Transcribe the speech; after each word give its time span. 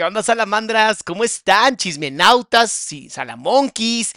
¿Qué 0.00 0.04
onda, 0.04 0.22
salamandras? 0.22 1.02
¿Cómo 1.02 1.24
están, 1.24 1.76
chismenautas 1.76 2.90
y 2.90 3.10
salamonquis? 3.10 4.14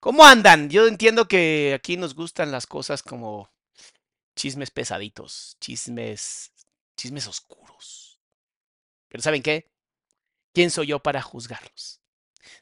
¿Cómo 0.00 0.24
andan? 0.24 0.70
Yo 0.70 0.86
entiendo 0.86 1.28
que 1.28 1.74
aquí 1.74 1.98
nos 1.98 2.14
gustan 2.14 2.50
las 2.50 2.66
cosas 2.66 3.02
como 3.02 3.52
chismes 4.34 4.70
pesaditos, 4.70 5.58
chismes, 5.60 6.52
chismes 6.96 7.26
oscuros. 7.26 8.18
Pero 9.08 9.22
¿saben 9.22 9.42
qué? 9.42 9.70
¿Quién 10.54 10.70
soy 10.70 10.86
yo 10.86 11.02
para 11.02 11.20
juzgarlos? 11.20 12.00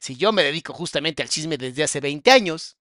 Si 0.00 0.16
yo 0.16 0.32
me 0.32 0.42
dedico 0.42 0.72
justamente 0.72 1.22
al 1.22 1.28
chisme 1.28 1.56
desde 1.56 1.84
hace 1.84 2.00
20 2.00 2.28
años 2.32 2.76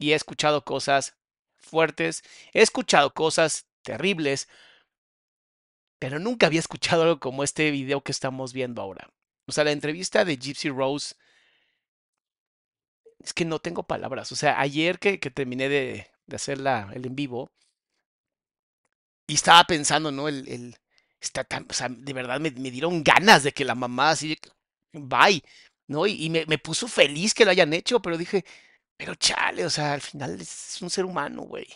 y 0.00 0.10
he 0.10 0.14
escuchado 0.16 0.64
cosas 0.64 1.14
fuertes, 1.58 2.24
he 2.52 2.60
escuchado 2.60 3.14
cosas 3.14 3.66
terribles, 3.82 4.48
pero 6.00 6.18
nunca 6.18 6.48
había 6.48 6.58
escuchado 6.58 7.02
algo 7.02 7.20
como 7.20 7.44
este 7.44 7.70
video 7.70 8.02
que 8.02 8.10
estamos 8.10 8.52
viendo 8.52 8.82
ahora. 8.82 9.08
O 9.48 9.52
sea, 9.52 9.64
la 9.64 9.72
entrevista 9.72 10.24
de 10.24 10.36
Gypsy 10.36 10.70
Rose. 10.70 11.14
Es 13.20 13.32
que 13.34 13.44
no 13.44 13.58
tengo 13.58 13.82
palabras. 13.82 14.30
O 14.32 14.36
sea, 14.36 14.60
ayer 14.60 14.98
que, 14.98 15.18
que 15.20 15.30
terminé 15.30 15.68
de, 15.68 16.06
de 16.26 16.36
hacer 16.36 16.58
el 16.58 17.06
en 17.06 17.16
vivo. 17.16 17.50
Y 19.26 19.34
estaba 19.34 19.64
pensando, 19.64 20.10
¿no? 20.10 20.28
El, 20.28 20.48
el 20.48 20.76
está 21.20 21.44
tan, 21.44 21.66
o 21.68 21.72
sea, 21.72 21.88
de 21.88 22.12
verdad 22.12 22.40
me, 22.40 22.50
me, 22.52 22.70
dieron 22.70 23.02
ganas 23.02 23.42
de 23.42 23.52
que 23.52 23.64
la 23.64 23.74
mamá 23.74 24.10
así, 24.10 24.38
bye, 24.92 25.42
¿no? 25.88 26.06
Y, 26.06 26.24
y 26.26 26.30
me, 26.30 26.46
me, 26.46 26.58
puso 26.58 26.88
feliz 26.88 27.34
que 27.34 27.44
lo 27.44 27.50
hayan 27.50 27.72
hecho, 27.72 28.00
pero 28.00 28.16
dije, 28.18 28.44
pero 28.96 29.14
chale, 29.16 29.64
o 29.66 29.70
sea, 29.70 29.94
al 29.94 30.00
final 30.02 30.40
es 30.40 30.80
un 30.82 30.90
ser 30.90 31.04
humano, 31.04 31.42
güey. 31.42 31.66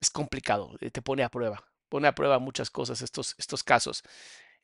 Es 0.00 0.10
complicado, 0.10 0.76
eh, 0.80 0.90
te 0.90 1.02
pone 1.02 1.22
a 1.22 1.28
prueba, 1.30 1.64
pone 1.88 2.08
a 2.08 2.14
prueba 2.14 2.38
muchas 2.38 2.70
cosas 2.70 3.02
estos, 3.02 3.34
estos 3.38 3.62
casos. 3.64 4.02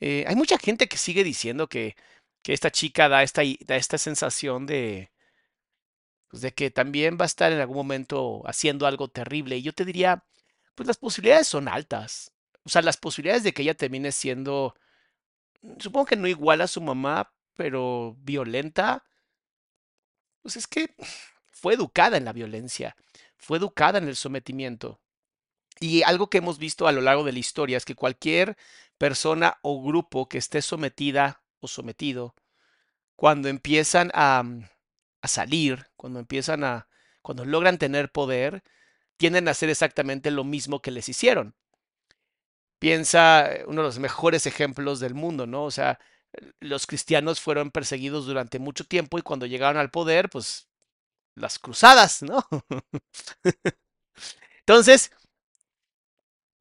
Eh, 0.05 0.25
hay 0.27 0.35
mucha 0.35 0.59
gente 0.59 0.89
que 0.89 0.97
sigue 0.97 1.23
diciendo 1.23 1.69
que, 1.69 1.95
que 2.43 2.53
esta 2.53 2.73
chica 2.73 3.09
da 3.09 3.23
esta, 3.23 3.43
da 3.67 3.77
esta 3.77 3.99
sensación 3.99 4.67
de, 4.67 5.13
pues 6.29 6.43
de 6.43 6.53
que 6.53 6.73
también 6.73 7.19
va 7.21 7.25
a 7.25 7.27
estar 7.27 7.53
en 7.53 7.61
algún 7.61 7.77
momento 7.77 8.43
haciendo 8.47 8.87
algo 8.89 9.09
terrible. 9.09 9.59
Y 9.59 9.63
yo 9.63 9.73
te 9.73 9.85
diría, 9.85 10.25
pues 10.75 10.89
las 10.89 10.97
posibilidades 10.97 11.47
son 11.47 11.69
altas. 11.69 12.33
O 12.65 12.69
sea, 12.69 12.83
las 12.83 12.97
posibilidades 12.97 13.45
de 13.45 13.53
que 13.53 13.63
ella 13.63 13.75
termine 13.75 14.13
siendo, 14.13 14.75
supongo 15.79 16.07
que 16.07 16.17
no 16.17 16.27
igual 16.27 16.63
a 16.63 16.69
su 16.69 16.81
mamá, 16.81 17.33
pero 17.55 18.17
violenta, 18.19 19.05
pues 20.43 20.57
es 20.57 20.67
que 20.67 20.95
fue 21.53 21.75
educada 21.75 22.17
en 22.17 22.25
la 22.25 22.33
violencia, 22.33 22.97
fue 23.37 23.59
educada 23.59 23.99
en 23.99 24.09
el 24.09 24.17
sometimiento. 24.17 25.02
Y 25.83 26.05
algo 26.05 26.31
que 26.31 26.39
hemos 26.39 26.59
visto 26.59 26.87
a 26.87 26.93
lo 26.93 27.01
largo 27.01 27.25
de 27.25 27.33
la 27.33 27.41
historia 27.41 27.77
es 27.77 27.85
que 27.85 27.97
cualquier 27.97 28.57
persona 28.99 29.59
o 29.63 29.83
grupo 29.83 30.29
que 30.29 30.39
esté 30.39 30.63
sometida 30.63 31.43
o 31.59 31.67
sometido, 31.67 32.37
cuando 33.17 33.49
empiezan 33.49 34.13
a, 34.15 34.45
a 35.23 35.29
salir, 35.29 35.89
cuando 35.97 36.21
empiezan 36.21 36.65
a, 36.65 36.89
cuando 37.23 37.45
logran 37.45 37.79
tener 37.79 38.13
poder, 38.13 38.63
tienden 39.17 39.49
a 39.49 39.53
hacer 39.53 39.71
exactamente 39.71 40.31
lo 40.31 40.45
mismo 40.45 40.83
que 40.83 40.93
les 40.93 41.09
hicieron. 41.09 41.57
Piensa 42.79 43.49
uno 43.67 43.83
de 43.83 43.89
los 43.89 43.99
mejores 44.01 44.47
ejemplos 44.47 44.99
del 44.99 45.15
mundo, 45.15 45.47
¿no? 45.47 45.65
O 45.65 45.71
sea, 45.71 46.01
los 46.61 46.87
cristianos 46.87 47.41
fueron 47.41 47.71
perseguidos 47.71 48.27
durante 48.27 48.59
mucho 48.59 48.85
tiempo 48.85 49.19
y 49.19 49.23
cuando 49.23 49.47
llegaron 49.47 49.81
al 49.81 49.91
poder, 49.91 50.31
pues 50.31 50.69
las 51.37 51.59
cruzadas, 51.59 52.23
¿no? 52.23 52.47
Entonces, 54.61 55.11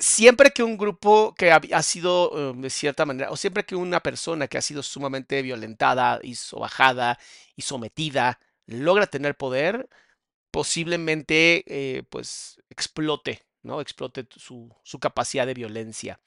siempre 0.01 0.51
que 0.51 0.63
un 0.63 0.77
grupo 0.77 1.33
que 1.37 1.51
ha, 1.51 1.83
sido 1.83 2.31
um, 2.31 2.61
de 2.61 2.69
cierta 2.69 3.05
manera, 3.05 3.31
o 3.31 3.37
siempre 3.37 3.63
que 3.65 3.75
una 3.75 4.01
persona 4.01 4.47
que 4.47 4.57
ha 4.57 4.61
sido 4.61 4.83
sumamente 4.83 5.41
violentada 5.41 6.19
y 6.23 6.35
sobajada 6.35 7.19
y 7.55 7.61
sometida 7.61 8.39
logra 8.65 9.07
tener 9.07 9.37
poder, 9.37 9.89
posiblemente 10.51 11.63
eh, 11.67 12.03
pues 12.09 12.61
explote, 12.69 13.43
¿no? 13.63 13.81
Explote 13.81 14.27
su, 14.35 14.75
su, 14.83 14.99
capacidad 14.99 15.45
de 15.47 15.53
violencia. 15.53 16.19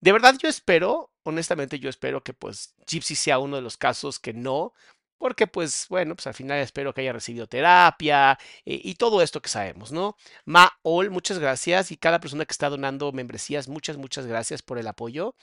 De 0.00 0.12
verdad 0.12 0.36
yo 0.42 0.48
espero, 0.48 1.12
honestamente 1.24 1.78
yo 1.78 1.90
espero 1.90 2.22
que 2.22 2.32
pues 2.32 2.74
Gypsy 2.86 3.16
sea 3.16 3.38
uno 3.38 3.56
de 3.56 3.62
los 3.62 3.76
casos 3.76 4.18
que 4.18 4.32
no, 4.32 4.72
porque 5.20 5.46
pues 5.46 5.86
bueno, 5.90 6.16
pues 6.16 6.26
al 6.26 6.34
final 6.34 6.58
espero 6.60 6.94
que 6.94 7.02
haya 7.02 7.12
recibido 7.12 7.46
terapia 7.46 8.38
eh, 8.64 8.80
y 8.82 8.94
todo 8.94 9.20
esto 9.22 9.42
que 9.42 9.50
sabemos, 9.50 9.92
¿no? 9.92 10.16
Maol, 10.46 11.10
muchas 11.10 11.38
gracias 11.38 11.92
y 11.92 11.98
cada 11.98 12.20
persona 12.20 12.46
que 12.46 12.52
está 12.52 12.70
donando 12.70 13.12
membresías, 13.12 13.68
muchas, 13.68 13.98
muchas 13.98 14.26
gracias 14.26 14.62
por 14.62 14.78
el 14.78 14.88
apoyo. 14.88 15.34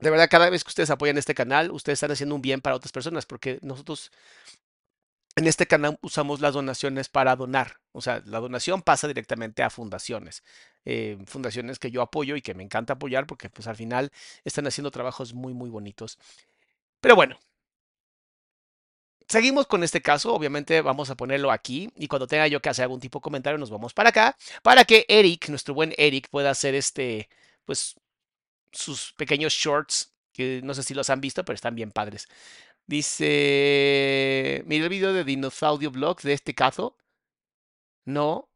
De 0.00 0.10
verdad, 0.10 0.28
cada 0.30 0.50
vez 0.50 0.64
que 0.64 0.68
ustedes 0.68 0.90
apoyan 0.90 1.16
este 1.18 1.34
canal, 1.34 1.70
ustedes 1.70 1.96
están 1.96 2.10
haciendo 2.12 2.34
un 2.34 2.42
bien 2.42 2.60
para 2.60 2.76
otras 2.76 2.92
personas, 2.92 3.24
porque 3.26 3.58
nosotros 3.62 4.12
en 5.36 5.46
este 5.46 5.66
canal 5.66 5.98
usamos 6.02 6.40
las 6.40 6.52
donaciones 6.54 7.08
para 7.08 7.36
donar. 7.36 7.80
O 7.92 8.02
sea, 8.02 8.22
la 8.26 8.38
donación 8.40 8.82
pasa 8.82 9.08
directamente 9.08 9.62
a 9.62 9.70
fundaciones. 9.70 10.42
Eh, 10.84 11.18
fundaciones 11.26 11.78
que 11.78 11.90
yo 11.90 12.02
apoyo 12.02 12.36
y 12.36 12.42
que 12.42 12.54
me 12.54 12.64
encanta 12.64 12.94
apoyar 12.94 13.26
porque 13.26 13.48
pues 13.50 13.66
al 13.66 13.76
final 13.76 14.12
están 14.44 14.66
haciendo 14.66 14.90
trabajos 14.90 15.32
muy, 15.34 15.54
muy 15.54 15.70
bonitos. 15.70 16.18
Pero 17.00 17.16
bueno, 17.16 17.38
seguimos 19.28 19.66
con 19.66 19.84
este 19.84 20.02
caso, 20.02 20.34
obviamente 20.34 20.80
vamos 20.82 21.10
a 21.10 21.16
ponerlo 21.16 21.50
aquí 21.50 21.90
y 21.96 22.08
cuando 22.08 22.26
tenga 22.26 22.46
yo 22.48 22.60
que 22.60 22.68
hacer 22.68 22.84
algún 22.84 23.00
tipo 23.00 23.18
de 23.18 23.22
comentario 23.22 23.58
nos 23.58 23.70
vamos 23.70 23.94
para 23.94 24.10
acá 24.10 24.36
para 24.62 24.84
que 24.84 25.04
Eric, 25.08 25.48
nuestro 25.48 25.74
buen 25.74 25.94
Eric, 25.98 26.28
pueda 26.30 26.50
hacer 26.50 26.74
este, 26.74 27.28
pues, 27.64 27.96
sus 28.72 29.12
pequeños 29.14 29.52
shorts 29.52 30.14
que 30.32 30.60
no 30.64 30.74
sé 30.74 30.82
si 30.84 30.94
los 30.94 31.10
han 31.10 31.20
visto, 31.20 31.44
pero 31.44 31.56
están 31.56 31.74
bien 31.74 31.90
padres. 31.92 32.28
Dice, 32.86 34.62
mira 34.66 34.84
el 34.84 34.90
video 34.90 35.12
de 35.12 35.24
Dinosaurio 35.24 35.90
Vlogs 35.90 36.22
de 36.24 36.32
este 36.32 36.54
caso. 36.54 36.96
No, 38.06 38.48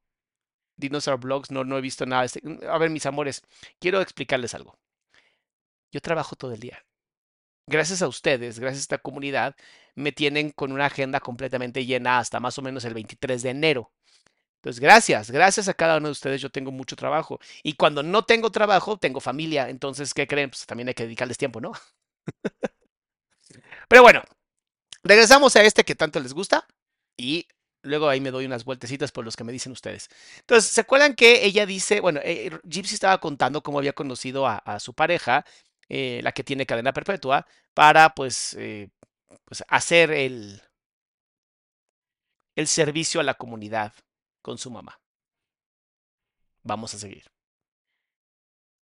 Dinosaur 0.77 1.19
Vlogs, 1.21 1.51
no, 1.51 1.65
no 1.65 1.79
he 1.79 1.81
visto 1.81 2.07
nada. 2.07 2.25
Este, 2.25 2.41
a 2.69 2.79
ver, 2.79 2.91
mis 2.91 3.07
amores, 3.07 3.43
quiero 3.79 4.01
explicarles 4.01 4.55
algo. 4.55 4.79
Yo 5.93 6.01
trabajo 6.01 6.37
todo 6.37 6.53
el 6.53 6.61
día. 6.61 6.85
Gracias 7.67 8.03
a 8.03 8.09
ustedes, 8.09 8.59
gracias 8.59 8.81
a 8.81 8.83
esta 8.83 8.99
comunidad, 8.99 9.55
me 9.95 10.13
tienen 10.13 10.51
con 10.51 10.73
una 10.73 10.87
agenda 10.87 11.21
completamente 11.21 11.87
llena 11.87 12.19
hasta 12.19 12.41
más 12.41 12.59
o 12.59 12.63
menos 12.63 12.85
el 12.85 12.95
23 12.95 13.43
de 13.43 13.51
enero. 13.51 13.93
Entonces, 14.57 14.81
gracias, 14.81 15.31
gracias 15.31 15.69
a 15.69 15.75
cada 15.75 15.99
uno 15.99 16.09
de 16.09 16.13
ustedes 16.13 16.41
yo 16.41 16.51
tengo 16.51 16.73
mucho 16.73 16.97
trabajo. 16.97 17.41
Y 17.65 17.75
cuando 17.75 18.03
no 18.03 18.25
tengo 18.25 18.51
trabajo, 18.53 18.97
tengo 18.99 19.21
familia. 19.21 19.69
Entonces, 19.71 20.15
¿qué 20.15 20.27
creen? 20.29 20.51
Pues 20.51 20.67
también 20.67 20.89
hay 20.89 20.95
que 20.95 21.05
dedicarles 21.05 21.39
tiempo, 21.39 21.61
¿no? 21.61 21.73
Pero 23.89 24.03
bueno, 24.03 24.23
regresamos 25.05 25.57
a 25.57 25.65
este 25.65 25.85
que 25.85 25.95
tanto 25.95 26.21
les 26.21 26.35
gusta 26.35 26.67
y 27.17 27.49
luego 27.83 28.09
ahí 28.09 28.21
me 28.21 28.31
doy 28.31 28.47
unas 28.47 28.65
vueltecitas 28.65 29.13
por 29.13 29.25
los 29.25 29.37
que 29.37 29.45
me 29.45 29.53
dicen 29.53 29.73
ustedes. 29.73 30.11
Entonces, 30.41 30.71
¿se 30.73 30.81
acuerdan 30.83 31.15
que 31.15 31.45
ella 31.47 31.67
dice, 31.67 32.01
bueno, 32.01 32.21
eh, 32.25 32.51
Gypsy 32.65 32.95
estaba 32.95 33.19
contando 33.21 33.63
cómo 33.63 33.79
había 33.79 33.93
conocido 33.95 34.47
a, 34.47 34.59
a 34.59 34.81
su 34.81 34.95
pareja, 34.95 35.45
eh, 35.93 36.21
la 36.23 36.33
que 36.33 36.43
tiene 36.43 36.65
cadena 36.65 36.95
perpetua, 36.95 37.47
para 37.75 38.15
pues, 38.15 38.57
eh, 38.59 38.89
pues 39.45 39.63
hacer 39.69 40.11
el, 40.11 40.63
el 42.57 42.67
servicio 42.67 43.21
a 43.21 43.25
la 43.25 43.35
comunidad 43.35 43.93
con 44.41 44.57
su 44.57 44.71
mamá. 44.71 44.99
Vamos 46.65 46.95
a 46.95 46.99
seguir. 46.99 47.25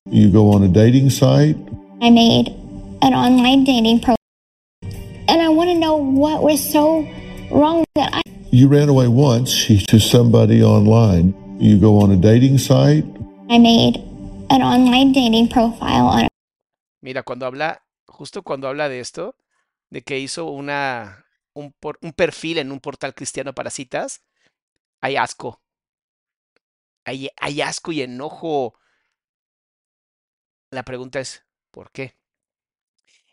You 0.05 0.31
go 0.31 0.51
on 0.51 0.63
a 0.63 0.69
dating 0.69 1.09
site. 1.09 1.57
I 2.01 2.09
made 2.09 2.49
an 3.01 3.13
online 3.13 3.65
dating 3.65 3.99
profile. 3.99 4.15
And 5.27 5.41
I 5.41 5.49
want 5.49 5.71
to 5.71 5.75
know 5.77 5.97
what 5.97 6.41
was 6.41 6.61
so 6.61 7.05
wrong 7.51 7.83
that 7.95 8.13
I 8.13 8.21
You 8.51 8.69
ran 8.69 8.87
away 8.87 9.09
once 9.09 9.67
to 9.87 9.99
somebody 9.99 10.63
online. 10.63 11.33
You 11.59 11.77
go 11.79 11.99
on 11.99 12.11
a 12.11 12.17
dating 12.17 12.59
site. 12.59 13.03
I 13.49 13.57
made 13.57 13.97
an 14.49 14.61
online 14.61 15.11
dating 15.11 15.49
profile 15.49 16.07
on 16.07 16.27
Mira, 17.03 17.23
cuando 17.23 17.45
habla, 17.45 17.85
justo 18.07 18.43
cuando 18.43 18.69
habla 18.69 18.87
de 18.87 19.01
esto, 19.01 19.35
de 19.89 20.03
que 20.03 20.19
hizo 20.19 20.45
una, 20.45 21.25
un, 21.53 21.73
perfil 22.15 22.59
en 22.59 22.71
un 22.71 22.79
portal 22.79 23.13
cristiano 23.13 23.53
para 23.53 23.71
citas, 23.71 24.23
hay 25.01 25.17
asco. 25.17 25.61
Hay, 27.03 27.29
asco 27.61 27.91
y 27.91 28.03
enojo. 28.03 28.79
La 30.71 30.83
pregunta 30.83 31.19
es, 31.19 31.43
¿por 31.71 31.91
qué? 31.91 32.15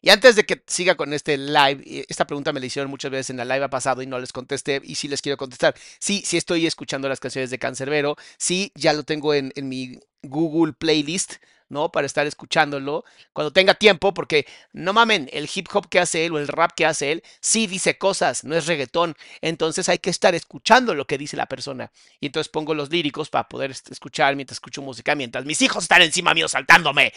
Y 0.01 0.11
antes 0.11 0.35
de 0.35 0.45
que 0.45 0.65
siga 0.67 0.97
con 0.97 1.13
este 1.13 1.39
live, 1.39 1.81
y 1.87 2.05
esta 2.09 2.27
pregunta 2.27 2.53
me 2.53 2.59
la 2.59 2.67
hicieron 2.67 2.91
muchas 2.91 3.13
veces 3.13 3.31
en 3.31 3.37
la 3.37 3.45
live 3.45 3.69
pasado 3.69 4.03
y 4.03 4.07
no 4.09 4.19
les 4.19 4.33
contesté, 4.33 4.81
y 4.83 4.97
sí 4.97 5.07
les 5.07 5.23
quiero 5.23 5.37
contestar. 5.37 5.77
Sí, 6.01 6.25
sí 6.27 6.37
estoy 6.37 6.67
escuchando 6.67 7.09
las 7.09 7.21
canciones 7.21 7.51
de 7.51 7.61
Cancerbero, 7.61 8.17
sí, 8.37 8.73
ya 8.75 8.95
lo 8.95 9.05
tengo 9.05 9.33
en, 9.33 9.53
en 9.55 9.69
mi 9.69 10.01
Google 10.23 10.73
Playlist, 10.73 11.35
¿no? 11.71 11.91
Para 11.91 12.07
estar 12.07 12.27
escuchándolo 12.27 13.05
cuando 13.33 13.53
tenga 13.53 13.75
tiempo, 13.75 14.13
porque 14.13 14.47
no 14.73 14.93
mamen, 14.93 15.29
el 15.33 15.49
hip 15.53 15.69
hop 15.73 15.89
que 15.89 16.01
hace 16.01 16.27
él 16.27 16.33
o 16.33 16.39
el 16.39 16.49
rap 16.49 16.73
que 16.77 16.87
hace 16.87 17.13
él, 17.13 17.23
sí 17.41 17.67
dice 17.67 17.97
cosas, 17.99 18.45
no 18.45 18.55
es 18.55 18.67
reggaetón. 18.67 19.17
Entonces 19.41 19.89
hay 19.89 19.99
que 19.99 20.11
estar 20.11 20.35
escuchando 20.35 20.95
lo 20.95 21.07
que 21.07 21.19
dice 21.19 21.37
la 21.37 21.47
persona. 21.47 21.91
Y 22.21 22.27
entonces 22.27 22.51
pongo 22.51 22.75
los 22.75 22.91
líricos 22.91 23.31
para 23.31 23.49
poder 23.49 23.71
escuchar 23.71 24.37
mientras 24.37 24.57
escucho 24.57 24.83
música, 24.83 25.15
mientras 25.15 25.45
mis 25.45 25.63
hijos 25.63 25.85
están 25.85 26.03
encima 26.03 26.35
mío 26.35 26.49
saltándome. 26.49 27.13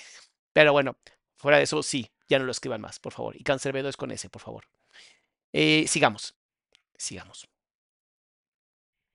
Pero 0.54 0.72
bueno, 0.72 0.96
fuera 1.38 1.58
de 1.58 1.64
eso, 1.64 1.84
sí, 1.84 2.10
ya 2.30 2.40
no 2.40 2.46
lo 2.46 2.52
escriban 2.52 2.82
más, 2.82 3.00
por 3.00 3.14
favor. 3.14 3.36
Y 3.36 3.44
Cancerbedo 3.44 3.90
es 3.90 3.98
con 3.98 4.12
ese, 4.12 4.30
por 4.30 4.42
favor. 4.42 4.66
Eh, 5.52 5.86
sigamos, 5.88 6.36
sigamos. 6.98 7.53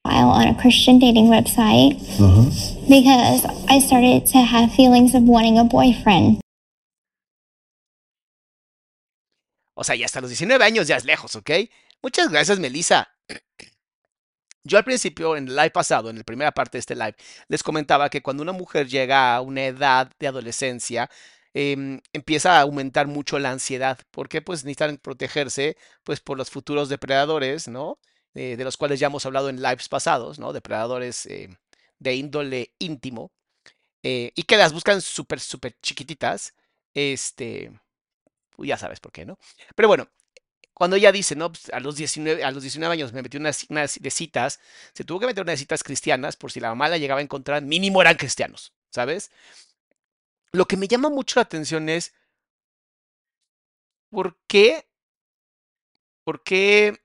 On 0.08 0.48
a 0.48 0.54
Christian 0.60 0.98
dating 0.98 1.28
website 1.28 1.96
Uh-huh. 2.20 2.44
because 2.88 3.44
I 3.68 3.80
started 3.80 4.26
to 4.32 4.38
have 4.38 4.72
feelings 4.74 5.14
of 5.14 5.22
wanting 5.24 5.58
a 5.58 5.64
boyfriend. 5.64 6.40
O 9.74 9.84
sea, 9.84 9.94
ya 9.94 10.06
hasta 10.06 10.20
los 10.20 10.30
19 10.30 10.64
años 10.64 10.88
ya 10.88 10.96
es 10.96 11.04
lejos, 11.04 11.36
¿ok? 11.36 11.50
Muchas 12.02 12.30
gracias, 12.30 12.58
Melissa. 12.58 13.08
Yo 14.64 14.76
al 14.76 14.84
principio, 14.84 15.36
en 15.36 15.48
el 15.48 15.56
live 15.56 15.70
pasado, 15.70 16.10
en 16.10 16.18
la 16.18 16.24
primera 16.24 16.50
parte 16.52 16.76
de 16.78 16.80
este 16.80 16.94
live, 16.96 17.14
les 17.48 17.62
comentaba 17.62 18.10
que 18.10 18.20
cuando 18.20 18.42
una 18.42 18.52
mujer 18.52 18.88
llega 18.88 19.34
a 19.36 19.40
una 19.40 19.64
edad 19.64 20.10
de 20.18 20.26
adolescencia, 20.26 21.08
em, 21.54 22.00
empieza 22.12 22.58
a 22.58 22.62
aumentar 22.62 23.06
mucho 23.06 23.38
la 23.38 23.50
ansiedad, 23.52 23.98
porque 24.10 24.42
pues 24.42 24.64
necesitan 24.64 24.98
protegerse 24.98 25.76
pues 26.04 26.20
por 26.20 26.36
los 26.36 26.50
futuros 26.50 26.88
depredadores, 26.88 27.68
¿no? 27.68 27.98
Eh, 28.34 28.56
de 28.56 28.64
los 28.64 28.76
cuales 28.76 29.00
ya 29.00 29.08
hemos 29.08 29.26
hablado 29.26 29.48
en 29.48 29.62
lives 29.62 29.88
pasados, 29.88 30.38
¿no? 30.38 30.52
Depredadores 30.52 31.26
eh, 31.26 31.48
de 31.98 32.14
índole 32.14 32.72
íntimo, 32.78 33.32
eh, 34.02 34.32
y 34.36 34.44
que 34.44 34.56
las 34.56 34.72
buscan 34.72 35.00
súper, 35.02 35.40
súper 35.40 35.76
chiquititas, 35.82 36.54
este, 36.94 37.72
ya 38.58 38.76
sabes 38.78 39.00
por 39.00 39.12
qué, 39.12 39.24
¿no? 39.26 39.38
Pero 39.74 39.88
bueno, 39.88 40.08
cuando 40.74 40.96
ella 40.96 41.12
dice, 41.12 41.36
no, 41.36 41.52
pues, 41.52 41.70
a 41.72 41.80
los 41.80 41.96
19, 41.96 42.44
a 42.44 42.50
los 42.52 42.62
19 42.62 42.94
años 42.94 43.12
me 43.12 43.22
metí 43.22 43.36
una, 43.38 43.50
ci- 43.50 43.66
una 43.70 43.84
ci- 43.84 44.00
de 44.00 44.10
citas, 44.10 44.60
se 44.94 45.04
tuvo 45.04 45.20
que 45.20 45.26
meter 45.26 45.42
una 45.44 45.52
de 45.52 45.58
citas 45.58 45.84
cristianas 45.84 46.36
por 46.36 46.52
si 46.52 46.60
la 46.60 46.70
mamá 46.70 46.88
la 46.90 46.98
llegaba 46.98 47.20
a 47.20 47.24
encontrar, 47.24 47.62
mínimo 47.62 48.02
eran 48.02 48.16
cristianos, 48.16 48.74
¿sabes? 48.90 49.30
Lo 50.52 50.66
que 50.66 50.76
me 50.76 50.88
llama 50.88 51.08
mucho 51.08 51.40
la 51.40 51.44
atención 51.44 51.88
es, 51.88 52.12
¿por 54.10 54.36
qué? 54.46 54.84
¿Por 56.24 56.42
qué 56.42 56.98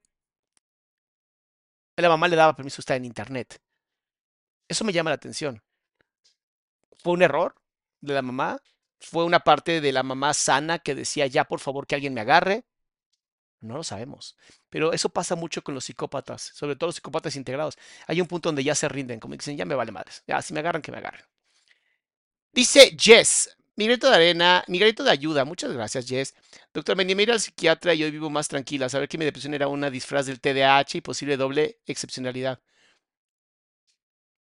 la 2.02 2.10
mamá 2.10 2.28
le 2.28 2.36
daba 2.36 2.56
permiso 2.56 2.78
de 2.78 2.82
estar 2.82 2.98
en 2.98 3.06
internet? 3.06 3.62
Eso 4.68 4.84
me 4.84 4.94
llama 4.94 5.12
la 5.12 5.16
atención. 5.16 5.62
¿Fue 7.04 7.14
un 7.14 7.22
error 7.22 7.56
de 8.02 8.14
la 8.14 8.22
mamá? 8.22 8.60
¿Fue 9.00 9.26
una 9.26 9.42
parte 9.42 9.82
de 9.82 9.92
la 9.92 10.04
mamá 10.04 10.34
sana 10.34 10.80
que 10.80 10.96
decía, 10.96 11.28
ya 11.28 11.44
por 11.44 11.60
favor 11.60 11.86
que 11.86 11.96
alguien 11.96 12.14
me 12.14 12.22
agarre? 12.22 12.66
No 13.60 13.78
lo 13.78 13.84
sabemos. 13.84 14.36
Pero 14.70 14.94
eso 14.94 15.10
pasa 15.10 15.36
mucho 15.36 15.64
con 15.64 15.76
los 15.76 15.86
psicópatas, 15.86 16.42
sobre 16.54 16.76
todo 16.76 16.88
los 16.88 16.96
psicópatas 16.96 17.36
integrados. 17.36 17.78
Hay 18.08 18.20
un 18.22 18.28
punto 18.28 18.50
donde 18.50 18.64
ya 18.64 18.76
se 18.76 18.90
rinden, 18.90 19.20
como 19.20 19.36
dicen, 19.36 19.58
ya 19.58 19.66
me 19.66 19.76
vale 19.76 19.92
madres. 19.92 20.24
Ya, 20.28 20.42
si 20.42 20.54
me 20.54 20.60
agarran, 20.60 20.82
que 20.82 20.92
me 20.92 20.98
agarren. 20.98 21.26
Dice 22.52 22.96
Jess, 23.00 23.56
mi 23.76 23.88
de 23.88 24.08
arena, 24.08 24.64
mi 24.68 24.80
de 24.80 25.10
ayuda. 25.10 25.46
Muchas 25.46 25.72
gracias, 25.72 26.08
Jess. 26.08 26.36
Doctor, 26.74 26.96
me 26.96 27.04
a 27.04 27.24
ir 27.24 27.32
al 27.32 27.40
psiquiatra 27.40 27.94
y 27.94 28.04
hoy 28.04 28.12
vivo 28.12 28.30
más 28.30 28.48
tranquila. 28.48 28.90
Saber 28.90 29.08
que 29.10 29.18
mi 29.18 29.26
depresión 29.26 29.54
era 29.54 29.68
una 29.68 29.90
disfraz 29.90 30.26
del 30.28 30.40
TDAH 30.40 30.98
y 30.98 31.02
posible 31.02 31.38
doble 31.38 31.80
excepcionalidad. 31.86 32.60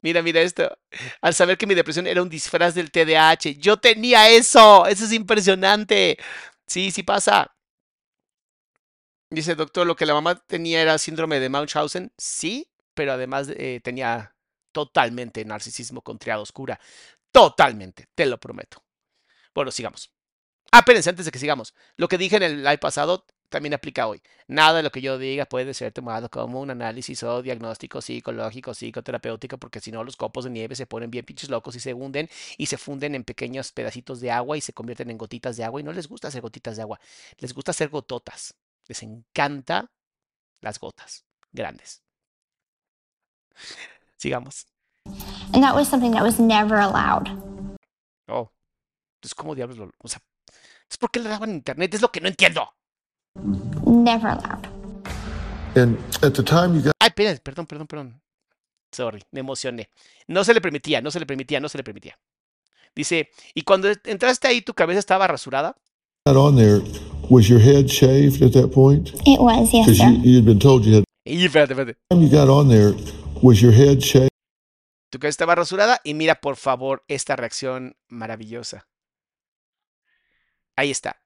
Mira, 0.02 0.22
mira 0.22 0.40
esto. 0.40 0.76
Al 1.20 1.34
saber 1.34 1.56
que 1.56 1.66
mi 1.66 1.74
depresión 1.74 2.06
era 2.06 2.22
un 2.22 2.28
disfraz 2.28 2.74
del 2.74 2.90
TDAH. 2.90 3.54
Yo 3.58 3.76
tenía 3.78 4.28
eso. 4.30 4.86
Eso 4.86 5.04
es 5.04 5.12
impresionante. 5.12 6.18
Sí, 6.66 6.90
sí 6.90 7.02
pasa. 7.02 7.54
Dice, 9.30 9.54
doctor, 9.54 9.86
lo 9.86 9.96
que 9.96 10.06
la 10.06 10.14
mamá 10.14 10.36
tenía 10.46 10.82
era 10.82 10.98
síndrome 10.98 11.40
de 11.40 11.48
Munchausen. 11.48 12.12
Sí, 12.18 12.68
pero 12.94 13.12
además 13.12 13.48
eh, 13.48 13.80
tenía 13.82 14.34
totalmente 14.72 15.44
narcisismo 15.44 16.02
con 16.02 16.18
triada 16.18 16.40
oscura. 16.40 16.78
Totalmente, 17.32 18.08
te 18.14 18.26
lo 18.26 18.38
prometo. 18.38 18.82
Bueno, 19.54 19.70
sigamos. 19.70 20.12
Ah, 20.70 20.78
espérense, 20.78 21.10
antes 21.10 21.26
de 21.26 21.32
que 21.32 21.38
sigamos. 21.38 21.74
Lo 21.96 22.08
que 22.08 22.18
dije 22.18 22.36
en 22.36 22.42
el 22.42 22.64
live 22.64 22.78
pasado 22.78 23.26
también 23.52 23.74
aplica 23.74 24.08
hoy. 24.08 24.22
Nada 24.48 24.78
de 24.78 24.82
lo 24.82 24.90
que 24.90 25.02
yo 25.02 25.18
diga 25.18 25.44
puede 25.44 25.74
ser 25.74 25.92
tomado 25.92 26.30
como 26.30 26.60
un 26.60 26.70
análisis 26.70 27.22
o 27.22 27.42
diagnóstico 27.42 28.00
psicológico, 28.00 28.72
psicoterapéutico, 28.74 29.58
porque 29.58 29.80
si 29.80 29.92
no 29.92 30.02
los 30.02 30.16
copos 30.16 30.44
de 30.44 30.50
nieve 30.50 30.74
se 30.74 30.86
ponen 30.86 31.10
bien 31.10 31.24
pinches 31.24 31.50
locos 31.50 31.76
y 31.76 31.80
se 31.80 31.92
hunden 31.92 32.28
y 32.56 32.66
se 32.66 32.78
funden 32.78 33.14
en 33.14 33.24
pequeños 33.24 33.70
pedacitos 33.70 34.20
de 34.20 34.30
agua 34.30 34.56
y 34.56 34.62
se 34.62 34.72
convierten 34.72 35.10
en 35.10 35.18
gotitas 35.18 35.56
de 35.56 35.64
agua 35.64 35.80
y 35.80 35.84
no 35.84 35.92
les 35.92 36.08
gusta 36.08 36.28
hacer 36.28 36.40
gotitas 36.40 36.76
de 36.76 36.82
agua, 36.82 36.98
les 37.38 37.52
gusta 37.52 37.70
hacer 37.70 37.90
gototas. 37.90 38.54
Les 38.88 39.02
encanta 39.02 39.90
las 40.60 40.80
gotas 40.80 41.24
grandes. 41.52 42.02
Sigamos. 44.16 44.66
And 45.52 45.62
that 45.62 45.74
was 45.74 45.88
something 45.88 46.12
that 46.12 46.22
was 46.22 46.40
never 46.40 46.78
allowed. 46.78 47.28
Oh. 48.28 48.50
Entonces, 49.22 49.36
¿cómo 49.36 49.54
diablos 49.54 49.78
lo.? 49.78 49.90
O 49.98 50.08
sea, 50.08 50.20
¿es 50.90 50.98
por 50.98 51.12
qué 51.12 51.20
le 51.20 51.28
daban 51.28 51.50
internet? 51.50 51.94
Es 51.94 52.02
lo 52.02 52.10
que 52.10 52.20
no 52.20 52.26
entiendo. 52.26 52.68
Never 53.86 54.26
allowed. 54.26 54.66
And 55.76 55.96
at 56.24 56.32
the 56.32 56.42
time 56.42 56.74
you 56.74 56.82
got 56.82 56.92
Ay, 56.98 57.08
esperen, 57.08 57.38
perdón, 57.38 57.66
perdón, 57.66 57.86
perdón. 57.86 58.22
Sorry, 58.90 59.22
me 59.30 59.38
emocioné. 59.38 59.88
No 60.26 60.42
se 60.42 60.52
le 60.52 60.60
permitía, 60.60 61.00
no 61.00 61.12
se 61.12 61.20
le 61.20 61.26
permitía, 61.26 61.60
no 61.60 61.68
se 61.68 61.78
le 61.78 61.84
permitía. 61.84 62.18
Dice, 62.96 63.30
y 63.54 63.62
cuando 63.62 63.88
entraste 64.04 64.48
ahí, 64.48 64.60
tu 64.60 64.74
cabeza 64.74 64.98
estaba 64.98 65.28
rasurada. 65.28 65.76
got 66.26 66.36
on 66.36 66.56
there, 66.56 66.82
was 67.30 67.48
your 67.48 67.60
head 67.60 67.86
shaved 67.88 68.42
at 68.42 68.52
that 68.52 68.72
point? 68.72 69.10
It 69.24 69.38
was, 69.38 69.72
yes, 69.72 69.86
sir. 69.86 70.04
you, 70.04 70.20
you 70.22 70.36
had 70.38 70.44
been 70.44 70.58
told 70.58 70.84
you 70.84 70.96
had. 70.96 71.04
Y 71.24 71.44
espérate, 71.44 71.74
espérate. 71.74 71.96
You 72.10 72.28
got 72.28 72.48
on 72.48 72.68
there, 72.68 72.92
was 73.40 73.60
your 73.60 73.72
head 73.72 74.00
shaved? 74.00 74.30
Tu 75.10 75.20
cabeza 75.20 75.30
estaba 75.30 75.54
rasurada 75.54 76.00
y 76.02 76.14
mira 76.14 76.40
por 76.40 76.56
favor 76.56 77.04
esta 77.06 77.36
reacción 77.36 77.94
maravillosa. 78.08 78.88
Ahí 80.76 80.90
está. 80.90 81.22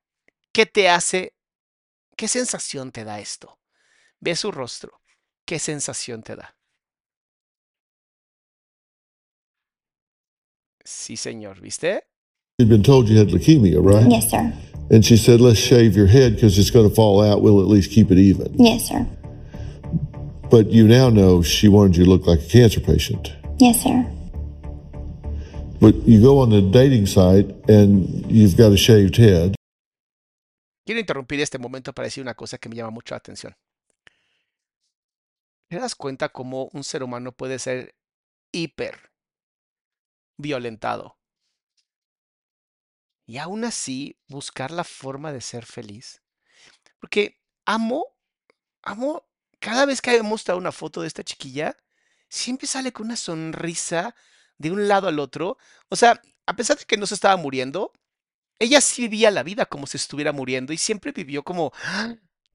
¿Qué 0.52 0.66
te 0.66 0.88
hace? 0.88 1.34
¿Qué 2.16 2.28
sensación 2.28 2.92
te 2.92 3.04
da 3.04 3.20
esto? 3.20 3.58
Ve 4.20 4.34
su 4.34 4.50
rostro. 4.50 5.00
¿Qué 5.44 5.58
sensación 5.58 6.22
te 6.22 6.36
da? 6.36 6.56
Sí, 10.84 11.16
señor, 11.16 11.60
¿viste? 11.60 12.04
You'd 12.58 12.68
been 12.68 12.82
told 12.82 13.08
you 13.08 13.18
had 13.18 13.28
leukemia, 13.28 13.80
right? 13.80 14.10
Yes, 14.10 14.30
sir. 14.30 14.52
And 14.90 15.04
she 15.04 15.16
said, 15.16 15.40
let's 15.40 15.58
shave 15.58 15.96
your 15.96 16.06
head 16.06 16.36
because 16.36 16.58
it's 16.58 16.70
going 16.70 16.88
to 16.88 16.94
fall 16.94 17.20
out. 17.20 17.42
We'll 17.42 17.60
at 17.60 17.66
least 17.66 17.90
keep 17.90 18.10
it 18.10 18.18
even. 18.18 18.54
Yes, 18.58 18.88
sir. 18.88 19.06
But 20.48 20.70
you 20.70 20.86
now 20.86 21.10
know 21.10 21.42
she 21.42 21.68
wanted 21.68 21.96
you 21.96 22.04
to 22.04 22.10
look 22.10 22.26
like 22.26 22.40
a 22.40 22.48
cancer 22.48 22.80
patient. 22.80 23.32
Yes, 23.58 23.82
sir. 23.82 24.06
You 25.80 26.22
go 26.22 26.40
on 26.40 26.50
the 26.50 26.62
dating 26.62 27.06
site 27.06 27.54
and 27.68 28.24
you've 28.30 28.56
got 28.56 28.72
a 28.72 28.76
shaved 28.76 29.18
head. 29.18 29.54
Quiero 30.86 31.00
interrumpir 31.00 31.40
este 31.40 31.58
momento 31.58 31.92
para 31.92 32.06
decir 32.06 32.22
una 32.22 32.34
cosa 32.34 32.56
que 32.56 32.68
me 32.68 32.76
llama 32.76 32.90
mucho 32.90 33.14
la 33.14 33.18
atención. 33.18 33.54
¿Te 35.68 35.78
das 35.78 35.94
cuenta 35.94 36.30
cómo 36.30 36.70
un 36.72 36.82
ser 36.82 37.02
humano 37.02 37.32
puede 37.32 37.58
ser 37.58 37.94
hiper 38.52 39.10
violentado 40.38 41.18
y 43.26 43.38
aún 43.38 43.64
así 43.64 44.18
buscar 44.28 44.70
la 44.70 44.84
forma 44.84 45.32
de 45.32 45.40
ser 45.40 45.66
feliz? 45.66 46.22
Porque 47.00 47.42
amo, 47.66 48.16
amo, 48.82 49.28
cada 49.58 49.84
vez 49.84 50.00
que 50.00 50.14
he 50.14 50.22
mostrado 50.22 50.58
una 50.58 50.72
foto 50.72 51.02
de 51.02 51.08
esta 51.08 51.24
chiquilla, 51.24 51.76
siempre 52.30 52.66
sale 52.66 52.92
con 52.92 53.06
una 53.06 53.16
sonrisa 53.16 54.14
de 54.58 54.70
un 54.70 54.88
lado 54.88 55.08
al 55.08 55.18
otro. 55.18 55.58
O 55.88 55.96
sea, 55.96 56.20
a 56.46 56.56
pesar 56.56 56.78
de 56.78 56.84
que 56.84 56.96
no 56.96 57.06
se 57.06 57.14
estaba 57.14 57.36
muriendo, 57.36 57.92
ella 58.58 58.80
sí 58.80 59.02
vivía 59.02 59.30
la 59.30 59.42
vida 59.42 59.66
como 59.66 59.86
si 59.86 59.96
estuviera 59.96 60.32
muriendo 60.32 60.72
y 60.72 60.78
siempre 60.78 61.12
vivió 61.12 61.42
como 61.42 61.72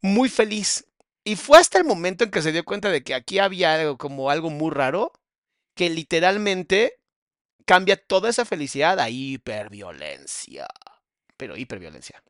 muy 0.01 0.29
feliz. 0.29 0.85
Y 1.23 1.35
fue 1.35 1.59
hasta 1.59 1.77
el 1.77 1.83
momento 1.83 2.23
en 2.23 2.31
que 2.31 2.41
se 2.41 2.51
dio 2.51 2.65
cuenta 2.65 2.89
de 2.89 3.03
que 3.03 3.13
aquí 3.13 3.39
había 3.39 3.75
algo 3.75 3.97
como 3.97 4.29
algo 4.31 4.49
muy 4.49 4.71
raro, 4.71 5.11
que 5.75 5.89
literalmente 5.89 6.99
cambia 7.65 7.95
toda 7.95 8.29
esa 8.29 8.45
felicidad 8.45 8.99
a 8.99 9.09
hiperviolencia. 9.09 10.67
Pero 11.37 11.57
hiperviolencia. 11.57 12.23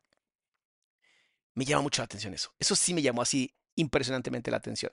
Me 1.54 1.66
llama 1.66 1.84
mucho 1.84 2.02
la 2.02 2.06
atención 2.06 2.34
eso. 2.34 2.54
Eso 2.60 2.76
sí 2.76 2.94
me 2.94 3.02
llamó 3.02 3.22
así 3.22 3.54
impresionantemente 3.76 4.52
la 4.52 4.58
atención. 4.58 4.92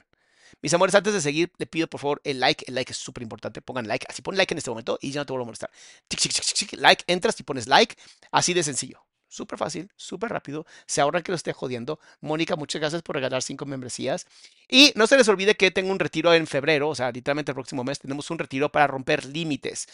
Mis 0.62 0.72
amores, 0.74 0.94
antes 0.94 1.12
de 1.12 1.20
seguir, 1.20 1.52
le 1.58 1.66
pido 1.66 1.88
por 1.88 2.00
favor 2.00 2.20
el 2.24 2.40
like. 2.40 2.64
El 2.68 2.74
like 2.74 2.92
es 2.92 2.98
súper 2.98 3.22
importante. 3.22 3.62
Pongan 3.62 3.88
like. 3.88 4.06
Así 4.08 4.22
pon 4.22 4.36
like 4.36 4.52
en 4.52 4.58
este 4.58 4.70
momento 4.70 4.98
y 5.00 5.10
ya 5.12 5.20
no 5.20 5.26
te 5.26 5.32
vuelvo 5.32 5.44
a 5.44 5.46
molestar. 5.46 5.70
Tic, 6.08 6.20
tic, 6.20 6.32
tic, 6.32 6.72
like, 6.74 7.04
entras 7.06 7.38
y 7.40 7.42
pones 7.42 7.66
like. 7.66 7.96
Así 8.30 8.54
de 8.54 8.62
sencillo. 8.62 9.04
Súper 9.30 9.58
fácil, 9.58 9.90
súper 9.94 10.30
rápido. 10.30 10.64
Se 10.86 11.02
ahorran 11.02 11.22
que 11.22 11.32
lo 11.32 11.36
esté 11.36 11.52
jodiendo. 11.52 12.00
Mónica, 12.20 12.56
muchas 12.56 12.80
gracias 12.80 13.02
por 13.02 13.14
regalar 13.14 13.42
cinco 13.42 13.66
membresías. 13.66 14.26
Y 14.68 14.92
no 14.96 15.06
se 15.06 15.18
les 15.18 15.28
olvide 15.28 15.54
que 15.54 15.70
tengo 15.70 15.92
un 15.92 15.98
retiro 15.98 16.32
en 16.32 16.46
febrero, 16.46 16.88
o 16.88 16.94
sea, 16.94 17.12
literalmente 17.12 17.52
el 17.52 17.54
próximo 17.54 17.84
mes 17.84 17.98
tenemos 17.98 18.30
un 18.30 18.38
retiro 18.38 18.72
para 18.72 18.86
romper 18.86 19.26
límites. 19.26 19.86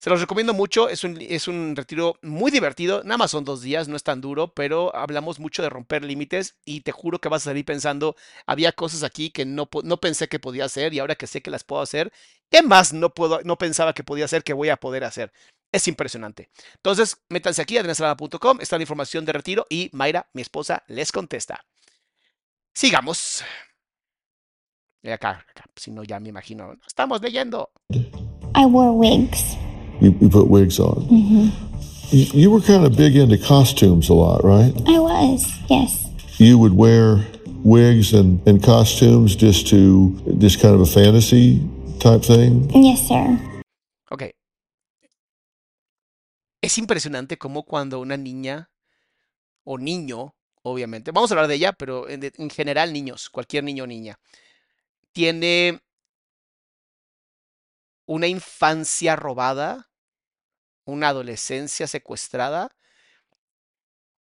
Se 0.00 0.10
los 0.10 0.20
recomiendo 0.20 0.54
mucho, 0.54 0.88
es 0.88 1.02
un, 1.02 1.20
es 1.20 1.48
un 1.48 1.74
retiro 1.74 2.18
muy 2.22 2.52
divertido, 2.52 3.02
nada 3.02 3.18
más 3.18 3.32
son 3.32 3.44
dos 3.44 3.62
días, 3.62 3.88
no 3.88 3.96
es 3.96 4.04
tan 4.04 4.20
duro, 4.20 4.54
pero 4.54 4.94
hablamos 4.94 5.40
mucho 5.40 5.60
de 5.60 5.70
romper 5.70 6.04
límites 6.04 6.56
y 6.64 6.82
te 6.82 6.92
juro 6.92 7.18
que 7.18 7.28
vas 7.28 7.42
a 7.42 7.50
salir 7.50 7.64
pensando, 7.64 8.14
había 8.46 8.70
cosas 8.70 9.02
aquí 9.02 9.30
que 9.30 9.44
no, 9.44 9.68
no 9.82 9.96
pensé 9.96 10.28
que 10.28 10.38
podía 10.38 10.66
hacer 10.66 10.94
y 10.94 11.00
ahora 11.00 11.16
que 11.16 11.26
sé 11.26 11.42
que 11.42 11.50
las 11.50 11.64
puedo 11.64 11.82
hacer, 11.82 12.12
¿qué 12.48 12.62
más 12.62 12.92
no, 12.92 13.12
puedo, 13.12 13.40
no 13.42 13.58
pensaba 13.58 13.92
que 13.92 14.04
podía 14.04 14.26
hacer 14.26 14.44
que 14.44 14.52
voy 14.52 14.68
a 14.68 14.76
poder 14.76 15.02
hacer? 15.02 15.32
Es 15.72 15.88
impresionante. 15.88 16.48
Entonces, 16.76 17.18
métanse 17.28 17.60
aquí 17.60 17.76
a 17.76 17.80
adriansalama.com, 17.80 18.60
está 18.60 18.76
la 18.76 18.84
información 18.84 19.24
de 19.24 19.32
retiro 19.32 19.66
y 19.68 19.90
Mayra, 19.92 20.28
mi 20.32 20.42
esposa, 20.42 20.84
les 20.86 21.10
contesta. 21.10 21.64
Sigamos. 22.72 23.42
Acá, 25.04 25.44
acá, 25.50 25.64
si 25.74 25.90
no, 25.90 26.04
ya 26.04 26.20
me 26.20 26.28
imagino, 26.28 26.68
"No 26.68 26.86
estamos 26.86 27.20
leyendo. 27.20 27.70
I 28.54 28.64
wore 28.64 28.90
wigs. 28.90 29.56
You, 30.00 30.16
you 30.20 30.28
put 30.28 30.48
wigs 30.48 30.78
on. 30.78 31.02
hmm 31.08 31.48
You, 32.10 32.24
you 32.32 32.50
were 32.50 32.62
kind 32.62 32.84
of 32.86 32.96
big 32.96 33.16
into 33.16 33.36
costumes 33.36 34.08
a 34.08 34.14
lot, 34.14 34.42
right? 34.42 34.72
I 34.86 34.98
was, 34.98 35.44
yes. 35.68 36.06
You 36.38 36.58
would 36.58 36.72
wear 36.72 37.26
wigs 37.64 38.14
and, 38.14 38.40
and 38.48 38.62
costumes 38.62 39.36
just 39.36 39.66
to, 39.68 40.16
just 40.38 40.60
kind 40.60 40.74
of 40.74 40.80
a 40.80 40.86
fantasy 40.86 41.60
type 42.00 42.22
thing. 42.22 42.70
Yes, 42.70 43.06
sir. 43.06 43.38
Ok. 44.10 44.32
Es 46.62 46.78
impresionante 46.78 47.36
cómo 47.36 47.64
cuando 47.64 48.00
una 48.00 48.16
niña 48.16 48.70
o 49.64 49.76
niño, 49.76 50.34
obviamente, 50.62 51.10
vamos 51.12 51.30
a 51.30 51.34
hablar 51.34 51.48
de 51.48 51.56
ella, 51.56 51.72
pero 51.72 52.08
en, 52.08 52.22
en 52.24 52.50
general 52.50 52.92
niños, 52.92 53.28
cualquier 53.28 53.64
niño 53.64 53.84
o 53.84 53.86
niña, 53.86 54.18
tiene 55.12 55.80
una 58.06 58.28
infancia 58.28 59.14
robada, 59.14 59.87
una 60.92 61.08
adolescencia 61.08 61.86
secuestrada, 61.86 62.70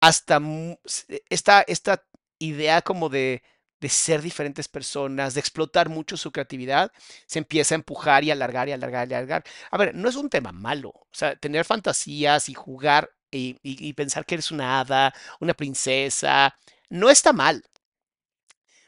hasta 0.02 0.40
s- 0.86 1.06
esta, 1.30 1.62
esta 1.68 2.04
idea 2.40 2.82
como 2.82 3.10
de, 3.10 3.44
de 3.80 3.90
ser 3.90 4.22
diferentes 4.22 4.68
personas, 4.68 5.34
de 5.34 5.40
explotar 5.40 5.90
mucho 5.90 6.18
su 6.18 6.32
creatividad, 6.32 6.92
se 7.26 7.40
empieza 7.40 7.76
a 7.76 7.78
empujar 7.78 8.24
y 8.24 8.32
alargar 8.32 8.70
y 8.70 8.72
alargar 8.74 9.10
y 9.10 9.14
alargar. 9.14 9.44
A 9.72 9.78
ver, 9.78 9.96
no 9.96 10.10
es 10.10 10.16
un 10.16 10.30
tema 10.30 10.52
malo. 10.52 10.90
O 10.90 11.08
sea, 11.12 11.36
tener 11.36 11.66
fantasías 11.66 12.50
y 12.50 12.54
jugar 12.54 13.10
y, 13.32 13.58
y- 13.64 13.88
y 13.88 13.94
pensar 13.94 14.26
que 14.26 14.36
eres 14.36 14.52
una 14.52 14.80
hada, 14.80 15.14
una 15.40 15.54
princesa, 15.54 16.56
no 16.90 17.10
está 17.10 17.34
mal. 17.34 17.64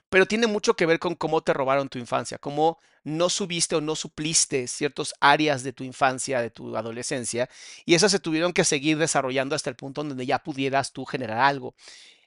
Pero 0.09 0.25
tiene 0.25 0.47
mucho 0.47 0.75
que 0.75 0.85
ver 0.85 0.99
con 0.99 1.15
cómo 1.15 1.41
te 1.41 1.53
robaron 1.53 1.89
tu 1.89 1.99
infancia, 1.99 2.37
cómo 2.39 2.79
no 3.03 3.29
subiste 3.29 3.75
o 3.75 3.81
no 3.81 3.95
supliste 3.95 4.67
ciertas 4.67 5.13
áreas 5.19 5.63
de 5.63 5.73
tu 5.73 5.83
infancia, 5.83 6.41
de 6.41 6.49
tu 6.49 6.75
adolescencia, 6.75 7.49
y 7.85 7.93
esas 7.95 8.11
se 8.11 8.19
tuvieron 8.19 8.53
que 8.53 8.63
seguir 8.65 8.97
desarrollando 8.97 9.55
hasta 9.55 9.69
el 9.69 9.75
punto 9.75 10.03
donde 10.03 10.25
ya 10.25 10.39
pudieras 10.39 10.91
tú 10.93 11.05
generar 11.05 11.39
algo. 11.39 11.75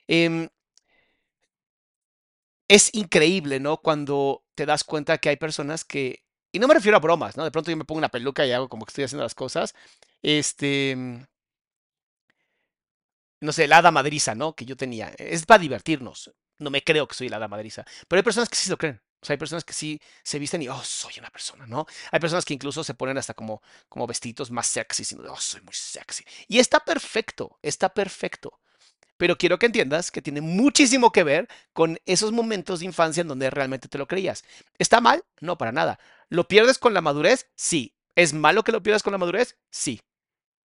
Em, 0.08 0.48
es 2.68 2.90
increíble, 2.94 3.60
¿no? 3.60 3.78
Cuando 3.78 4.44
te 4.54 4.66
das 4.66 4.84
cuenta 4.84 5.18
que 5.18 5.28
hay 5.28 5.36
personas 5.36 5.84
que, 5.84 6.24
y 6.52 6.58
no 6.58 6.68
me 6.68 6.74
refiero 6.74 6.96
a 6.96 7.00
bromas, 7.00 7.36
¿no? 7.36 7.44
De 7.44 7.50
pronto 7.50 7.70
yo 7.70 7.76
me 7.76 7.84
pongo 7.84 7.98
una 7.98 8.08
peluca 8.08 8.46
y 8.46 8.52
hago 8.52 8.68
como 8.68 8.84
que 8.86 8.90
estoy 8.90 9.04
haciendo 9.04 9.24
las 9.24 9.34
cosas. 9.34 9.74
Este, 10.22 10.94
mm, 10.96 11.22
no 13.40 13.52
sé, 13.52 13.66
la 13.68 13.78
hada 13.78 13.90
madriza, 13.90 14.34
¿no? 14.34 14.54
Que 14.54 14.64
yo 14.64 14.76
tenía. 14.76 15.08
Es 15.18 15.44
para 15.46 15.58
divertirnos. 15.60 16.32
No 16.62 16.70
me 16.70 16.82
creo 16.82 17.06
que 17.06 17.14
soy 17.14 17.28
la 17.28 17.36
hada 17.36 17.48
madriza. 17.48 17.84
Pero 18.08 18.18
hay 18.18 18.24
personas 18.24 18.48
que 18.48 18.56
sí 18.56 18.70
lo 18.70 18.78
creen. 18.78 19.00
O 19.20 19.26
sea, 19.26 19.34
hay 19.34 19.38
personas 19.38 19.64
que 19.64 19.72
sí 19.72 20.00
se 20.24 20.38
visten 20.40 20.62
y, 20.62 20.68
oh, 20.68 20.82
soy 20.82 21.14
una 21.18 21.30
persona, 21.30 21.64
¿no? 21.66 21.86
Hay 22.10 22.18
personas 22.18 22.44
que 22.44 22.54
incluso 22.54 22.82
se 22.82 22.94
ponen 22.94 23.18
hasta 23.18 23.34
como, 23.34 23.62
como 23.88 24.06
vestidos 24.06 24.50
más 24.50 24.66
sexy, 24.66 25.04
sino 25.04 25.22
de, 25.22 25.28
oh, 25.28 25.36
soy 25.36 25.60
muy 25.60 25.74
sexy. 25.74 26.24
Y 26.48 26.58
está 26.58 26.80
perfecto, 26.80 27.58
está 27.62 27.94
perfecto. 27.94 28.58
Pero 29.16 29.38
quiero 29.38 29.60
que 29.60 29.66
entiendas 29.66 30.10
que 30.10 30.22
tiene 30.22 30.40
muchísimo 30.40 31.12
que 31.12 31.22
ver 31.22 31.48
con 31.72 32.00
esos 32.06 32.32
momentos 32.32 32.80
de 32.80 32.86
infancia 32.86 33.20
en 33.20 33.28
donde 33.28 33.50
realmente 33.50 33.86
te 33.86 33.96
lo 33.96 34.08
creías. 34.08 34.42
¿Está 34.78 35.00
mal? 35.00 35.24
No, 35.40 35.56
para 35.56 35.70
nada. 35.70 36.00
¿Lo 36.28 36.48
pierdes 36.48 36.78
con 36.78 36.92
la 36.92 37.00
madurez? 37.00 37.48
Sí. 37.54 37.94
¿Es 38.16 38.32
malo 38.32 38.64
que 38.64 38.72
lo 38.72 38.82
pierdas 38.82 39.04
con 39.04 39.12
la 39.12 39.18
madurez? 39.18 39.56
Sí. 39.70 40.00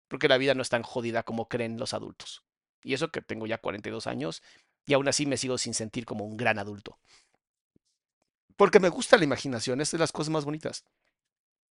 Porque 0.08 0.28
la 0.28 0.38
vida 0.38 0.54
no 0.54 0.62
es 0.62 0.70
tan 0.70 0.82
jodida 0.82 1.22
como 1.22 1.48
creen 1.48 1.78
los 1.78 1.92
adultos. 1.92 2.42
Y 2.82 2.94
eso 2.94 3.10
que 3.10 3.20
tengo 3.20 3.46
ya 3.46 3.58
42 3.58 4.06
años 4.06 4.42
y 4.86 4.94
aún 4.94 5.08
así 5.08 5.26
me 5.26 5.36
sigo 5.36 5.58
sin 5.58 5.74
sentir 5.74 6.06
como 6.06 6.24
un 6.24 6.36
gran 6.36 6.58
adulto. 6.58 6.98
Porque 8.56 8.80
me 8.80 8.88
gusta 8.88 9.18
la 9.18 9.24
imaginación, 9.24 9.80
es 9.80 9.90
de 9.90 9.98
las 9.98 10.12
cosas 10.12 10.30
más 10.30 10.44
bonitas. 10.44 10.84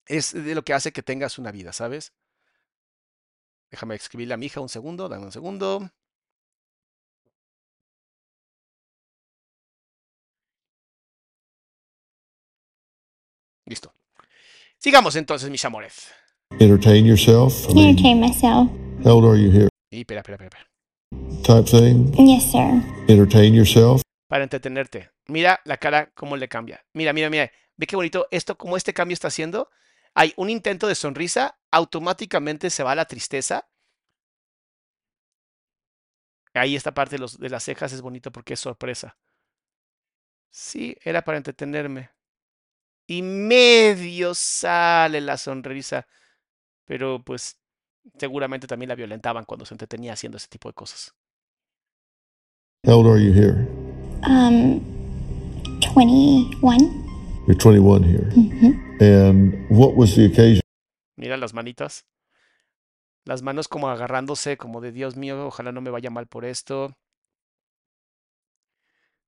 Es 0.06 0.32
de 0.32 0.54
lo 0.54 0.62
que 0.62 0.74
hace 0.74 0.92
que 0.92 1.02
tengas 1.02 1.38
una 1.38 1.50
vida, 1.50 1.72
¿sabes? 1.72 2.12
Déjame 3.70 3.96
escribirle 3.96 4.34
a 4.34 4.36
mi 4.36 4.46
hija 4.46 4.60
un 4.60 4.68
segundo, 4.68 5.08
dame 5.08 5.24
un 5.24 5.32
segundo. 5.32 5.90
Listo. 13.64 13.92
Sigamos 14.78 15.16
entonces, 15.16 15.50
mis 15.50 15.64
amores. 15.64 16.08
Entertain 16.60 17.04
yourself. 17.04 17.68
I 17.68 17.74
mean, 17.74 17.88
Entertain 17.88 18.20
myself. 18.20 18.70
how 19.04 19.16
old 19.18 19.24
are 19.24 19.36
you 19.42 19.50
here? 19.50 19.68
Y 19.90 20.00
espera, 20.00 20.20
espera, 20.20 20.44
espera. 20.44 20.66
Type 21.12 21.64
thing. 21.70 22.12
Yes, 22.16 22.50
sir. 22.50 22.82
Entertain 23.08 23.54
yourself. 23.54 24.02
Para 24.28 24.42
entretenerte. 24.42 25.10
Mira 25.28 25.60
la 25.64 25.76
cara 25.76 26.10
cómo 26.14 26.36
le 26.36 26.48
cambia. 26.48 26.84
Mira, 26.92 27.12
mira, 27.12 27.30
mira. 27.30 27.50
Ve 27.76 27.86
qué 27.86 27.94
bonito 27.94 28.26
esto, 28.30 28.56
cómo 28.56 28.76
este 28.76 28.92
cambio 28.92 29.14
está 29.14 29.28
haciendo. 29.28 29.70
Hay 30.14 30.32
un 30.36 30.50
intento 30.50 30.86
de 30.86 30.94
sonrisa, 30.94 31.58
automáticamente 31.70 32.70
se 32.70 32.82
va 32.82 32.94
la 32.94 33.04
tristeza. 33.04 33.68
Ahí 36.54 36.74
esta 36.74 36.94
parte 36.94 37.16
de, 37.16 37.20
los, 37.20 37.38
de 37.38 37.50
las 37.50 37.64
cejas 37.64 37.92
es 37.92 38.00
bonito 38.00 38.32
porque 38.32 38.54
es 38.54 38.60
sorpresa. 38.60 39.18
Sí, 40.50 40.96
era 41.04 41.22
para 41.22 41.36
entretenerme. 41.36 42.10
Y 43.06 43.22
medio 43.22 44.34
sale 44.34 45.20
la 45.20 45.36
sonrisa. 45.36 46.08
Pero 46.86 47.22
pues 47.22 47.60
seguramente 48.18 48.66
también 48.66 48.88
la 48.88 48.94
violentaban 48.94 49.44
cuando 49.44 49.64
se 49.64 49.74
entretenía 49.74 50.12
haciendo 50.12 50.38
ese 50.38 50.48
tipo 50.48 50.68
de 50.68 50.74
cosas. 50.74 51.14
How 52.86 53.00
old 53.00 53.08
are 53.08 53.20
you 53.20 53.32
here? 53.32 53.66
Um, 54.26 54.80
21. 55.94 56.78
You're 57.46 57.56
21 57.56 58.02
here. 58.02 58.30
hmm 58.32 58.86
And 59.00 59.66
what 59.70 59.94
was 59.96 60.14
the 60.14 60.26
occasion? 60.26 60.60
Mira 61.16 61.36
las 61.36 61.52
manitas. 61.52 62.04
Las 63.24 63.42
manos 63.42 63.66
como 63.68 63.88
agarrándose, 63.88 64.56
como 64.56 64.80
de 64.80 64.92
Dios 64.92 65.16
mío, 65.16 65.46
ojalá 65.46 65.72
no 65.72 65.80
me 65.80 65.90
vaya 65.90 66.10
mal 66.10 66.26
por 66.28 66.44
esto. 66.44 66.96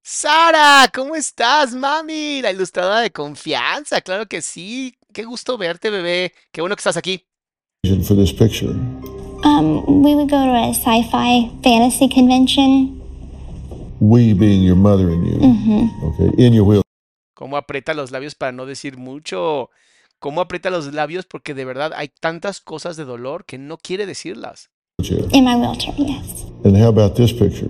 Sara, 0.02 0.90
¿cómo 0.94 1.16
estás, 1.16 1.74
mami? 1.74 2.40
La 2.40 2.50
ilustradora 2.50 3.00
de 3.00 3.10
confianza, 3.10 4.00
claro 4.00 4.26
que 4.26 4.40
sí. 4.40 4.96
Qué 5.12 5.24
gusto 5.24 5.58
verte, 5.58 5.90
bebé. 5.90 6.32
Qué 6.50 6.60
bueno 6.60 6.76
que 6.76 6.80
estás 6.80 6.96
aquí. 6.96 7.27
For 8.06 8.14
this 8.14 8.32
picture? 8.32 8.74
Um, 9.44 10.02
we 10.02 10.14
would 10.14 10.28
go 10.30 10.44
to 10.44 10.52
a 10.52 10.70
sci-fi 10.74 11.50
fantasy 11.62 12.08
convention. 12.08 13.00
We 14.00 14.32
being 14.32 14.62
your 14.62 14.76
mother 14.76 15.08
and 15.10 15.26
you. 15.26 15.38
hmm 15.38 15.86
Okay. 16.04 16.30
In 16.44 16.52
your 16.52 16.64
wheel. 16.64 16.82
Cómo 17.34 17.56
aprieta 17.56 17.94
los 17.94 18.10
labios 18.10 18.34
para 18.34 18.52
no 18.52 18.66
decir 18.66 18.96
mucho. 18.96 19.70
Cómo 20.20 20.40
aprieta 20.40 20.70
los 20.70 20.92
labios 20.92 21.24
porque 21.26 21.54
de 21.54 21.64
verdad 21.64 21.92
hay 21.94 22.10
tantas 22.20 22.60
cosas 22.60 22.96
de 22.96 23.04
dolor 23.04 23.44
que 23.44 23.58
no 23.58 23.76
quiere 23.76 24.06
decirlas. 24.06 24.70
In 25.32 25.44
my 25.44 25.54
wheelchair, 25.54 25.94
yes. 25.96 26.44
And 26.64 26.76
how 26.76 26.88
about 26.88 27.14
this 27.14 27.32
picture? 27.32 27.68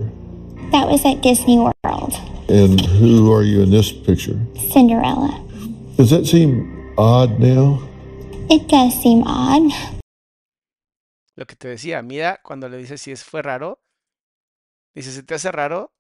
That 0.73 0.89
was 0.89 1.05
at 1.05 1.21
Disney 1.23 1.59
World. 1.59 2.15
And 2.49 2.81
who 2.81 3.31
are 3.35 3.43
you 3.43 3.61
in 3.63 3.71
this 3.71 3.93
picture? 3.93 4.39
Cinderella. 4.73 5.39
Does 5.99 6.09
that 6.11 6.27
seem 6.27 6.95
odd 6.97 7.39
now? 7.39 7.83
It 8.49 8.67
does 8.69 8.95
seem 9.03 9.25
odd. 9.27 9.71
Lo 11.39 11.47
que 11.47 11.55
te 11.55 11.69
decía, 11.69 12.03
mira 12.03 12.41
cuando 12.43 12.69
le 12.69 12.79
dices 12.79 13.01
si 13.01 13.13
es 13.13 13.23
fue 13.23 13.43
raro. 13.43 13.81
Dice, 14.93 15.13
¿se 15.13 15.23
te 15.23 15.35
hace 15.37 15.53
raro? 15.53 15.95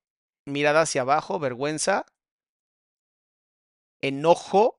Mirada 0.47 0.81
hacia 0.81 1.03
abajo, 1.03 1.39
vergüenza, 1.39 2.07
enojo, 4.01 4.77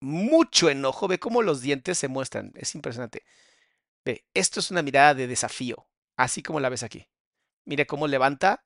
mucho 0.00 0.68
enojo. 0.68 1.06
Ve 1.06 1.20
cómo 1.20 1.42
los 1.42 1.60
dientes 1.60 1.96
se 1.96 2.08
muestran. 2.08 2.50
Es 2.56 2.74
impresionante. 2.74 3.22
Ve, 4.04 4.26
esto 4.34 4.58
es 4.58 4.72
una 4.72 4.82
mirada 4.82 5.14
de 5.14 5.28
desafío, 5.28 5.86
así 6.16 6.42
como 6.42 6.58
la 6.58 6.70
ves 6.70 6.82
aquí. 6.82 7.06
Mire 7.64 7.86
cómo 7.86 8.08
levanta, 8.08 8.64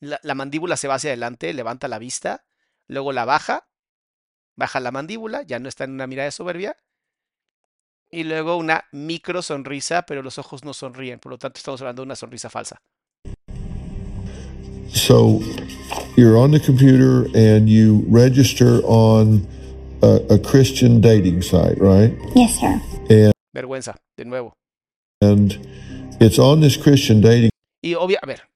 la, 0.00 0.18
la 0.22 0.34
mandíbula 0.34 0.78
se 0.78 0.88
va 0.88 0.94
hacia 0.94 1.10
adelante, 1.10 1.52
levanta 1.52 1.88
la 1.88 1.98
vista, 1.98 2.46
luego 2.86 3.12
la 3.12 3.26
baja, 3.26 3.68
baja 4.56 4.80
la 4.80 4.92
mandíbula, 4.92 5.42
ya 5.42 5.58
no 5.58 5.68
está 5.68 5.84
en 5.84 5.90
una 5.90 6.06
mirada 6.06 6.24
de 6.24 6.32
soberbia, 6.32 6.78
y 8.10 8.24
luego 8.24 8.56
una 8.56 8.84
micro 8.92 9.42
sonrisa, 9.42 10.02
pero 10.02 10.22
los 10.22 10.38
ojos 10.38 10.64
no 10.64 10.72
sonríen, 10.74 11.18
por 11.18 11.32
lo 11.32 11.38
tanto 11.38 11.58
estamos 11.58 11.80
hablando 11.80 12.02
de 12.02 12.06
una 12.06 12.16
sonrisa 12.16 12.50
falsa. 12.50 12.78
So 14.92 15.40
you're 16.16 16.36
on 16.36 16.52
the 16.52 16.60
computer 16.60 17.26
and 17.34 17.68
you 17.68 18.04
register 18.08 18.80
on 18.84 19.46
a, 20.02 20.20
a 20.34 20.38
Christian 20.38 21.00
dating 21.00 21.42
site, 21.42 21.76
right? 21.80 22.14
Yes, 22.36 22.58
sir. 22.60 23.32
Vergüenza, 23.52 23.96
de 24.16 24.24
nuevo. 24.24 24.52
And 25.20 25.58
it's 26.20 26.38
on 26.38 26.60
this 26.60 26.76
Christian 26.76 27.20
dating 27.20 27.50
Y 27.84 27.94
obvia, 27.94 28.18
a 28.22 28.26
ver, 28.26 28.48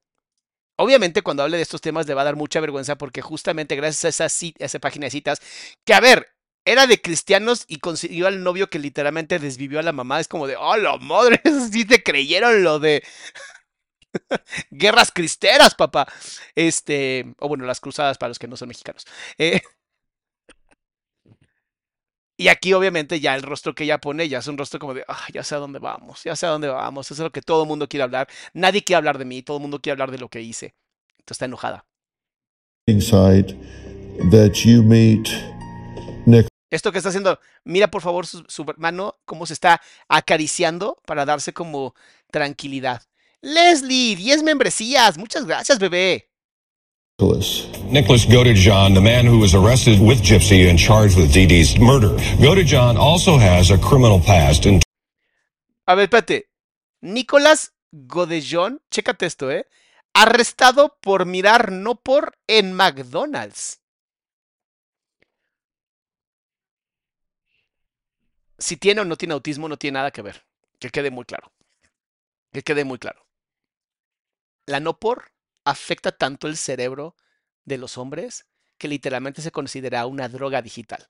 obviamente 0.79 1.21
cuando 1.21 1.43
hable 1.43 1.59
de 1.59 1.63
estos 1.63 1.83
temas 1.83 2.07
le 2.07 2.15
va 2.15 2.23
a 2.23 2.25
dar 2.25 2.37
mucha 2.37 2.61
vergüenza 2.61 2.97
porque 2.97 3.21
justamente 3.21 3.77
gracias 3.77 4.05
a 4.21 4.25
esa, 4.25 4.25
a 4.25 4.65
esa 4.65 4.79
página 4.79 5.05
de 5.05 5.11
citas, 5.11 5.41
que 5.85 5.93
a 5.93 6.01
ver, 6.01 6.29
era 6.71 6.87
de 6.87 7.01
cristianos 7.01 7.65
y 7.67 7.79
consiguió 7.79 8.27
al 8.27 8.43
novio 8.43 8.69
que 8.69 8.79
literalmente 8.79 9.39
desvivió 9.39 9.79
a 9.79 9.83
la 9.83 9.93
mamá, 9.93 10.21
es 10.21 10.29
como 10.29 10.47
de, 10.47 10.57
¡oh, 10.57 10.77
la 10.77 10.97
madre! 10.99 11.41
Sí 11.73 11.85
te 11.85 12.03
creyeron 12.03 12.63
lo 12.63 12.79
de 12.79 13.03
guerras 14.71 15.11
cristeras, 15.13 15.75
papá. 15.75 16.07
Este, 16.55 17.35
o 17.39 17.49
bueno, 17.49 17.65
las 17.65 17.81
cruzadas 17.81 18.19
para 18.19 18.29
los 18.29 18.39
que 18.39 18.49
no 18.49 18.57
son 18.57 18.69
mexicanos. 18.69 19.07
Eh, 19.39 19.61
y 22.37 22.49
aquí 22.49 22.73
obviamente 22.73 23.19
ya 23.19 23.35
el 23.35 23.43
rostro 23.43 23.75
que 23.75 23.85
ella 23.85 23.99
pone 23.99 24.29
ya 24.29 24.39
es 24.39 24.47
un 24.47 24.59
rostro 24.59 24.79
como 24.79 24.95
de, 24.95 25.05
ah, 25.09 25.27
ya 25.33 25.43
sé 25.43 25.55
a 25.55 25.59
dónde 25.59 25.79
vamos, 25.79 26.23
ya 26.23 26.37
sé 26.37 26.47
a 26.47 26.51
dónde 26.51 26.69
vamos, 26.69 27.11
eso 27.11 27.23
es 27.23 27.25
lo 27.25 27.33
que 27.33 27.43
todo 27.43 27.63
el 27.63 27.69
mundo 27.69 27.89
quiere 27.89 28.05
hablar. 28.05 28.29
Nadie 28.53 28.85
quiere 28.85 28.99
hablar 28.99 29.19
de 29.19 29.25
mí, 29.25 29.43
todo 29.43 29.57
el 29.57 29.63
mundo 29.63 29.81
quiere 29.81 29.95
hablar 29.95 30.11
de 30.11 30.19
lo 30.19 30.29
que 30.29 30.43
hice. 30.43 30.75
Entonces 31.19 31.37
está 31.37 31.47
enojada. 31.47 31.85
site 33.01 33.55
that 34.31 34.53
you 34.65 34.83
meet 34.83 35.29
Esto 36.71 36.93
que 36.93 36.99
está 36.99 37.09
haciendo, 37.09 37.41
mira 37.65 37.91
por 37.91 38.03
favor 38.03 38.27
su, 38.27 38.45
su 38.49 38.67
mano, 38.77 39.17
cómo 39.25 39.47
se 39.47 39.55
está 39.55 39.81
acariciando 40.09 40.99
para 41.07 41.25
darse 41.25 41.53
como 41.53 41.95
tranquilidad. 42.31 43.03
Leslie, 43.41 44.17
10 44.17 44.43
membresías. 44.43 45.17
Muchas 45.17 45.47
gracias, 45.47 45.79
bebé. 45.79 46.29
Nicholas. 47.21 47.67
Nicholas 47.91 48.27
Godejohn, 48.27 48.95
the 48.95 49.01
man 49.01 49.27
who 49.27 49.39
was 49.39 49.55
arrested 49.55 49.99
with 50.01 50.23
Gypsy 50.23 50.69
and 50.69 50.79
charged 50.79 51.17
with 51.17 51.33
Dee 51.33 51.47
Dee's 51.47 51.79
murder. 51.79 52.11
Godejohn 52.39 52.97
also 52.97 53.39
has 53.39 53.71
a 53.71 53.79
criminal 53.79 54.21
past 54.21 54.67
in 54.67 54.81
A 55.87 55.95
ver, 55.95 56.05
espérate. 56.05 56.49
Nicolás 57.01 57.73
Godellón, 57.91 58.81
chécate 58.91 59.27
esto, 59.27 59.51
¿eh? 59.51 59.67
Arrestado 60.13 60.97
por 61.01 61.25
mirar 61.27 61.73
no 61.73 61.95
por 61.95 62.37
en 62.47 62.75
McDonald's. 62.75 63.81
Si 68.59 68.77
tiene 68.77 69.01
o 69.01 69.05
no 69.05 69.17
tiene 69.17 69.35
autismo, 69.35 69.69
no 69.69 69.79
tiene 69.79 69.99
nada 69.99 70.11
que 70.11 70.23
ver. 70.23 70.45
Que 70.79 70.91
quede 70.91 71.11
muy 71.11 71.25
claro. 71.25 71.53
Que 72.53 72.63
quede 72.63 72.85
muy 72.85 72.99
claro. 72.99 73.27
La 74.67 74.81
no 74.81 74.99
por 74.99 75.33
afecta 75.65 76.13
tanto 76.13 76.47
el 76.47 76.57
cerebro 76.57 77.17
de 77.65 77.79
los 77.79 77.99
hombres 77.99 78.47
que 78.79 78.89
literalmente 78.89 79.43
se 79.43 79.53
considera 79.53 80.07
una 80.07 80.29
droga 80.29 80.63
digital. 80.63 81.09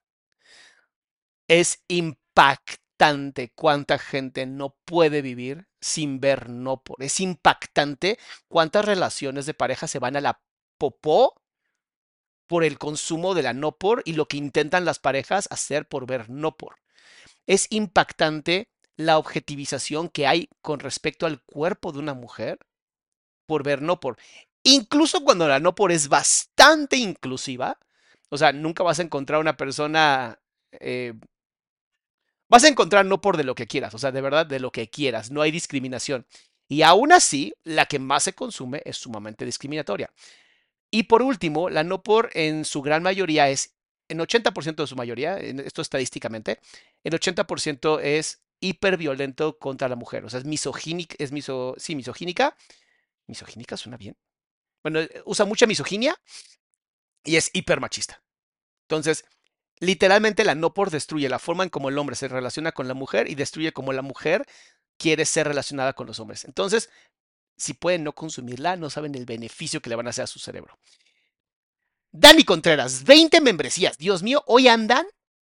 Es 1.48 1.82
impactante 1.88 3.52
cuánta 3.54 3.98
gente 3.98 4.46
no 4.46 4.76
puede 4.84 5.22
vivir 5.22 5.68
sin 5.80 6.20
ver 6.20 6.48
no 6.48 6.82
por. 6.82 7.02
Es 7.02 7.20
impactante 7.20 8.18
cuántas 8.48 8.84
relaciones 8.84 9.46
de 9.46 9.54
pareja 9.54 9.86
se 9.86 9.98
van 9.98 10.16
a 10.16 10.20
la 10.20 10.40
popó 10.78 11.40
por 12.46 12.64
el 12.64 12.78
consumo 12.78 13.34
de 13.34 13.42
la 13.42 13.52
no 13.52 13.72
por 13.72 14.02
y 14.04 14.14
lo 14.14 14.26
que 14.26 14.36
intentan 14.38 14.84
las 14.84 14.98
parejas 14.98 15.48
hacer 15.50 15.86
por 15.86 16.06
ver 16.06 16.28
no 16.30 16.56
por. 16.56 16.76
Es 17.48 17.66
impactante 17.70 18.68
la 18.96 19.18
objetivización 19.18 20.08
que 20.08 20.28
hay 20.28 20.50
con 20.60 20.78
respecto 20.78 21.26
al 21.26 21.42
cuerpo 21.42 21.90
de 21.90 21.98
una 21.98 22.14
mujer 22.14 22.58
por 23.46 23.64
ver 23.64 23.82
no 23.82 23.98
por. 23.98 24.18
Incluso 24.62 25.24
cuando 25.24 25.48
la 25.48 25.58
no 25.58 25.74
por 25.74 25.90
es 25.90 26.08
bastante 26.08 26.96
inclusiva, 26.96 27.78
o 28.28 28.36
sea, 28.36 28.52
nunca 28.52 28.82
vas 28.82 28.98
a 28.98 29.02
encontrar 29.02 29.40
una 29.40 29.56
persona, 29.56 30.38
eh, 30.72 31.14
vas 32.48 32.64
a 32.64 32.68
encontrar 32.68 33.06
no 33.06 33.20
por 33.20 33.36
de 33.36 33.44
lo 33.44 33.54
que 33.54 33.66
quieras, 33.66 33.94
o 33.94 33.98
sea, 33.98 34.12
de 34.12 34.20
verdad 34.20 34.46
de 34.46 34.60
lo 34.60 34.70
que 34.70 34.90
quieras, 34.90 35.30
no 35.30 35.42
hay 35.42 35.50
discriminación. 35.50 36.26
Y 36.68 36.82
aún 36.82 37.12
así, 37.12 37.54
la 37.64 37.86
que 37.86 37.98
más 37.98 38.24
se 38.24 38.34
consume 38.34 38.82
es 38.84 38.98
sumamente 38.98 39.46
discriminatoria. 39.46 40.12
Y 40.90 41.04
por 41.04 41.22
último, 41.22 41.70
la 41.70 41.84
no 41.84 42.02
por 42.02 42.30
en 42.34 42.64
su 42.64 42.82
gran 42.82 43.02
mayoría 43.02 43.48
es, 43.48 43.77
en 44.08 44.18
80% 44.18 44.76
de 44.76 44.86
su 44.86 44.96
mayoría, 44.96 45.38
esto 45.38 45.82
estadísticamente, 45.82 46.60
el 47.04 47.12
80% 47.12 48.00
es 48.02 48.42
hiperviolento 48.60 49.58
contra 49.58 49.88
la 49.88 49.96
mujer, 49.96 50.24
o 50.24 50.30
sea, 50.30 50.40
es 50.40 50.44
misogínica, 50.44 51.14
es 51.18 51.32
miso, 51.32 51.74
sí, 51.78 51.94
misogínica. 51.94 52.56
¿Misogínica 53.26 53.76
suena 53.76 53.96
bien? 53.96 54.16
Bueno, 54.82 55.00
eh, 55.00 55.22
usa 55.26 55.44
mucha 55.44 55.66
misoginia 55.66 56.16
y 57.24 57.36
es 57.36 57.50
hipermachista. 57.52 58.22
Entonces, 58.88 59.24
literalmente 59.80 60.44
la 60.44 60.54
no 60.54 60.72
por 60.72 60.90
destruye 60.90 61.28
la 61.28 61.38
forma 61.38 61.62
en 61.62 61.70
cómo 61.70 61.88
el 61.88 61.98
hombre 61.98 62.16
se 62.16 62.28
relaciona 62.28 62.72
con 62.72 62.88
la 62.88 62.94
mujer 62.94 63.30
y 63.30 63.34
destruye 63.34 63.72
cómo 63.72 63.92
la 63.92 64.02
mujer 64.02 64.46
quiere 64.96 65.24
ser 65.24 65.46
relacionada 65.46 65.92
con 65.92 66.06
los 66.06 66.20
hombres. 66.20 66.44
Entonces, 66.44 66.90
si 67.56 67.74
pueden 67.74 68.04
no 68.04 68.14
consumirla, 68.14 68.76
no 68.76 68.88
saben 68.88 69.14
el 69.14 69.26
beneficio 69.26 69.80
que 69.80 69.90
le 69.90 69.96
van 69.96 70.06
a 70.06 70.10
hacer 70.10 70.24
a 70.24 70.28
su 70.28 70.38
cerebro. 70.38 70.78
Dani 72.12 72.44
Contreras, 72.44 73.04
20 73.04 73.40
membresías. 73.40 73.98
Dios 73.98 74.22
mío, 74.22 74.42
hoy 74.46 74.68
andan 74.68 75.06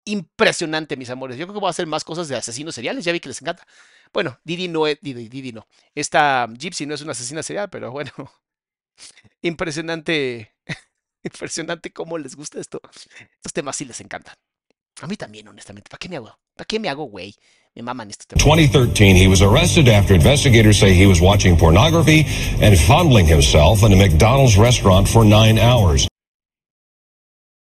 impresionante, 0.06 0.98
mis 0.98 1.10
amores. 1.10 1.38
Yo 1.38 1.46
creo 1.46 1.56
que 1.56 1.60
voy 1.60 1.68
a 1.68 1.72
hacer 1.72 1.88
más 1.88 2.04
cosas 2.04 2.28
de 2.28 2.36
asesinos 2.36 2.76
seriales. 2.76 3.06
Ya 3.06 3.12
vi 3.12 3.20
que 3.20 3.30
les 3.30 3.42
encanta. 3.42 3.66
Bueno, 4.14 4.38
Didi 4.44 4.68
no 4.68 4.86
es. 4.88 4.98
Didi, 5.02 5.30
Didi 5.30 5.52
no. 5.52 5.68
Esta 5.96 6.48
Gypsy 6.58 6.86
no 6.86 6.94
es 6.94 7.02
una 7.02 7.12
asesina 7.14 7.42
serial, 7.44 7.70
pero 7.70 7.92
bueno. 7.92 8.12
Impresionante. 9.42 10.54
Impresionante 11.24 11.92
cómo 11.92 12.18
les 12.18 12.36
gusta 12.36 12.60
esto. 12.60 12.82
Estos 13.36 13.54
temas 13.54 13.76
sí 13.76 13.86
les 13.86 14.00
encantan. 14.02 14.36
A 15.02 15.08
mí 15.08 15.18
también, 15.18 15.48
honestamente. 15.48 15.90
¿Para 15.90 16.00
qué 16.00 16.10
me 16.10 16.18
hago? 16.18 16.38
¿Para 16.56 16.66
qué 16.68 16.80
me 16.80 16.90
hago, 16.90 17.06
güey? 17.06 17.34
Me 17.74 17.82
maman 17.82 18.12
esto. 18.12 18.36
2013, 18.36 19.18
he 19.18 19.28
was 19.28 19.42
arrested 19.42 19.88
after 19.90 20.14
investigators 20.14 20.78
say 20.78 20.94
he 20.94 21.08
was 21.08 21.20
watching 21.20 21.58
pornography 21.58 22.28
and 22.62 22.78
fondling 22.78 23.26
himself 23.26 23.82
in 23.82 23.92
a 23.92 23.96
McDonald's 23.96 24.58
restaurant 24.58 25.08
for 25.08 25.26
nine 25.26 25.58
hours. 25.58 26.08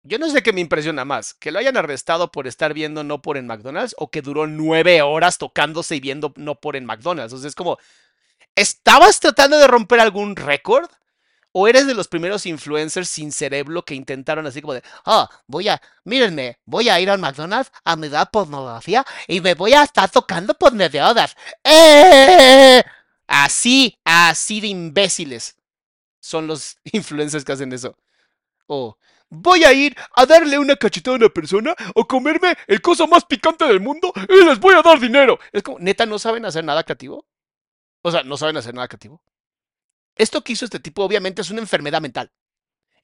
Yo 0.03 0.19
no 0.19 0.31
sé 0.31 0.43
qué 0.43 0.53
me 0.53 0.61
impresiona 0.61 1.05
más, 1.05 1.35
que 1.35 1.51
lo 1.51 1.59
hayan 1.59 1.77
arrestado 1.77 2.31
por 2.31 2.47
estar 2.47 2.73
viendo 2.73 3.05
no 3.05 3.21
por 3.21 3.37
en 3.37 3.47
McDonald's 3.47 3.95
o 3.99 4.11
que 4.11 4.23
duró 4.23 4.47
nueve 4.47 5.03
horas 5.03 5.39
tocándose 5.39 5.97
y 5.97 6.01
viendo 6.01 6.33
no 6.37 6.55
por 6.55 6.77
en 6.77 6.87
McDonald's. 6.87 7.33
O 7.35 7.39
sea, 7.39 7.49
es 7.49 7.55
como, 7.55 7.79
¿estabas 8.55 9.21
tratando 9.21 9.59
de 9.59 9.67
romper 9.67 10.01
algún 10.01 10.37
récord? 10.37 10.89
¿O 11.53 11.67
eres 11.67 11.87
de 11.87 11.95
los 11.95 12.09
primeros 12.09 12.47
influencers 12.47 13.09
sin 13.09 13.33
cerebro 13.33 13.85
que 13.85 13.95
intentaron 13.95 14.47
así 14.47 14.61
como 14.61 14.75
de, 14.75 14.83
oh, 15.07 15.29
voy 15.47 15.69
a, 15.69 15.81
mírenme, 16.05 16.59
voy 16.65 16.89
a 16.89 17.01
ir 17.01 17.11
al 17.11 17.19
McDonald's 17.19 17.73
a 17.85 17.97
mirar 17.97 18.31
pornografía 18.31 19.05
y 19.27 19.41
me 19.41 19.55
voy 19.55 19.73
a 19.73 19.83
estar 19.83 20.11
tocando 20.11 20.55
por 20.55 20.73
nueve 20.75 21.03
horas? 21.03 21.37
¡Eh! 21.65 22.83
Así, 23.27 23.99
así 24.05 24.61
de 24.61 24.69
imbéciles 24.69 25.59
son 26.21 26.47
los 26.47 26.77
influencers 26.93 27.45
que 27.45 27.53
hacen 27.53 27.73
eso. 27.73 27.97
O 28.67 28.99
voy 29.31 29.65
a 29.65 29.73
ir 29.73 29.97
a 30.15 30.27
darle 30.27 30.59
una 30.59 30.77
cachetada 30.77 31.17
a 31.17 31.19
una 31.19 31.29
persona 31.29 31.75
o 31.95 32.07
comerme 32.07 32.57
el 32.67 32.81
cosa 32.81 33.07
más 33.07 33.25
picante 33.25 33.65
del 33.67 33.81
mundo 33.81 34.13
y 34.29 34.45
les 34.45 34.59
voy 34.59 34.75
a 34.75 34.83
dar 34.83 34.99
dinero. 34.99 35.39
Es 35.53 35.63
como, 35.63 35.79
neta, 35.79 36.07
no 36.07 36.19
saben 36.19 36.45
hacer 36.45 36.65
nada 36.65 36.85
creativo. 36.85 37.27
O 38.03 38.11
sea, 38.11 38.23
no 38.23 38.37
saben 38.37 38.57
hacer 38.57 38.75
nada 38.75 38.89
creativo. 38.89 39.23
Esto 40.15 40.43
que 40.43 40.53
hizo 40.53 40.65
este 40.65 40.81
tipo 40.81 41.05
obviamente 41.05 41.43
es 41.43 41.51
una 41.51 41.61
enfermedad 41.61 42.01
mental. 42.01 42.33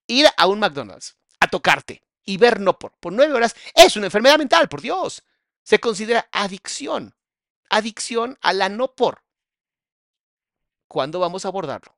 Ir 0.06 0.26
a 0.36 0.46
un 0.46 0.58
McDonald's 0.58 1.16
a 1.40 1.48
tocarte 1.48 2.02
y 2.24 2.36
ver 2.36 2.60
no 2.60 2.78
por, 2.78 2.92
por 2.98 3.12
nueve 3.12 3.34
horas 3.34 3.54
es 3.74 3.96
una 3.96 4.06
enfermedad 4.06 4.38
mental, 4.38 4.68
por 4.68 4.80
Dios. 4.80 5.22
Se 5.62 5.78
considera 5.78 6.28
adicción. 6.32 7.14
Adicción 7.70 8.38
a 8.40 8.52
la 8.52 8.68
no 8.68 8.94
por. 8.94 9.22
¿Cuándo 10.86 11.18
vamos 11.18 11.44
a 11.44 11.48
abordarlo? 11.48 11.93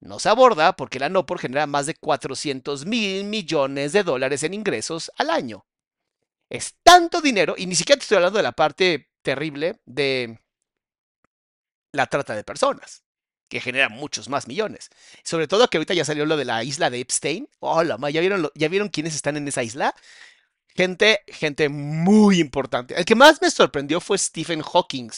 No 0.00 0.18
se 0.18 0.30
aborda 0.30 0.74
porque 0.74 0.98
la 0.98 1.10
no 1.10 1.26
por 1.26 1.38
genera 1.38 1.66
más 1.66 1.86
de 1.86 1.94
400 1.94 2.86
mil 2.86 3.24
millones 3.24 3.92
de 3.92 4.02
dólares 4.02 4.42
en 4.42 4.54
ingresos 4.54 5.12
al 5.16 5.30
año. 5.30 5.66
Es 6.48 6.76
tanto 6.82 7.20
dinero, 7.20 7.54
y 7.56 7.66
ni 7.66 7.76
siquiera 7.76 7.98
te 7.98 8.04
estoy 8.04 8.16
hablando 8.16 8.38
de 8.38 8.42
la 8.42 8.52
parte 8.52 9.10
terrible 9.22 9.80
de 9.84 10.40
la 11.92 12.06
trata 12.06 12.34
de 12.34 12.44
personas, 12.44 13.04
que 13.48 13.60
genera 13.60 13.88
muchos 13.88 14.28
más 14.28 14.48
millones. 14.48 14.88
Sobre 15.22 15.46
todo 15.46 15.68
que 15.68 15.76
ahorita 15.76 15.94
ya 15.94 16.04
salió 16.04 16.24
lo 16.24 16.36
de 16.36 16.46
la 16.46 16.64
isla 16.64 16.90
de 16.90 17.00
Epstein. 17.00 17.48
Hola, 17.60 17.98
¿ya 18.10 18.20
vieron, 18.20 18.48
¿ya 18.54 18.68
vieron 18.68 18.88
quiénes 18.88 19.14
están 19.14 19.36
en 19.36 19.46
esa 19.48 19.62
isla? 19.62 19.94
Gente, 20.74 21.20
gente 21.28 21.68
muy 21.68 22.40
importante. 22.40 22.94
El 22.96 23.04
que 23.04 23.14
más 23.14 23.42
me 23.42 23.50
sorprendió 23.50 24.00
fue 24.00 24.18
Stephen 24.18 24.62
Hawking, 24.62 25.10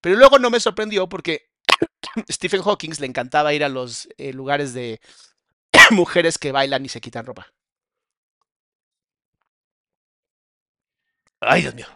pero 0.00 0.16
luego 0.16 0.38
no 0.38 0.50
me 0.50 0.60
sorprendió 0.60 1.08
porque 1.08 1.50
Stephen 2.28 2.62
Hawking 2.62 2.92
le 3.00 3.06
encantaba 3.06 3.54
ir 3.54 3.64
a 3.64 3.68
los 3.68 4.08
eh, 4.18 4.32
lugares 4.32 4.72
de 4.74 5.00
mujeres 5.90 6.38
que 6.38 6.52
bailan 6.52 6.84
y 6.84 6.88
se 6.88 7.00
quitan 7.00 7.26
ropa. 7.26 7.46
Ay, 11.40 11.62
Dios 11.62 11.74
mío. 11.74 11.86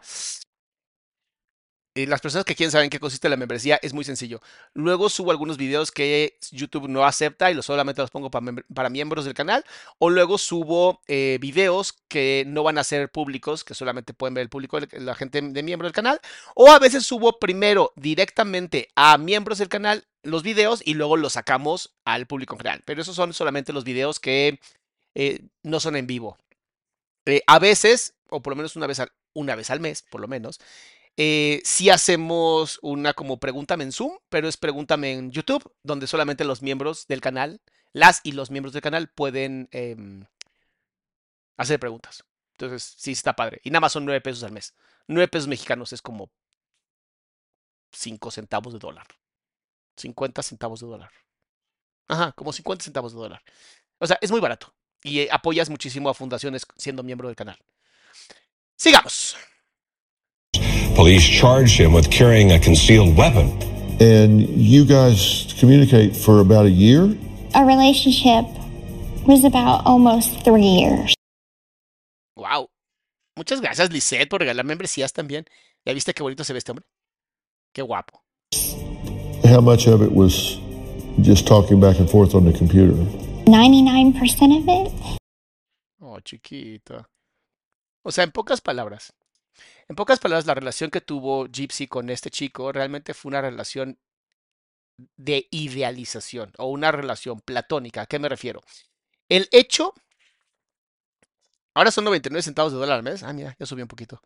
Las 2.07 2.21
personas 2.21 2.45
que 2.45 2.55
quieren 2.55 2.71
saber 2.71 2.85
en 2.85 2.91
qué 2.91 3.01
consiste 3.01 3.29
la 3.29 3.37
membresía 3.37 3.79
es 3.83 3.93
muy 3.93 4.05
sencillo. 4.05 4.41
Luego 4.75 5.09
subo 5.09 5.31
algunos 5.31 5.57
videos 5.57 5.91
que 5.91 6.39
YouTube 6.51 6.89
no 6.89 7.05
acepta 7.05 7.51
y 7.51 7.55
los 7.55 7.67
solamente 7.67 8.03
los 8.03 8.11
pongo 8.11 8.31
para, 8.31 8.55
para 8.75 8.91
miembros 8.91 9.25
del 9.25 9.35
canal. 9.35 9.65
O 9.99 10.11
luego 10.11 10.39
subo 10.39 11.01
eh, 11.09 11.39
videos 11.41 11.95
que 12.09 12.45
no 12.47 12.63
van 12.63 12.79
a 12.79 12.85
ser 12.85 13.11
públicos, 13.11 13.65
que 13.65 13.75
solamente 13.75 14.15
pueden 14.15 14.35
ver 14.35 14.43
el 14.43 14.49
público, 14.49 14.79
la 14.93 15.15
gente 15.15 15.41
de 15.41 15.63
miembro 15.63 15.87
del 15.87 15.95
canal. 15.95 16.21
O 16.55 16.71
a 16.71 16.79
veces 16.79 17.05
subo 17.07 17.39
primero 17.39 17.93
directamente 17.97 18.89
a 18.95 19.19
miembros 19.19 19.59
del 19.59 19.69
canal 19.69 20.05
los 20.23 20.43
videos 20.43 20.83
y 20.85 20.95
luego 20.95 21.17
los 21.17 21.35
sacamos 21.35 21.95
al 22.05 22.27
público 22.27 22.55
en 22.55 22.59
general. 22.59 22.83
Pero 22.85 23.03
esos 23.03 23.17
son 23.17 23.33
solamente 23.33 23.73
los 23.73 23.85
videos 23.85 24.21
que 24.21 24.61
eh, 25.15 25.41
no 25.63 25.81
son 25.81 25.97
en 25.97 26.07
vivo. 26.07 26.39
Eh, 27.27 27.43
a 27.47 27.59
veces, 27.59 28.15
o 28.31 28.41
por 28.41 28.53
lo 28.53 28.57
menos 28.57 28.77
una 28.77 28.87
vez, 28.87 29.03
una 29.35 29.55
vez 29.55 29.71
al 29.71 29.81
mes, 29.81 30.03
por 30.03 30.21
lo 30.21 30.29
menos, 30.29 30.61
eh, 31.21 31.61
sí 31.65 31.91
hacemos 31.91 32.79
una 32.81 33.13
como 33.13 33.41
pregúntame 33.41 33.83
en 33.83 33.91
Zoom, 33.91 34.17
pero 34.29 34.47
es 34.47 34.57
pregúntame 34.57 35.15
en 35.15 35.33
YouTube, 35.33 35.75
donde 35.83 36.07
solamente 36.07 36.45
los 36.45 36.63
miembros 36.63 37.09
del 37.09 37.21
canal, 37.21 37.61
las 37.93 38.21
y 38.23 38.33
los 38.33 38.53
miembros 38.53 38.73
del 38.73 38.83
canal 38.83 39.09
pueden 39.09 39.69
eh, 39.73 39.97
hacer 41.57 41.81
preguntas. 41.81 42.25
Entonces, 42.53 42.95
sí 42.97 43.13
está 43.13 43.35
padre. 43.35 43.61
Y 43.65 43.71
nada 43.71 43.81
más 43.81 43.93
son 43.93 44.05
nueve 44.05 44.21
pesos 44.21 44.45
al 44.45 44.53
mes. 44.53 44.75
Nueve 45.09 45.27
pesos 45.27 45.49
mexicanos 45.49 45.93
es 45.93 46.03
como 46.03 46.31
cinco 47.91 48.31
centavos 48.31 48.73
de 48.73 48.79
dólar. 48.79 49.07
50 49.97 50.41
centavos 50.45 50.79
de 50.79 50.87
dólar. 50.87 51.11
Ajá, 52.07 52.31
como 52.33 52.53
50 52.53 52.85
centavos 52.85 53.13
de 53.13 53.19
dólar. 53.19 53.43
O 53.99 54.07
sea, 54.07 54.19
es 54.21 54.31
muy 54.31 54.41
barato. 54.41 54.73
Y 55.03 55.21
eh, 55.21 55.29
apoyas 55.33 55.69
muchísimo 55.69 56.11
a 56.11 56.15
fundaciones 56.15 56.65
siendo 56.77 57.03
miembro 57.03 57.27
del 57.27 57.35
canal. 57.35 57.59
Sigamos. 58.77 59.37
Police 60.99 61.29
charged 61.29 61.79
him 61.79 61.93
with 61.93 62.11
carrying 62.11 62.51
a 62.51 62.59
concealed 62.59 63.17
weapon. 63.17 63.57
And 64.01 64.41
you 64.41 64.85
guys 64.85 65.55
communicate 65.57 66.17
for 66.17 66.41
about 66.41 66.67
a 66.67 66.71
year? 66.71 67.17
Our 67.55 67.65
relationship 67.65 68.45
was 69.25 69.45
about 69.45 69.87
almost 69.87 70.43
three 70.43 70.67
years. 70.67 71.15
Wow. 72.37 72.71
Muchas 73.37 73.61
gracias, 73.61 73.93
Lisette, 73.93 74.29
por 74.29 74.41
regalar 74.41 74.65
membresías 74.65 75.13
también. 75.13 75.47
¿Ya 75.87 75.95
viste 75.95 76.13
qué 76.15 76.25
bonito 76.25 76.43
se 76.43 76.53
ve 76.53 76.59
este 76.59 76.73
hombre? 76.73 76.85
Qué 77.73 77.83
guapo. 77.83 78.21
How 79.45 79.61
much 79.61 79.87
of 79.87 80.03
it 80.03 80.11
was 80.11 80.59
just 81.23 81.47
talking 81.47 81.79
back 81.79 82.01
and 82.01 82.11
forth 82.11 82.35
on 82.35 82.45
the 82.45 82.53
computer? 82.53 82.95
99% 83.47 84.17
of 84.59 84.69
it. 84.69 85.19
Oh, 86.03 86.19
chiquita. 86.25 87.09
O 88.03 88.11
sea, 88.11 88.25
en 88.25 88.33
pocas 88.33 88.61
palabras. 88.61 89.13
En 89.89 89.97
pocas 89.97 90.19
palabras, 90.19 90.47
la 90.47 90.55
relación 90.55 90.91
que 90.91 91.01
tuvo 91.01 91.47
Gypsy 91.47 91.87
con 91.87 92.11
este 92.11 92.31
chico 92.31 92.73
realmente 92.73 93.15
fue 93.15 93.31
una 93.31 93.41
relación 93.41 93.99
de 95.17 95.49
idealización 95.51 96.53
o 96.59 96.67
una 96.67 96.93
relación 96.93 97.41
platónica. 97.41 98.03
¿A 98.03 98.07
qué 98.07 98.19
me 98.19 98.29
refiero? 98.29 98.63
El 99.29 99.49
hecho... 99.51 99.95
Ahora 101.75 101.91
son 101.91 102.05
99 102.05 102.43
centavos 102.43 102.73
de 102.73 102.79
dólar 102.79 102.99
al 102.99 103.05
mes. 103.05 103.23
Ah, 103.23 103.33
mira, 103.33 103.57
ya 103.59 103.65
subió 103.65 103.85
un 103.85 103.89
poquito. 103.89 104.21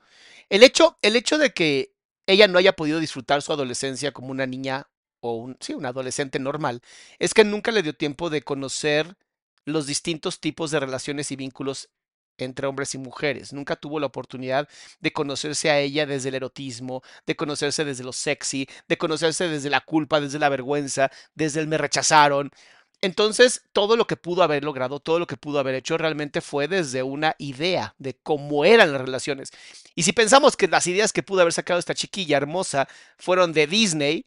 El 0.49 0.63
hecho, 0.63 0.99
el 1.03 1.17
hecho 1.17 1.37
de 1.39 1.53
que 1.53 1.95
ella 2.27 2.49
no 2.49 2.59
haya 2.59 2.73
podido 2.73 2.99
disfrutar 2.99 3.43
su 3.43 3.53
adolescencia 3.53 4.13
como 4.13 4.31
una 4.31 4.47
niña 4.47 4.89
o 5.21 5.55
sí, 5.61 5.75
un 5.75 5.87
adolescente 5.87 6.39
normal, 6.39 6.83
es 7.19 7.35
que 7.35 7.45
nunca 7.45 7.71
le 7.71 7.83
dio 7.83 7.95
tiempo 7.95 8.31
de 8.31 8.43
conocer 8.43 9.17
los 9.65 9.87
distintos 9.87 10.41
tipos 10.41 10.71
de 10.71 10.81
relaciones 10.81 11.31
y 11.31 11.37
vínculos 11.37 11.91
entre 12.45 12.67
hombres 12.67 12.95
y 12.95 12.99
mujeres. 12.99 13.53
Nunca 13.53 13.77
tuvo 13.77 14.01
la 14.01 14.07
oportunidad 14.07 14.69
de 15.01 15.13
conocerse 15.13 15.71
a 15.71 15.79
ella 15.81 16.07
desde 16.07 16.29
el 16.31 16.37
erotismo, 16.37 17.03
de 17.27 17.37
conocerse 17.37 17.85
desde 17.85 18.05
lo 18.05 18.13
sexy, 18.13 18.69
de 18.89 18.99
conocerse 18.99 19.49
desde 19.49 19.71
la 19.71 19.81
culpa, 19.81 20.21
desde 20.21 20.39
la 20.39 20.49
vergüenza, 20.49 21.11
desde 21.35 21.61
el 21.61 21.69
me 21.69 21.79
rechazaron. 21.79 22.51
Entonces, 23.01 23.65
todo 23.73 23.97
lo 23.97 24.07
que 24.07 24.17
pudo 24.17 24.43
haber 24.45 24.63
logrado, 24.65 25.01
todo 25.01 25.19
lo 25.19 25.27
que 25.27 25.37
pudo 25.37 25.59
haber 25.59 25.75
hecho 25.75 25.99
realmente 25.99 26.41
fue 26.41 26.69
desde 26.69 27.03
una 27.03 27.35
idea 27.39 27.95
de 27.99 28.15
cómo 28.23 28.65
eran 28.65 28.93
las 28.93 29.01
relaciones. 29.01 29.51
Y 29.97 30.05
si 30.05 30.13
pensamos 30.13 30.57
que 30.57 30.69
las 30.69 30.87
ideas 30.87 31.13
que 31.13 31.23
pudo 31.25 31.41
haber 31.41 31.53
sacado 31.53 31.81
esta 31.81 31.95
chiquilla 31.95 32.37
hermosa 32.37 32.89
fueron 33.19 33.53
de 33.53 33.67
Disney, 33.67 34.27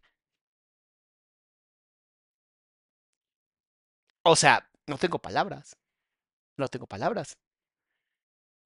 o 4.24 4.36
sea, 4.36 4.70
no 4.88 4.98
tengo 4.98 5.20
palabras. 5.20 5.78
No 6.58 6.68
tengo 6.70 6.88
palabras. 6.88 7.38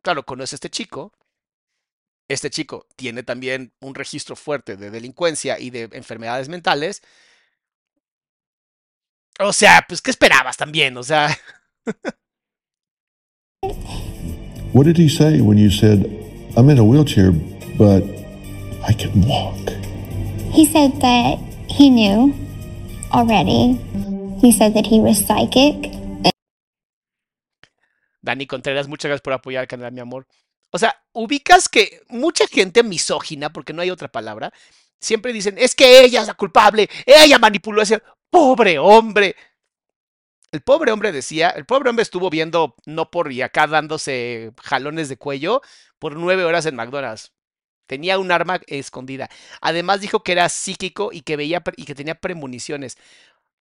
Claro, 0.01 0.23
conoce 0.25 0.55
a 0.55 0.57
este 0.57 0.69
chico. 0.69 1.11
Este 2.29 2.49
chico 2.49 2.85
tiene 2.95 3.23
también 3.23 3.73
un 3.81 3.95
registro 3.95 4.35
fuerte 4.35 4.77
de 4.77 4.91
delincuencia 4.91 5.59
y 5.59 5.71
de 5.71 5.89
enfermedades 5.93 6.47
mentales. 6.47 7.01
O 9.39 9.53
sea, 9.53 9.83
pues, 9.87 10.01
¿qué 10.01 10.11
esperabas 10.11 10.57
también? 10.57 10.95
O 10.97 11.03
sea. 11.03 11.35
What 14.71 14.85
did 14.85 14.97
he 14.97 15.09
say 15.09 15.41
when 15.41 15.57
you 15.57 15.71
said, 15.71 16.05
I'm 16.55 16.69
in 16.69 16.77
a 16.77 16.83
wheelchair, 16.83 17.31
but 17.77 18.03
I 18.87 18.93
can 18.93 19.27
walk? 19.27 19.57
He 20.51 20.65
said 20.65 21.01
that 21.01 21.39
he 21.67 21.89
knew 21.89 22.33
already. 23.11 23.79
He 24.41 24.51
said 24.51 24.75
that 24.75 24.85
he 24.85 24.99
was 24.99 25.25
psychic. 25.25 25.98
Dani 28.21 28.47
Contreras, 28.47 28.87
muchas 28.87 29.09
gracias 29.09 29.21
por 29.21 29.33
apoyar 29.33 29.63
el 29.63 29.67
canal, 29.67 29.91
mi 29.91 29.99
amor. 29.99 30.27
O 30.71 30.77
sea, 30.77 31.03
ubicas 31.13 31.69
que 31.69 32.01
mucha 32.09 32.47
gente 32.47 32.83
misógina, 32.83 33.51
porque 33.51 33.73
no 33.73 33.81
hay 33.81 33.89
otra 33.91 34.07
palabra, 34.07 34.51
siempre 34.99 35.33
dicen, 35.33 35.57
es 35.57 35.75
que 35.75 36.01
ella 36.03 36.21
es 36.21 36.27
la 36.27 36.33
culpable, 36.35 36.89
ella 37.05 37.39
manipuló 37.39 37.81
ese 37.81 38.01
pobre 38.29 38.77
hombre. 38.79 39.35
El 40.51 40.61
pobre 40.61 40.91
hombre 40.91 41.11
decía, 41.11 41.49
el 41.49 41.65
pobre 41.65 41.89
hombre 41.89 42.03
estuvo 42.03 42.29
viendo 42.29 42.75
no 42.85 43.11
por 43.11 43.31
y 43.31 43.41
acá 43.41 43.67
dándose 43.67 44.51
jalones 44.61 45.09
de 45.09 45.17
cuello 45.17 45.61
por 45.99 46.15
nueve 46.15 46.43
horas 46.43 46.65
en 46.65 46.75
McDonald's. 46.75 47.33
Tenía 47.85 48.19
un 48.19 48.31
arma 48.31 48.59
escondida. 48.67 49.29
Además 49.61 50.01
dijo 50.01 50.23
que 50.23 50.31
era 50.33 50.49
psíquico 50.49 51.09
y 51.11 51.21
que 51.21 51.35
veía 51.35 51.63
y 51.75 51.85
que 51.85 51.95
tenía 51.95 52.15
premoniciones. 52.15 52.97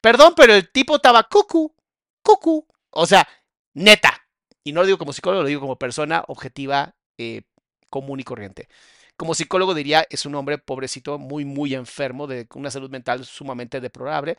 Perdón, 0.01 0.35
pero 0.37 0.55
el 0.55 0.71
tipo 0.71 0.97
estaba 0.97 1.25
cucu, 1.25 1.75
cucu. 2.23 2.67
O 2.91 3.07
sea, 3.07 3.27
neta. 3.75 4.28
Y 4.69 4.73
no 4.73 4.83
lo 4.83 4.87
digo 4.87 4.99
como 4.99 5.15
psicólogo, 5.15 5.45
lo 5.45 5.49
digo 5.49 5.63
como 5.63 5.79
persona 5.79 6.23
objetiva, 6.29 6.95
eh, 7.17 7.41
común 7.89 8.21
y 8.21 8.23
corriente. 8.23 8.69
Como 9.17 9.33
psicólogo 9.33 9.73
diría, 9.73 10.07
es 10.11 10.27
un 10.27 10.35
hombre 10.35 10.59
pobrecito, 10.59 11.19
muy, 11.19 11.47
muy 11.47 11.73
enfermo, 11.73 12.27
de 12.27 12.47
una 12.55 12.71
salud 12.71 12.91
mental 12.91 13.25
sumamente 13.25 13.81
deplorable. 13.81 14.37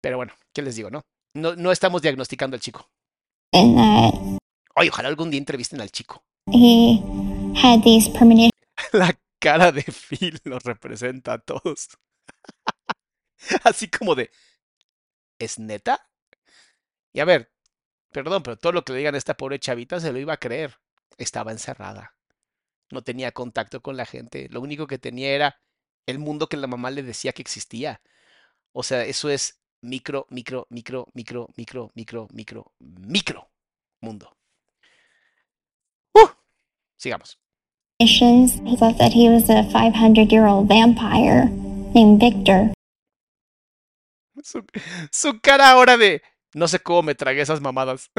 Pero 0.00 0.16
bueno, 0.16 0.32
¿qué 0.52 0.62
les 0.62 0.74
digo, 0.74 0.90
no? 0.90 1.02
No, 1.34 1.54
no 1.54 1.70
estamos 1.70 2.02
diagnosticando 2.02 2.56
al 2.56 2.60
chico. 2.60 2.90
Oye, 4.74 4.90
ojalá 4.90 5.08
algún 5.08 5.30
día 5.30 5.38
entrevisten 5.38 5.80
al 5.80 5.92
chico. 5.92 6.24
La 8.92 9.16
cara 9.38 9.70
de 9.70 9.82
Phil 9.84 10.40
los 10.42 10.64
representa 10.64 11.34
a 11.34 11.38
todos. 11.38 11.90
Así 13.62 13.86
como 13.88 14.16
de, 14.16 14.32
¿es 15.38 15.60
neta? 15.60 16.10
Y 17.12 17.20
a 17.20 17.24
ver, 17.24 17.52
perdón, 18.12 18.42
pero 18.42 18.56
todo 18.56 18.72
lo 18.72 18.84
que 18.84 18.92
le 18.92 18.98
digan 18.98 19.14
a 19.14 19.18
esta 19.18 19.36
pobre 19.36 19.58
chavita 19.58 20.00
se 20.00 20.12
lo 20.12 20.18
iba 20.18 20.34
a 20.34 20.38
creer. 20.38 20.78
Estaba 21.18 21.52
encerrada. 21.52 22.14
No 22.90 23.02
tenía 23.02 23.32
contacto 23.32 23.82
con 23.82 23.96
la 23.96 24.06
gente. 24.06 24.48
Lo 24.50 24.60
único 24.60 24.86
que 24.86 24.98
tenía 24.98 25.30
era 25.30 25.60
el 26.06 26.18
mundo 26.18 26.48
que 26.48 26.56
la 26.56 26.66
mamá 26.66 26.90
le 26.90 27.02
decía 27.02 27.32
que 27.32 27.42
existía. 27.42 28.00
O 28.72 28.82
sea, 28.82 29.04
eso 29.04 29.28
es 29.30 29.60
micro, 29.82 30.26
micro, 30.30 30.66
micro, 30.70 31.08
micro, 31.14 31.48
micro, 31.56 31.90
micro, 31.94 32.28
micro, 32.32 32.72
micro 32.78 33.50
mundo. 34.00 34.36
Uh, 36.14 36.28
sigamos. 36.96 37.36
He 38.00 38.76
thought 38.76 38.98
that 38.98 39.12
he 39.12 39.28
was 39.28 39.50
a 39.50 39.64
500 39.72 40.30
year 40.30 40.46
old 40.46 40.68
vampire 40.68 41.46
named 41.94 42.20
Victor. 42.20 42.72
Su, 44.42 44.64
su 45.10 45.40
cara 45.40 45.70
ahora 45.70 45.96
de 45.96 46.22
no 46.58 46.68
sé 46.68 46.80
cómo 46.80 47.02
me 47.02 47.14
tragué 47.14 47.42
esas 47.42 47.60
mamadas. 47.60 48.10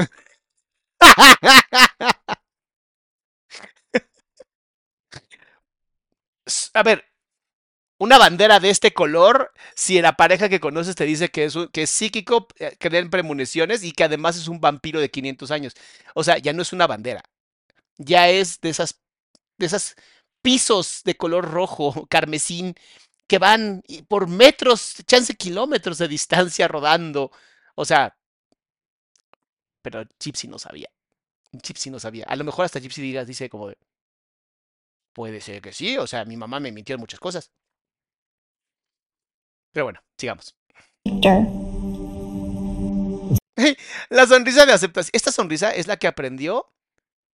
A 6.74 6.84
ver, 6.84 7.06
una 8.00 8.18
bandera 8.18 8.60
de 8.60 8.70
este 8.70 8.94
color, 8.94 9.54
si 9.76 10.02
la 10.02 10.14
pareja 10.14 10.50
que 10.50 10.60
conoces 10.62 10.96
te 10.96 11.06
dice 11.06 11.30
que 11.30 11.46
es, 11.46 11.56
que 11.74 11.84
es 11.84 11.90
psíquico, 11.90 12.48
eh, 12.60 12.76
que 12.80 12.90
den 12.90 13.10
premoniciones 13.10 13.84
y 13.84 13.92
que 13.94 14.06
además 14.06 14.38
es 14.38 14.48
un 14.48 14.62
vampiro 14.62 15.02
de 15.02 15.12
500 15.12 15.52
años. 15.52 15.74
O 16.16 16.24
sea, 16.24 16.38
ya 16.40 16.54
no 16.54 16.62
es 16.64 16.74
una 16.74 16.88
bandera. 16.88 17.24
Ya 17.98 18.30
es 18.30 18.62
de 18.62 18.70
esas, 18.72 19.02
de 19.60 19.68
esas 19.68 19.96
pisos 20.44 21.04
de 21.06 21.18
color 21.18 21.52
rojo, 21.52 22.08
carmesín, 22.10 22.76
que 23.28 23.40
van 23.40 23.84
por 24.10 24.28
metros, 24.30 24.96
chance 25.08 25.36
kilómetros 25.36 26.00
de 26.00 26.10
distancia 26.10 26.68
rodando. 26.70 27.32
O 27.76 27.86
sea, 27.86 28.18
pero 29.82 30.04
Gypsy 30.20 30.48
no 30.48 30.60
sabía. 30.60 30.90
Gypsy 31.52 31.90
no 31.90 32.00
sabía. 32.00 32.26
A 32.26 32.36
lo 32.36 32.44
mejor 32.44 32.66
hasta 32.66 32.80
Gypsy 32.80 33.02
digas, 33.02 33.28
dice 33.28 33.50
como 33.50 33.70
de, 33.70 33.78
puede 35.14 35.42
ser 35.42 35.62
que 35.62 35.74
sí, 35.74 35.98
o 35.98 36.08
sea, 36.08 36.26
mi 36.26 36.38
mamá 36.38 36.60
me 36.60 36.72
mintió 36.72 36.96
en 36.96 37.02
muchas 37.02 37.20
cosas. 37.20 37.52
Pero 39.72 39.86
bueno, 39.86 40.02
sigamos. 40.18 40.56
La 44.10 44.26
sonrisa 44.26 44.66
de 44.66 44.74
aceptación. 44.74 45.12
Esta 45.14 45.32
sonrisa 45.32 45.72
es 45.72 45.88
la 45.88 45.98
que 45.98 46.08
aprendió. 46.08 46.72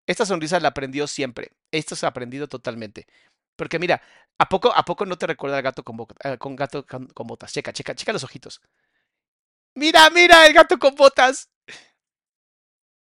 Esta 0.07 0.25
sonrisa 0.25 0.59
la 0.59 0.69
aprendió 0.69 1.07
siempre. 1.07 1.51
Esto 1.71 1.95
se 1.95 2.05
ha 2.05 2.09
aprendido 2.09 2.47
totalmente. 2.47 3.07
Porque 3.55 3.79
mira, 3.79 4.01
¿a 4.37 4.49
poco, 4.49 4.73
¿a 4.75 4.83
poco 4.85 5.05
no 5.05 5.17
te 5.17 5.27
recuerda 5.27 5.57
al 5.57 5.63
gato 5.63 5.83
con, 5.83 5.97
eh, 6.23 6.37
con 6.37 6.55
gato 6.55 6.85
con, 6.85 7.07
con, 7.07 7.27
botas? 7.27 7.53
Checa, 7.53 7.73
checa, 7.73 7.95
checa 7.95 8.13
los 8.13 8.23
ojitos. 8.23 8.61
Mira, 9.75 10.09
mira, 10.09 10.45
el 10.45 10.53
gato 10.53 10.77
con 10.77 10.95
botas. 10.95 11.49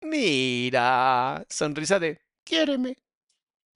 Mira, 0.05 1.45
sonrisa 1.49 1.99
de, 1.99 2.21
quiéreme. 2.43 2.95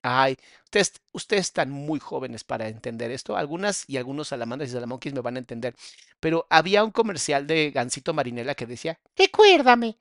Ay, 0.03 0.37
ustedes, 0.65 0.93
ustedes 1.11 1.47
están 1.47 1.71
muy 1.71 1.99
jóvenes 1.99 2.43
para 2.43 2.67
entender 2.67 3.11
esto. 3.11 3.35
Algunas 3.35 3.83
y 3.89 3.97
algunos 3.97 4.29
salamandras 4.29 4.69
y 4.69 4.73
salamonquis 4.73 5.13
me 5.13 5.21
van 5.21 5.35
a 5.35 5.39
entender. 5.39 5.75
Pero 6.19 6.45
había 6.49 6.83
un 6.83 6.91
comercial 6.91 7.47
de 7.47 7.71
Gansito 7.71 8.13
Marinela 8.13 8.55
que 8.55 8.65
decía, 8.67 8.99
recuérdame. 9.17 9.97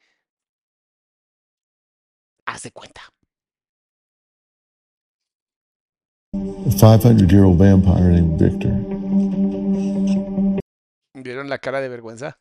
Haz 2.46 2.62
de 2.62 2.72
cuenta. 2.72 3.02
A 6.34 6.70
500 6.70 7.26
year 7.26 7.42
old 7.42 7.58
vampire 7.58 8.20
named 8.20 8.38
Victor. 8.38 8.70
¿Vieron 11.14 11.48
la 11.48 11.58
cara 11.58 11.80
de 11.80 11.88
vergüenza? 11.88 12.38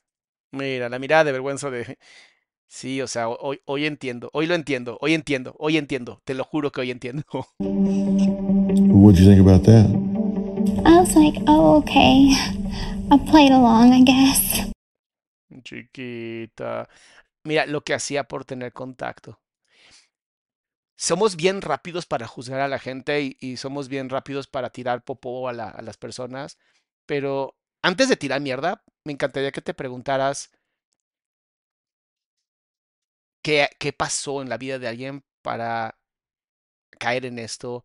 Mira, 0.52 0.90
la 0.90 1.00
mirada 1.00 1.24
de 1.24 1.32
vergüenza 1.32 1.70
de... 1.70 1.98
Sí, 2.68 3.02
o 3.02 3.08
sea, 3.08 3.30
hoy, 3.30 3.62
hoy 3.66 3.86
entiendo, 3.86 4.30
hoy 4.34 4.46
lo 4.46 4.54
entiendo, 4.54 4.98
hoy 5.00 5.14
entiendo, 5.14 5.56
hoy 5.58 5.78
entiendo, 5.78 6.22
te 6.26 6.34
lo 6.34 6.44
juro 6.44 6.72
que 6.72 6.82
hoy 6.82 6.92
entiendo. 6.92 7.24
What 7.60 9.16
do 9.16 9.22
you 9.22 9.26
think 9.26 9.40
about 9.40 9.64
that? 9.64 9.86
I 10.86 11.00
was 11.00 11.16
like, 11.16 11.42
oh, 11.48 11.78
okay. 11.78 12.32
I 13.12 13.18
played 13.30 13.52
along, 13.52 13.94
I 13.94 14.04
guess. 14.04 14.70
Chiquita. 15.64 16.90
Mira 17.44 17.66
lo 17.66 17.82
que 17.82 17.94
hacía 17.94 18.26
por 18.26 18.44
tener 18.44 18.74
contacto. 18.74 19.40
Somos 20.98 21.36
bien 21.36 21.62
rápidos 21.62 22.06
para 22.06 22.28
juzgar 22.28 22.60
a 22.60 22.68
la 22.68 22.80
gente 22.80 23.22
y, 23.22 23.38
y 23.40 23.58
somos 23.58 23.88
bien 23.88 24.10
rápidos 24.10 24.48
para 24.48 24.72
tirar 24.72 25.04
popó 25.04 25.48
a, 25.48 25.54
la, 25.54 25.70
a 25.70 25.82
las 25.82 25.96
personas, 25.96 26.58
pero 27.06 27.56
antes 27.82 28.10
de 28.10 28.18
tirar 28.18 28.42
mierda, 28.42 28.84
me 29.06 29.14
encantaría 29.14 29.52
que 29.52 29.62
te 29.62 29.74
preguntaras 29.74 30.52
qué, 33.80 33.94
pasó 33.94 34.42
en 34.42 34.50
la 34.50 34.58
vida 34.58 34.78
de 34.80 34.88
alguien 34.88 35.24
para 35.42 35.98
caer 37.00 37.26
en 37.26 37.40
esto, 37.40 37.84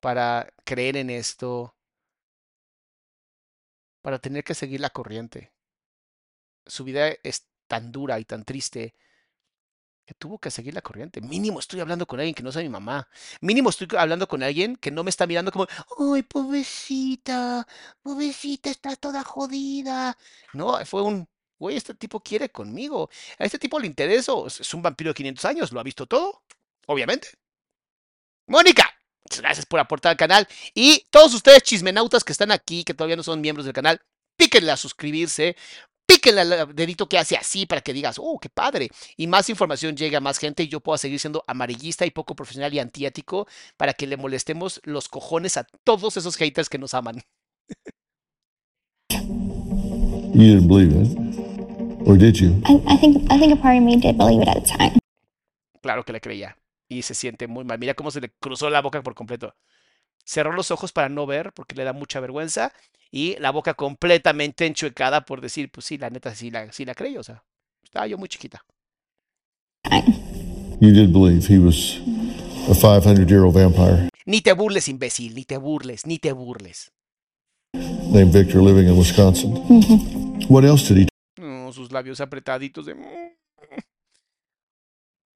para 0.00 0.52
creer 0.64 0.96
en 0.96 1.10
esto, 1.10 1.76
para 4.02 4.18
tener 4.18 4.42
que 4.42 4.54
seguir 4.54 4.80
la 4.80 4.90
corriente. 4.90 5.52
Su 6.66 6.84
vida 6.84 7.10
es 7.22 7.46
tan 7.68 7.92
dura 7.92 8.18
y 8.18 8.24
tan 8.24 8.44
triste 8.44 8.94
que 10.04 10.14
tuvo 10.14 10.38
que 10.38 10.50
seguir 10.50 10.74
la 10.74 10.82
corriente. 10.82 11.20
Mínimo 11.20 11.60
estoy 11.60 11.78
hablando 11.78 12.06
con 12.06 12.18
alguien 12.18 12.34
que 12.34 12.42
no 12.42 12.50
sea 12.50 12.62
mi 12.62 12.68
mamá. 12.68 13.08
Mínimo 13.40 13.70
estoy 13.70 13.86
hablando 13.96 14.26
con 14.26 14.42
alguien 14.42 14.74
que 14.76 14.90
no 14.90 15.04
me 15.04 15.10
está 15.10 15.28
mirando 15.28 15.52
como, 15.52 15.68
ay, 15.98 16.22
pobrecita, 16.24 17.68
pobrecita, 18.02 18.70
está 18.70 18.96
toda 18.96 19.22
jodida. 19.22 20.18
No, 20.52 20.84
fue 20.84 21.02
un, 21.02 21.28
güey, 21.62 21.76
este 21.76 21.94
tipo 21.94 22.20
quiere 22.20 22.50
conmigo. 22.50 23.08
A 23.38 23.44
este 23.44 23.58
tipo 23.58 23.78
le 23.78 23.86
intereso. 23.86 24.46
Es 24.46 24.74
un 24.74 24.82
vampiro 24.82 25.10
de 25.10 25.14
500 25.14 25.44
años, 25.44 25.72
lo 25.72 25.80
ha 25.80 25.84
visto 25.84 26.06
todo, 26.06 26.42
obviamente. 26.86 27.28
Mónica, 28.48 28.92
gracias 29.38 29.64
por 29.64 29.78
aportar 29.80 30.10
al 30.10 30.16
canal. 30.16 30.48
Y 30.74 31.06
todos 31.10 31.32
ustedes 31.34 31.62
chismenautas 31.62 32.24
que 32.24 32.32
están 32.32 32.50
aquí, 32.50 32.84
que 32.84 32.94
todavía 32.94 33.16
no 33.16 33.22
son 33.22 33.40
miembros 33.40 33.64
del 33.64 33.74
canal, 33.74 34.00
píquenle 34.36 34.72
a 34.72 34.76
suscribirse, 34.76 35.56
píquenle 36.04 36.40
al 36.40 36.74
dedito 36.74 37.08
que 37.08 37.18
hace 37.18 37.36
así 37.36 37.64
para 37.64 37.80
que 37.80 37.92
digas, 37.92 38.16
oh, 38.18 38.40
qué 38.40 38.48
padre. 38.48 38.90
Y 39.16 39.28
más 39.28 39.48
información 39.48 39.96
llega 39.96 40.18
a 40.18 40.20
más 40.20 40.38
gente 40.38 40.64
y 40.64 40.68
yo 40.68 40.80
pueda 40.80 40.98
seguir 40.98 41.20
siendo 41.20 41.44
amarillista 41.46 42.04
y 42.04 42.10
poco 42.10 42.34
profesional 42.34 42.74
y 42.74 42.80
antiético 42.80 43.46
para 43.76 43.94
que 43.94 44.08
le 44.08 44.16
molestemos 44.16 44.80
los 44.82 45.08
cojones 45.08 45.56
a 45.56 45.64
todos 45.84 46.16
esos 46.16 46.36
haters 46.36 46.68
que 46.68 46.78
nos 46.78 46.92
aman. 46.94 47.22
You 50.34 50.56
didn't 50.56 50.66
believe 50.66 51.51
or 52.06 52.16
did 52.16 52.36
you? 52.40 52.60
I, 52.64 52.80
I 52.86 52.96
think 52.96 53.16
I 53.30 53.38
think 53.38 53.52
a 53.52 53.56
part 53.56 53.76
of 53.76 53.82
me 53.82 53.96
did 53.96 54.16
believe 54.16 54.42
it 54.42 54.48
at 54.48 54.62
the 54.62 54.68
time. 54.68 54.98
Claro 55.82 56.04
que 56.04 56.12
le 56.12 56.20
creía. 56.20 56.56
Y 56.88 57.02
se 57.02 57.14
siente 57.14 57.46
muy 57.46 57.64
mal. 57.64 57.78
Mira 57.78 57.94
cómo 57.94 58.10
se 58.10 58.20
le 58.20 58.30
cruzó 58.40 58.68
la 58.70 58.80
boca 58.82 59.02
por 59.02 59.14
completo. 59.14 59.54
Cerró 60.24 60.52
los 60.52 60.70
ojos 60.70 60.92
para 60.92 61.08
no 61.08 61.26
ver 61.26 61.52
porque 61.52 61.74
le 61.74 61.84
da 61.84 61.92
mucha 61.92 62.20
vergüenza 62.20 62.72
y 63.10 63.36
la 63.38 63.50
boca 63.50 63.74
completamente 63.74 64.66
enchuecada 64.66 65.24
por 65.24 65.40
decir, 65.40 65.70
pues 65.70 65.86
sí, 65.86 65.98
la 65.98 66.10
neta 66.10 66.34
sí 66.34 66.50
la, 66.50 66.70
sí 66.72 66.84
la 66.84 66.94
creí, 66.94 67.16
o 67.16 67.22
sea, 67.22 67.42
estaba 67.82 68.06
yo 68.06 68.16
muy 68.18 68.28
chiquita. 68.28 68.64
You 70.80 70.92
did 70.92 71.12
believe 71.12 71.46
he 71.46 71.58
was 71.58 71.98
a 72.68 72.74
500 72.74 73.28
year 73.28 73.42
old 73.42 73.54
vampire 73.54 74.08
Ni 74.26 74.40
te 74.40 74.52
burles, 74.52 74.88
imbécil, 74.88 75.34
ni 75.34 75.44
te 75.44 75.56
burles, 75.56 76.06
ni 76.06 76.18
te 76.18 76.32
burles. 76.32 76.92
named 77.74 78.32
Victor 78.32 78.62
living 78.62 78.86
in 78.86 78.96
Wisconsin. 78.96 79.50
What 80.48 80.64
else 80.64 80.86
did 80.86 80.96
he 80.98 81.08
No, 81.72 81.74
sus 81.74 81.92
labios 81.92 82.20
apretaditos 82.20 82.86
de... 82.86 82.96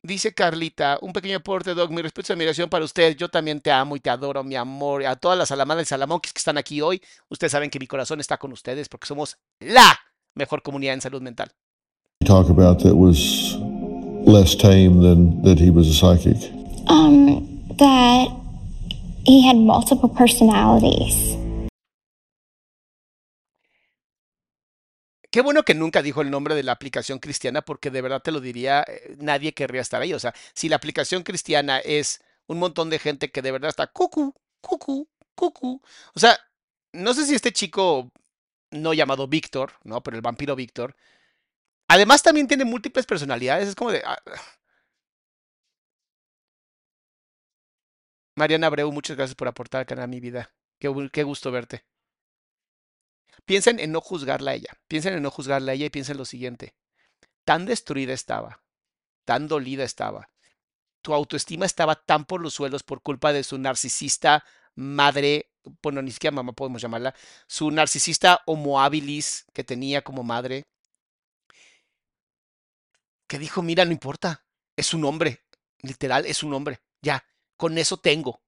Dice 0.02 0.32
Carlita, 0.32 0.98
un 1.02 1.12
pequeño 1.12 1.38
aporte, 1.38 1.74
Doc, 1.74 1.90
mi 1.90 2.00
respeto 2.00 2.32
y 2.32 2.34
admiración 2.34 2.70
para 2.70 2.84
usted. 2.84 3.16
Yo 3.16 3.28
también 3.28 3.60
te 3.60 3.72
amo 3.72 3.96
y 3.96 4.00
te 4.00 4.08
adoro, 4.08 4.44
mi 4.44 4.54
amor. 4.54 5.04
A 5.04 5.16
todas 5.16 5.36
las 5.36 5.48
salamadas 5.48 5.82
y 5.82 5.86
salamonquis 5.86 6.32
que 6.32 6.38
están 6.38 6.58
aquí 6.58 6.80
hoy, 6.80 7.02
ustedes 7.28 7.50
saben 7.50 7.70
que 7.70 7.80
mi 7.80 7.88
corazón 7.88 8.20
está 8.20 8.38
con 8.38 8.52
ustedes 8.52 8.88
porque 8.88 9.06
somos 9.06 9.36
la 9.58 9.98
mejor 10.34 10.62
comunidad 10.62 10.94
en 10.94 11.00
salud 11.00 11.20
mental. 11.22 11.50
talk 12.24 12.48
about 12.48 12.80
that 12.80 12.96
was 12.96 13.56
less 14.26 14.54
tame 14.54 15.00
than 15.00 15.42
that 15.42 15.58
he 15.58 15.70
was 15.70 15.88
a 15.88 15.94
psychic? 15.94 16.36
Um, 16.88 17.62
that 17.78 18.28
he 19.24 19.46
had 19.46 19.56
multiple 19.56 20.08
personalities. 20.08 21.45
Qué 25.36 25.42
bueno 25.42 25.64
que 25.64 25.74
nunca 25.74 26.00
dijo 26.00 26.22
el 26.22 26.30
nombre 26.30 26.54
de 26.54 26.62
la 26.62 26.72
aplicación 26.72 27.18
cristiana 27.18 27.60
porque 27.60 27.90
de 27.90 28.00
verdad 28.00 28.22
te 28.22 28.32
lo 28.32 28.40
diría, 28.40 28.82
eh, 28.88 29.16
nadie 29.18 29.52
querría 29.52 29.82
estar 29.82 30.00
ahí. 30.00 30.14
O 30.14 30.18
sea, 30.18 30.32
si 30.54 30.70
la 30.70 30.76
aplicación 30.76 31.24
cristiana 31.24 31.78
es 31.78 32.22
un 32.46 32.58
montón 32.58 32.88
de 32.88 32.98
gente 32.98 33.30
que 33.30 33.42
de 33.42 33.52
verdad 33.52 33.68
está 33.68 33.86
cucu, 33.86 34.34
cucu, 34.62 35.06
cucu. 35.34 35.82
O 36.14 36.18
sea, 36.18 36.38
no 36.94 37.12
sé 37.12 37.26
si 37.26 37.34
este 37.34 37.52
chico 37.52 38.10
no 38.70 38.94
llamado 38.94 39.28
Víctor, 39.28 39.74
¿no? 39.84 40.02
Pero 40.02 40.16
el 40.16 40.22
vampiro 40.22 40.56
Víctor. 40.56 40.96
Además 41.88 42.22
también 42.22 42.48
tiene 42.48 42.64
múltiples 42.64 43.06
personalidades. 43.06 43.68
Es 43.68 43.74
como 43.74 43.92
de... 43.92 44.02
ah, 44.06 44.18
Mariana 48.36 48.68
Abreu, 48.68 48.90
muchas 48.90 49.16
gracias 49.18 49.34
por 49.34 49.48
aportar 49.48 49.80
al 49.80 49.86
canal 49.86 50.04
a 50.04 50.06
mi 50.06 50.20
vida. 50.20 50.50
Qué 50.78 51.22
gusto 51.24 51.50
verte. 51.50 51.84
Piensen 53.44 53.78
en 53.80 53.92
no 53.92 54.00
juzgarla 54.00 54.52
a 54.52 54.54
ella. 54.54 54.70
Piensen 54.88 55.14
en 55.14 55.22
no 55.22 55.30
juzgarla 55.30 55.72
a 55.72 55.74
ella 55.74 55.86
y 55.86 55.90
piensen 55.90 56.16
lo 56.16 56.24
siguiente. 56.24 56.74
Tan 57.44 57.66
destruida 57.66 58.12
estaba, 58.12 58.62
tan 59.24 59.46
dolida 59.46 59.84
estaba. 59.84 60.30
Tu 61.02 61.14
autoestima 61.14 61.66
estaba 61.66 61.94
tan 61.94 62.24
por 62.24 62.40
los 62.40 62.54
suelos 62.54 62.82
por 62.82 63.02
culpa 63.02 63.32
de 63.32 63.44
su 63.44 63.58
narcisista 63.58 64.44
madre, 64.74 65.50
bueno, 65.82 66.02
ni 66.02 66.12
siquiera 66.12 66.34
mamá 66.34 66.52
podemos 66.52 66.82
llamarla, 66.82 67.14
su 67.46 67.70
narcisista 67.70 68.42
homo 68.46 68.80
habilis 68.80 69.46
que 69.52 69.64
tenía 69.64 70.02
como 70.02 70.22
madre, 70.22 70.66
que 73.26 73.38
dijo, 73.38 73.62
mira, 73.62 73.84
no 73.84 73.92
importa, 73.92 74.44
es 74.76 74.94
un 74.94 75.04
hombre, 75.04 75.44
literal, 75.78 76.26
es 76.26 76.42
un 76.42 76.54
hombre, 76.54 76.80
ya, 77.02 77.24
con 77.56 77.78
eso 77.78 77.96
tengo. 77.96 78.40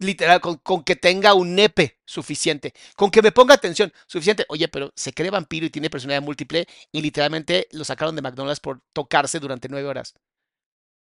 Literal, 0.00 0.40
con, 0.40 0.56
con 0.58 0.82
que 0.82 0.96
tenga 0.96 1.34
un 1.34 1.54
nepe 1.54 2.00
suficiente, 2.04 2.74
con 2.96 3.10
que 3.10 3.22
me 3.22 3.30
ponga 3.32 3.54
atención 3.54 3.92
suficiente. 4.06 4.44
Oye, 4.48 4.68
pero 4.68 4.92
se 4.96 5.12
cree 5.12 5.30
vampiro 5.30 5.66
y 5.66 5.70
tiene 5.70 5.88
personalidad 5.88 6.22
múltiple 6.22 6.66
y 6.92 7.00
literalmente 7.00 7.68
lo 7.72 7.84
sacaron 7.84 8.16
de 8.16 8.22
McDonald's 8.22 8.60
por 8.60 8.80
tocarse 8.92 9.38
durante 9.38 9.68
nueve 9.68 9.88
horas. 9.88 10.14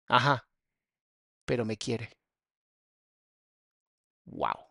Ajá, 0.08 0.48
pero 1.46 1.66
me 1.66 1.78
quiere. 1.78 2.18
Wow. 4.26 4.66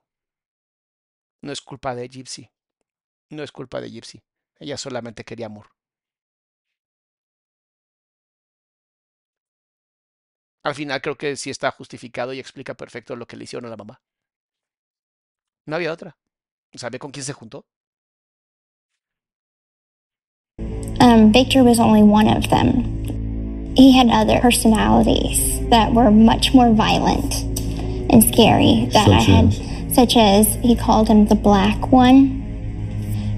No 1.43 1.53
es 1.53 1.61
culpa 1.61 1.95
de 1.95 2.09
Gypsy. 2.09 2.51
No 3.31 3.43
es 3.43 3.53
culpa 3.53 3.81
de 3.81 3.91
Gypsy. 3.91 4.23
Ella 4.59 4.77
solamente 4.79 5.25
quería 5.25 5.47
amor. 5.47 5.69
Al 10.63 10.75
final 10.75 11.03
creo 11.03 11.19
que 11.19 11.37
sí 11.37 11.51
está 11.51 11.71
justificado 11.71 12.33
y 12.33 12.39
explica 12.41 12.73
perfecto 12.73 13.15
lo 13.15 13.27
que 13.27 13.37
le 13.37 13.45
hicieron 13.45 13.67
a 13.67 13.69
la 13.71 13.77
mamá. 13.77 14.01
No 15.71 15.77
había 15.77 15.93
otra. 15.93 16.17
¿Sabe 16.75 16.99
con 16.99 17.13
quién 17.13 17.25
se 17.25 17.33
juntó? 17.33 17.65
Um, 21.01 21.31
Victor 21.31 21.63
was 21.63 21.79
only 21.79 22.03
one 22.03 22.27
of 22.29 22.49
them. 22.51 22.85
He 23.77 23.97
had 23.97 24.09
other 24.11 24.41
personalities 24.41 25.61
that 25.71 25.93
were 25.95 26.11
much 26.11 26.53
more 26.53 26.75
violent 26.75 27.33
and 28.13 28.21
scary 28.25 28.89
that 28.93 29.09
I 29.09 29.21
Such 29.21 29.27
had, 29.29 29.45
as? 29.47 29.95
such 29.95 30.17
as 30.17 30.59
he 30.61 30.75
called 30.75 31.07
him 31.09 31.27
the 31.27 31.37
black 31.37 31.93
one, 31.93 32.43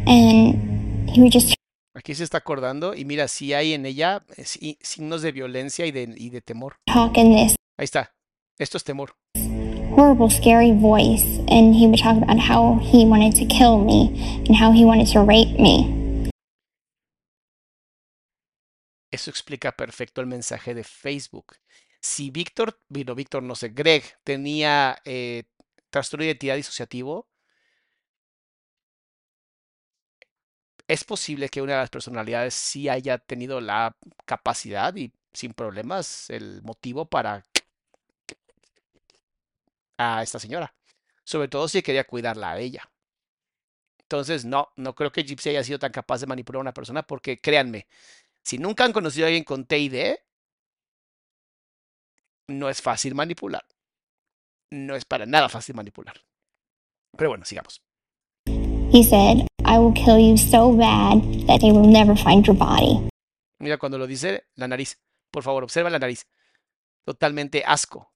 and 0.07 1.11
he 1.11 1.21
would 1.21 1.33
just 1.33 1.55
Aquí 1.95 2.14
se 2.14 2.25
está 2.25 2.38
acordando 2.38 2.95
y 2.95 3.05
mira, 3.05 3.29
sí 3.29 3.53
hay 3.53 3.75
en 3.75 3.85
ella 3.85 4.25
eh, 4.38 4.77
signos 4.81 5.21
de 5.21 5.33
violencia 5.33 5.85
y 5.85 5.90
de, 5.92 6.14
y 6.16 6.31
de 6.31 6.40
temor. 6.40 6.77
talk 6.87 7.18
in 7.18 7.35
this 7.37 7.55
Ahí 7.79 7.85
está. 7.85 8.14
Esto 8.59 8.79
es 8.79 8.85
temor. 8.85 9.12
Horrible, 9.94 10.31
scary 10.31 10.72
voice, 10.72 11.24
and 11.48 11.74
he 11.74 11.87
would 11.87 11.98
talk 11.98 12.16
about 12.16 12.38
how 12.38 12.78
he 12.83 13.05
wanted 13.05 13.35
to 13.37 13.46
kill 13.46 13.78
me 13.78 14.09
and 14.46 14.57
how 14.57 14.72
he 14.72 14.85
wanted 14.85 15.07
to 15.12 15.20
rape 15.20 15.59
me. 15.59 16.31
Eso 19.11 19.31
explica 19.31 19.72
perfecto 19.72 20.22
el 20.22 20.26
mensaje 20.26 20.74
de 20.74 20.85
Facebook. 20.85 21.57
Si 22.00 22.31
Víctor, 22.31 22.81
vino 22.88 23.14
Víctor, 23.14 23.42
no 23.42 23.55
sé, 23.55 23.68
Greg 23.68 24.02
tenía 24.24 24.96
eh, 25.05 25.44
trastorno 25.90 26.22
de 26.22 26.31
identidad 26.31 26.57
disociativo, 26.57 27.28
es 30.88 31.05
posible 31.05 31.48
que 31.48 31.62
una 31.62 31.74
de 31.74 31.78
las 31.78 31.90
personalidades 31.90 32.55
sí 32.55 32.88
haya 32.88 33.18
tenido 33.18 33.61
la 33.61 33.96
capacidad 34.24 34.94
y 34.96 35.12
sin 35.33 35.55
problemas 35.55 36.28
el 36.28 36.62
motivo 36.62 37.07
para 37.09 37.44
a 40.03 40.23
esta 40.23 40.38
señora. 40.38 40.75
Sobre 41.25 41.49
todo 41.49 41.69
si 41.69 41.83
quería 41.83 42.05
cuidarla 42.05 42.53
a 42.53 42.59
ella. 42.59 42.91
Entonces, 44.01 44.45
no, 44.45 44.69
no 44.77 44.95
creo 44.95 45.11
que 45.11 45.25
Gypsy 45.25 45.51
haya 45.51 45.65
sido 45.65 45.79
tan 45.79 45.93
capaz 45.93 46.21
de 46.21 46.27
manipular 46.27 46.59
a 46.59 46.61
una 46.61 46.75
persona 46.75 47.03
porque 47.03 47.41
créanme, 47.41 47.87
si 48.43 48.59
nunca 48.59 48.85
han 48.85 48.93
conocido 48.93 49.27
a 49.27 49.29
alguien 49.29 49.45
con 49.45 49.65
TID, 49.65 50.17
no 52.49 52.69
es 52.69 52.83
fácil 52.83 53.15
manipular. 53.15 53.65
No 54.71 54.95
es 54.97 55.05
para 55.05 55.27
nada 55.27 55.49
fácil 55.49 55.75
manipular. 55.75 56.21
Pero 57.17 57.31
bueno, 57.31 57.45
sigamos. 57.45 57.83
He 58.93 59.03
said, 59.03 59.47
I 59.65 59.79
will 59.79 59.95
kill 59.95 60.19
you 60.19 60.37
so 60.37 60.77
bad 60.77 61.23
that 61.47 61.61
they 61.61 61.73
will 61.73 61.91
never 61.91 62.15
find 62.17 62.45
your 62.45 62.57
body. 62.57 63.09
Mira 63.59 63.79
cuando 63.79 63.97
lo 63.97 64.07
dice 64.07 64.45
la 64.57 64.69
nariz. 64.69 64.99
Por 65.31 65.43
favor, 65.43 65.62
observa 65.62 65.88
la 65.88 65.99
nariz. 65.99 66.27
Totalmente 67.05 67.62
asco. 67.65 68.12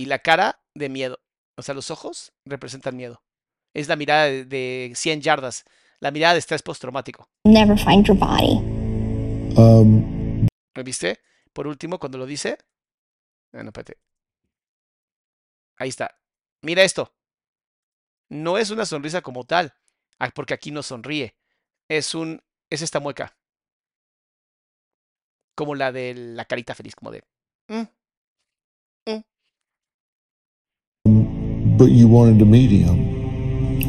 Y 0.00 0.06
la 0.06 0.18
cara 0.18 0.62
de 0.74 0.88
miedo. 0.88 1.20
O 1.58 1.62
sea, 1.62 1.74
los 1.74 1.90
ojos 1.90 2.32
representan 2.46 2.96
miedo. 2.96 3.22
Es 3.74 3.86
la 3.86 3.96
mirada 3.96 4.24
de, 4.24 4.46
de 4.46 4.92
100 4.96 5.20
yardas. 5.20 5.64
La 5.98 6.10
mirada 6.10 6.32
de 6.32 6.38
estrés 6.38 6.62
postraumático. 6.62 7.28
Never 7.44 7.78
find 7.78 8.06
your 8.06 8.16
body. 8.16 8.54
Um, 9.58 10.46
¿Me 10.74 10.82
viste? 10.82 11.20
Por 11.52 11.66
último, 11.66 11.98
cuando 11.98 12.16
lo 12.16 12.24
dice. 12.24 12.56
Ah, 13.52 13.62
no, 13.62 13.68
espérate. 13.68 13.98
Ahí 15.76 15.90
está. 15.90 16.18
Mira 16.62 16.82
esto. 16.82 17.14
No 18.30 18.56
es 18.56 18.70
una 18.70 18.86
sonrisa 18.86 19.20
como 19.20 19.44
tal. 19.44 19.74
ah, 20.18 20.30
Porque 20.34 20.54
aquí 20.54 20.70
no 20.70 20.82
sonríe. 20.82 21.36
Es 21.90 22.14
un. 22.14 22.42
Es 22.70 22.80
esta 22.80 23.00
mueca. 23.00 23.36
Como 25.54 25.74
la 25.74 25.92
de 25.92 26.14
la 26.14 26.46
carita 26.46 26.74
feliz, 26.74 26.94
como 26.94 27.10
de. 27.10 27.22
"Mm". 27.68 27.82
But 31.80 31.90
you 31.90 32.06
wanted 32.06 32.38
to 32.38 32.44
meet 32.44 32.70
him. 32.70 33.00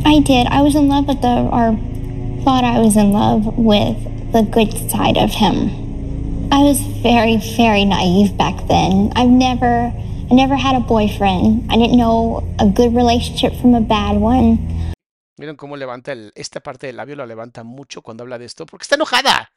I 0.06 0.22
did. 0.22 0.48
I 0.48 0.62
was 0.62 0.76
in 0.76 0.88
love 0.88 1.10
with 1.10 1.22
the, 1.22 1.28
or 1.28 1.76
thought 2.46 2.64
I 2.64 2.80
was 2.80 2.96
in 2.96 3.12
love 3.12 3.44
with 3.58 4.00
the 4.32 4.44
good 4.44 4.72
side 4.90 5.18
of 5.18 5.32
him. 5.32 5.68
I 6.54 6.64
was 6.64 6.80
very, 7.04 7.36
very 7.58 7.84
naive 7.84 8.38
back 8.38 8.56
then. 8.72 9.12
I've 9.18 9.30
never, 9.30 9.92
I 10.32 10.34
never 10.34 10.56
had 10.56 10.78
a 10.78 10.80
boyfriend. 10.80 11.68
I 11.70 11.76
didn't 11.76 11.98
know 11.98 12.48
a 12.60 12.66
good 12.66 12.96
relationship 12.96 13.60
from 13.60 13.76
a 13.76 13.82
bad 13.82 14.16
one. 14.16 14.94
Miren 15.38 15.58
cómo 15.58 15.76
levanta 15.76 16.14
el, 16.14 16.32
esta 16.36 16.62
parte 16.62 16.88
del 16.88 16.96
labio, 16.96 17.18
la 17.18 17.26
levanta 17.26 17.66
mucho 17.66 18.02
cuando 18.02 18.24
habla 18.24 18.40
de 18.40 18.46
esto, 18.46 18.66
porque 18.66 18.84
está 18.84 18.96
enojada. 18.96 19.50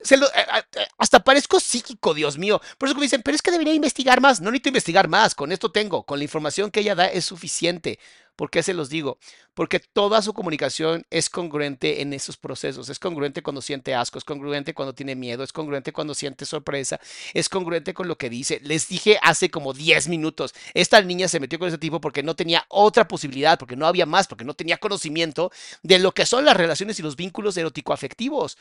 Se 0.00 0.16
lo- 0.16 0.26
eh, 0.26 0.46
eh, 0.76 0.86
hasta 0.98 1.20
parezco 1.24 1.58
psíquico, 1.58 2.12
Dios 2.14 2.36
mío. 2.38 2.60
Por 2.78 2.88
eso 2.88 2.96
me 2.96 3.02
dicen, 3.04 3.22
pero 3.22 3.34
es 3.34 3.42
que 3.42 3.50
debería 3.50 3.74
investigar 3.74 4.20
más. 4.20 4.40
No 4.40 4.50
necesito 4.50 4.68
investigar 4.68 5.08
más, 5.08 5.34
con 5.34 5.52
esto 5.52 5.72
tengo, 5.72 6.04
con 6.04 6.18
la 6.18 6.24
información 6.24 6.70
que 6.70 6.80
ella 6.80 6.94
da 6.94 7.06
es 7.06 7.24
suficiente. 7.24 7.98
¿Por 8.36 8.50
qué 8.50 8.62
se 8.62 8.74
los 8.74 8.90
digo? 8.90 9.18
Porque 9.54 9.80
toda 9.80 10.20
su 10.20 10.34
comunicación 10.34 11.06
es 11.08 11.30
congruente 11.30 12.02
en 12.02 12.12
esos 12.12 12.36
procesos. 12.36 12.90
Es 12.90 12.98
congruente 12.98 13.42
cuando 13.42 13.62
siente 13.62 13.94
asco, 13.94 14.18
es 14.18 14.24
congruente 14.24 14.74
cuando 14.74 14.94
tiene 14.94 15.16
miedo, 15.16 15.42
es 15.42 15.52
congruente 15.54 15.92
cuando 15.92 16.14
siente 16.14 16.44
sorpresa, 16.44 17.00
es 17.32 17.48
congruente 17.48 17.94
con 17.94 18.06
lo 18.06 18.18
que 18.18 18.28
dice. 18.28 18.60
Les 18.62 18.88
dije 18.88 19.18
hace 19.22 19.50
como 19.50 19.72
10 19.72 20.08
minutos, 20.08 20.52
esta 20.74 21.00
niña 21.00 21.28
se 21.28 21.40
metió 21.40 21.58
con 21.58 21.68
ese 21.68 21.78
tipo 21.78 21.98
porque 22.02 22.22
no 22.22 22.36
tenía 22.36 22.66
otra 22.68 23.08
posibilidad, 23.08 23.58
porque 23.58 23.76
no 23.76 23.86
había 23.86 24.04
más, 24.04 24.26
porque 24.28 24.44
no 24.44 24.52
tenía 24.52 24.76
conocimiento 24.76 25.50
de 25.82 25.98
lo 25.98 26.12
que 26.12 26.26
son 26.26 26.44
las 26.44 26.56
relaciones 26.56 26.98
y 27.00 27.02
los 27.02 27.16
vínculos 27.16 27.56
erótico-afectivos. 27.56 28.58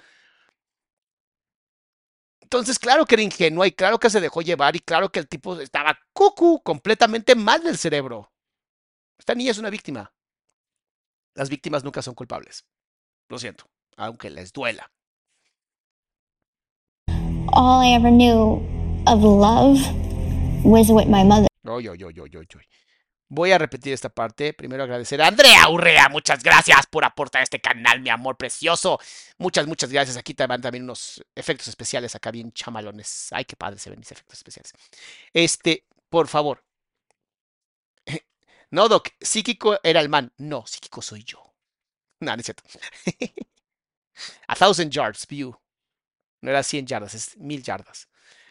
Entonces, 2.55 2.79
claro 2.79 3.05
que 3.05 3.15
era 3.15 3.21
ingenua 3.21 3.67
y 3.67 3.73
claro 3.73 3.99
que 3.99 4.09
se 4.09 4.21
dejó 4.21 4.41
llevar 4.41 4.77
y 4.77 4.79
claro 4.79 5.11
que 5.11 5.19
el 5.19 5.27
tipo 5.27 5.59
estaba 5.59 5.99
cucu, 6.13 6.61
completamente 6.63 7.35
mal 7.35 7.61
del 7.61 7.77
cerebro. 7.77 8.31
Esta 9.19 9.35
niña 9.35 9.51
es 9.51 9.57
una 9.57 9.69
víctima. 9.69 10.13
Las 11.33 11.49
víctimas 11.49 11.83
nunca 11.83 12.01
son 12.01 12.15
culpables. 12.15 12.63
Lo 13.27 13.39
siento, 13.39 13.65
aunque 13.97 14.29
les 14.29 14.53
duela. 14.53 14.89
All 17.51 17.85
I 17.85 17.93
ever 17.93 18.09
knew 18.09 18.61
of 19.05 19.21
love 19.21 19.77
was 20.63 20.89
with 20.89 21.07
my 21.07 21.25
mother. 21.25 21.47
Oy, 21.67 21.89
oy, 21.89 22.01
oy. 22.03 22.65
Voy 23.35 23.51
a 23.51 23.57
repetir 23.57 23.91
esta 23.91 24.07
parte. 24.07 24.53
Primero 24.53 24.83
agradecer 24.83 25.21
a 25.21 25.27
Andrea 25.27 25.67
Urrea. 25.67 26.07
Muchas 26.07 26.41
gracias 26.41 26.87
por 26.87 27.03
aportar 27.03 27.41
a 27.41 27.43
este 27.43 27.59
canal, 27.59 27.99
mi 27.99 28.09
amor 28.09 28.37
precioso. 28.37 28.97
Muchas, 29.37 29.67
muchas 29.67 29.91
gracias. 29.91 30.15
Aquí 30.15 30.33
te 30.33 30.47
van 30.47 30.61
también 30.61 30.85
unos 30.85 31.21
efectos 31.35 31.67
especiales 31.67 32.15
acá 32.15 32.31
bien 32.31 32.53
chamalones. 32.53 33.27
Ay, 33.31 33.43
qué 33.43 33.57
padre 33.57 33.77
se 33.77 33.89
ven 33.89 33.99
mis 33.99 34.09
efectos 34.09 34.37
especiales. 34.37 34.71
Este, 35.33 35.85
por 36.09 36.27
favor. 36.29 36.63
No, 38.71 38.89
Doc, 38.89 39.09
psíquico 39.21 39.79
era 39.83 40.01
el 40.01 40.09
man. 40.09 40.33
No, 40.37 40.65
psíquico 40.65 41.01
soy 41.01 41.23
yo. 41.23 41.53
No, 42.19 42.35
no 42.35 42.39
es 42.39 42.45
cierto. 42.45 42.63
A 44.47 44.55
thousand 44.55 44.91
yards 44.91 45.27
view. 45.27 45.55
No 46.41 46.49
era 46.49 46.63
100 46.63 46.87
yardas, 46.87 47.13
es 47.13 47.37
mil 47.37 47.63
yardas. 47.63 48.09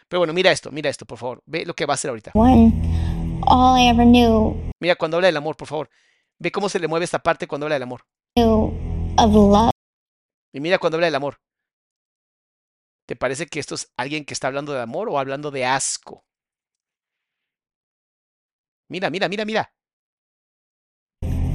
Pero 0.08 0.20
bueno, 0.20 0.32
mira 0.32 0.50
esto, 0.52 0.70
mira 0.70 0.88
esto, 0.88 1.04
por 1.04 1.18
favor. 1.18 1.42
Ve 1.46 1.66
lo 1.66 1.74
que 1.74 1.84
va 1.84 1.94
a 1.94 1.96
hacer 1.96 2.10
ahorita. 2.10 2.30
One, 2.34 3.13
all 3.58 3.76
I 3.76 3.88
ever 3.88 4.04
knew, 4.04 4.54
Mira 4.80 4.96
cuando 4.96 5.16
habla 5.16 5.26
del 5.28 5.36
amor, 5.36 5.56
por 5.56 5.68
favor. 5.68 5.88
Ve 6.38 6.50
cómo 6.50 6.68
se 6.68 6.78
le 6.78 6.88
mueve 6.88 7.04
esta 7.04 7.18
parte 7.20 7.46
cuando 7.46 7.66
habla 7.66 7.76
del 7.76 7.84
amor. 7.84 8.02
knew 8.36 8.72
of 9.16 9.32
love 9.32 9.70
Y 10.52 10.60
mira 10.60 10.78
cuando 10.78 10.96
habla 10.96 11.06
del 11.06 11.14
amor. 11.14 11.38
¿Te 13.06 13.16
parece 13.16 13.46
que 13.46 13.60
esto 13.60 13.74
es 13.74 13.92
alguien 13.96 14.24
que 14.24 14.32
está 14.34 14.48
hablando 14.48 14.72
de 14.72 14.80
amor 14.80 15.08
o 15.08 15.18
hablando 15.18 15.50
de 15.50 15.64
asco? 15.66 16.24
Mira, 18.88 19.10
mira, 19.10 19.28
mira, 19.28 19.44
mira. 19.44 19.70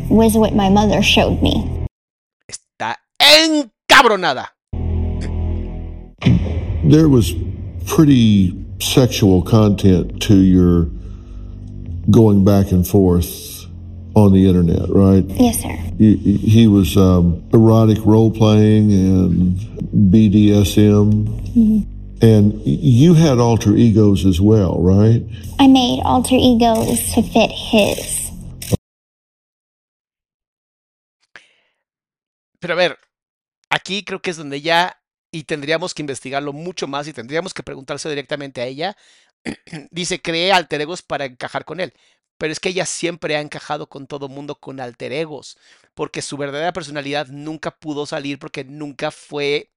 was 0.10 0.36
what 0.36 0.54
my 0.54 0.70
mother 0.70 1.02
showed 1.04 1.42
me. 1.42 1.86
Está 2.48 2.98
encabronada. 3.20 4.56
There 6.84 7.08
was 7.08 7.34
pretty 7.86 8.54
sexual 8.80 9.44
content 9.44 10.20
to 10.24 10.36
your 10.36 10.90
going 12.10 12.44
back 12.44 12.72
and 12.72 12.88
forth 12.88 13.66
on 14.16 14.34
the 14.34 14.48
internet, 14.48 14.90
right? 14.90 15.24
Yes, 15.40 15.62
sir. 15.62 15.70
Y- 16.00 16.20
y- 16.26 16.40
He 16.42 16.68
was 16.68 16.98
um, 16.98 17.44
erotic 17.54 18.00
role 18.06 18.32
playing 18.32 18.92
and 18.92 19.60
BDSM. 20.12 21.28
And 22.22 22.62
you 22.66 23.14
had 23.14 23.40
alter 23.40 23.76
egos 23.78 24.26
as 24.26 24.42
well, 24.42 24.78
right? 24.82 25.24
I 25.58 25.68
made 25.68 26.02
alter 26.04 26.36
egos 26.36 27.14
to 27.14 27.22
fit 27.22 27.50
his. 27.52 28.30
Pero 32.60 32.74
a 32.74 32.78
ver, 32.78 32.98
aquí 33.70 34.04
creo 34.04 34.22
que 34.22 34.32
es 34.32 34.38
donde 34.38 34.60
ya, 34.62 34.98
y 35.32 35.44
tendríamos 35.44 35.94
que 35.94 36.02
investigarlo 36.02 36.52
mucho 36.52 36.88
más 36.88 37.08
y 37.08 37.14
tendríamos 37.14 37.54
que 37.54 37.64
preguntarse 37.64 38.10
directamente 38.10 38.60
a 38.62 38.66
ella. 38.66 38.98
Dice, 39.92 40.22
cree 40.22 40.52
alter 40.52 40.82
egos 40.82 41.02
para 41.02 41.26
encajar 41.26 41.66
con 41.66 41.80
él. 41.80 41.94
Pero 42.38 42.52
es 42.54 42.60
que 42.60 42.70
ella 42.70 42.86
siempre 42.86 43.36
ha 43.36 43.42
encajado 43.42 43.90
con 43.90 44.08
todo 44.08 44.30
mundo 44.30 44.56
con 44.60 44.80
alter 44.80 45.12
egos, 45.12 45.58
porque 45.94 46.22
su 46.22 46.38
verdadera 46.38 46.72
personalidad 46.74 47.28
nunca 47.28 47.72
pudo 47.72 48.06
salir 48.06 48.40
porque 48.40 48.64
nunca 48.64 49.12
fue 49.12 49.72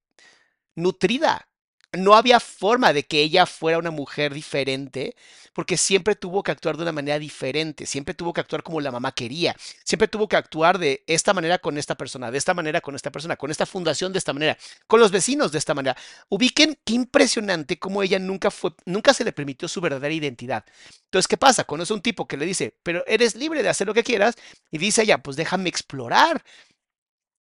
nutrida. 0.75 1.49
No 1.95 2.15
había 2.15 2.39
forma 2.39 2.91
de 2.91 3.03
que 3.03 3.21
ella 3.21 3.45
fuera 3.45 3.77
una 3.77 3.91
mujer 3.91 4.33
diferente, 4.33 5.15
porque 5.53 5.77
siempre 5.77 6.15
tuvo 6.15 6.41
que 6.41 6.51
actuar 6.51 6.75
de 6.75 6.81
una 6.81 6.91
manera 6.91 7.19
diferente, 7.19 7.85
siempre 7.85 8.15
tuvo 8.15 8.33
que 8.33 8.41
actuar 8.41 8.63
como 8.63 8.81
la 8.81 8.91
mamá 8.91 9.11
quería, 9.11 9.55
siempre 9.83 10.07
tuvo 10.07 10.27
que 10.27 10.35
actuar 10.35 10.79
de 10.79 11.03
esta 11.05 11.33
manera 11.33 11.59
con 11.59 11.77
esta 11.77 11.95
persona, 11.95 12.31
de 12.31 12.39
esta 12.39 12.55
manera 12.55 12.81
con 12.81 12.95
esta 12.95 13.11
persona, 13.11 13.35
con 13.35 13.51
esta 13.51 13.67
fundación 13.67 14.11
de 14.11 14.17
esta 14.17 14.33
manera, 14.33 14.57
con 14.87 14.99
los 14.99 15.11
vecinos 15.11 15.51
de 15.51 15.59
esta 15.59 15.75
manera. 15.75 15.95
Ubiquen 16.29 16.79
qué 16.83 16.95
impresionante 16.95 17.77
cómo 17.77 18.01
ella 18.01 18.17
nunca 18.17 18.49
fue, 18.49 18.71
nunca 18.85 19.13
se 19.13 19.23
le 19.23 19.31
permitió 19.31 19.67
su 19.67 19.79
verdadera 19.79 20.15
identidad. 20.15 20.65
Entonces, 21.05 21.27
¿qué 21.27 21.37
pasa? 21.37 21.63
Conoce 21.65 21.93
un 21.93 22.01
tipo 22.01 22.27
que 22.27 22.37
le 22.37 22.47
dice, 22.47 22.75
pero 22.81 23.03
eres 23.05 23.35
libre 23.35 23.61
de 23.61 23.69
hacer 23.69 23.85
lo 23.85 23.93
que 23.93 24.03
quieras, 24.03 24.35
y 24.71 24.79
dice 24.79 25.03
ella, 25.03 25.19
pues 25.19 25.37
déjame 25.37 25.69
explorar. 25.69 26.43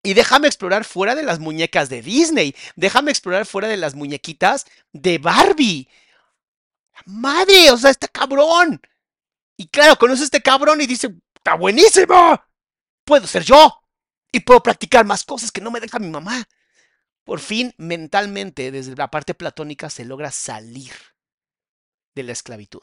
Y 0.02 0.14
déjame 0.14 0.48
explorar 0.48 0.84
fuera 0.84 1.14
de 1.14 1.22
las 1.22 1.38
muñecas 1.38 1.88
de 1.88 2.02
Disney. 2.02 2.56
Déjame 2.74 3.10
explorar 3.10 3.46
fuera 3.46 3.68
de 3.68 3.76
las 3.76 3.94
muñequitas 3.94 4.66
de 4.92 5.18
Barbie. 5.18 5.88
Madre, 7.06 7.70
o 7.70 7.76
sea, 7.76 7.90
está 7.90 8.08
cabrón. 8.08 8.80
Y 9.56 9.68
claro, 9.68 9.96
conoce 9.96 10.22
a 10.22 10.24
este 10.24 10.42
cabrón 10.42 10.80
y 10.80 10.86
dice, 10.86 11.14
está 11.36 11.54
buenísimo. 11.54 12.42
Puedo 13.04 13.26
ser 13.26 13.44
yo. 13.44 13.80
Y 14.32 14.40
puedo 14.40 14.62
practicar 14.62 15.04
más 15.04 15.24
cosas 15.24 15.52
que 15.52 15.60
no 15.60 15.70
me 15.70 15.80
deja 15.80 15.98
mi 15.98 16.08
mamá. 16.08 16.48
Por 17.24 17.38
fin, 17.38 17.72
mentalmente, 17.76 18.72
desde 18.72 18.96
la 18.96 19.10
parte 19.10 19.34
platónica, 19.34 19.88
se 19.88 20.04
logra 20.04 20.32
salir 20.32 20.92
de 22.14 22.24
la 22.24 22.32
esclavitud, 22.32 22.82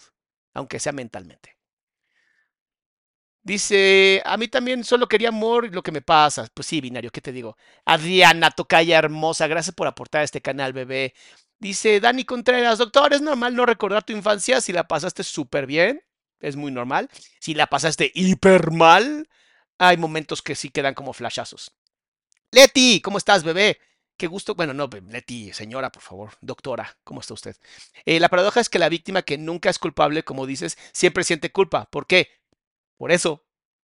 aunque 0.54 0.80
sea 0.80 0.94
mentalmente. 0.94 1.59
Dice, 3.50 4.22
a 4.26 4.38
mí 4.38 4.48
también 4.48 4.84
solo 4.84 5.08
quería 5.08 5.30
amor 5.30 5.66
y 5.66 5.72
lo 5.72 5.82
que 5.82 5.92
me 5.92 6.04
pasa. 6.04 6.48
Pues 6.54 6.68
sí, 6.68 6.82
binario, 6.82 7.10
¿qué 7.10 7.20
te 7.20 7.32
digo? 7.32 7.58
Adriana 7.84 8.52
Tocaya 8.52 9.00
hermosa, 9.00 9.48
gracias 9.48 9.74
por 9.74 9.88
aportar 9.88 10.22
a 10.22 10.24
este 10.24 10.40
canal, 10.40 10.72
bebé. 10.72 11.16
Dice 11.58 12.00
Dani 12.00 12.26
Contreras, 12.26 12.78
doctor, 12.78 13.12
es 13.12 13.22
normal 13.22 13.56
no 13.56 13.66
recordar 13.66 14.04
tu 14.04 14.14
infancia 14.14 14.62
si 14.62 14.72
la 14.72 14.88
pasaste 14.88 15.24
súper 15.24 15.66
bien. 15.66 16.04
Es 16.40 16.58
muy 16.58 16.72
normal. 16.72 17.10
Si 17.40 17.56
la 17.56 17.66
pasaste 17.66 18.12
hiper 18.14 18.70
mal, 18.70 19.28
hay 19.80 19.98
momentos 19.98 20.44
que 20.44 20.54
sí 20.54 20.70
quedan 20.70 20.94
como 20.94 21.14
flashazos. 21.14 21.72
Leti, 22.52 23.02
¿cómo 23.02 23.18
estás, 23.18 23.44
bebé? 23.44 23.80
Qué 24.16 24.28
gusto. 24.28 24.54
Bueno, 24.54 24.76
no, 24.76 24.88
Leti, 25.08 25.54
señora, 25.54 25.92
por 25.92 26.04
favor. 26.04 26.34
Doctora, 26.42 27.00
¿cómo 27.04 27.22
está 27.22 27.34
usted? 27.34 27.56
Eh, 28.06 28.20
la 28.20 28.30
paradoja 28.30 28.60
es 28.60 28.70
que 28.70 28.78
la 28.78 28.90
víctima 28.90 29.24
que 29.24 29.40
nunca 29.40 29.72
es 29.72 29.80
culpable, 29.80 30.22
como 30.24 30.46
dices, 30.46 30.78
siempre 30.94 31.24
siente 31.24 31.52
culpa. 31.52 31.86
¿Por 31.90 32.06
qué? 32.06 32.39
Por 33.00 33.12
eso. 33.12 33.44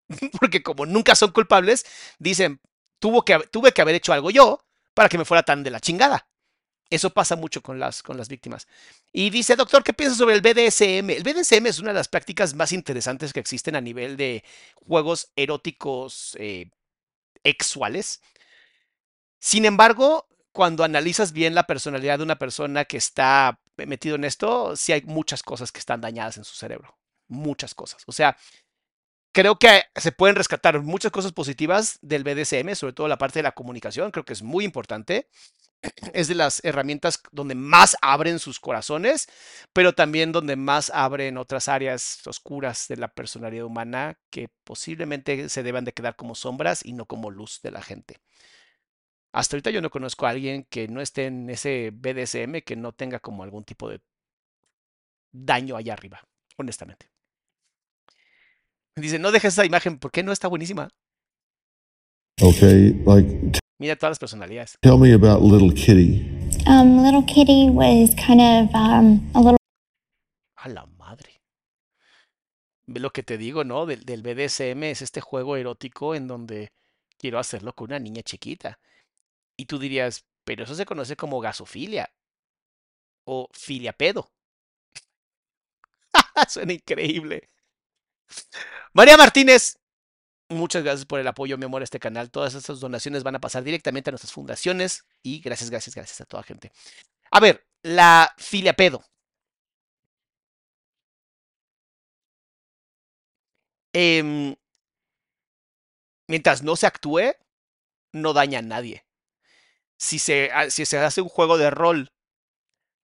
Porque 0.41 0.61
como 0.61 0.85
nunca 0.85 1.15
son 1.15 1.31
culpables, 1.31 1.85
dicen, 2.19 2.59
Tuvo 3.03 3.25
que, 3.25 3.37
tuve 3.51 3.73
que 3.73 3.81
haber 3.81 3.95
hecho 3.95 4.13
algo 4.13 4.31
yo 4.31 4.63
para 4.93 5.09
que 5.09 5.17
me 5.17 5.25
fuera 5.25 5.43
tan 5.43 5.61
de 5.61 5.69
la 5.69 5.81
chingada. 5.81 6.29
Eso 6.89 7.09
pasa 7.09 7.35
mucho 7.35 7.61
con 7.61 7.77
las, 7.77 8.01
con 8.01 8.15
las 8.15 8.29
víctimas. 8.29 8.65
Y 9.11 9.29
dice, 9.29 9.57
doctor, 9.57 9.83
¿qué 9.83 9.91
piensas 9.91 10.17
sobre 10.17 10.35
el 10.35 10.41
BDSM? 10.41 11.09
El 11.09 11.23
BDSM 11.23 11.67
es 11.67 11.79
una 11.79 11.89
de 11.89 11.95
las 11.95 12.07
prácticas 12.07 12.53
más 12.53 12.71
interesantes 12.71 13.33
que 13.33 13.41
existen 13.41 13.75
a 13.75 13.81
nivel 13.81 14.15
de 14.15 14.45
juegos 14.87 15.33
eróticos 15.35 16.37
eh, 16.39 16.71
sexuales. 17.43 18.21
Sin 19.37 19.65
embargo, 19.65 20.29
cuando 20.53 20.85
analizas 20.85 21.33
bien 21.33 21.55
la 21.55 21.67
personalidad 21.67 22.19
de 22.19 22.23
una 22.23 22.39
persona 22.39 22.85
que 22.85 22.95
está 22.95 23.59
metido 23.75 24.15
en 24.15 24.23
esto, 24.23 24.77
sí 24.77 24.93
hay 24.93 25.01
muchas 25.01 25.43
cosas 25.43 25.73
que 25.73 25.79
están 25.79 25.99
dañadas 25.99 26.37
en 26.37 26.45
su 26.45 26.55
cerebro. 26.55 26.97
Muchas 27.27 27.75
cosas. 27.75 28.01
O 28.05 28.13
sea, 28.13 28.37
creo 29.33 29.57
que 29.57 29.83
se 29.95 30.11
pueden 30.11 30.35
rescatar 30.35 30.79
muchas 30.81 31.11
cosas 31.11 31.33
positivas 31.33 31.99
del 32.01 32.23
BDSM, 32.23 32.75
sobre 32.75 32.93
todo 32.93 33.07
la 33.07 33.17
parte 33.17 33.39
de 33.39 33.43
la 33.43 33.53
comunicación, 33.53 34.11
creo 34.11 34.25
que 34.25 34.33
es 34.33 34.43
muy 34.43 34.63
importante. 34.63 35.27
Es 36.13 36.29
de 36.29 36.35
las 36.35 36.63
herramientas 36.63 37.21
donde 37.33 37.55
más 37.55 37.97
abren 38.01 38.39
sus 38.39 38.61
corazones, 38.61 39.27
pero 39.73 39.91
también 39.93 40.31
donde 40.31 40.55
más 40.55 40.89
abren 40.91 41.37
otras 41.37 41.67
áreas 41.67 42.25
oscuras 42.25 42.87
de 42.87 42.95
la 42.95 43.09
personalidad 43.09 43.65
humana 43.65 44.17
que 44.29 44.49
posiblemente 44.63 45.49
se 45.49 45.61
deban 45.61 45.83
de 45.83 45.91
quedar 45.91 46.15
como 46.15 46.35
sombras 46.35 46.85
y 46.85 46.93
no 46.93 47.05
como 47.05 47.31
luz 47.31 47.59
de 47.61 47.71
la 47.71 47.81
gente. 47.81 48.21
Hasta 49.33 49.57
ahorita 49.57 49.71
yo 49.71 49.81
no 49.81 49.89
conozco 49.89 50.25
a 50.25 50.29
alguien 50.29 50.63
que 50.69 50.87
no 50.87 51.01
esté 51.01 51.25
en 51.25 51.49
ese 51.49 51.91
BDSM 51.91 52.61
que 52.61 52.77
no 52.77 52.93
tenga 52.93 53.19
como 53.19 53.43
algún 53.43 53.65
tipo 53.65 53.89
de 53.89 53.99
daño 55.33 55.75
allá 55.75 55.93
arriba, 55.93 56.21
honestamente. 56.55 57.12
Dice, 58.95 59.17
no 59.19 59.31
dejes 59.31 59.53
esa 59.53 59.65
imagen, 59.65 59.97
¿por 59.97 60.11
qué 60.11 60.23
no 60.23 60.31
está 60.31 60.47
buenísima? 60.47 60.89
Okay, 62.41 62.93
like 63.05 63.59
Mira 63.79 63.95
todas 63.95 64.11
las 64.11 64.19
personalidades. 64.19 64.77
tell 64.81 64.97
me 64.97 65.13
about 65.13 65.41
Little 65.41 65.73
Kitty. 65.73 66.21
Um, 66.67 67.03
little 67.03 67.23
Kitty 67.25 67.69
was 67.69 68.13
kind 68.15 68.39
of 68.39 68.73
um, 68.75 69.31
a 69.33 69.39
little 69.39 69.57
A 70.57 70.69
la 70.69 70.85
madre. 70.85 71.41
Ve 72.85 72.99
Lo 72.99 73.11
que 73.11 73.23
te 73.23 73.37
digo, 73.37 73.63
¿no? 73.63 73.85
Del, 73.85 74.05
del 74.05 74.21
BDSM 74.21 74.83
es 74.83 75.01
este 75.01 75.21
juego 75.21 75.57
erótico 75.57 76.15
en 76.15 76.27
donde 76.27 76.71
quiero 77.17 77.39
hacerlo 77.39 77.73
con 77.73 77.85
una 77.89 77.99
niña 77.99 78.21
chiquita. 78.21 78.79
Y 79.57 79.65
tú 79.65 79.79
dirías, 79.79 80.25
pero 80.45 80.63
eso 80.63 80.75
se 80.75 80.85
conoce 80.85 81.15
como 81.15 81.39
gasofilia 81.39 82.11
o 83.25 83.47
filiapedo. 83.51 84.31
Suena 86.47 86.73
increíble. 86.73 87.49
María 88.93 89.17
Martínez, 89.17 89.79
muchas 90.49 90.83
gracias 90.83 91.05
por 91.05 91.19
el 91.19 91.27
apoyo, 91.27 91.57
mi 91.57 91.65
amor, 91.65 91.81
a 91.81 91.85
este 91.85 91.99
canal. 91.99 92.31
Todas 92.31 92.55
estas 92.55 92.79
donaciones 92.79 93.23
van 93.23 93.35
a 93.35 93.41
pasar 93.41 93.63
directamente 93.63 94.09
a 94.09 94.13
nuestras 94.13 94.33
fundaciones 94.33 95.05
y 95.23 95.39
gracias, 95.41 95.69
gracias, 95.69 95.95
gracias 95.95 96.21
a 96.21 96.25
toda 96.25 96.43
gente. 96.43 96.71
A 97.31 97.39
ver, 97.41 97.65
la 97.83 98.33
filiapedo. 98.37 99.03
Em, 103.93 104.55
mientras 106.27 106.63
no 106.63 106.75
se 106.75 106.87
actúe, 106.87 107.33
no 108.13 108.33
daña 108.33 108.59
a 108.59 108.63
nadie. 108.63 109.05
Si 109.97 110.19
se, 110.19 110.51
ha- 110.51 110.71
si 110.71 110.85
se 110.85 110.99
hace 110.99 111.21
un 111.21 111.29
juego 111.29 111.57
de 111.57 111.71
rol, 111.71 112.11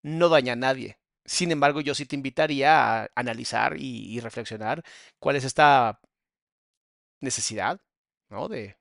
no 0.04 0.30
daña 0.30 0.54
a 0.54 0.58
nadie. 0.58 0.99
Sin 1.30 1.52
embargo, 1.52 1.80
yo 1.82 1.94
sí 1.94 2.06
te 2.08 2.16
invitaría 2.16 3.04
a 3.04 3.10
analizar 3.16 3.76
y, 3.78 4.20
reflexionar 4.20 4.84
cuál 5.20 5.36
es 5.36 5.44
esta 5.44 6.00
necesidad, 7.22 7.80
¿no? 8.30 8.48
De, 8.50 8.78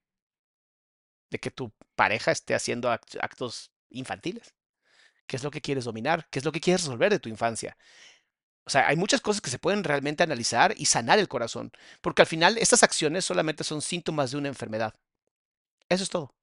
de 1.31 1.39
que 1.39 1.51
tu 1.51 1.73
pareja 1.95 2.33
esté 2.33 2.55
haciendo 2.55 2.91
actos 2.91 3.71
infantiles. 3.91 4.55
¿Qué 5.27 5.37
es 5.37 5.45
lo 5.45 5.51
que 5.51 5.61
quieres 5.61 5.85
dominar? 5.85 6.29
¿Qué 6.31 6.39
es 6.41 6.45
lo 6.47 6.53
que 6.53 6.61
quieres 6.61 6.83
resolver 6.83 7.13
de 7.13 7.21
tu 7.21 7.29
infancia? 7.29 7.77
O 8.67 8.71
sea, 8.71 8.89
hay 8.89 8.97
muchas 8.97 9.21
cosas 9.23 9.43
que 9.43 9.51
se 9.51 9.59
pueden 9.59 9.85
realmente 9.85 10.23
analizar 10.23 10.75
y 10.79 10.87
sanar 10.87 11.19
el 11.19 11.29
corazón, 11.29 11.73
porque 12.03 12.23
al 12.23 12.29
final 12.29 12.59
estas 12.59 12.83
acciones 12.83 13.25
solamente 13.27 13.65
son 13.65 13.83
síntomas 13.83 14.31
de 14.33 14.39
una 14.39 14.49
enfermedad. 14.49 14.95
Eso 15.89 16.05
es 16.05 16.11
todo. 16.11 16.35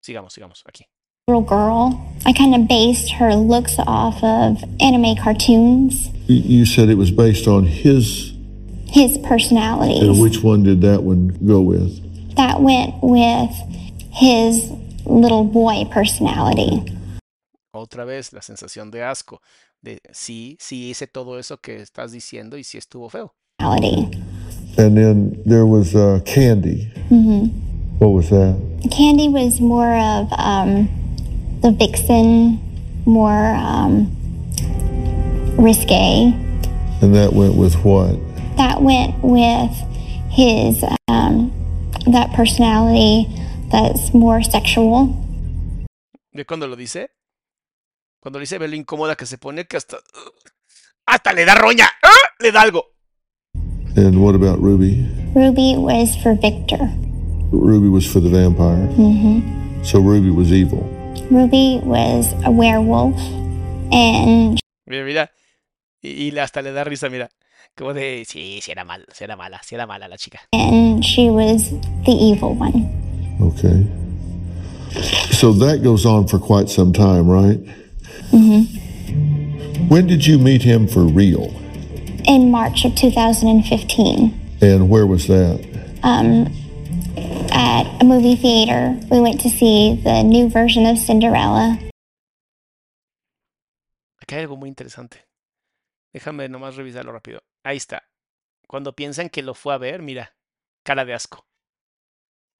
Sigamos, 0.00 0.32
sigamos 0.32 0.64
aquí. 0.66 0.86
Little 1.28 1.42
girl. 1.42 2.06
I 2.24 2.32
kind 2.32 2.54
of 2.54 2.66
based 2.66 3.12
her 3.12 3.34
looks 3.34 3.78
off 3.80 4.24
of 4.24 4.64
anime 4.80 5.14
cartoons. 5.22 6.08
You 6.26 6.64
said 6.64 6.88
it 6.88 6.94
was 6.94 7.10
based 7.10 7.46
on 7.46 7.66
his 7.66 8.32
his 8.86 9.18
personality. 9.18 10.08
And 10.08 10.18
which 10.22 10.42
one 10.42 10.62
did 10.62 10.80
that 10.80 11.02
one 11.02 11.36
go 11.46 11.60
with? 11.60 12.00
That 12.36 12.62
went 12.62 12.94
with 13.02 13.50
his 14.10 14.72
little 15.04 15.44
boy 15.44 15.84
personality. 15.90 16.96
Otra 17.76 18.06
vez 18.06 18.32
la 18.32 18.40
sensación 18.40 18.90
de 18.90 19.00
asco, 19.00 19.42
de 19.82 20.00
sí, 20.10 20.56
sí 20.58 20.88
hice 20.88 21.08
todo 21.08 21.36
eso 21.36 21.58
que 21.58 21.82
estás 21.82 22.12
diciendo 22.12 22.56
y 22.56 22.64
sí 22.64 22.78
estuvo 22.78 23.10
feo. 23.10 23.34
And 23.60 24.96
then 24.96 25.42
there 25.44 25.66
was 25.66 25.94
uh, 25.94 26.20
Candy. 26.24 26.90
Mm-hmm. 27.10 27.98
What 27.98 28.12
was 28.12 28.30
that? 28.30 28.56
Candy 28.90 29.28
was 29.28 29.60
more 29.60 29.94
of 29.94 30.32
um, 30.32 30.88
the 31.60 31.72
vixen, 31.72 32.60
more 33.06 33.54
um, 33.54 34.14
risque. 35.58 36.32
And 37.00 37.14
that 37.14 37.32
went 37.32 37.54
with 37.54 37.74
what? 37.84 38.16
That 38.56 38.82
went 38.82 39.14
with 39.22 39.72
his 40.30 40.84
um, 41.08 41.52
that 42.06 42.32
personality 42.34 43.26
that's 43.70 44.14
more 44.14 44.42
sexual. 44.42 45.14
¿Ve 46.32 46.44
cuando 46.44 46.66
lo 46.66 46.76
dice? 46.76 47.10
Cuando 48.20 48.38
le 48.38 48.42
dice 48.44 48.58
ve 48.58 48.68
lo 48.68 48.76
incómoda 48.76 49.16
que 49.16 49.26
se 49.26 49.38
pone 49.38 49.64
que 49.64 49.76
hasta 49.76 49.98
hasta 51.06 51.32
le 51.32 51.44
da 51.44 51.54
roña, 51.54 51.88
¡Ah! 52.02 52.28
le 52.40 52.52
da 52.52 52.62
algo. 52.62 52.84
And 53.96 54.22
what 54.22 54.34
about 54.34 54.60
Ruby? 54.60 55.08
Ruby 55.34 55.76
was 55.76 56.14
for 56.22 56.34
Victor. 56.34 56.90
Ruby 57.50 57.88
was 57.88 58.06
for 58.06 58.20
the 58.20 58.28
vampire. 58.28 58.86
Mm-hmm. 58.94 59.82
So 59.82 59.98
Ruby 59.98 60.30
was 60.30 60.52
evil. 60.52 60.97
Ruby 61.30 61.80
was 61.84 62.32
a 62.44 62.50
werewolf 62.50 63.18
and 63.92 64.58
Mira, 64.88 65.04
mira. 65.04 65.30
Y, 66.02 66.30
y 66.30 66.38
hasta 66.38 66.62
le 66.62 66.72
da 66.72 66.84
risa, 66.84 67.10
mira. 67.10 67.28
Como 67.76 67.92
de, 67.92 68.24
sí, 68.26 68.60
sí 68.62 68.72
era 68.72 68.84
mal, 68.84 69.04
sí 69.12 69.24
era 69.24 69.36
mala, 69.36 69.60
sí 69.62 69.74
era 69.74 69.86
mala 69.86 70.08
la 70.08 70.16
chica. 70.16 70.40
And 70.52 71.04
she 71.04 71.28
was 71.28 71.70
the 72.04 72.12
evil 72.12 72.54
one. 72.54 72.88
Okay. 73.40 73.86
So 75.32 75.52
that 75.52 75.82
goes 75.82 76.06
on 76.06 76.26
for 76.26 76.38
quite 76.38 76.70
some 76.70 76.92
time, 76.92 77.28
right? 77.28 77.60
Mm-hmm. 78.32 79.88
When 79.88 80.06
did 80.06 80.26
you 80.26 80.38
meet 80.38 80.62
him 80.62 80.88
for 80.88 81.00
real? 81.00 81.54
In 82.26 82.50
March 82.50 82.84
of 82.84 82.94
2015. 82.94 84.58
And 84.60 84.88
where 84.88 85.06
was 85.06 85.26
that? 85.28 85.64
Um, 86.02 86.52
at 87.52 87.86
a 88.00 88.04
movie 88.04 88.36
theater. 88.36 88.98
We 89.10 89.20
went 89.20 89.40
to 89.42 89.48
see 89.48 90.00
the 90.02 90.22
new 90.22 90.48
version 90.48 90.86
of 90.86 90.98
Cinderella. 90.98 91.78
Acá 94.20 94.36
hay 94.36 94.42
algo 94.42 94.56
muy 94.56 94.68
interesante. 94.68 95.26
Déjame 96.12 96.48
nomás 96.48 96.76
revisarlo 96.76 97.12
rápido. 97.12 97.42
Ahí 97.64 97.76
está. 97.76 98.02
Cuando 98.66 98.94
piensan 98.94 99.30
que 99.30 99.42
lo 99.42 99.54
fue 99.54 99.74
a 99.74 99.78
ver, 99.78 100.02
mira, 100.02 100.34
cara 100.84 101.04
de 101.04 101.14
asco. 101.14 101.46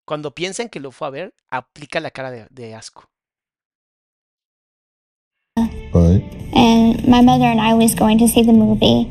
Cuando 0.07 0.35
piensan 0.35 0.69
que 0.71 0.81
lo 0.81 0.91
fue 0.91 1.09
a 1.09 1.11
ver, 1.11 1.35
aplica 1.51 2.01
la 2.01 2.11
cara 2.11 2.31
de, 2.31 2.47
de 2.51 2.75
asco. 2.75 3.11
Right. 5.93 6.23
And 6.55 7.07
my 7.07 7.21
mother 7.21 7.47
and 7.47 7.61
I 7.61 7.75
was 7.75 7.95
going 7.95 8.19
to 8.19 8.29
see 8.29 8.43
the 8.43 8.53
movie. 8.53 9.11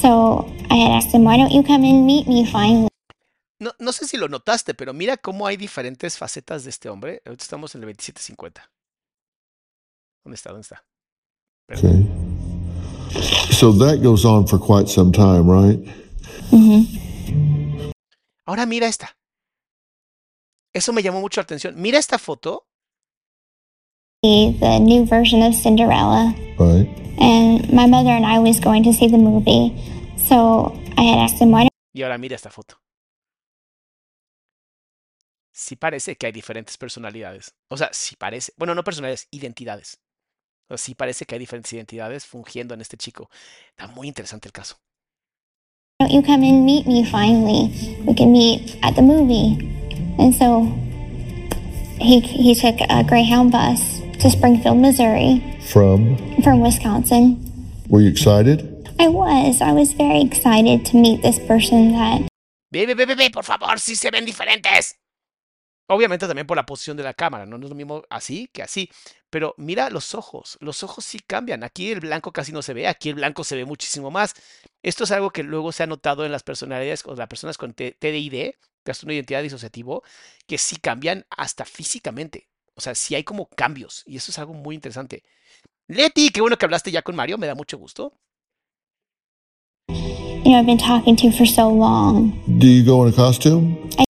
So 0.00 0.46
I 0.70 0.76
had 0.76 0.92
asked 0.92 1.12
him, 1.12 1.24
why 1.24 1.36
don't 1.36 1.52
you 1.52 1.62
come 1.62 1.84
and 1.84 2.06
meet 2.06 2.28
me 2.28 2.44
finally? 2.44 2.88
No, 3.58 3.72
no 3.78 3.92
sé 3.92 4.06
si 4.06 4.16
lo 4.16 4.28
notaste, 4.28 4.74
pero 4.74 4.92
mira 4.92 5.16
cómo 5.16 5.46
hay 5.46 5.56
diferentes 5.56 6.18
facetas 6.18 6.64
de 6.64 6.70
este 6.70 6.88
hombre. 6.88 7.22
Ahorita 7.24 7.42
estamos 7.42 7.74
en 7.74 7.82
el 7.82 7.88
2750. 7.88 8.70
¿Dónde 10.24 10.34
está? 10.34 10.50
¿Dónde 10.50 10.62
está? 10.62 10.84
Okay. 11.72 12.06
So 13.52 13.72
that 13.78 14.02
goes 14.02 14.24
on 14.24 14.46
for 14.46 14.58
quite 14.58 14.88
some 14.88 15.10
time, 15.10 15.48
right? 15.48 15.80
Mm-hmm. 16.50 17.92
Ahora 18.44 18.66
mira 18.66 18.86
esta. 18.86 19.16
Eso 20.74 20.92
me 20.92 21.02
llamó 21.02 21.20
mucho 21.20 21.40
la 21.40 21.44
atención. 21.44 21.74
Mira 21.80 21.98
esta 21.98 22.18
foto. 22.18 22.66
The 24.22 24.80
new 24.80 25.06
version 25.06 25.42
of 25.42 25.54
Cinderella. 25.54 26.34
Right. 26.58 26.88
And 27.18 27.72
my 27.72 27.86
mother 27.86 28.10
and 28.10 28.26
I 28.26 28.38
was 28.38 28.60
going 28.60 28.82
to 28.84 28.92
see 28.92 29.08
the 29.08 29.18
movie. 29.18 29.72
So 30.28 30.78
I 30.98 31.02
had 31.02 31.18
asked 31.18 31.40
him 31.40 31.50
why 31.52 31.62
don't 31.62 31.72
Y 31.94 32.02
ahora 32.02 32.18
mira 32.18 32.34
esta 32.34 32.50
foto. 32.50 32.76
Sí 35.56 35.74
parece 35.74 36.16
que 36.16 36.26
hay 36.26 36.32
diferentes 36.32 36.76
personalidades. 36.76 37.54
O 37.70 37.78
sea, 37.78 37.88
sí 37.90 38.14
parece. 38.14 38.52
Bueno, 38.58 38.74
no 38.74 38.84
personalidades, 38.84 39.26
identidades. 39.30 39.98
O 40.68 40.76
sea, 40.76 40.78
sí 40.78 40.94
parece 40.94 41.24
que 41.24 41.34
hay 41.34 41.38
diferentes 41.38 41.72
identidades 41.72 42.26
fungiendo 42.26 42.74
en 42.74 42.82
este 42.82 42.98
chico. 42.98 43.30
Está 43.70 43.86
muy 43.86 44.06
interesante 44.06 44.48
el 44.48 44.52
caso. 44.52 44.76
don't 45.98 46.12
you 46.12 46.20
come 46.20 46.44
and 46.44 46.66
meet 46.66 46.86
me 46.86 47.02
finally? 47.04 47.72
We 48.04 48.12
can 48.12 48.30
meet 48.30 48.76
at 48.82 48.96
the 48.96 49.00
movie. 49.02 49.56
And 50.18 50.34
so 50.34 50.64
he 51.98 52.20
he 52.20 52.54
took 52.54 52.76
a 52.90 53.02
Greyhound 53.02 53.50
bus 53.50 53.80
to 54.20 54.28
Springfield, 54.28 54.76
Missouri 54.76 55.42
From? 55.72 56.18
from 56.42 56.60
Wisconsin. 56.60 57.40
Were 57.88 58.02
you 58.02 58.10
excited? 58.10 58.90
I 59.00 59.08
was. 59.08 59.62
I 59.62 59.72
was 59.72 59.94
very 59.94 60.20
excited 60.20 60.84
to 60.86 60.98
meet 60.98 61.22
this 61.22 61.38
person 61.38 61.92
that 61.92 62.28
Ve, 62.70 62.84
ve, 62.84 62.92
ve, 62.92 63.06
ve, 63.06 63.14
ve, 63.14 63.30
por 63.30 63.44
favor, 63.44 63.78
sí 63.78 63.96
se 63.96 64.10
ven 64.10 64.26
diferentes. 64.26 64.96
Obviamente 65.88 66.26
también 66.26 66.46
por 66.46 66.56
la 66.56 66.66
posición 66.66 66.96
de 66.96 67.04
la 67.04 67.14
cámara, 67.14 67.46
¿no? 67.46 67.58
No 67.58 67.66
es 67.66 67.70
lo 67.70 67.76
mismo 67.76 68.02
así 68.10 68.48
que 68.52 68.62
así. 68.62 68.90
Pero 69.30 69.54
mira 69.56 69.90
los 69.90 70.14
ojos, 70.14 70.58
los 70.60 70.82
ojos 70.82 71.04
sí 71.04 71.20
cambian. 71.24 71.62
Aquí 71.62 71.90
el 71.90 72.00
blanco 72.00 72.32
casi 72.32 72.52
no 72.52 72.62
se 72.62 72.74
ve, 72.74 72.88
aquí 72.88 73.08
el 73.10 73.14
blanco 73.16 73.44
se 73.44 73.56
ve 73.56 73.64
muchísimo 73.64 74.10
más. 74.10 74.34
Esto 74.82 75.04
es 75.04 75.10
algo 75.12 75.30
que 75.30 75.42
luego 75.42 75.72
se 75.72 75.82
ha 75.82 75.86
notado 75.86 76.24
en 76.24 76.32
las 76.32 76.42
personalidades 76.42 77.04
o 77.06 77.14
las 77.14 77.28
personas 77.28 77.58
con 77.58 77.72
TDID, 77.74 78.52
que 78.84 78.90
es 78.90 79.02
una 79.02 79.14
identidad 79.14 79.42
disociativo, 79.42 80.02
que 80.46 80.58
sí 80.58 80.76
cambian 80.76 81.26
hasta 81.30 81.64
físicamente. 81.64 82.48
O 82.74 82.80
sea, 82.80 82.94
sí 82.94 83.14
hay 83.14 83.24
como 83.24 83.48
cambios 83.48 84.02
y 84.06 84.16
eso 84.16 84.30
es 84.30 84.38
algo 84.38 84.54
muy 84.54 84.74
interesante. 84.74 85.22
Leti, 85.88 86.30
qué 86.30 86.40
bueno 86.40 86.58
que 86.58 86.66
hablaste 86.66 86.90
ya 86.90 87.02
con 87.02 87.16
Mario, 87.16 87.38
me 87.38 87.46
da 87.46 87.54
mucho 87.54 87.78
gusto. 87.78 88.12
you 90.46 90.52
know 90.52 90.60
I've 90.60 90.66
been 90.66 90.78
talking 90.78 91.16
to 91.16 91.32
for 91.32 91.44
so 91.44 91.68
long. 91.68 92.30
Do 92.58 92.68
you 92.68 92.84
go 92.84 93.04
in 93.04 93.12
a 93.12 93.16
costume? 93.16 94.05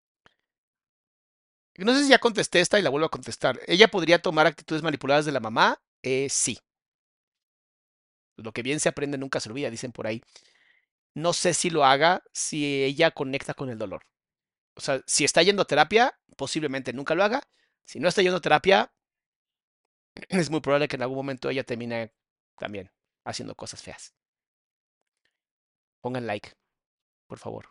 No 1.84 1.94
sé 1.94 2.04
si 2.04 2.10
ya 2.10 2.18
contesté 2.18 2.60
esta 2.60 2.78
y 2.78 2.82
la 2.82 2.90
vuelvo 2.90 3.06
a 3.06 3.10
contestar. 3.10 3.60
¿Ella 3.66 3.88
podría 3.88 4.20
tomar 4.20 4.46
actitudes 4.46 4.82
manipuladas 4.82 5.24
de 5.24 5.32
la 5.32 5.40
mamá? 5.40 5.80
Eh, 6.02 6.28
sí. 6.30 6.58
Lo 8.36 8.52
que 8.52 8.62
bien 8.62 8.80
se 8.80 8.88
aprende 8.88 9.18
nunca 9.18 9.40
se 9.40 9.48
olvida, 9.48 9.70
dicen 9.70 9.92
por 9.92 10.06
ahí. 10.06 10.22
No 11.14 11.32
sé 11.32 11.54
si 11.54 11.70
lo 11.70 11.84
haga 11.84 12.22
si 12.32 12.82
ella 12.84 13.10
conecta 13.10 13.54
con 13.54 13.68
el 13.70 13.78
dolor. 13.78 14.02
O 14.74 14.80
sea, 14.80 15.02
si 15.06 15.24
está 15.24 15.42
yendo 15.42 15.62
a 15.62 15.66
terapia, 15.66 16.18
posiblemente 16.36 16.92
nunca 16.92 17.14
lo 17.14 17.24
haga. 17.24 17.42
Si 17.84 18.00
no 18.00 18.08
está 18.08 18.22
yendo 18.22 18.38
a 18.38 18.40
terapia, 18.40 18.92
es 20.28 20.50
muy 20.50 20.60
probable 20.60 20.88
que 20.88 20.96
en 20.96 21.02
algún 21.02 21.16
momento 21.16 21.50
ella 21.50 21.64
termine 21.64 22.12
también 22.58 22.90
haciendo 23.24 23.54
cosas 23.54 23.82
feas. 23.82 24.14
Pongan 26.00 26.26
like, 26.26 26.52
por 27.26 27.38
favor. 27.38 27.68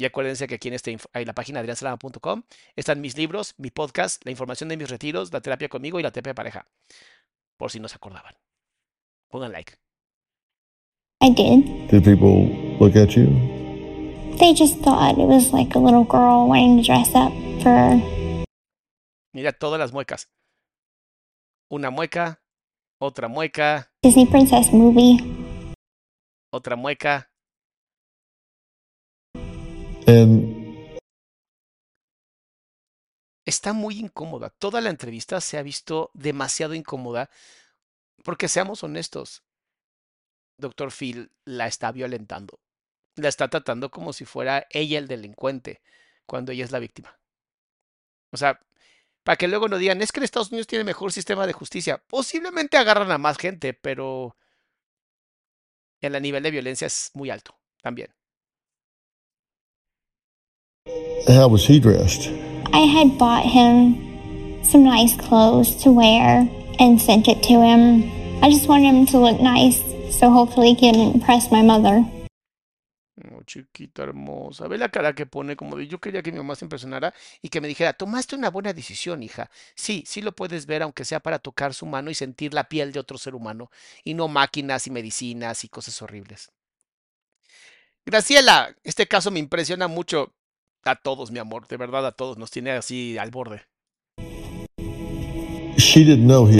Y 0.00 0.06
acuérdense 0.06 0.48
que 0.48 0.54
aquí 0.54 0.68
en, 0.68 0.74
este, 0.74 0.92
en 1.12 1.26
la 1.26 1.34
página 1.34 1.60
adriansalama.com 1.60 2.42
están 2.74 3.02
mis 3.02 3.18
libros, 3.18 3.54
mi 3.58 3.70
podcast, 3.70 4.24
la 4.24 4.30
información 4.30 4.70
de 4.70 4.78
mis 4.78 4.88
retiros, 4.88 5.30
la 5.30 5.42
terapia 5.42 5.68
conmigo 5.68 6.00
y 6.00 6.02
la 6.02 6.10
terapia 6.10 6.30
de 6.30 6.34
pareja. 6.34 6.66
Por 7.58 7.70
si 7.70 7.80
no 7.80 7.86
se 7.86 7.96
acordaban. 7.96 8.32
Pongan 9.28 9.52
like. 9.52 9.74
I 11.20 11.28
did. 11.34 11.90
Did 11.90 12.02
people 12.02 12.48
look 12.80 12.96
at 12.96 13.10
you? 13.14 13.26
They 14.38 14.54
just 14.54 14.80
thought 14.82 15.18
it 15.18 15.26
was 15.26 15.52
like 15.52 15.76
a 15.76 15.78
little 15.78 16.04
girl 16.04 16.48
wanting 16.48 16.78
to 16.78 16.82
dress 16.82 17.14
up 17.14 17.30
for 17.62 18.00
Mira 19.34 19.52
todas 19.52 19.78
las 19.78 19.92
muecas. 19.92 20.30
Una 21.70 21.90
mueca, 21.90 22.40
otra 22.98 23.28
mueca, 23.28 23.92
Disney 24.02 24.24
Princess 24.24 24.72
movie. 24.72 25.18
otra 26.50 26.74
mueca. 26.76 27.29
And 30.10 30.60
Está 33.46 33.72
muy 33.72 33.98
incómoda. 33.98 34.50
Toda 34.50 34.80
la 34.80 34.90
entrevista 34.90 35.40
se 35.40 35.56
ha 35.56 35.62
visto 35.62 36.10
demasiado 36.14 36.74
incómoda 36.74 37.30
porque 38.24 38.48
seamos 38.48 38.82
honestos. 38.82 39.44
Doctor 40.56 40.90
Phil 40.92 41.30
la 41.44 41.66
está 41.66 41.92
violentando. 41.92 42.60
La 43.16 43.28
está 43.28 43.48
tratando 43.48 43.90
como 43.90 44.12
si 44.12 44.24
fuera 44.24 44.66
ella 44.70 44.98
el 44.98 45.08
delincuente, 45.08 45.80
cuando 46.26 46.52
ella 46.52 46.64
es 46.64 46.70
la 46.70 46.78
víctima. 46.80 47.18
O 48.30 48.36
sea, 48.36 48.60
para 49.24 49.36
que 49.36 49.48
luego 49.48 49.68
no 49.68 49.78
digan, 49.78 50.02
es 50.02 50.12
que 50.12 50.20
en 50.20 50.24
Estados 50.24 50.50
Unidos 50.50 50.66
tiene 50.66 50.84
mejor 50.84 51.12
sistema 51.12 51.46
de 51.46 51.52
justicia. 51.52 52.02
Posiblemente 52.06 52.76
agarran 52.76 53.10
a 53.10 53.18
más 53.18 53.38
gente, 53.38 53.74
pero 53.74 54.36
el 56.00 56.20
nivel 56.22 56.42
de 56.42 56.50
violencia 56.50 56.86
es 56.86 57.10
muy 57.14 57.30
alto 57.30 57.58
también. 57.82 58.14
How 61.28 61.48
was 61.48 61.66
he 61.66 61.78
dressed? 61.78 62.30
I 62.72 62.80
had 62.80 63.18
bought 63.18 63.44
him 63.44 64.64
some 64.64 64.84
nice 64.84 65.14
clothes 65.16 65.76
to 65.82 65.92
wear 65.92 66.48
and 66.78 67.00
sent 67.00 67.28
it 67.28 67.42
to 67.42 67.60
him. 67.60 68.10
I 68.42 68.50
just 68.50 68.66
wanted 68.66 68.94
him 68.94 69.06
to 69.06 69.18
look 69.18 69.38
nice, 69.40 69.78
so 70.10 70.30
hopefully 70.30 70.74
he 70.74 70.76
can 70.76 70.94
impress 70.94 71.52
my 71.52 71.62
mother. 71.62 72.04
Oh, 73.32 73.42
chiquita 73.44 74.04
hermosa. 74.04 74.66
Ve 74.66 74.78
la 74.78 74.88
cara 74.88 75.14
que 75.14 75.26
pone 75.26 75.56
como 75.56 75.76
de 75.76 75.86
yo 75.86 75.98
quería 76.00 76.22
que 76.22 76.32
mi 76.32 76.38
mamá 76.38 76.54
se 76.56 76.64
impresionara 76.64 77.12
y 77.42 77.50
que 77.50 77.60
me 77.60 77.68
dijera, 77.68 77.92
tomaste 77.92 78.34
una 78.34 78.48
buena 78.48 78.72
decisión, 78.72 79.22
hija. 79.22 79.50
Sí, 79.74 80.02
sí 80.06 80.22
lo 80.22 80.32
puedes 80.32 80.64
ver, 80.64 80.82
aunque 80.82 81.04
sea 81.04 81.20
para 81.20 81.38
tocar 81.38 81.74
su 81.74 81.84
mano 81.84 82.10
y 82.10 82.14
sentir 82.14 82.54
la 82.54 82.64
piel 82.64 82.92
de 82.92 83.00
otro 83.00 83.18
ser 83.18 83.34
humano, 83.34 83.70
y 84.04 84.14
no 84.14 84.26
máquinas 84.26 84.86
y 84.86 84.90
medicinas 84.90 85.64
y 85.64 85.68
cosas 85.68 86.00
horribles. 86.00 86.50
Graciela, 88.06 88.74
este 88.82 89.06
caso 89.06 89.30
me 89.30 89.38
impresiona 89.38 89.86
mucho. 89.86 90.34
A 90.84 90.96
todos, 90.96 91.30
mi 91.30 91.38
amor, 91.38 91.66
de 91.68 91.76
verdad 91.76 92.06
a 92.06 92.12
todos, 92.12 92.38
nos 92.38 92.50
tiene 92.50 92.70
así 92.70 93.18
al 93.18 93.30
borde. 93.30 93.60
She 95.76 96.04
didn't 96.04 96.26
know 96.26 96.46
he 96.46 96.58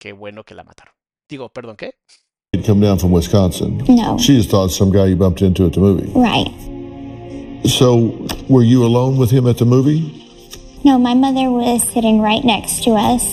Qué 0.00 0.12
bueno 0.12 0.44
que 0.44 0.54
la 0.54 0.64
mataron. 0.64 0.94
Digo, 1.28 1.48
perdón, 1.48 1.76
¿qué? 1.76 1.92
had 2.52 2.64
come 2.64 2.80
down 2.80 2.98
from 2.98 3.12
Wisconsin. 3.12 3.84
No. 3.88 4.18
She 4.18 4.36
just 4.36 4.50
thought 4.50 4.70
some 4.70 4.90
guy 4.90 5.06
you 5.06 5.16
bumped 5.16 5.42
into 5.42 5.66
at 5.66 5.72
the 5.72 5.80
movie. 5.80 6.10
Right. 6.14 6.50
So, 7.68 8.26
were 8.48 8.62
you 8.62 8.84
alone 8.84 9.16
with 9.16 9.30
him 9.30 9.46
at 9.46 9.58
the 9.58 9.64
movie? 9.64 10.20
No, 10.84 10.98
my 10.98 11.14
mother 11.14 11.50
was 11.50 11.82
sitting 11.88 12.20
right 12.20 12.44
next 12.44 12.84
to 12.84 12.90
us. 12.90 13.24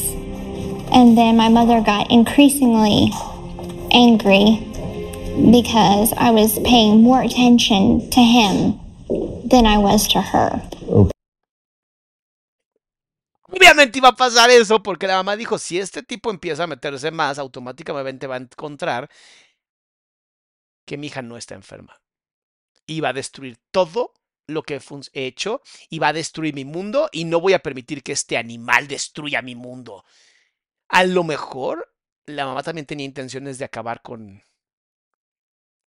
And 0.93 1.17
then 1.17 1.37
my 1.37 1.49
mother 1.49 1.81
got 1.81 2.09
increasingly 2.11 3.11
angry 3.91 4.59
because 5.51 6.13
I 6.17 6.31
was 6.31 6.59
paying 6.59 7.01
more 7.01 7.21
attention 7.21 8.09
to 8.11 8.21
him 8.21 8.80
Obviamente 13.43 13.97
iba 13.97 14.09
a 14.09 14.15
pasar 14.15 14.49
eso 14.49 14.81
porque 14.81 15.07
la 15.07 15.17
mamá 15.17 15.35
dijo, 15.35 15.57
si 15.57 15.77
este 15.77 16.03
tipo 16.03 16.31
empieza 16.31 16.63
a 16.63 16.67
meterse 16.67 17.11
más, 17.11 17.37
automáticamente 17.37 18.27
va 18.27 18.35
a 18.35 18.39
encontrar 18.39 19.09
que 20.85 20.97
mi 20.97 21.07
hija 21.07 21.21
no 21.21 21.37
está 21.37 21.55
enferma. 21.55 22.01
Y 22.85 23.01
va 23.01 23.09
a 23.09 23.13
destruir 23.13 23.57
todo 23.71 24.13
lo 24.47 24.63
que 24.63 24.81
he 25.13 25.25
hecho 25.25 25.61
y 25.89 25.99
va 25.99 26.09
a 26.09 26.13
destruir 26.13 26.53
mi 26.53 26.65
mundo 26.65 27.09
y 27.11 27.25
no 27.25 27.39
voy 27.39 27.53
a 27.53 27.59
permitir 27.59 28.03
que 28.03 28.11
este 28.13 28.37
animal 28.37 28.87
destruya 28.87 29.41
mi 29.41 29.55
mundo. 29.55 30.05
A 30.89 31.03
lo 31.03 31.23
mejor 31.23 31.93
la 32.25 32.45
mamá 32.45 32.63
también 32.63 32.85
tenía 32.85 33.05
intenciones 33.05 33.57
de 33.57 33.65
acabar 33.65 34.01
con 34.01 34.43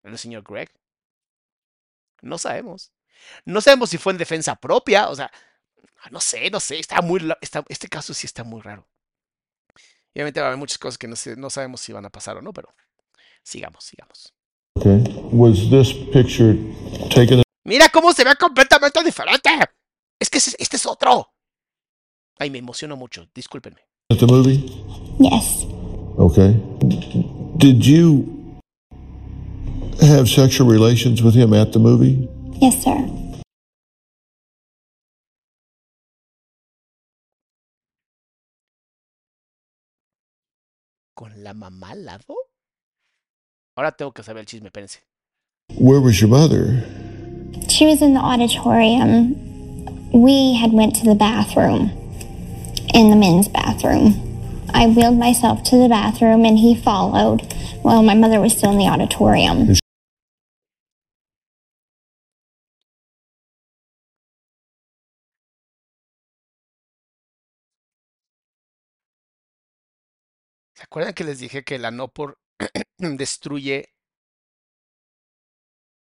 el 0.03 0.19
señor 0.19 0.43
Greg. 0.43 0.71
No 2.23 2.39
sabemos. 2.39 2.93
No 3.45 3.61
sabemos 3.61 3.91
si 3.91 3.99
fue 3.99 4.13
en 4.13 4.19
defensa 4.19 4.57
propia, 4.57 5.09
o 5.09 5.15
sea, 5.15 5.31
no 6.11 6.21
sé, 6.21 6.51
no 6.51 6.61
sé, 6.61 6.79
está 6.79 7.03
muy, 7.03 7.21
está, 7.41 7.65
este 7.69 7.89
caso 7.89 8.15
sí 8.15 8.27
está 8.27 8.45
muy 8.45 8.61
raro. 8.61 8.89
Y 10.13 10.19
obviamente 10.19 10.41
va 10.41 10.47
a 10.47 10.49
haber 10.49 10.59
muchas 10.59 10.79
cosas 10.79 10.99
que 10.99 11.07
no, 11.07 11.17
sé, 11.17 11.37
no 11.37 11.51
sabemos 11.51 11.81
si 11.81 11.93
van 11.93 12.05
a 12.05 12.11
pasar 12.11 12.37
o 12.37 12.43
no, 12.43 12.53
pero 12.53 12.75
sigamos, 13.43 13.85
sigamos. 13.85 14.35
Okay. 14.77 15.03
Was 15.33 15.69
this 15.71 15.93
picture 16.13 16.57
taken 17.15 17.43
Mira 17.65 17.89
cómo 17.91 18.13
se 18.13 18.25
ve 18.25 18.35
completamente 18.37 19.03
diferente. 19.05 19.51
Es 20.19 20.31
que 20.31 20.39
este 20.39 20.77
es 20.77 20.87
otro. 20.87 21.33
Ay, 22.39 22.51
me 22.51 22.59
emociono 22.59 22.97
mucho, 22.97 23.29
discúlpenme. 23.35 23.91
at 24.11 24.19
the 24.19 24.27
movie? 24.27 24.59
Yes. 25.21 25.65
Okay. 26.19 26.61
Did 27.57 27.87
you 27.87 28.59
have 30.03 30.29
sexual 30.29 30.69
relations 30.69 31.23
with 31.23 31.35
him 31.35 31.55
at 31.55 31.73
the 31.73 31.79
movie? 31.79 32.29
Yes, 32.61 32.83
sir. 32.83 32.95
¿Con 41.15 41.43
la 41.43 41.55
mamá 41.55 41.93
al 41.93 42.05
lado? 42.05 42.35
Ahora 43.77 43.93
tengo 43.93 44.13
que 44.13 44.23
saber 44.23 44.41
el 44.41 44.47
chisme, 44.47 44.67
espérense. 44.67 45.01
Where 45.79 46.01
was 46.01 46.21
your 46.21 46.29
mother? 46.29 46.85
She 47.69 47.87
was 47.87 48.03
in 48.03 48.13
the 48.13 48.21
auditorium. 48.21 49.37
We 50.13 50.55
had 50.61 50.73
went 50.75 50.95
to 50.97 51.05
the 51.05 51.15
bathroom 51.15 51.91
in 52.93 53.09
the 53.09 53.17
men's 53.17 53.49
bathroom. 53.49 54.21
I 54.75 54.87
wheeled 54.87 55.19
myself 55.19 55.63
to 55.65 55.77
the 55.77 55.89
bathroom 55.89 56.45
and 56.45 56.59
he 56.59 56.75
followed 56.75 57.41
while 57.81 58.03
my 58.03 58.15
mother 58.15 58.39
was 58.39 58.53
still 58.53 58.73
in 58.73 58.79
the 58.79 58.89
auditorium. 58.89 59.77
Acuerdan 70.91 71.15
que 71.15 71.23
les 71.25 71.39
dije 71.39 71.63
que 71.63 71.79
la 71.79 71.93
no 71.93 72.09
por 72.09 72.41
destruye 72.99 73.95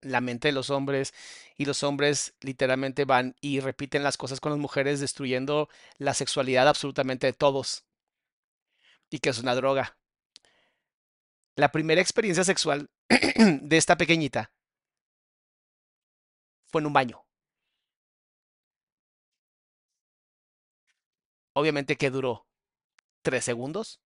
la 0.01 0.21
mente 0.21 0.49
de 0.49 0.53
los 0.53 0.69
hombres 0.71 1.15
y 1.57 1.65
los 1.65 1.85
hombres 1.85 2.35
literalmente 2.41 3.05
van 3.05 3.37
y 3.41 3.61
repiten 3.61 4.03
las 4.03 4.17
cosas 4.17 4.41
con 4.41 4.51
las 4.51 4.59
mujeres 4.59 4.99
destruyendo 5.01 5.69
la 5.99 6.13
sexualidad 6.13 6.69
absolutamente 6.69 7.29
de 7.29 7.33
todos 7.33 7.85
y 9.11 9.21
que 9.21 9.31
es 9.31 9.39
una 9.39 9.55
droga. 9.55 9.97
La 11.57 11.71
primera 11.71 12.01
experiencia 12.01 12.43
sexual 12.43 12.91
de 13.09 13.77
esta 13.77 13.97
pequeñita 13.97 14.53
fue 16.67 16.81
en 16.81 16.87
un 16.89 16.93
baño. 16.93 17.25
Obviamente 21.55 21.97
que 21.97 22.11
duró 22.11 22.47
tres 23.23 23.45
segundos. 23.45 24.04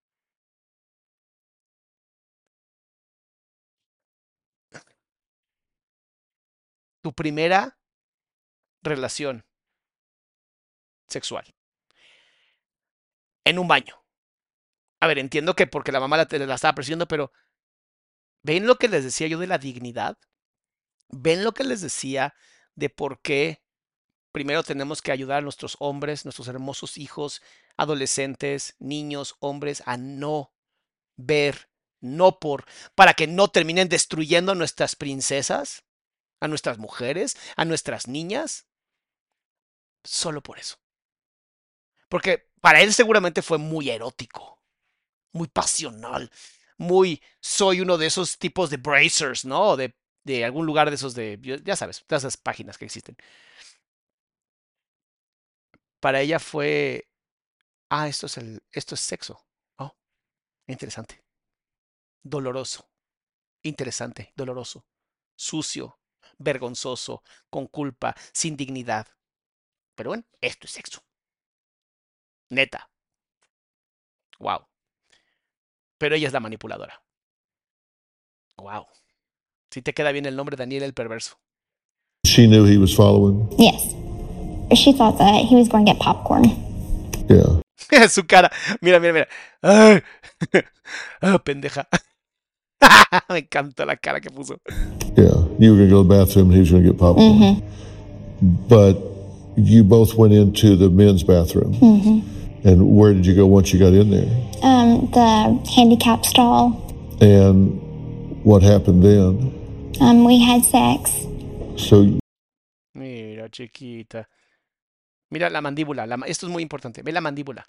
Tu 7.01 7.13
primera 7.13 7.77
relación 8.81 9.45
sexual 11.07 11.45
en 13.45 13.59
un 13.59 13.67
baño. 13.67 13.95
A 14.99 15.07
ver, 15.07 15.17
entiendo 15.17 15.55
que 15.55 15.67
porque 15.67 15.91
la 15.91 15.99
mamá 15.99 16.17
la, 16.17 16.27
la 16.29 16.55
estaba 16.55 16.75
presionando, 16.75 17.07
pero 17.07 17.31
¿ven 18.43 18.67
lo 18.67 18.75
que 18.75 18.87
les 18.87 19.03
decía 19.03 19.27
yo 19.27 19.39
de 19.39 19.47
la 19.47 19.57
dignidad? 19.57 20.17
¿Ven 21.09 21.43
lo 21.43 21.53
que 21.53 21.63
les 21.63 21.81
decía 21.81 22.35
de 22.75 22.89
por 22.89 23.21
qué 23.21 23.63
primero 24.31 24.63
tenemos 24.63 25.01
que 25.01 25.11
ayudar 25.11 25.39
a 25.39 25.41
nuestros 25.41 25.75
hombres, 25.79 26.25
nuestros 26.25 26.47
hermosos 26.47 26.97
hijos, 26.97 27.41
adolescentes, 27.77 28.75
niños, 28.79 29.35
hombres, 29.39 29.81
a 29.85 29.97
no 29.97 30.53
ver, 31.15 31.69
no 31.99 32.39
por, 32.39 32.65
para 32.93 33.13
que 33.13 33.25
no 33.25 33.47
terminen 33.47 33.89
destruyendo 33.89 34.51
a 34.51 34.55
nuestras 34.55 34.95
princesas? 34.95 35.83
A 36.39 36.47
nuestras 36.47 36.77
mujeres, 36.77 37.37
a 37.55 37.65
nuestras 37.65 38.07
niñas, 38.07 38.67
solo 40.03 40.41
por 40.41 40.59
eso. 40.59 40.77
Porque 42.07 42.49
para 42.61 42.81
él 42.81 42.93
seguramente 42.93 43.41
fue 43.41 43.57
muy 43.57 43.89
erótico, 43.89 44.61
muy 45.31 45.47
pasional, 45.47 46.31
muy 46.77 47.21
soy 47.39 47.81
uno 47.81 47.97
de 47.97 48.07
esos 48.07 48.37
tipos 48.37 48.69
de 48.69 48.77
bracers, 48.77 49.45
¿no? 49.45 49.77
De, 49.77 49.95
de 50.23 50.45
algún 50.45 50.65
lugar 50.65 50.89
de 50.89 50.95
esos 50.95 51.13
de, 51.13 51.39
ya 51.63 51.75
sabes, 51.75 52.03
de 52.07 52.15
esas 52.15 52.37
páginas 52.37 52.77
que 52.77 52.85
existen. 52.85 53.15
Para 55.99 56.21
ella 56.21 56.39
fue, 56.39 57.09
ah, 57.89 58.07
esto 58.07 58.25
es 58.27 58.37
el, 58.37 58.63
esto 58.71 58.95
es 58.95 59.01
sexo. 59.01 59.45
Oh, 59.77 59.95
interesante. 60.67 61.23
Doloroso. 62.23 62.89
Interesante, 63.61 64.31
doloroso. 64.35 64.85
Sucio, 65.35 65.99
vergonzoso, 66.39 67.23
con 67.49 67.67
culpa, 67.67 68.15
sin 68.33 68.57
dignidad. 68.57 69.07
Pero 69.95 70.11
bueno, 70.11 70.23
esto 70.41 70.65
es 70.65 70.71
sexo. 70.71 71.01
Neta. 72.49 72.89
Wow. 74.39 74.65
Pero 75.97 76.15
ella 76.15 76.27
es 76.27 76.33
la 76.33 76.39
manipuladora. 76.39 77.03
Wow. 78.57 78.87
Si 79.69 79.81
te 79.81 79.93
queda 79.93 80.11
bien 80.11 80.25
el 80.25 80.35
nombre 80.35 80.57
Daniel 80.57 80.83
el 80.83 80.93
perverso. 80.93 81.37
She 82.25 82.47
knew 82.47 82.65
he 82.65 82.77
was 82.77 82.95
following. 82.95 83.49
Yes. 83.57 83.93
She 84.73 84.93
thought 84.93 85.17
that 85.17 85.45
he 85.45 85.55
was 85.55 85.67
going 85.67 85.85
to 85.85 85.93
get 85.93 86.01
popcorn. 86.01 86.43
Yeah. 87.29 88.07
Su 88.09 88.25
cara. 88.25 88.51
Mira, 88.81 88.99
mira, 88.99 89.13
mira. 89.13 89.27
Ay. 89.61 90.01
Ah, 91.21 91.37
pendeja. 91.37 91.87
Me 93.29 93.39
encanta 93.39 93.85
la 93.85 93.95
cara 93.97 94.19
que 94.19 94.31
puso. 94.31 94.59
Yeah. 95.59 95.65
You 95.65 95.71
were 95.71 95.77
going 95.77 95.89
to 95.89 95.95
go 95.95 96.03
to 96.03 96.07
the 96.07 96.25
bathroom 96.25 96.45
and 96.47 96.53
he 96.53 96.59
was 96.61 96.71
going 96.71 96.83
to 96.83 96.89
get 96.89 96.99
popcorn. 96.99 97.61
But 98.41 98.95
you 99.57 99.83
both 99.83 100.15
went 100.15 100.33
into 100.33 100.75
the 100.75 100.89
men's 100.89 101.23
bathroom. 101.23 101.75
And 102.63 102.95
where 102.95 103.13
did 103.13 103.25
you 103.25 103.35
go 103.35 103.45
once 103.45 103.73
you 103.73 103.79
got 103.79 103.93
in 103.93 104.09
there? 104.09 104.29
Um, 104.63 105.09
the 105.11 105.71
handicap 105.75 106.25
stall. 106.25 106.75
And 107.21 107.79
what 108.43 108.63
happened 108.63 109.03
then? 109.03 109.55
Um, 110.01 110.25
we 110.25 110.39
had 110.39 110.63
sex. 110.63 111.11
So 111.77 112.19
Mira, 112.95 113.49
chiquita. 113.49 114.27
Mira 115.31 115.49
la 115.49 115.61
mandíbula. 115.61 116.05
la 116.07 116.17
esto 116.27 116.47
es 116.47 116.51
muy 116.51 116.63
importante. 116.63 117.01
Ve 117.01 117.11
la 117.11 117.21
mandíbula. 117.21 117.65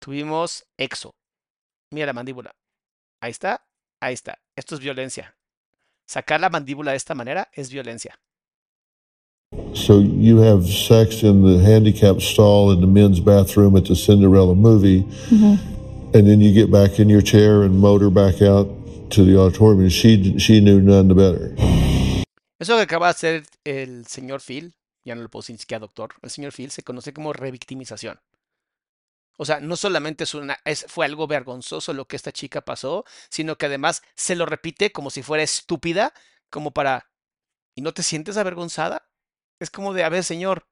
Tuvimos 0.00 0.64
exo. 0.78 1.14
Mira 1.92 2.06
la 2.06 2.12
mandíbula. 2.12 2.52
Ahí 3.20 3.30
está. 3.30 3.64
Ahí 4.00 4.14
está. 4.14 4.38
Esto 4.56 4.74
es 4.74 4.80
violencia. 4.80 5.36
Sacar 6.06 6.40
la 6.40 6.50
mandíbula 6.50 6.92
de 6.92 6.96
esta 6.96 7.14
manera 7.14 7.48
es 7.54 7.70
violencia. 7.70 8.18
So 9.74 10.00
you 10.00 10.38
have 10.38 10.66
sex 10.66 11.22
in 11.22 11.42
the 11.42 11.62
handicap 11.62 12.20
stall 12.20 12.72
in 12.72 12.80
the 12.80 12.86
men's 12.86 13.20
bathroom 13.20 13.76
at 13.76 13.84
the 13.84 13.94
Cinderella 13.94 14.54
movie, 14.54 15.04
and 15.30 16.26
then 16.26 16.40
you 16.40 16.52
get 16.52 16.70
back 16.70 16.98
in 16.98 17.08
your 17.08 17.22
chair 17.22 17.62
and 17.62 17.78
motor 17.78 18.10
back 18.10 18.40
out 18.42 18.68
to 19.10 19.24
the 19.24 19.38
auditorium. 19.38 19.80
And 19.80 19.92
she 19.92 20.38
she 20.38 20.60
knew 20.60 20.80
none 20.80 21.08
the 21.08 21.14
better. 21.14 21.54
Eso 22.58 22.76
que 22.76 22.82
acaba 22.82 23.06
de 23.06 23.10
hacer 23.10 23.42
el 23.64 24.06
señor 24.06 24.40
Phil, 24.40 24.74
ya 25.04 25.14
no 25.14 25.22
le 25.22 25.28
puedo 25.28 25.42
decir 25.42 25.54
ni 25.54 25.58
siquiera 25.58 25.80
doctor, 25.80 26.10
el 26.22 26.30
señor 26.30 26.52
Phil 26.52 26.70
se 26.70 26.82
conoce 26.82 27.12
como 27.12 27.32
revictimización. 27.32 28.18
O 29.36 29.44
sea, 29.44 29.60
no 29.60 29.76
solamente 29.76 30.24
es 30.24 30.34
una, 30.34 30.58
es, 30.64 30.86
fue 30.88 31.06
algo 31.06 31.26
vergonzoso 31.26 31.92
lo 31.92 32.06
que 32.06 32.16
esta 32.16 32.32
chica 32.32 32.62
pasó, 32.64 33.04
sino 33.30 33.56
que 33.56 33.66
además 33.66 34.02
se 34.14 34.36
lo 34.36 34.46
repite 34.46 34.92
como 34.92 35.10
si 35.10 35.22
fuera 35.22 35.42
estúpida, 35.42 36.12
como 36.50 36.72
para, 36.72 37.10
¿y 37.74 37.82
no 37.82 37.94
te 37.94 38.02
sientes 38.02 38.36
avergonzada? 38.36 39.08
Es 39.58 39.70
como 39.70 39.94
de, 39.94 40.04
a 40.04 40.08
ver, 40.08 40.24
señor, 40.24 40.66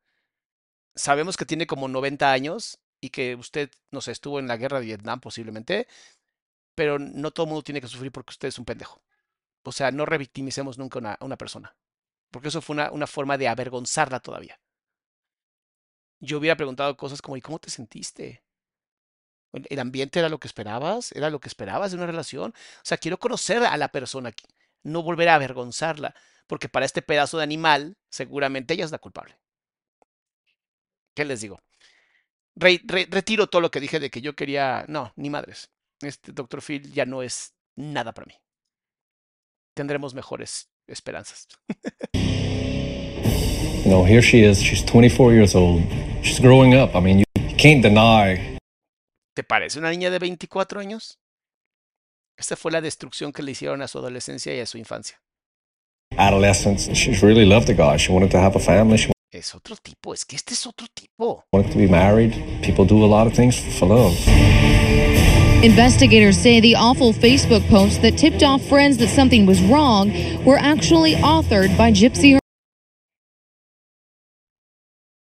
sabemos 0.95 1.37
que 1.37 1.47
tiene 1.47 1.67
como 1.67 1.89
90 1.89 2.31
años 2.31 2.79
y 3.01 3.11
que 3.11 3.35
usted, 3.35 3.71
no 3.91 4.01
sé, 4.01 4.13
estuvo 4.13 4.39
en 4.39 4.49
la 4.49 4.57
guerra 4.57 4.81
de 4.81 4.87
Vietnam 4.87 5.21
posiblemente, 5.21 5.89
pero 6.75 6.99
no 6.99 7.31
todo 7.31 7.45
el 7.45 7.51
mundo 7.51 7.63
tiene 7.63 7.81
que 7.81 7.89
sufrir 7.89 8.13
porque 8.13 8.33
usted 8.33 8.49
es 8.49 8.59
un 8.59 8.65
pendejo. 8.65 9.03
O 9.65 9.73
sea, 9.73 9.91
no 9.91 10.07
revictimicemos 10.07 10.79
nunca 10.79 10.99
a 10.99 11.01
una, 11.01 11.19
una 11.21 11.37
persona. 11.37 11.77
Porque 12.31 12.49
eso 12.49 12.63
fue 12.63 12.75
una, 12.75 12.93
una 12.93 13.07
forma 13.07 13.39
de 13.39 13.49
avergonzarla 13.49 14.21
todavía. 14.21 14.61
Yo 16.21 16.39
hubiera 16.39 16.57
preguntado 16.57 16.97
cosas 16.97 17.23
como, 17.23 17.37
¿y 17.37 17.41
cómo 17.41 17.59
te 17.59 17.71
sentiste? 17.71 18.43
¿El 19.53 19.79
ambiente 19.81 20.19
era 20.21 20.29
lo 20.29 20.39
que 20.39 20.47
esperabas? 20.49 21.13
¿Era 21.13 21.29
lo 21.31 21.41
que 21.41 21.49
esperabas 21.49 21.91
de 21.91 21.97
una 21.97 22.07
relación? 22.07 22.51
O 22.53 22.81
sea, 22.85 22.99
quiero 22.99 23.19
conocer 23.19 23.63
a 23.65 23.77
la 23.77 23.89
persona, 23.89 24.33
no 24.85 25.03
volver 25.03 25.29
a 25.29 25.35
avergonzarla, 25.35 26.15
porque 26.47 26.69
para 26.69 26.87
este 26.87 27.03
pedazo 27.03 27.39
de 27.39 27.45
animal, 27.45 27.97
seguramente 28.11 28.75
ella 28.75 28.85
es 28.85 28.93
la 28.93 28.99
culpable. 28.99 29.37
¿Qué 31.15 31.25
les 31.25 31.41
digo? 31.41 31.59
Re- 32.57 32.81
re- 32.85 33.09
retiro 33.11 33.49
todo 33.49 33.61
lo 33.61 33.71
que 33.71 33.81
dije 33.81 33.99
de 34.01 34.11
que 34.11 34.21
yo 34.21 34.35
quería. 34.35 34.85
No, 34.89 35.13
ni 35.17 35.31
madres. 35.31 35.71
Este 36.01 36.33
Dr. 36.33 36.63
Phil 36.63 36.93
ya 36.93 37.05
no 37.05 37.23
es 37.23 37.55
nada 37.77 38.13
para 38.13 38.27
mí. 38.27 38.35
Tendremos 39.75 40.15
mejores 40.15 40.71
esperanzas. 40.87 41.49
Know, 43.85 44.05
here 44.05 44.21
she 44.23 44.45
is. 44.45 44.59
She's 44.61 44.85
24 44.85 45.33
years 45.33 45.55
old. 45.55 45.83
She's 46.23 46.39
growing 46.41 46.75
up. 46.75 46.95
I 46.95 47.01
mean, 47.01 47.19
you 47.19 47.57
can't 47.57 47.83
deny 47.83 48.50
¿Te 49.35 49.45
parece 49.45 49.79
una 49.79 49.91
niña 49.91 50.11
de 50.11 50.19
24 50.19 50.81
años? 50.81 51.19
Esta 52.37 52.57
fue 52.57 52.73
la 52.73 52.81
destrucción 52.81 53.33
que 53.33 53.43
le 53.43 53.53
hicieron 53.53 53.83
a 53.83 53.89
su 53.89 53.99
adolescencia 53.99 54.55
y 54.55 54.61
a 54.61 54.67
su 54.67 54.79
infancia. 54.79 55.21
adolescence. 56.17 56.93
She 56.93 57.13
really 57.25 57.47
loved 57.47 57.67
the 57.69 57.75
guy. 57.75 57.97
She 57.97 58.13
wanted 58.13 58.31
to 58.33 58.39
have 58.39 58.57
a 58.57 58.61
family. 58.61 58.97
She 58.99 59.13
Es 59.33 59.55
otro 59.55 59.77
tipo, 59.77 60.13
es 60.13 60.25
que 60.25 60.35
este 60.35 60.55
es 60.55 60.67
otro 60.67 60.89
tipo. 60.93 61.45
wanted 61.53 61.71
to 61.71 61.79
be 61.79 61.87
married. 61.87 62.33
People 62.63 62.85
do 62.85 63.05
a 63.05 63.07
lot 63.07 63.29
of 63.29 63.33
things 63.35 63.57
for 63.79 63.87
love. 63.87 64.13
Investigators 65.63 66.37
say 66.37 66.59
the 66.61 66.75
awful 66.75 67.13
Facebook 67.13 67.63
posts 67.69 67.99
that 67.99 68.17
tipped 68.19 68.43
off 68.43 68.61
friends 68.69 68.97
that 68.99 69.09
something 69.09 69.47
was 69.47 69.61
wrong 69.63 70.11
were 70.45 70.59
actually 70.59 71.15
authored 71.17 71.77
by 71.79 71.93
Gypsy 71.93 72.39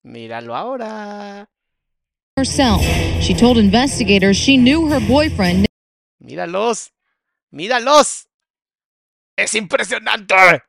Míralo 0.05 0.53
ahora. 0.55 1.47
Herself. 2.37 2.81
She 3.21 3.33
told 3.33 3.57
investigators 3.57 4.37
she 4.37 4.57
knew 4.57 4.87
her 4.87 4.99
boyfriend, 4.99 5.65
Míralos. 6.23 6.91
Míralos. 7.51 8.27
Es 9.37 9.55
impresionante. 9.55 10.63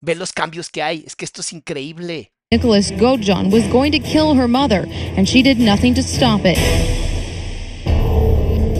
Ve 0.00 0.14
los 0.14 0.32
cambios 0.32 0.70
que 0.70 0.82
hay. 0.82 1.04
Es 1.06 1.16
que 1.16 1.24
esto 1.24 1.40
es 1.40 1.52
increíble. 1.52 2.32
Nicholas 2.50 2.92
Gojon, 2.92 3.50
was 3.50 3.66
going 3.68 3.90
to 3.90 3.98
kill 3.98 4.34
her 4.34 4.46
mother, 4.46 4.86
and 5.16 5.28
she 5.28 5.42
did 5.42 5.58
nothing 5.58 5.94
to 5.94 6.02
stop 6.02 6.42
it. 6.44 6.58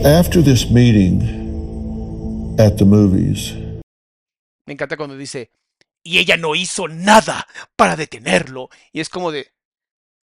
After 0.05 0.41
this 0.41 0.69
meeting 0.69 1.21
at 2.57 2.77
the 2.77 2.85
movies, 2.85 3.53
Me 4.65 4.73
encanta 4.73 4.97
cuando 4.97 5.17
dice, 5.17 5.51
y 6.03 6.17
ella 6.17 6.37
no 6.37 6.55
hizo 6.55 6.87
nada 6.87 7.47
para 7.75 7.95
detenerlo. 7.95 8.69
Y 8.93 8.99
es 8.99 9.09
como 9.09 9.31
de, 9.31 9.47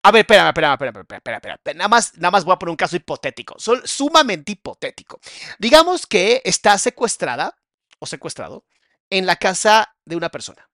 a 0.03 0.11
ver, 0.11 0.21
espérame, 0.21 0.49
espérame, 0.49 0.73
espérame, 0.73 1.01
espérame, 1.17 1.37
espérame. 1.55 1.77
Nada 1.77 1.87
más, 1.89 2.13
nada 2.17 2.31
más 2.31 2.45
voy 2.45 2.53
a 2.53 2.59
poner 2.59 2.71
un 2.71 2.77
caso 2.77 2.95
hipotético, 2.95 3.55
sol- 3.59 3.81
sumamente 3.85 4.53
hipotético. 4.53 5.19
Digamos 5.59 6.05
que 6.07 6.41
está 6.45 6.77
secuestrada 6.77 7.57
o 7.99 8.05
secuestrado 8.05 8.65
en 9.09 9.25
la 9.25 9.35
casa 9.35 9.95
de 10.05 10.15
una 10.15 10.29
persona 10.29 10.69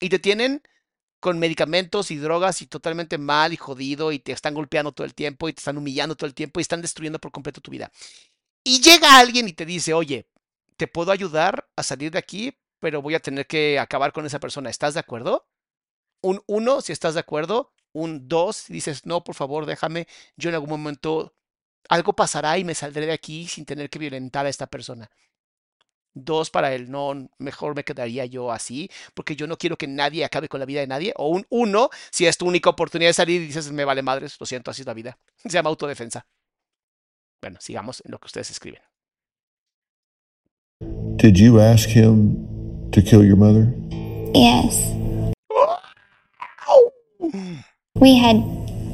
y 0.00 0.08
te 0.08 0.18
tienen 0.18 0.62
con 1.20 1.38
medicamentos 1.38 2.10
y 2.10 2.16
drogas 2.16 2.62
y 2.62 2.66
totalmente 2.66 3.18
mal 3.18 3.52
y 3.52 3.56
jodido 3.56 4.12
y 4.12 4.20
te 4.20 4.32
están 4.32 4.54
golpeando 4.54 4.92
todo 4.92 5.06
el 5.06 5.14
tiempo 5.14 5.48
y 5.48 5.52
te 5.54 5.60
están 5.60 5.78
humillando 5.78 6.16
todo 6.16 6.26
el 6.28 6.34
tiempo 6.34 6.60
y 6.60 6.62
están 6.62 6.82
destruyendo 6.82 7.18
por 7.20 7.32
completo 7.32 7.60
tu 7.60 7.70
vida. 7.70 7.90
Y 8.64 8.80
llega 8.82 9.18
alguien 9.18 9.48
y 9.48 9.54
te 9.54 9.66
dice, 9.66 9.94
oye, 9.94 10.28
te 10.76 10.88
puedo 10.88 11.12
ayudar 11.12 11.68
a 11.76 11.82
salir 11.82 12.12
de 12.12 12.18
aquí, 12.18 12.58
pero 12.80 13.02
voy 13.02 13.14
a 13.14 13.20
tener 13.20 13.46
que 13.46 13.78
acabar 13.78 14.12
con 14.12 14.26
esa 14.26 14.40
persona. 14.40 14.70
¿Estás 14.70 14.94
de 14.94 15.00
acuerdo? 15.00 15.46
Un 16.22 16.42
uno, 16.46 16.80
si 16.82 16.92
estás 16.92 17.14
de 17.14 17.20
acuerdo. 17.20 17.72
Un 17.98 18.28
dos, 18.28 18.56
si 18.56 18.72
dices, 18.72 19.06
no, 19.06 19.24
por 19.24 19.34
favor, 19.34 19.66
déjame. 19.66 20.06
Yo 20.36 20.48
en 20.50 20.54
algún 20.54 20.70
momento 20.70 21.34
algo 21.88 22.12
pasará 22.12 22.58
y 22.58 22.64
me 22.64 22.74
saldré 22.74 23.06
de 23.06 23.12
aquí 23.12 23.46
sin 23.46 23.64
tener 23.64 23.90
que 23.90 23.98
violentar 23.98 24.46
a 24.46 24.48
esta 24.48 24.66
persona. 24.66 25.10
Dos 26.14 26.50
para 26.50 26.74
el 26.74 26.90
no, 26.90 27.28
mejor 27.38 27.74
me 27.76 27.84
quedaría 27.84 28.26
yo 28.26 28.50
así, 28.50 28.90
porque 29.14 29.36
yo 29.36 29.46
no 29.46 29.56
quiero 29.56 29.76
que 29.76 29.86
nadie 29.86 30.24
acabe 30.24 30.48
con 30.48 30.60
la 30.60 30.66
vida 30.66 30.80
de 30.80 30.86
nadie. 30.86 31.12
O 31.16 31.28
un 31.28 31.46
uno, 31.50 31.90
si 32.10 32.26
es 32.26 32.38
tu 32.38 32.46
única 32.46 32.70
oportunidad 32.70 33.10
de 33.10 33.14
salir 33.14 33.42
y 33.42 33.46
dices, 33.46 33.70
me 33.72 33.84
vale 33.84 34.02
madres, 34.02 34.36
lo 34.40 34.46
siento, 34.46 34.70
así 34.70 34.82
es 34.82 34.86
la 34.86 34.94
vida. 34.94 35.18
Se 35.36 35.50
llama 35.50 35.70
autodefensa. 35.70 36.26
Bueno, 37.40 37.58
sigamos 37.60 38.02
en 38.04 38.10
lo 38.12 38.18
que 38.18 38.26
ustedes 38.26 38.50
escriben. 38.50 38.82
did 41.18 41.36
you 41.36 41.60
ask 41.60 41.88
him 41.88 42.88
to 42.92 43.02
kill 43.02 43.24
your 43.24 43.36
mother? 43.36 43.74
Yes. 44.34 44.98
We 48.00 48.16
had 48.16 48.44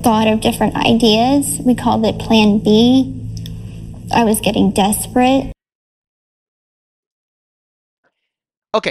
thought 0.02 0.26
of 0.28 0.40
different 0.40 0.74
ideas. 0.76 1.61
We 1.61 1.74
called 1.74 2.07
it 2.07 2.18
Plan 2.18 2.59
B. 2.59 3.12
I 4.11 4.24
was 4.24 4.40
getting 4.40 4.70
desperate. 4.70 5.52
Ok. 8.72 8.88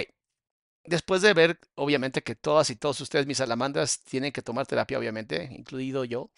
Después 0.86 1.22
de 1.24 1.34
ver, 1.34 1.59
obviamente, 1.76 2.22
que 2.22 2.36
todas 2.36 2.70
y 2.70 2.76
todos 2.76 3.01
ustedes, 3.01 3.26
mis 3.26 3.38
salamandras, 3.38 4.03
tienen 4.03 4.32
que 4.32 4.43
tomar 4.43 4.68
terapia, 4.68 4.99
obviamente, 4.99 5.49
incluido 5.51 6.05
yo. 6.05 6.30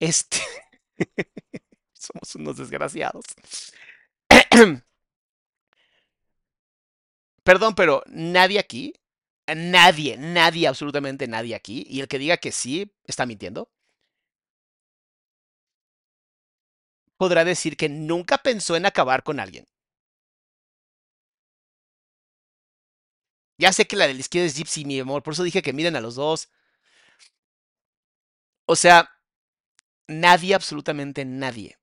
Este. 0.00 0.38
Somos 1.92 2.34
unos 2.34 2.56
desgraciados. 2.56 3.24
Perdón, 7.44 7.74
pero 7.76 8.02
nadie 8.08 8.58
aquí, 8.58 8.94
nadie, 9.54 10.16
nadie, 10.18 10.66
absolutamente 10.68 11.26
nadie 11.28 11.54
aquí, 11.54 11.86
y 11.88 12.00
el 12.00 12.08
que 12.08 12.18
diga 12.18 12.36
que 12.38 12.52
sí, 12.52 12.92
está 13.06 13.26
mintiendo. 13.26 13.70
Podrá 17.16 17.44
decir 17.44 17.76
que 17.76 17.88
nunca 17.88 18.38
pensó 18.38 18.74
en 18.74 18.84
acabar 18.84 19.22
con 19.22 19.38
alguien. 19.38 19.64
Ya 23.58 23.72
sé 23.72 23.86
que 23.86 23.94
la 23.96 24.08
de 24.08 24.14
la 24.14 24.20
izquierda 24.20 24.46
es 24.48 24.56
Gypsy, 24.56 24.84
mi 24.84 24.98
amor, 24.98 25.22
por 25.22 25.34
eso 25.34 25.44
dije 25.44 25.62
que 25.62 25.72
miren 25.72 25.94
a 25.94 26.00
los 26.00 26.14
dos. 26.16 26.48
O 28.66 28.74
sea, 28.76 29.10
nadie, 30.08 30.54
absolutamente 30.54 31.24
nadie, 31.24 31.78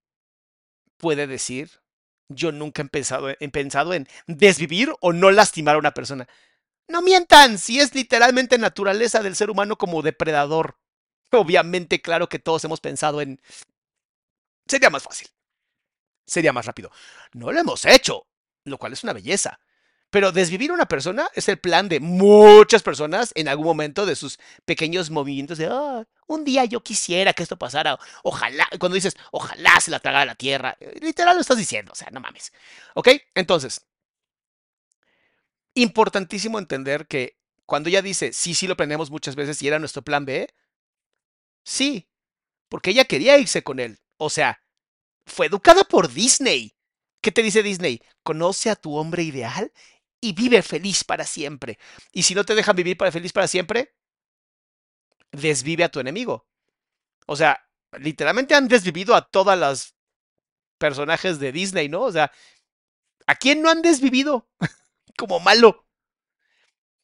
puede 0.97 1.28
decir, 1.28 1.70
yo 2.30 2.51
nunca 2.51 2.82
he 2.82 2.86
pensado, 2.86 3.30
he 3.30 3.49
pensado 3.49 3.93
en 3.93 4.07
desvivir 4.28 4.91
o 5.01 5.13
no 5.13 5.32
lastimar 5.32 5.76
a 5.76 5.80
una 5.80 5.93
persona. 5.93 6.28
No 6.88 7.01
mientan, 7.01 7.57
si 7.57 7.79
es 7.79 7.93
literalmente 7.93 8.57
naturaleza 8.57 9.21
del 9.21 9.35
ser 9.35 9.49
humano 9.49 9.77
como 9.77 10.01
depredador. 10.01 10.77
Obviamente, 11.31 12.01
claro 12.01 12.29
que 12.29 12.39
todos 12.39 12.63
hemos 12.63 12.79
pensado 12.79 13.21
en... 13.21 13.41
Sería 14.67 14.89
más 14.89 15.03
fácil. 15.03 15.27
Sería 16.25 16.53
más 16.53 16.65
rápido. 16.65 16.91
No 17.33 17.51
lo 17.51 17.59
hemos 17.59 17.85
hecho, 17.85 18.27
lo 18.65 18.77
cual 18.77 18.93
es 18.93 19.03
una 19.03 19.13
belleza. 19.13 19.59
Pero 20.09 20.31
desvivir 20.31 20.71
a 20.71 20.73
una 20.75 20.88
persona 20.88 21.29
es 21.35 21.49
el 21.49 21.59
plan 21.59 21.89
de 21.89 21.99
muchas 21.99 22.83
personas 22.83 23.31
en 23.35 23.47
algún 23.49 23.65
momento 23.65 24.05
de 24.05 24.15
sus 24.15 24.39
pequeños 24.65 25.09
movimientos 25.09 25.57
de, 25.57 25.67
"Ah, 25.71 26.05
un 26.27 26.45
día 26.45 26.65
yo 26.65 26.81
quisiera 26.83 27.33
que 27.33 27.43
esto 27.43 27.57
pasara, 27.57 27.99
ojalá, 28.23 28.67
cuando 28.79 28.95
dices, 28.95 29.15
ojalá 29.31 29.79
se 29.81 29.91
la 29.91 29.99
tragara 29.99 30.25
la 30.25 30.35
tierra, 30.35 30.77
eh, 30.79 30.97
literal 31.01 31.35
lo 31.35 31.41
estás 31.41 31.57
diciendo, 31.57 31.91
o 31.93 31.95
sea, 31.95 32.09
no 32.11 32.21
mames. 32.21 32.53
¿Ok? 32.95 33.09
Entonces, 33.35 33.81
importantísimo 35.78 36.59
entender 36.59 37.07
que 37.07 37.38
cuando 37.65 37.89
ella 37.89 38.01
dice, 38.01 38.34
sí, 38.34 38.53
sí 38.53 38.67
lo 38.67 38.78
planeamos 38.78 39.11
muchas 39.11 39.36
veces 39.36 39.61
y 39.61 39.67
era 39.67 39.80
nuestro 39.80 40.01
plan 40.01 40.25
B, 40.25 40.47
sí, 41.63 42.09
porque 42.69 42.91
ella 42.91 43.05
quería 43.05 43.38
irse 43.38 43.63
con 43.63 43.80
él. 43.80 43.99
O 44.17 44.30
sea, 44.30 44.61
fue 45.25 45.47
educada 45.47 45.84
por 45.84 46.11
Disney. 46.11 46.75
¿Qué 47.21 47.32
te 47.32 47.43
dice 47.43 47.63
Disney? 47.63 48.01
Conoce 48.23 48.69
a 48.69 48.75
tu 48.75 48.95
hombre 48.95 49.23
ideal 49.23 49.71
y 50.21 50.34
vive 50.34 50.61
feliz 50.61 51.03
para 51.03 51.25
siempre. 51.25 51.78
Y 52.11 52.23
si 52.23 52.36
no 52.36 52.43
te 52.45 52.55
dejan 52.55 52.75
vivir 52.75 52.97
para 52.97 53.11
feliz 53.11 53.34
para 53.34 53.47
siempre, 53.47 53.93
desvive 55.32 55.84
a 55.84 55.89
tu 55.89 55.99
enemigo. 55.99 56.47
O 57.28 57.36
sea, 57.36 57.61
literalmente 57.99 58.55
han 58.55 58.67
desvivido 58.67 59.15
a 59.15 59.28
todas 59.28 59.57
las 59.57 59.95
personajes 60.78 61.39
de 61.39 61.51
Disney, 61.51 61.89
¿no? 61.89 62.01
O 62.03 62.11
sea, 62.11 62.32
¿a 63.25 63.36
quién 63.36 63.61
no 63.61 63.69
han 63.69 63.82
desvivido? 63.82 64.49
Como 65.18 65.41
malo. 65.41 65.84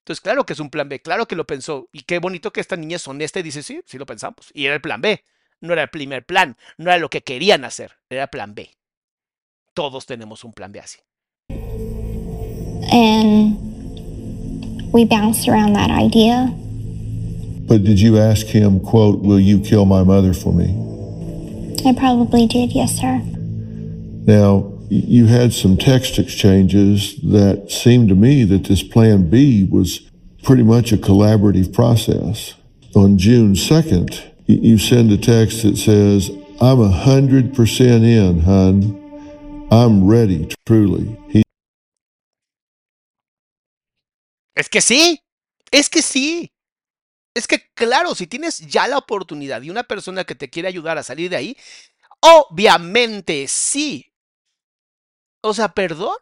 Entonces, 0.04 0.22
claro 0.22 0.46
que 0.46 0.54
es 0.54 0.60
un 0.60 0.70
plan 0.70 0.88
B, 0.88 1.02
claro 1.02 1.28
que 1.28 1.36
lo 1.36 1.46
pensó. 1.46 1.90
Y 1.92 2.04
qué 2.04 2.20
bonito 2.20 2.54
que 2.54 2.62
esta 2.62 2.78
niña 2.78 2.98
es 2.98 3.08
honesta 3.08 3.40
y 3.40 3.44
dice, 3.44 3.64
sí, 3.64 3.82
sí 3.86 3.98
lo 3.98 4.06
pensamos. 4.06 4.52
Y 4.54 4.66
era 4.66 4.76
el 4.76 4.82
plan 4.82 5.02
B. 5.02 5.24
No 5.62 5.72
era 5.72 5.84
el 5.84 5.90
primer 5.90 6.26
plan, 6.26 6.58
no 6.78 6.90
era 6.90 7.00
lo 7.00 7.10
que 7.10 7.22
querían 7.22 7.64
hacer, 7.64 7.94
era 8.10 8.28
plan 8.28 8.54
B. 8.54 8.70
Todos 9.74 10.06
tenemos 10.06 10.44
un 10.44 10.52
plan 10.52 10.74
B 10.74 10.82
así. 10.82 11.00
And 12.92 13.58
we 14.92 15.06
bounced 15.06 15.48
around 15.48 15.74
that 15.74 15.90
idea. 15.90 16.54
But 17.66 17.86
did 17.86 17.98
you 17.98 18.20
ask 18.20 18.46
him, 18.46 18.82
quote, 18.82 19.22
will 19.22 19.40
you 19.40 19.62
kill 19.62 19.86
my 19.86 20.04
mother 20.04 20.34
for 20.34 20.52
me? 20.52 20.76
I 21.86 21.94
probably 21.94 22.46
did, 22.46 22.74
yes, 22.74 22.98
sir. 23.00 23.22
Now, 24.26 24.73
you 24.90 25.26
had 25.28 25.54
some 25.54 25.78
text 25.78 26.20
exchanges 26.20 27.16
that 27.22 27.72
seemed 27.72 28.10
to 28.10 28.16
me 28.16 28.44
that 28.46 28.66
this 28.66 28.84
plan 28.84 29.30
B 29.30 29.68
was 29.70 30.10
pretty 30.44 30.64
much 30.64 30.92
a 30.92 30.98
collaborative 30.98 31.74
process. 31.74 32.56
On 32.96 33.18
June 33.18 33.54
2nd, 33.54 34.22
you 34.48 34.78
send 34.78 35.12
a 35.12 35.18
text 35.18 35.64
that 35.64 35.78
says, 35.78 36.30
I'm 36.62 36.78
100% 36.78 37.82
in, 38.04 38.40
hun. 38.42 39.68
I'm 39.72 40.08
ready, 40.08 40.50
truly. 40.66 41.18
He 41.30 41.44
Es 44.56 44.70
que 44.70 44.82
sí, 44.82 45.20
es 45.72 45.90
que 45.90 46.02
sí. 46.02 46.52
Es 47.36 47.48
que 47.48 47.60
claro, 47.74 48.14
si 48.14 48.28
tienes 48.28 48.60
ya 48.60 48.88
la 48.88 49.00
oportunidad 49.00 49.62
de 49.62 49.72
una 49.72 49.84
persona 49.84 50.24
que 50.24 50.36
te 50.36 50.50
quiere 50.50 50.68
ayudar 50.68 51.00
a 51.00 51.04
salir 51.04 51.32
de 51.32 51.36
ahí, 51.36 51.58
obviamente 52.22 53.48
sí. 53.48 54.13
O 55.46 55.54
sea, 55.54 55.74
perdón, 55.74 56.16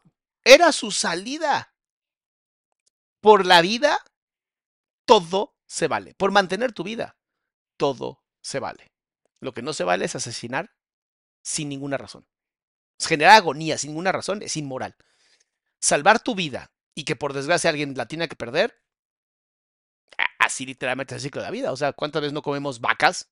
era 0.43 0.71
su 0.71 0.91
salida. 0.91 1.75
Por 3.21 3.45
la 3.45 3.61
vida, 3.61 4.03
todo 5.05 5.55
se 5.67 5.87
vale. 5.87 6.15
Por 6.15 6.31
mantener 6.31 6.73
tu 6.73 6.83
vida, 6.83 7.17
todo 7.77 8.23
se 8.41 8.59
vale. 8.59 8.91
Lo 9.39 9.53
que 9.53 9.61
no 9.61 9.73
se 9.73 9.83
vale 9.83 10.05
es 10.05 10.15
asesinar 10.15 10.75
sin 11.43 11.69
ninguna 11.69 11.97
razón. 11.97 12.27
Generar 12.99 13.33
agonía 13.33 13.77
sin 13.77 13.91
ninguna 13.91 14.11
razón 14.11 14.41
es 14.41 14.57
inmoral. 14.57 14.95
Salvar 15.79 16.19
tu 16.19 16.33
vida 16.33 16.73
y 16.95 17.03
que 17.03 17.15
por 17.15 17.33
desgracia 17.33 17.69
alguien 17.69 17.93
la 17.95 18.07
tiene 18.07 18.27
que 18.27 18.35
perder, 18.35 18.81
así 20.39 20.65
literalmente 20.65 21.13
es 21.13 21.19
el 21.19 21.27
ciclo 21.27 21.41
de 21.41 21.47
la 21.47 21.51
vida. 21.51 21.71
O 21.71 21.77
sea, 21.77 21.93
¿cuántas 21.93 22.23
veces 22.23 22.33
no 22.33 22.41
comemos 22.41 22.81
vacas? 22.81 23.31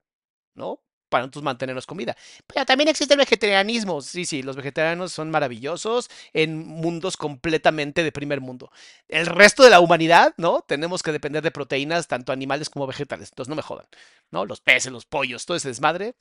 ¿No? 0.54 0.84
Para 1.10 1.24
nosotros 1.24 1.44
mantenernos 1.44 1.86
comida. 1.86 2.16
Pero 2.48 2.66
también 2.66 2.88
existe 2.88 3.14
el 3.16 3.18
vegetarianismo. 3.20 4.02
Sí, 4.02 4.26
sí, 4.26 4.44
los 4.44 4.56
vegetarianos 4.56 5.12
son 5.12 5.32
maravillosos 5.32 6.10
en 6.34 6.68
mundos 6.68 7.18
completamente 7.18 8.04
de 8.04 8.12
primer 8.12 8.42
mundo. 8.42 8.72
El 9.08 9.26
resto 9.26 9.64
de 9.64 9.72
la 9.72 9.80
humanidad, 9.80 10.34
¿no? 10.38 10.62
Tenemos 10.68 11.04
que 11.04 11.12
depender 11.12 11.44
de 11.44 11.52
proteínas, 11.52 12.08
tanto 12.08 12.32
animales 12.32 12.70
como 12.70 12.88
vegetales. 12.88 13.30
Entonces 13.30 13.50
no 13.50 13.56
me 13.56 13.62
jodan. 13.62 13.88
¿No? 14.32 14.46
Los 14.46 14.62
peces, 14.62 14.92
los 14.92 15.06
pollos, 15.06 15.46
todo 15.46 15.58
ese 15.58 15.70
desmadre. 15.70 16.16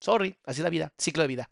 Sorry, 0.00 0.36
así 0.44 0.60
es 0.60 0.64
la 0.64 0.70
vida, 0.70 0.92
ciclo 0.98 1.22
de 1.22 1.28
vida. 1.28 1.50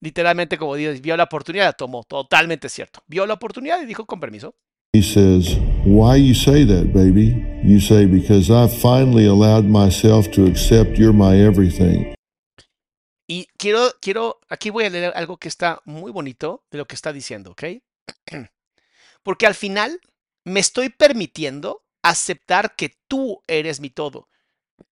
Literalmente, 0.00 0.58
como 0.58 0.76
dices, 0.76 1.00
vio 1.00 1.16
la 1.16 1.24
oportunidad, 1.24 1.66
la 1.66 1.72
tomó. 1.72 2.04
Totalmente 2.04 2.68
cierto. 2.68 3.02
Vio 3.06 3.26
la 3.26 3.34
oportunidad 3.34 3.82
y 3.82 3.86
dijo 3.86 4.06
con 4.06 4.20
permiso. 4.20 4.54
He 4.92 5.02
says, 5.02 5.56
Why 5.84 6.16
you 6.16 6.34
say 6.34 6.64
that, 6.64 6.92
baby? 6.92 7.44
You 7.62 7.78
say, 7.80 8.06
Because 8.06 8.50
I 8.50 8.68
finally 8.68 9.26
allowed 9.26 9.66
myself 9.66 10.30
to 10.32 10.46
accept 10.46 10.98
you're 10.98 11.12
my 11.12 11.36
everything. 11.36 12.14
Y 13.30 13.46
quiero, 13.58 13.90
quiero, 14.00 14.40
aquí 14.48 14.70
voy 14.70 14.84
a 14.84 14.90
leer 14.90 15.12
algo 15.14 15.36
que 15.36 15.48
está 15.48 15.82
muy 15.84 16.10
bonito 16.10 16.64
de 16.70 16.78
lo 16.78 16.86
que 16.86 16.94
está 16.94 17.12
diciendo, 17.12 17.50
¿ok? 17.50 17.64
Porque 19.22 19.46
al 19.46 19.54
final 19.54 20.00
me 20.44 20.60
estoy 20.60 20.88
permitiendo 20.88 21.84
aceptar 22.02 22.74
que 22.74 22.96
tú 23.06 23.42
eres 23.46 23.80
mi 23.80 23.90
todo. 23.90 24.30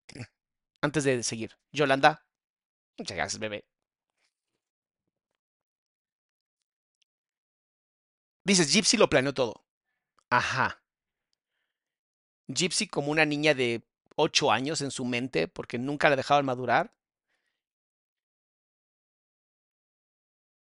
Antes 0.82 1.05
de 1.05 1.22
seguir, 1.22 1.57
Yolanda, 1.72 2.26
muchas 2.99 3.16
gracias, 3.16 3.40
bebé. 3.40 3.64
Dices, 8.44 8.70
Gypsy 8.72 8.99
lo 8.99 9.09
planeó 9.09 9.32
todo. 9.32 9.66
Ajá. 10.31 10.81
Gypsy 12.49 12.89
como 12.89 13.12
una 13.12 13.24
niña 13.24 13.55
de 13.55 13.83
8 14.16 14.51
años 14.51 14.81
en 14.81 14.91
su 14.91 15.05
mente, 15.05 15.47
porque 15.49 15.79
nunca 15.79 16.11
la 16.11 16.16
dejaban 16.16 16.45
madurar, 16.45 16.93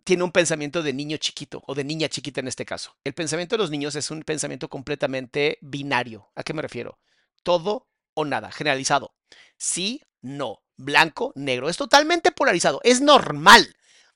tiene 0.05 0.23
un 0.23 0.31
pensamiento 0.31 0.85
de 0.85 0.93
niño 0.93 1.17
chiquito 1.17 1.65
o 1.67 1.75
de 1.75 1.83
niña 1.83 2.09
chiquita 2.09 2.41
en 2.41 2.47
este 2.47 2.65
caso. 2.65 2.97
El 3.03 3.13
pensamiento 3.13 3.57
de 3.57 3.63
los 3.63 3.71
niños 3.73 3.97
es 3.97 4.11
un 4.13 4.23
pensamiento 4.23 4.69
completamente 4.69 5.59
binario. 5.63 6.31
¿A 6.37 6.45
qué 6.45 6.55
me 6.55 6.63
refiero? 6.63 7.01
Todo 7.43 7.89
o 8.15 8.25
nada, 8.25 8.53
generalizado. 8.53 9.17
Sí, 9.59 10.01
no, 10.23 10.63
blanco, 10.77 11.33
negro. 11.35 11.69
Es 11.69 11.77
totalmente 11.77 12.31
polarizado. 12.31 12.81
Es 12.85 13.01
normal. 13.01 13.75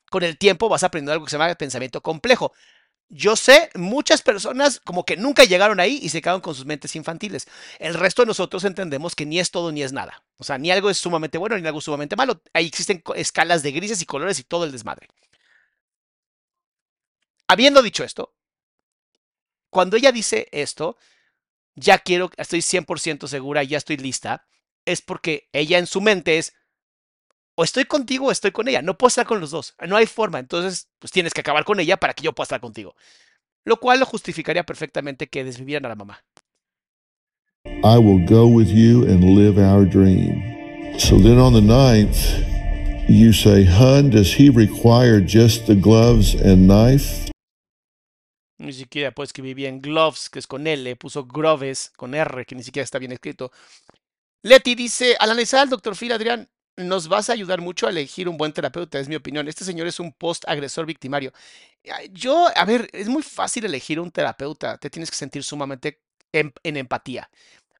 Con 0.09 0.23
el 0.23 0.37
tiempo 0.37 0.69
vas 0.69 0.83
aprendiendo 0.83 1.11
algo 1.11 1.25
que 1.25 1.31
se 1.31 1.37
llama 1.37 1.53
pensamiento 1.55 2.01
complejo. 2.01 2.53
Yo 3.13 3.35
sé, 3.35 3.69
muchas 3.75 4.21
personas 4.21 4.79
como 4.79 5.03
que 5.03 5.17
nunca 5.17 5.43
llegaron 5.43 5.81
ahí 5.81 5.99
y 6.01 6.07
se 6.07 6.21
quedaron 6.21 6.39
con 6.39 6.55
sus 6.55 6.65
mentes 6.65 6.95
infantiles. 6.95 7.45
El 7.77 7.93
resto 7.93 8.21
de 8.21 8.27
nosotros 8.27 8.63
entendemos 8.63 9.15
que 9.15 9.25
ni 9.25 9.37
es 9.37 9.51
todo 9.51 9.73
ni 9.73 9.83
es 9.83 9.91
nada. 9.91 10.23
O 10.37 10.45
sea, 10.45 10.57
ni 10.57 10.71
algo 10.71 10.89
es 10.89 10.97
sumamente 10.97 11.37
bueno 11.37 11.57
ni 11.57 11.67
algo 11.67 11.79
es 11.79 11.85
sumamente 11.85 12.15
malo. 12.15 12.41
Ahí 12.53 12.67
existen 12.67 13.03
escalas 13.15 13.63
de 13.63 13.73
grises 13.73 14.01
y 14.01 14.05
colores 14.05 14.39
y 14.39 14.43
todo 14.45 14.63
el 14.63 14.71
desmadre. 14.71 15.09
Habiendo 17.49 17.81
dicho 17.81 18.05
esto, 18.05 18.33
cuando 19.69 19.97
ella 19.97 20.13
dice 20.13 20.47
esto, 20.53 20.97
ya 21.75 21.99
quiero, 21.99 22.31
estoy 22.37 22.61
100% 22.61 23.27
segura, 23.27 23.61
ya 23.63 23.77
estoy 23.77 23.97
lista, 23.97 24.47
es 24.85 25.01
porque 25.01 25.49
ella 25.51 25.79
en 25.79 25.85
su 25.85 25.99
mente 25.99 26.37
es, 26.37 26.53
o 27.61 27.63
estoy 27.63 27.85
contigo 27.85 28.25
o 28.25 28.31
estoy 28.31 28.49
con 28.49 28.67
ella, 28.67 28.81
no 28.81 28.97
puedo 28.97 29.09
estar 29.09 29.27
con 29.27 29.39
los 29.39 29.51
dos, 29.51 29.75
no 29.87 29.95
hay 29.95 30.07
forma, 30.07 30.39
entonces 30.39 30.89
pues 30.97 31.11
tienes 31.11 31.31
que 31.31 31.41
acabar 31.41 31.63
con 31.63 31.79
ella 31.79 31.95
para 31.95 32.15
que 32.15 32.23
yo 32.23 32.33
pueda 32.33 32.45
estar 32.45 32.59
contigo. 32.59 32.95
Lo 33.65 33.77
cual 33.77 33.99
lo 33.99 34.07
justificaría 34.07 34.63
perfectamente 34.63 35.27
que 35.27 35.43
desvivieran 35.43 35.85
a 35.85 35.89
la 35.89 35.95
mamá. 35.95 36.23
I 37.83 37.99
will 37.99 38.25
go 38.25 38.47
with 38.47 38.69
you 38.69 39.03
and 39.03 39.37
live 39.37 39.59
our 39.59 39.87
dream. 39.87 40.41
So 40.97 41.19
then 41.19 41.37
on 41.37 41.53
the 41.53 41.61
ninth, 41.61 42.17
you 43.07 43.31
say, 43.31 43.63
Hun, 43.63 44.09
does 44.09 44.33
he 44.39 44.49
require 44.49 45.21
just 45.23 45.67
the 45.67 45.75
gloves 45.75 46.33
and 46.33 46.67
knife? 46.67 47.31
Ni 48.57 48.73
siquiera 48.73 49.11
puedo 49.11 49.25
escribir 49.25 49.53
bien 49.53 49.81
gloves, 49.81 50.31
que 50.31 50.39
es 50.39 50.47
con 50.47 50.65
L, 50.65 50.95
puso 50.95 51.25
groves 51.25 51.91
con 51.95 52.15
R, 52.15 52.43
que 52.45 52.55
ni 52.55 52.63
siquiera 52.63 52.85
está 52.85 52.97
bien 52.97 53.11
escrito. 53.11 53.51
Leti 54.41 54.73
dice, 54.73 55.15
al 55.19 55.29
analizar 55.29 55.59
al 55.59 55.69
doctor 55.69 55.95
Phil 55.95 56.11
Adrián, 56.11 56.49
nos 56.77 57.07
vas 57.07 57.29
a 57.29 57.33
ayudar 57.33 57.61
mucho 57.61 57.87
a 57.87 57.89
elegir 57.91 58.29
un 58.29 58.37
buen 58.37 58.53
terapeuta, 58.53 58.99
es 58.99 59.07
mi 59.09 59.15
opinión. 59.15 59.47
Este 59.47 59.65
señor 59.65 59.87
es 59.87 59.99
un 59.99 60.13
post-agresor 60.13 60.85
victimario. 60.85 61.33
Yo, 62.11 62.47
a 62.55 62.65
ver, 62.65 62.89
es 62.93 63.07
muy 63.09 63.23
fácil 63.23 63.65
elegir 63.65 63.99
un 63.99 64.11
terapeuta, 64.11 64.77
te 64.77 64.89
tienes 64.89 65.09
que 65.11 65.17
sentir 65.17 65.43
sumamente 65.43 66.01
em- 66.31 66.51
en 66.63 66.77
empatía. 66.77 67.29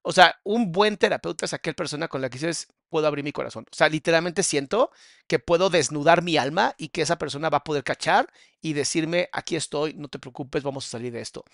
O 0.02 0.12
sea, 0.12 0.40
un 0.44 0.72
buen 0.72 0.96
terapeuta 0.96 1.46
es 1.46 1.54
aquel 1.54 1.74
persona 1.74 2.08
con 2.08 2.22
la 2.22 2.30
que 2.30 2.38
dices, 2.38 2.68
puedo 2.90 3.06
abrir 3.06 3.24
mi 3.24 3.32
corazón. 3.32 3.66
O 3.72 3.76
sea, 3.76 3.88
literalmente 3.88 4.42
siento 4.42 4.90
que 5.28 5.38
puedo 5.38 5.70
desnudar 5.70 6.22
mi 6.22 6.36
alma 6.38 6.74
y 6.78 6.88
que 6.88 7.02
esa 7.02 7.18
persona 7.18 7.50
va 7.50 7.58
a 7.58 7.64
poder 7.64 7.84
cachar 7.84 8.28
y 8.60 8.74
decirme, 8.74 9.28
aquí 9.32 9.56
estoy, 9.56 9.94
no 9.94 10.08
te 10.08 10.18
preocupes, 10.18 10.62
vamos 10.64 10.86
a 10.86 10.90
salir 10.90 11.12
de 11.12 11.20
esto. 11.20 11.44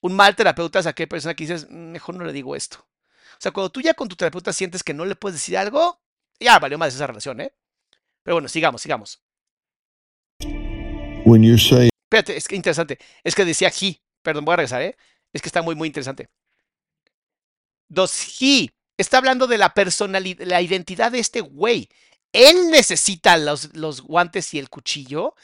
Un 0.00 0.14
mal 0.14 0.36
terapeuta 0.36 0.78
es 0.80 0.86
aquella 0.86 1.08
persona 1.08 1.34
que 1.34 1.44
dices, 1.44 1.66
"Mm, 1.70 1.92
mejor 1.92 2.14
no 2.16 2.24
le 2.24 2.32
digo 2.32 2.56
esto. 2.56 2.78
O 3.34 3.38
sea, 3.40 3.52
cuando 3.52 3.70
tú 3.70 3.80
ya 3.80 3.94
con 3.94 4.08
tu 4.08 4.16
terapeuta 4.16 4.52
sientes 4.52 4.82
que 4.84 4.94
no 4.94 5.04
le 5.04 5.16
puedes 5.16 5.36
decir 5.40 5.56
algo, 5.58 6.00
ya 6.40 6.58
valió 6.58 6.78
más 6.78 6.94
esa 6.94 7.06
relación, 7.06 7.40
¿eh? 7.40 7.52
Pero 8.22 8.36
bueno, 8.36 8.48
sigamos, 8.48 8.82
sigamos. 8.82 9.22
When 11.24 11.58
saying 11.58 11.90
Espérate, 12.10 12.36
es 12.36 12.48
que 12.48 12.56
interesante. 12.56 12.98
Es 13.22 13.34
que 13.34 13.44
decía 13.44 13.68
he, 13.68 14.00
perdón, 14.22 14.44
voy 14.44 14.54
a 14.54 14.56
regresar, 14.56 14.82
¿eh? 14.82 14.96
Es 15.32 15.42
que 15.42 15.48
está 15.48 15.62
muy, 15.62 15.74
muy 15.76 15.86
interesante. 15.86 16.28
Does 17.88 18.40
he 18.40 18.70
está 18.98 19.18
hablando 19.18 19.46
de 19.46 19.58
la 19.58 19.74
personalidad, 19.74 20.44
la 20.44 20.60
identidad 20.60 21.12
de 21.12 21.20
este 21.20 21.40
güey. 21.40 21.88
Él 22.32 22.70
necesita 22.70 23.36
los, 23.36 23.74
los 23.74 24.02
guantes 24.02 24.52
y 24.54 24.58
el 24.58 24.68
cuchillo. 24.68 25.34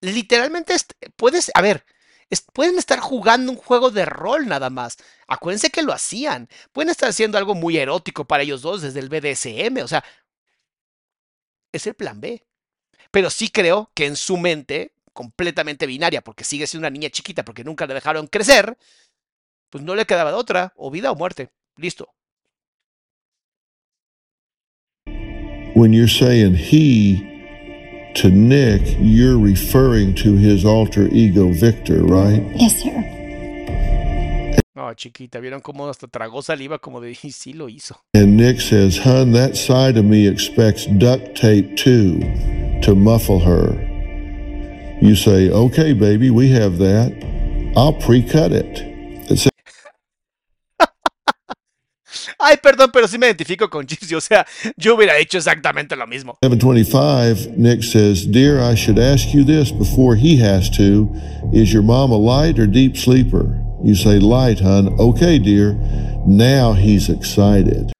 Literalmente, 0.00 0.74
puedes, 1.16 1.50
a 1.54 1.60
ver, 1.60 1.84
pueden 2.52 2.78
estar 2.78 3.00
jugando 3.00 3.52
un 3.52 3.58
juego 3.58 3.90
de 3.90 4.04
rol 4.04 4.46
nada 4.46 4.70
más. 4.70 4.96
Acuérdense 5.26 5.70
que 5.70 5.82
lo 5.82 5.92
hacían. 5.92 6.48
Pueden 6.72 6.90
estar 6.90 7.08
haciendo 7.08 7.38
algo 7.38 7.54
muy 7.54 7.76
erótico 7.76 8.24
para 8.24 8.42
ellos 8.42 8.62
dos 8.62 8.82
desde 8.82 9.00
el 9.00 9.08
BDSM. 9.08 9.82
O 9.82 9.88
sea, 9.88 10.04
es 11.76 11.86
el 11.86 11.94
plan 11.94 12.20
B. 12.20 12.42
Pero 13.10 13.30
sí 13.30 13.48
creo 13.48 13.90
que 13.94 14.06
en 14.06 14.16
su 14.16 14.36
mente, 14.36 14.92
completamente 15.12 15.86
binaria, 15.86 16.22
porque 16.22 16.44
sigue 16.44 16.66
siendo 16.66 16.86
una 16.86 16.90
niña 16.90 17.10
chiquita, 17.10 17.44
porque 17.44 17.64
nunca 17.64 17.86
le 17.86 17.94
dejaron 17.94 18.26
crecer, 18.26 18.76
pues 19.70 19.84
no 19.84 19.94
le 19.94 20.06
quedaba 20.06 20.30
de 20.30 20.36
otra, 20.36 20.72
o 20.76 20.90
vida 20.90 21.12
o 21.12 21.14
muerte. 21.14 21.50
Listo. 21.76 22.08
When 25.74 25.92
you're 25.92 26.08
saying 26.08 26.54
he 26.54 27.34
to 28.14 28.30
Nick, 28.30 28.96
you're 29.00 29.38
referring 29.38 30.14
to 30.16 30.36
his 30.36 30.64
alter 30.64 31.08
ego 31.12 31.50
Victor, 31.50 32.04
right? 32.04 32.42
Yes, 32.54 32.80
sir. 32.80 33.23
No, 34.76 34.92
chiquita, 34.92 35.38
vieron 35.38 35.60
cómo 35.60 35.88
hasta 35.88 36.08
tragó 36.08 36.42
saliva 36.42 36.80
como 36.80 37.00
de 37.00 37.12
y 37.22 37.30
sí 37.30 37.52
lo 37.52 37.68
hizo. 37.68 37.96
And 38.12 38.36
Nick 38.36 38.60
says, 38.60 38.98
"Hun, 38.98 39.32
that 39.32 39.54
side 39.54 39.96
of 39.96 40.04
me 40.04 40.26
expects 40.26 40.86
duct 40.98 41.40
tape 41.40 41.76
too 41.76 42.18
to 42.82 42.96
muffle 42.96 43.38
her." 43.38 43.80
You 45.00 45.14
say, 45.14 45.48
"Okay, 45.50 45.92
baby, 45.92 46.30
we 46.30 46.50
have 46.50 46.78
that. 46.78 47.12
I'll 47.76 47.92
pre-cut 47.92 48.50
it." 48.50 48.82
Ay, 52.40 52.56
perdón, 52.60 52.90
pero 52.92 53.06
sí 53.06 53.16
me 53.16 53.26
identifico 53.26 53.70
con 53.70 53.86
Gypsy. 53.86 54.16
O 54.16 54.20
sea, 54.20 54.44
yo 54.76 54.96
hubiera 54.96 55.16
hecho 55.18 55.38
exactamente 55.38 55.94
lo 55.94 56.06
mismo. 56.06 56.36
725, 56.42 57.52
Nick 57.56 57.84
says, 57.84 58.26
Dear, 58.26 58.60
I 58.60 58.74
should 58.74 58.98
ask 58.98 59.32
you 59.32 59.44
this 59.44 59.70
before 59.70 60.16
he 60.16 60.36
has 60.36 60.68
to. 60.70 61.08
Is 61.52 61.72
your 61.72 61.82
mom 61.82 62.10
a 62.10 62.18
light 62.18 62.58
or 62.58 62.66
deep 62.66 62.96
sleeper? 62.96 63.64
You 63.84 63.94
say, 63.94 64.18
Light, 64.18 64.60
hon. 64.60 64.98
Okay, 64.98 65.38
dear. 65.38 65.74
Now 66.26 66.72
he's 66.72 67.10
excited. 67.10 67.92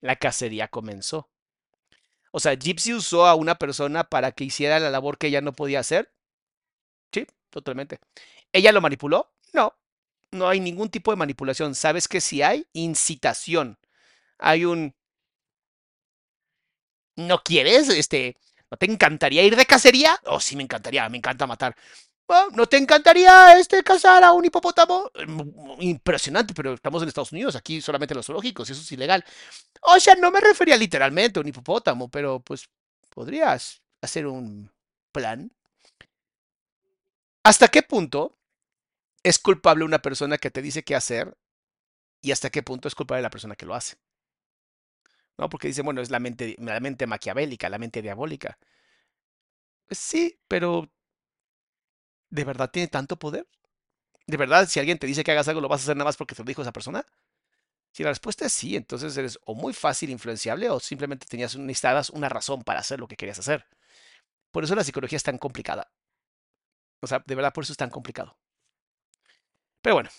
La 0.00 0.14
cacería 0.14 0.68
comenzó. 0.68 1.28
O 2.30 2.38
sea, 2.38 2.54
Gypsy 2.54 2.94
usó 2.94 3.26
a 3.26 3.34
una 3.34 3.56
persona 3.56 4.04
para 4.04 4.30
que 4.30 4.44
hiciera 4.44 4.78
la 4.78 4.90
labor 4.90 5.18
que 5.18 5.26
ella 5.26 5.40
no 5.40 5.54
podía 5.54 5.80
hacer. 5.80 6.12
Sí, 7.12 7.26
totalmente. 7.50 7.98
¿Ella 8.52 8.70
lo 8.70 8.80
manipuló? 8.80 9.32
No, 9.52 9.74
no 10.30 10.48
hay 10.48 10.60
ningún 10.60 10.88
tipo 10.88 11.10
de 11.10 11.16
manipulación. 11.16 11.74
¿Sabes 11.74 12.06
que 12.06 12.20
si 12.20 12.42
hay? 12.42 12.68
Incitación. 12.74 13.76
Hay 14.38 14.66
un... 14.66 14.94
¿No 17.16 17.42
quieres? 17.42 17.88
Este, 17.88 18.36
¿No 18.70 18.76
te 18.76 18.86
encantaría 18.86 19.42
ir 19.42 19.56
de 19.56 19.66
cacería? 19.66 20.20
Oh, 20.26 20.38
sí, 20.38 20.54
me 20.54 20.62
encantaría, 20.62 21.08
me 21.08 21.18
encanta 21.18 21.46
matar. 21.46 21.74
Oh, 22.26 22.48
¿No 22.54 22.66
te 22.66 22.78
encantaría 22.78 23.58
este, 23.58 23.82
cazar 23.82 24.24
a 24.24 24.32
un 24.32 24.44
hipopótamo? 24.44 25.10
Mm, 25.26 25.82
impresionante, 25.82 26.54
pero 26.54 26.72
estamos 26.74 27.02
en 27.02 27.08
Estados 27.08 27.32
Unidos, 27.32 27.54
aquí 27.54 27.80
solamente 27.82 28.14
los 28.14 28.26
zoológicos, 28.26 28.68
y 28.68 28.72
eso 28.72 28.80
es 28.80 28.92
ilegal. 28.92 29.22
O 29.82 30.00
sea, 30.00 30.14
no 30.16 30.30
me 30.30 30.40
refería 30.40 30.76
literalmente 30.76 31.38
a 31.40 31.42
un 31.42 31.48
hipopótamo, 31.48 32.10
pero 32.10 32.40
pues 32.40 32.68
podrías 33.10 33.82
hacer 34.02 34.26
un 34.26 34.70
plan. 35.12 35.50
¿Hasta 37.42 37.68
qué 37.68 37.82
punto 37.82 38.36
¿Es 39.24 39.38
culpable 39.38 39.84
una 39.84 40.00
persona 40.00 40.38
que 40.38 40.50
te 40.50 40.62
dice 40.62 40.84
qué 40.84 40.94
hacer? 40.94 41.36
¿Y 42.22 42.32
hasta 42.32 42.50
qué 42.50 42.62
punto 42.62 42.88
es 42.88 42.94
culpable 42.96 43.22
la 43.22 43.30
persona 43.30 43.56
que 43.56 43.66
lo 43.66 43.74
hace? 43.74 43.96
¿No? 45.38 45.48
Porque 45.48 45.68
dice, 45.68 45.82
bueno, 45.82 46.00
es 46.00 46.10
la 46.10 46.18
mente, 46.20 46.56
la 46.58 46.80
mente 46.80 47.06
maquiavélica, 47.06 47.68
la 47.68 47.78
mente 47.78 48.02
diabólica. 48.02 48.58
Pues 49.86 49.98
sí, 49.98 50.38
pero 50.48 50.90
¿de 52.34 52.44
verdad 52.44 52.68
tiene 52.70 52.88
tanto 52.88 53.16
poder? 53.16 53.46
¿De 54.26 54.36
verdad 54.36 54.66
si 54.68 54.80
alguien 54.80 54.98
te 54.98 55.06
dice 55.06 55.22
que 55.22 55.30
hagas 55.30 55.46
algo 55.46 55.60
lo 55.60 55.68
vas 55.68 55.82
a 55.82 55.84
hacer 55.84 55.96
nada 55.96 56.06
más 56.06 56.16
porque 56.16 56.34
te 56.34 56.42
lo 56.42 56.46
dijo 56.46 56.62
esa 56.62 56.72
persona? 56.72 57.06
Si 57.92 58.02
la 58.02 58.08
respuesta 58.08 58.46
es 58.46 58.52
sí, 58.52 58.74
entonces 58.74 59.16
eres 59.16 59.38
o 59.44 59.54
muy 59.54 59.72
fácil 59.72 60.10
influenciable 60.10 60.68
o 60.68 60.80
simplemente 60.80 61.26
tenías 61.26 61.56
necesitabas 61.56 62.10
una 62.10 62.28
razón 62.28 62.64
para 62.64 62.80
hacer 62.80 62.98
lo 62.98 63.06
que 63.06 63.16
querías 63.16 63.38
hacer. 63.38 63.64
Por 64.50 64.64
eso 64.64 64.74
la 64.74 64.82
psicología 64.82 65.16
es 65.16 65.22
tan 65.22 65.38
complicada. 65.38 65.92
O 67.00 67.06
sea, 67.06 67.22
de 67.24 67.34
verdad 67.36 67.52
por 67.52 67.62
eso 67.62 67.72
es 67.72 67.76
tan 67.76 67.90
complicado. 67.90 68.36
Pero 69.80 69.94
bueno, 69.94 70.10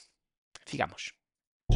sigamos. 0.66 1.14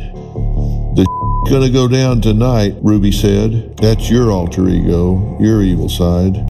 Gonna 1.49 1.69
go 1.69 1.87
down 1.87 2.21
tonight, 2.21 2.77
Ruby 2.81 3.11
said. 3.11 3.75
That's 3.77 4.09
your 4.09 4.31
alter 4.31 4.69
ego, 4.69 5.37
your 5.39 5.63
evil 5.63 5.89
side. 5.89 6.48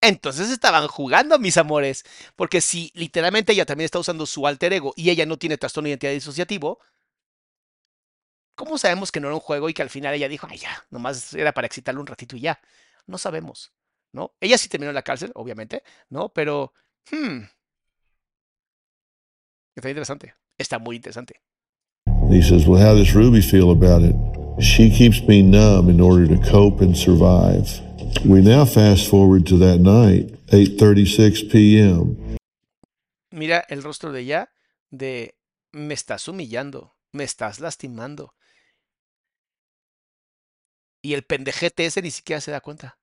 Entonces 0.00 0.50
estaban 0.50 0.86
jugando, 0.88 1.38
mis 1.38 1.56
amores. 1.56 2.04
Porque 2.36 2.60
si 2.60 2.90
literalmente 2.94 3.52
ella 3.52 3.66
también 3.66 3.86
está 3.86 3.98
usando 3.98 4.26
su 4.26 4.46
alter 4.46 4.72
ego 4.72 4.92
y 4.96 5.10
ella 5.10 5.26
no 5.26 5.38
tiene 5.38 5.58
trastorno 5.58 5.86
de 5.86 5.90
identidad 5.90 6.12
disociativo, 6.12 6.78
¿cómo 8.54 8.78
sabemos 8.78 9.12
que 9.12 9.20
no 9.20 9.28
era 9.28 9.34
un 9.34 9.40
juego 9.40 9.68
y 9.68 9.74
que 9.74 9.82
al 9.82 9.90
final 9.90 10.14
ella 10.14 10.28
dijo, 10.28 10.46
ay, 10.50 10.58
ya, 10.58 10.86
nomás 10.90 11.34
era 11.34 11.52
para 11.52 11.66
excitarle 11.66 12.00
un 12.00 12.06
ratito 12.06 12.36
y 12.36 12.40
ya? 12.40 12.60
No 13.06 13.18
sabemos, 13.18 13.72
¿no? 14.12 14.34
Ella 14.40 14.58
sí 14.58 14.68
terminó 14.68 14.90
en 14.90 14.94
la 14.94 15.02
cárcel, 15.02 15.32
obviamente, 15.34 15.82
¿no? 16.08 16.28
Pero, 16.30 16.72
hmm, 17.10 17.40
Está 19.76 19.88
interesante. 19.88 20.34
Está 20.58 20.78
muy 20.78 20.96
interesante. 20.96 21.40
He 22.30 22.42
says, 22.42 22.66
Well, 22.66 22.80
how 22.80 22.94
does 22.94 23.14
Ruby 23.14 23.40
feel 23.40 23.70
about 23.70 24.02
it? 24.02 24.14
She 24.62 24.90
keeps 24.90 25.22
me 25.26 25.42
numb 25.42 25.88
in 25.88 26.00
order 26.00 26.26
to 26.28 26.36
cope 26.50 26.82
and 26.82 26.94
survive. 26.94 27.80
We 28.24 28.42
now 28.42 28.66
fast 28.66 29.08
forward 29.08 29.44
to 29.46 29.58
that 29.58 29.78
night, 29.78 30.30
8:36 30.48 31.50
p.m. 31.50 32.38
Mira 33.30 33.64
el 33.68 33.82
rostro 33.82 34.12
de 34.12 34.20
ella 34.20 34.52
de 34.90 35.36
me 35.72 35.94
estás 35.94 36.28
humillando, 36.28 36.94
me 37.12 37.24
estás 37.24 37.60
lastimando. 37.60 38.34
Y 41.02 41.14
el 41.14 41.22
pendejete 41.22 41.86
ese 41.86 42.02
ni 42.02 42.10
siquiera 42.10 42.40
se 42.40 42.50
da 42.50 42.60
cuenta. 42.60 42.98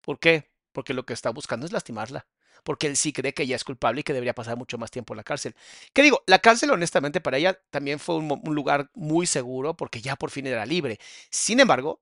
¿Por 0.00 0.18
qué? 0.18 0.50
Porque 0.72 0.94
lo 0.94 1.04
que 1.04 1.12
está 1.12 1.30
buscando 1.30 1.66
es 1.66 1.72
lastimarla 1.72 2.26
porque 2.62 2.86
él 2.86 2.96
sí 2.96 3.12
cree 3.12 3.34
que 3.34 3.44
ella 3.44 3.56
es 3.56 3.64
culpable 3.64 4.00
y 4.00 4.04
que 4.04 4.12
debería 4.12 4.34
pasar 4.34 4.56
mucho 4.56 4.78
más 4.78 4.90
tiempo 4.90 5.12
en 5.12 5.18
la 5.18 5.24
cárcel. 5.24 5.54
¿Qué 5.92 6.02
digo? 6.02 6.22
La 6.26 6.38
cárcel, 6.38 6.70
honestamente, 6.70 7.20
para 7.20 7.38
ella 7.38 7.58
también 7.70 7.98
fue 7.98 8.16
un, 8.16 8.40
lugar 8.44 8.90
muy 8.94 9.26
seguro 9.26 9.76
porque 9.76 10.00
ya 10.00 10.16
por 10.16 10.30
fin 10.30 10.46
era 10.46 10.66
libre. 10.66 10.98
Sin 11.30 11.60
embargo, 11.60 12.00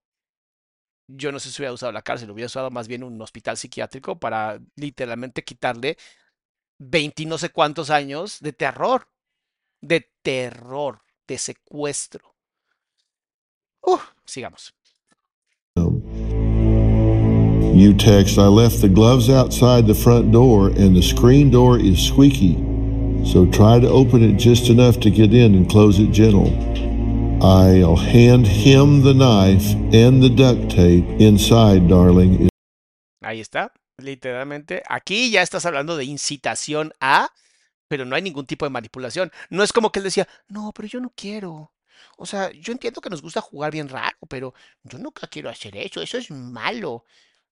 yo 1.09 1.33
no 1.33 1.41
sé 1.41 1.51
si 1.51 1.61
hubiera 1.63 1.73
usado 1.73 1.91
la 1.91 2.03
cárcel, 2.03 2.31
hubiera 2.31 2.47
usado 2.47 2.71
más 2.71 2.87
bien 2.87 3.03
un 3.03 3.21
hospital 3.21 3.57
psiquiátrico 3.57 4.19
para 4.19 4.61
literalmente 4.77 5.43
quitarle 5.43 5.97
20 6.79 7.27
no 7.27 7.39
sé 7.39 7.51
cuántos 7.51 7.91
años 7.91 8.39
de 8.41 8.53
terror, 8.53 9.09
de 9.81 10.13
terror, 10.23 11.01
de 11.27 11.39
secuestro. 11.39 12.35
Uh, 13.83 13.99
sigamos. 14.25 14.75
You 17.75 17.95
text, 17.95 18.39
I 18.39 18.49
left 18.49 18.81
the 18.81 18.89
gloves 18.89 19.31
outside 19.31 19.87
the 19.87 19.95
front 19.95 20.33
door 20.33 20.69
and 20.69 20.97
the 20.97 21.03
screen 21.03 21.51
door 21.51 21.79
is 21.79 22.01
squeaky. 22.01 22.57
So 23.25 23.47
try 23.47 23.79
to 23.79 23.89
open 23.89 24.23
it 24.23 24.37
just 24.37 24.69
enough 24.69 24.99
to 25.01 25.11
get 25.11 25.33
in 25.33 25.55
and 25.55 25.69
close 25.69 26.01
it 26.01 26.11
gentle. 26.11 26.49
I'll 27.41 27.97
hand 27.97 28.49
him 28.49 29.05
the 29.05 29.15
knife 29.15 29.73
and 29.95 30.21
the 30.21 30.29
duct 30.29 30.71
tape 30.71 31.07
inside, 31.21 31.87
darling. 31.87 32.49
Ahí 33.23 33.41
está, 33.41 33.73
literalmente. 33.97 34.83
Aquí 34.89 35.31
ya 35.31 35.43
estás 35.43 35.65
hablando 35.65 35.97
de 35.97 36.05
incitación 36.05 36.93
a, 37.01 37.33
pero 37.87 38.05
no 38.05 38.17
hay 38.17 38.23
ningún 38.23 38.45
tipo 38.45 38.67
de 38.67 38.71
manipulación. 38.71 39.31
No 39.51 39.63
es 39.63 39.73
como 39.73 39.93
que 39.93 40.01
él 40.01 40.05
decía, 40.05 40.27
no, 40.49 40.73
pero 40.75 40.89
yo 40.89 41.01
no 41.01 41.13
quiero. 41.15 41.73
O 42.17 42.27
sea, 42.27 42.51
yo 42.51 42.73
entiendo 42.73 43.01
que 43.01 43.11
nos 43.11 43.23
gusta 43.23 43.41
jugar 43.41 43.71
bien 43.71 43.89
raro, 43.89 44.17
pero 44.29 44.53
yo 44.83 44.99
nunca 44.99 45.29
quiero 45.29 45.49
hacer 45.49 45.77
eso, 45.77 46.03
eso 46.03 46.19
es 46.19 46.33
malo. 46.33 47.05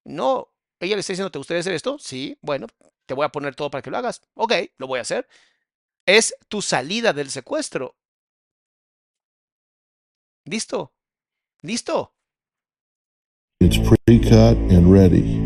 No, 0.04 0.48
ella 0.80 0.96
le 0.96 1.00
está 1.00 1.12
diciendo, 1.12 1.30
¿te 1.30 1.38
gustaría 1.38 1.60
hacer 1.60 1.74
esto? 1.74 1.96
Sí, 2.00 2.36
bueno, 2.42 2.66
te 3.06 3.14
voy 3.14 3.24
a 3.24 3.30
poner 3.30 3.54
todo 3.54 3.70
para 3.70 3.82
que 3.82 3.90
lo 3.92 3.98
hagas. 3.98 4.20
Ok, 4.34 4.52
lo 4.78 4.88
voy 4.88 4.98
a 4.98 5.02
hacer. 5.02 5.28
Es 6.06 6.34
tu 6.48 6.60
salida 6.60 7.12
del 7.12 7.30
secuestro. 7.30 7.95
¿Listo? 10.48 10.92
¿Listo? 11.62 12.12
It's 13.60 13.78
pre-cut 13.78 14.56
and 14.70 14.92
ready. 14.92 15.40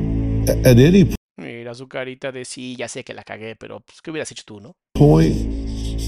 At 0.47 0.79
any 0.79 1.15
Mira 1.39 1.75
su 1.75 1.89
carita 1.89 2.31
de 2.31 2.45
sí, 2.45 2.77
ya 2.77 2.87
sé 2.87 3.03
que 3.03 3.15
la 3.15 3.23
cagué, 3.23 3.57
pero 3.57 3.81
pues, 3.81 4.03
¿qué 4.03 4.11
hubieras 4.11 4.31
hecho 4.31 4.45
tú, 4.45 4.61
no? 4.61 4.75
point 4.95 5.35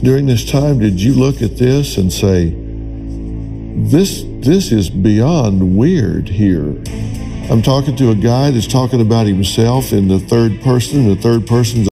during 0.02 0.26
this 0.26 0.44
time 0.44 0.78
did 0.78 1.00
you 1.00 1.14
look 1.14 1.40
at 1.40 1.56
this 1.56 1.96
and 1.96 2.12
say, 2.12 2.52
this, 3.90 4.24
this 4.42 4.70
is 4.70 4.90
beyond 4.90 5.74
weird 5.74 6.28
here? 6.28 6.76
I'm 7.50 7.62
talking 7.62 7.96
to 7.96 8.10
a 8.10 8.14
guy 8.14 8.50
that's 8.50 8.66
talking 8.66 9.00
about 9.00 9.26
himself 9.26 9.94
in 9.94 10.08
the 10.08 10.18
third 10.18 10.60
person. 10.60 11.08
The 11.08 11.16
third 11.16 11.46
person's 11.46 11.88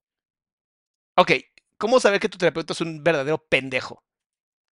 Ok, 1.17 1.31
¿cómo 1.79 1.99
saber 1.99 2.19
que 2.19 2.29
tu 2.29 2.37
terapeuta 2.37 2.73
es 2.73 2.81
un 2.81 3.03
verdadero 3.03 3.39
pendejo? 3.49 4.03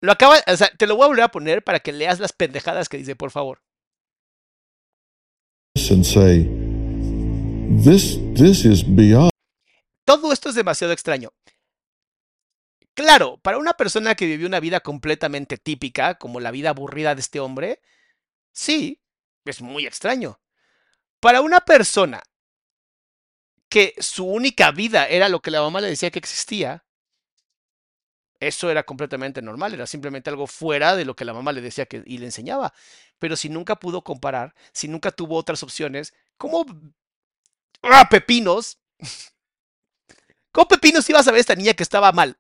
Lo 0.01 0.11
acaba, 0.11 0.37
o 0.45 0.57
sea, 0.57 0.69
te 0.69 0.85
lo 0.85 0.95
voy 0.95 1.05
a 1.05 1.07
volver 1.07 1.23
a 1.23 1.31
poner 1.31 1.63
para 1.63 1.79
que 1.79 1.91
leas 1.91 2.19
las 2.19 2.33
pendejadas 2.33 2.89
que 2.89 2.97
dice, 2.97 3.15
por 3.15 3.31
favor. 3.31 3.61
and 5.91 6.03
say, 6.03 6.43
"This, 7.83 8.17
this 8.33 8.65
is 8.65 8.83
beyond." 8.83 9.29
Todo 10.05 10.31
esto 10.33 10.49
es 10.49 10.55
demasiado 10.55 10.91
extraño. 10.93 11.31
Claro, 12.93 13.37
para 13.37 13.59
una 13.59 13.73
persona 13.73 14.15
que 14.15 14.25
vivió 14.25 14.47
una 14.47 14.59
vida 14.59 14.79
completamente 14.79 15.57
típica, 15.57 16.15
como 16.15 16.39
la 16.39 16.49
vida 16.49 16.69
aburrida 16.69 17.13
de 17.13 17.21
este 17.21 17.39
hombre, 17.39 17.79
sí, 18.51 19.03
es 19.45 19.61
muy 19.61 19.85
extraño. 19.85 20.39
Para 21.19 21.41
una 21.41 21.61
persona 21.61 22.23
que 23.69 23.93
su 23.99 24.25
única 24.25 24.71
vida 24.71 25.07
era 25.07 25.29
lo 25.29 25.41
que 25.41 25.51
la 25.51 25.61
mamá 25.61 25.79
le 25.79 25.89
decía 25.89 26.09
que 26.09 26.17
existía, 26.19 26.86
eso 28.39 28.69
era 28.69 28.83
completamente 28.83 29.41
normal, 29.41 29.73
era 29.73 29.87
simplemente 29.87 30.29
algo 30.29 30.47
fuera 30.47 30.95
de 30.95 31.05
lo 31.05 31.15
que 31.15 31.25
la 31.25 31.33
mamá 31.33 31.51
le 31.51 31.61
decía 31.61 31.85
que, 31.85 32.03
y 32.05 32.17
le 32.17 32.25
enseñaba. 32.25 32.73
Pero 33.19 33.35
si 33.35 33.49
nunca 33.49 33.77
pudo 33.77 34.03
comparar, 34.03 34.53
si 34.73 34.87
nunca 34.87 35.11
tuvo 35.11 35.35
otras 35.35 35.63
opciones, 35.63 36.13
¿cómo... 36.37 36.65
¡Ah, 37.81 38.07
pepinos! 38.09 38.79
¿Cómo 40.51 40.67
pepinos 40.67 41.09
iba 41.09 41.19
a 41.19 41.23
saber 41.23 41.39
esta 41.39 41.55
niña 41.55 41.73
que 41.73 41.83
estaba 41.83 42.11
mal? 42.11 42.37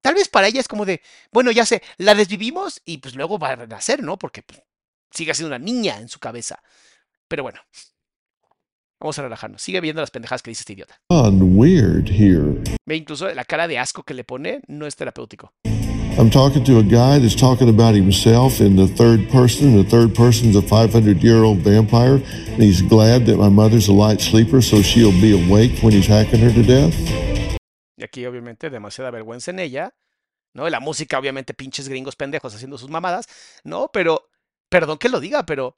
Tal 0.00 0.14
vez 0.14 0.28
para 0.28 0.46
ella 0.46 0.60
es 0.60 0.68
como 0.68 0.84
de, 0.86 1.02
bueno, 1.32 1.50
ya 1.50 1.66
sé, 1.66 1.82
la 1.96 2.14
desvivimos 2.14 2.80
y 2.84 2.98
pues 2.98 3.14
luego 3.14 3.38
va 3.38 3.50
a 3.50 3.66
nacer, 3.66 4.02
¿no? 4.02 4.18
Porque 4.18 4.42
pues, 4.42 4.62
sigue 5.10 5.34
siendo 5.34 5.48
una 5.48 5.64
niña 5.64 5.98
en 5.98 6.08
su 6.08 6.20
cabeza. 6.20 6.62
Pero 7.26 7.42
bueno, 7.42 7.60
vamos 9.00 9.18
a 9.18 9.22
relajarnos. 9.22 9.62
Sigue 9.62 9.80
viendo 9.80 10.00
las 10.00 10.10
pendejadas 10.10 10.42
que 10.42 10.50
dice 10.50 10.62
este 10.62 10.72
idiota. 10.72 11.00
weird 11.10 12.08
here. 12.08 12.62
Ve 12.86 12.96
incluso 12.96 13.32
la 13.32 13.44
cara 13.44 13.68
de 13.68 13.78
asco 13.78 14.02
que 14.02 14.14
le 14.14 14.24
pone, 14.24 14.60
no 14.68 14.86
es 14.86 14.96
terapéutico. 14.96 15.52
I'm 16.18 16.30
talking 16.30 16.64
to 16.64 16.78
a 16.78 16.82
guy 16.82 17.18
that's 17.18 17.36
talking 17.36 17.68
about 17.68 17.94
himself 17.94 18.58
in 18.62 18.74
the 18.74 18.86
third 18.86 19.28
person. 19.30 19.76
The 19.76 19.84
third 19.84 20.14
person's 20.14 20.56
a 20.56 20.62
500 20.62 21.22
year 21.22 21.44
old 21.44 21.58
vampire, 21.58 22.22
and 22.54 22.62
he's 22.62 22.80
glad 22.80 23.26
that 23.26 23.36
my 23.36 23.50
mother's 23.50 23.88
a 23.88 23.92
light 23.92 24.22
sleeper, 24.22 24.62
so 24.62 24.80
she'll 24.80 25.12
be 25.20 25.32
awake 25.32 25.78
when 25.82 25.92
he's 25.92 26.06
hacking 26.06 26.40
her 26.40 26.50
to 26.54 26.62
death. 26.62 26.94
Y 27.98 28.04
aquí 28.04 28.24
obviamente 28.24 28.70
demasiada 28.70 29.10
vergüenza 29.10 29.50
en 29.50 29.58
ella, 29.58 29.94
¿no? 30.54 30.70
La 30.70 30.80
música 30.80 31.18
obviamente 31.18 31.52
pinches 31.52 31.86
gringos 31.86 32.16
pendejos 32.16 32.54
haciendo 32.54 32.78
sus 32.78 32.88
mamadas, 32.88 33.26
¿no? 33.62 33.90
Pero, 33.92 34.30
perdón 34.70 34.96
que 34.96 35.10
lo 35.10 35.20
diga, 35.20 35.44
pero... 35.44 35.76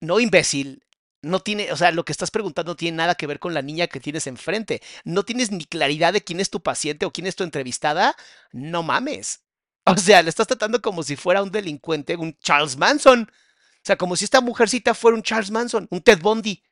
No, 0.00 0.20
imbécil. 0.20 0.84
No 1.22 1.38
tiene, 1.40 1.70
o 1.70 1.76
sea, 1.76 1.92
lo 1.92 2.04
que 2.04 2.12
estás 2.12 2.32
preguntando 2.32 2.72
no 2.72 2.76
tiene 2.76 2.96
nada 2.96 3.14
que 3.14 3.28
ver 3.28 3.38
con 3.38 3.54
la 3.54 3.62
niña 3.62 3.86
que 3.86 4.00
tienes 4.00 4.26
enfrente. 4.26 4.82
No 5.04 5.22
tienes 5.22 5.52
ni 5.52 5.64
claridad 5.64 6.12
de 6.12 6.22
quién 6.22 6.40
es 6.40 6.50
tu 6.50 6.60
paciente 6.60 7.06
o 7.06 7.12
quién 7.12 7.28
es 7.28 7.36
tu 7.36 7.44
entrevistada. 7.44 8.16
No 8.50 8.82
mames. 8.82 9.40
O 9.84 9.96
sea, 9.96 10.22
le 10.22 10.30
estás 10.30 10.46
tratando 10.46 10.82
como 10.82 11.02
si 11.02 11.16
fuera 11.16 11.42
un 11.42 11.50
delincuente, 11.50 12.16
un 12.16 12.36
Charles 12.40 12.76
Manson. 12.76 13.28
O 13.30 13.84
sea, 13.84 13.96
como 13.96 14.16
si 14.16 14.24
esta 14.24 14.40
mujercita 14.40 14.94
fuera 14.94 15.16
un 15.16 15.22
Charles 15.22 15.50
Manson, 15.50 15.86
un 15.90 16.00
Ted 16.00 16.20
Bundy. 16.20 16.62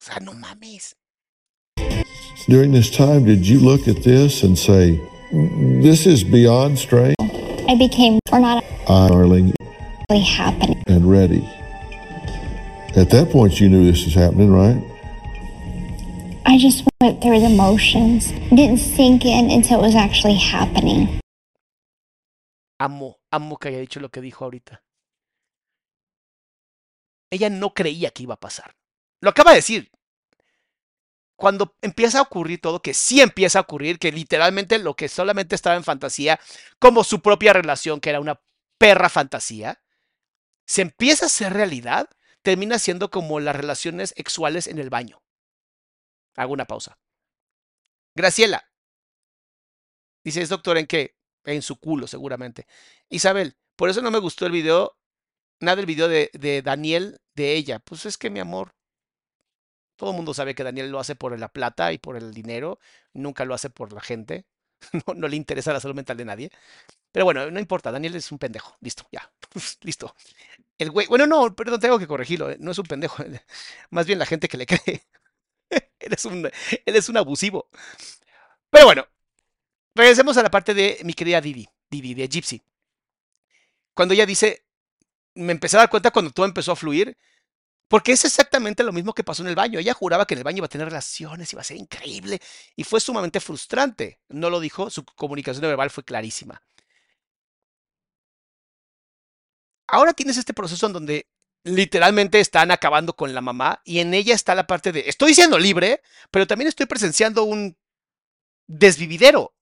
O 0.00 0.04
sea, 0.04 0.20
no 0.20 0.32
mames. 0.34 0.96
During 2.46 2.72
this 2.72 2.90
time, 2.90 3.24
did 3.24 3.42
you 3.42 3.60
look 3.60 3.88
at 3.88 4.02
this 4.02 4.42
and 4.42 4.56
say, 4.56 5.00
"This 5.82 6.06
is 6.06 6.24
beyond 6.24 6.78
strange"? 6.78 7.14
I 7.68 7.76
became, 7.76 8.18
or 8.32 8.40
not 8.40 8.64
I, 8.88 9.08
darling, 9.08 9.52
really 10.08 10.24
happening. 10.24 10.82
and 10.86 11.10
ready. 11.10 11.44
At 12.96 13.10
that 13.10 13.30
point, 13.30 13.60
you 13.60 13.68
knew 13.68 13.84
this 13.84 14.04
was 14.04 14.14
happening, 14.14 14.50
right? 14.50 14.82
I 16.46 16.56
just 16.58 16.84
went 17.00 17.20
through 17.20 17.40
the 17.40 17.50
motions. 17.50 18.32
Didn't 18.48 18.78
sink 18.78 19.26
in 19.26 19.50
until 19.50 19.80
it 19.80 19.82
was 19.82 19.94
actually 19.94 20.38
happening. 20.38 21.20
Amo, 22.80 23.18
amo 23.30 23.58
que 23.58 23.68
haya 23.68 23.80
dicho 23.80 24.00
lo 24.00 24.08
que 24.08 24.22
dijo 24.22 24.44
ahorita. 24.44 24.82
Ella 27.30 27.50
no 27.50 27.74
creía 27.74 28.10
que 28.10 28.22
iba 28.22 28.34
a 28.34 28.40
pasar. 28.40 28.74
Lo 29.20 29.30
acaba 29.30 29.50
de 29.50 29.56
decir. 29.56 29.90
Cuando 31.36 31.76
empieza 31.82 32.18
a 32.18 32.22
ocurrir 32.22 32.60
todo, 32.60 32.80
que 32.80 32.94
sí 32.94 33.20
empieza 33.20 33.58
a 33.58 33.62
ocurrir, 33.62 33.98
que 33.98 34.10
literalmente 34.10 34.78
lo 34.78 34.94
que 34.94 35.08
solamente 35.08 35.54
estaba 35.54 35.76
en 35.76 35.84
fantasía, 35.84 36.40
como 36.78 37.04
su 37.04 37.20
propia 37.20 37.52
relación, 37.52 38.00
que 38.00 38.10
era 38.10 38.20
una 38.20 38.40
perra 38.78 39.08
fantasía, 39.08 39.80
se 40.66 40.82
empieza 40.82 41.26
a 41.26 41.28
hacer 41.28 41.52
realidad, 41.52 42.08
termina 42.48 42.78
siendo 42.78 43.10
como 43.10 43.40
las 43.40 43.54
relaciones 43.54 44.14
sexuales 44.16 44.68
en 44.68 44.78
el 44.78 44.88
baño. 44.88 45.22
Hago 46.34 46.54
una 46.54 46.64
pausa. 46.64 46.98
Graciela. 48.14 48.72
Dice, 50.24 50.40
¿es 50.40 50.48
doctor 50.48 50.78
en 50.78 50.86
qué? 50.86 51.14
En 51.44 51.60
su 51.60 51.78
culo, 51.78 52.06
seguramente. 52.06 52.66
Isabel, 53.10 53.58
por 53.76 53.90
eso 53.90 54.00
no 54.00 54.10
me 54.10 54.18
gustó 54.18 54.46
el 54.46 54.52
video, 54.52 54.96
nada 55.60 55.76
del 55.76 55.84
video 55.84 56.08
de, 56.08 56.30
de 56.32 56.62
Daniel 56.62 57.20
de 57.34 57.52
ella. 57.52 57.80
Pues 57.80 58.06
es 58.06 58.16
que 58.16 58.30
mi 58.30 58.40
amor, 58.40 58.74
todo 59.96 60.12
el 60.12 60.16
mundo 60.16 60.32
sabe 60.32 60.54
que 60.54 60.64
Daniel 60.64 60.90
lo 60.90 61.00
hace 61.00 61.16
por 61.16 61.38
la 61.38 61.52
plata 61.52 61.92
y 61.92 61.98
por 61.98 62.16
el 62.16 62.32
dinero, 62.32 62.78
nunca 63.12 63.44
lo 63.44 63.52
hace 63.52 63.68
por 63.68 63.92
la 63.92 64.00
gente. 64.00 64.46
No, 65.06 65.12
no 65.12 65.28
le 65.28 65.36
interesa 65.36 65.74
la 65.74 65.80
salud 65.80 65.96
mental 65.96 66.16
de 66.16 66.24
nadie. 66.24 66.50
Pero 67.12 67.26
bueno, 67.26 67.50
no 67.50 67.60
importa, 67.60 67.92
Daniel 67.92 68.14
es 68.16 68.32
un 68.32 68.38
pendejo. 68.38 68.74
Listo, 68.80 69.06
ya. 69.12 69.30
Listo. 69.82 70.14
El 70.78 70.90
güey, 70.90 71.06
bueno, 71.08 71.26
no, 71.26 71.54
perdón, 71.54 71.80
tengo 71.80 71.98
que 71.98 72.06
corregirlo. 72.06 72.50
eh, 72.50 72.56
No 72.60 72.70
es 72.70 72.78
un 72.78 72.86
pendejo. 72.86 73.22
Más 73.90 74.06
bien 74.06 74.18
la 74.18 74.26
gente 74.26 74.48
que 74.48 74.56
le 74.56 74.66
cree. 74.66 75.02
él, 76.00 76.12
es 76.14 76.24
un, 76.26 76.46
él 76.46 76.96
es 76.96 77.08
un 77.08 77.16
abusivo. 77.16 77.68
Pero 78.70 78.86
bueno, 78.86 79.06
regresemos 79.94 80.36
a 80.38 80.42
la 80.44 80.50
parte 80.50 80.74
de 80.74 81.00
mi 81.04 81.14
querida 81.14 81.40
Didi, 81.40 81.68
Didi, 81.90 82.14
de 82.14 82.28
Gypsy. 82.28 82.62
Cuando 83.94 84.14
ella 84.14 84.26
dice, 84.26 84.64
me 85.34 85.52
empecé 85.52 85.76
a 85.76 85.80
dar 85.80 85.90
cuenta 85.90 86.10
cuando 86.10 86.30
todo 86.32 86.46
empezó 86.46 86.72
a 86.72 86.76
fluir, 86.76 87.16
porque 87.88 88.12
es 88.12 88.24
exactamente 88.24 88.84
lo 88.84 88.92
mismo 88.92 89.14
que 89.14 89.24
pasó 89.24 89.42
en 89.42 89.48
el 89.50 89.56
baño. 89.56 89.78
Ella 89.80 89.94
juraba 89.94 90.26
que 90.26 90.34
en 90.34 90.38
el 90.38 90.44
baño 90.44 90.58
iba 90.58 90.66
a 90.66 90.70
tener 90.70 90.88
relaciones, 90.88 91.52
iba 91.52 91.62
a 91.62 91.64
ser 91.64 91.78
increíble, 91.78 92.40
y 92.76 92.84
fue 92.84 93.00
sumamente 93.00 93.40
frustrante. 93.40 94.20
No 94.28 94.50
lo 94.50 94.60
dijo, 94.60 94.90
su 94.90 95.04
comunicación 95.04 95.62
verbal 95.62 95.90
fue 95.90 96.04
clarísima. 96.04 96.62
Ahora 99.88 100.12
tienes 100.12 100.36
este 100.36 100.54
proceso 100.54 100.86
en 100.86 100.92
donde 100.92 101.26
literalmente 101.64 102.40
están 102.40 102.70
acabando 102.70 103.16
con 103.16 103.34
la 103.34 103.40
mamá 103.40 103.80
y 103.84 104.00
en 104.00 104.14
ella 104.14 104.34
está 104.34 104.54
la 104.54 104.66
parte 104.66 104.92
de, 104.92 105.04
estoy 105.06 105.34
siendo 105.34 105.58
libre, 105.58 106.02
pero 106.30 106.46
también 106.46 106.68
estoy 106.68 106.86
presenciando 106.86 107.44
un 107.44 107.76
desvividero. 108.66 109.54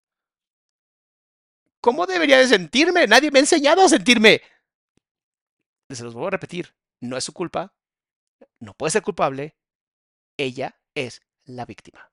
¿Cómo 1.81 2.07
debería 2.07 2.39
de 2.39 2.49
sentirme? 2.49 3.07
Nadie 3.07 3.31
me 3.31 3.39
ha 3.39 3.43
enseñado 3.43 3.83
a 3.83 3.89
sentirme. 3.89 4.43
Se 5.91 6.03
los 6.03 6.15
vuelvo 6.15 6.29
a 6.29 6.33
repetir, 6.33 6.75
no 7.01 7.17
es 7.17 7.23
su 7.23 7.33
culpa, 7.33 7.73
no 8.59 8.75
puede 8.75 8.91
ser 8.91 9.03
culpable, 9.03 9.57
ella 10.37 10.81
es 10.95 11.23
la 11.45 11.65
víctima. 11.65 12.11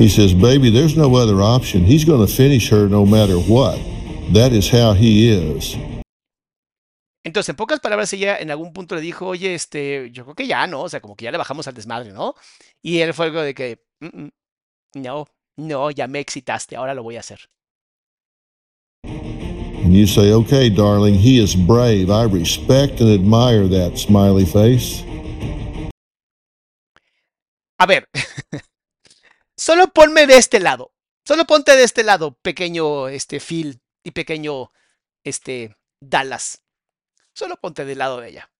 He 0.00 0.08
says, 0.08 0.32
Baby, 0.32 0.70
there's 0.70 0.96
no 0.96 1.14
other 1.14 1.42
option. 1.42 1.84
He's 1.84 2.06
going 2.06 2.26
to 2.26 2.32
finish 2.32 2.70
her 2.70 2.88
no 2.88 3.04
matter 3.04 3.36
what. 3.36 3.78
That 4.32 4.52
is 4.52 4.70
how 4.70 4.94
he 4.94 5.28
is. 5.28 5.76
Entonces, 7.22 7.50
en 7.50 7.56
pocas 7.56 7.80
palabras, 7.80 8.10
ella 8.14 8.38
en 8.38 8.50
algún 8.50 8.72
punto 8.72 8.94
le 8.94 9.02
dijo, 9.02 9.26
oye, 9.26 9.54
este, 9.54 10.10
yo 10.10 10.24
creo 10.24 10.34
que 10.34 10.46
ya, 10.46 10.66
¿no? 10.66 10.84
O 10.84 10.88
sea, 10.88 11.02
como 11.02 11.16
que 11.16 11.26
ya 11.26 11.30
le 11.30 11.36
bajamos 11.36 11.68
al 11.68 11.74
desmadre, 11.74 12.14
¿no? 12.14 12.34
Y 12.82 13.00
él 13.00 13.12
fue 13.12 13.26
algo 13.26 13.42
de 13.42 13.52
que, 13.52 13.84
"Mm, 14.00 14.22
mm, 14.22 14.30
no, 15.02 15.26
no, 15.58 15.90
ya 15.90 16.06
me 16.06 16.20
excitaste, 16.20 16.76
ahora 16.76 16.94
lo 16.94 17.02
voy 17.02 17.16
a 17.16 17.20
hacer. 17.20 17.50
And 19.04 19.92
you 19.92 20.06
say, 20.06 20.32
Okay, 20.32 20.70
darling, 20.70 21.14
he 21.14 21.42
is 21.42 21.54
brave. 21.54 22.08
I 22.10 22.24
respect 22.24 23.02
and 23.02 23.10
admire 23.10 23.68
that 23.68 23.98
smiley 23.98 24.46
face. 24.46 25.04
A 27.78 27.86
ver, 27.86 28.08
solo 29.60 29.92
ponme 29.92 30.26
de 30.26 30.38
este 30.38 30.58
lado, 30.58 30.94
solo 31.22 31.44
ponte 31.44 31.76
de 31.76 31.84
este 31.84 32.02
lado, 32.02 32.32
pequeño, 32.32 33.08
este, 33.08 33.40
Phil 33.40 33.82
y 34.02 34.12
pequeño, 34.12 34.72
este, 35.22 35.76
Dallas. 36.00 36.62
Solo 37.34 37.56
ponte 37.56 37.84
del 37.84 37.98
lado 37.98 38.20
de 38.20 38.30
ella. 38.30 38.50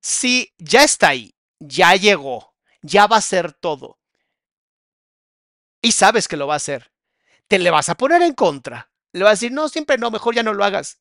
Si 0.00 0.52
ya 0.58 0.82
está 0.82 1.10
ahí, 1.10 1.36
ya 1.60 1.94
llegó, 1.94 2.56
ya 2.82 3.06
va 3.06 3.18
a 3.18 3.20
ser 3.20 3.52
todo, 3.52 4.00
y 5.80 5.92
sabes 5.92 6.26
que 6.26 6.36
lo 6.36 6.48
va 6.48 6.54
a 6.54 6.56
hacer, 6.56 6.92
te 7.46 7.60
le 7.60 7.70
vas 7.70 7.88
a 7.88 7.96
poner 7.96 8.20
en 8.22 8.34
contra. 8.34 8.90
Le 9.12 9.22
vas 9.22 9.30
a 9.30 9.34
decir, 9.34 9.52
no, 9.52 9.68
siempre 9.68 9.96
no, 9.96 10.10
mejor 10.10 10.34
ya 10.34 10.42
no 10.42 10.54
lo 10.54 10.64
hagas. 10.64 11.00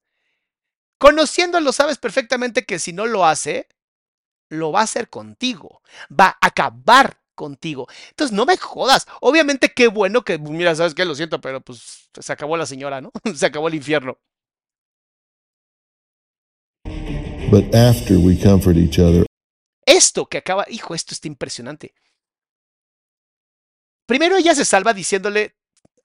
Conociéndolo, 1.00 1.72
sabes 1.72 1.98
perfectamente 1.98 2.66
que 2.66 2.78
si 2.78 2.94
no 2.94 3.08
lo 3.08 3.26
hace, 3.26 3.68
lo 4.50 4.72
va 4.72 4.82
a 4.82 4.84
hacer 4.84 5.10
contigo. 5.10 5.82
Va 6.12 6.38
a 6.42 6.48
acabar 6.48 7.21
contigo. 7.36 7.88
Entonces, 8.10 8.36
no 8.36 8.46
me 8.46 8.58
jodas. 8.58 9.08
Obviamente, 9.22 9.72
qué 9.74 9.88
bueno 9.88 10.24
que, 10.24 10.40
pues, 10.40 10.52
mira, 10.52 10.76
sabes 10.76 10.94
que 10.94 11.06
lo 11.06 11.16
siento, 11.16 11.42
pero 11.42 11.62
pues 11.62 12.10
se 12.20 12.34
acabó 12.34 12.58
la 12.58 12.66
señora, 12.66 13.02
¿no? 13.02 13.12
Se 13.36 13.46
acabó 13.46 13.68
el 13.68 13.76
infierno. 13.76 14.18
Esto 19.86 20.28
que 20.28 20.38
acaba, 20.38 20.66
hijo, 20.70 20.96
esto 20.96 21.14
está 21.14 21.28
impresionante. 21.28 21.94
Primero 24.06 24.38
ella 24.38 24.56
se 24.56 24.64
salva 24.64 24.94
diciéndole, 24.94 25.56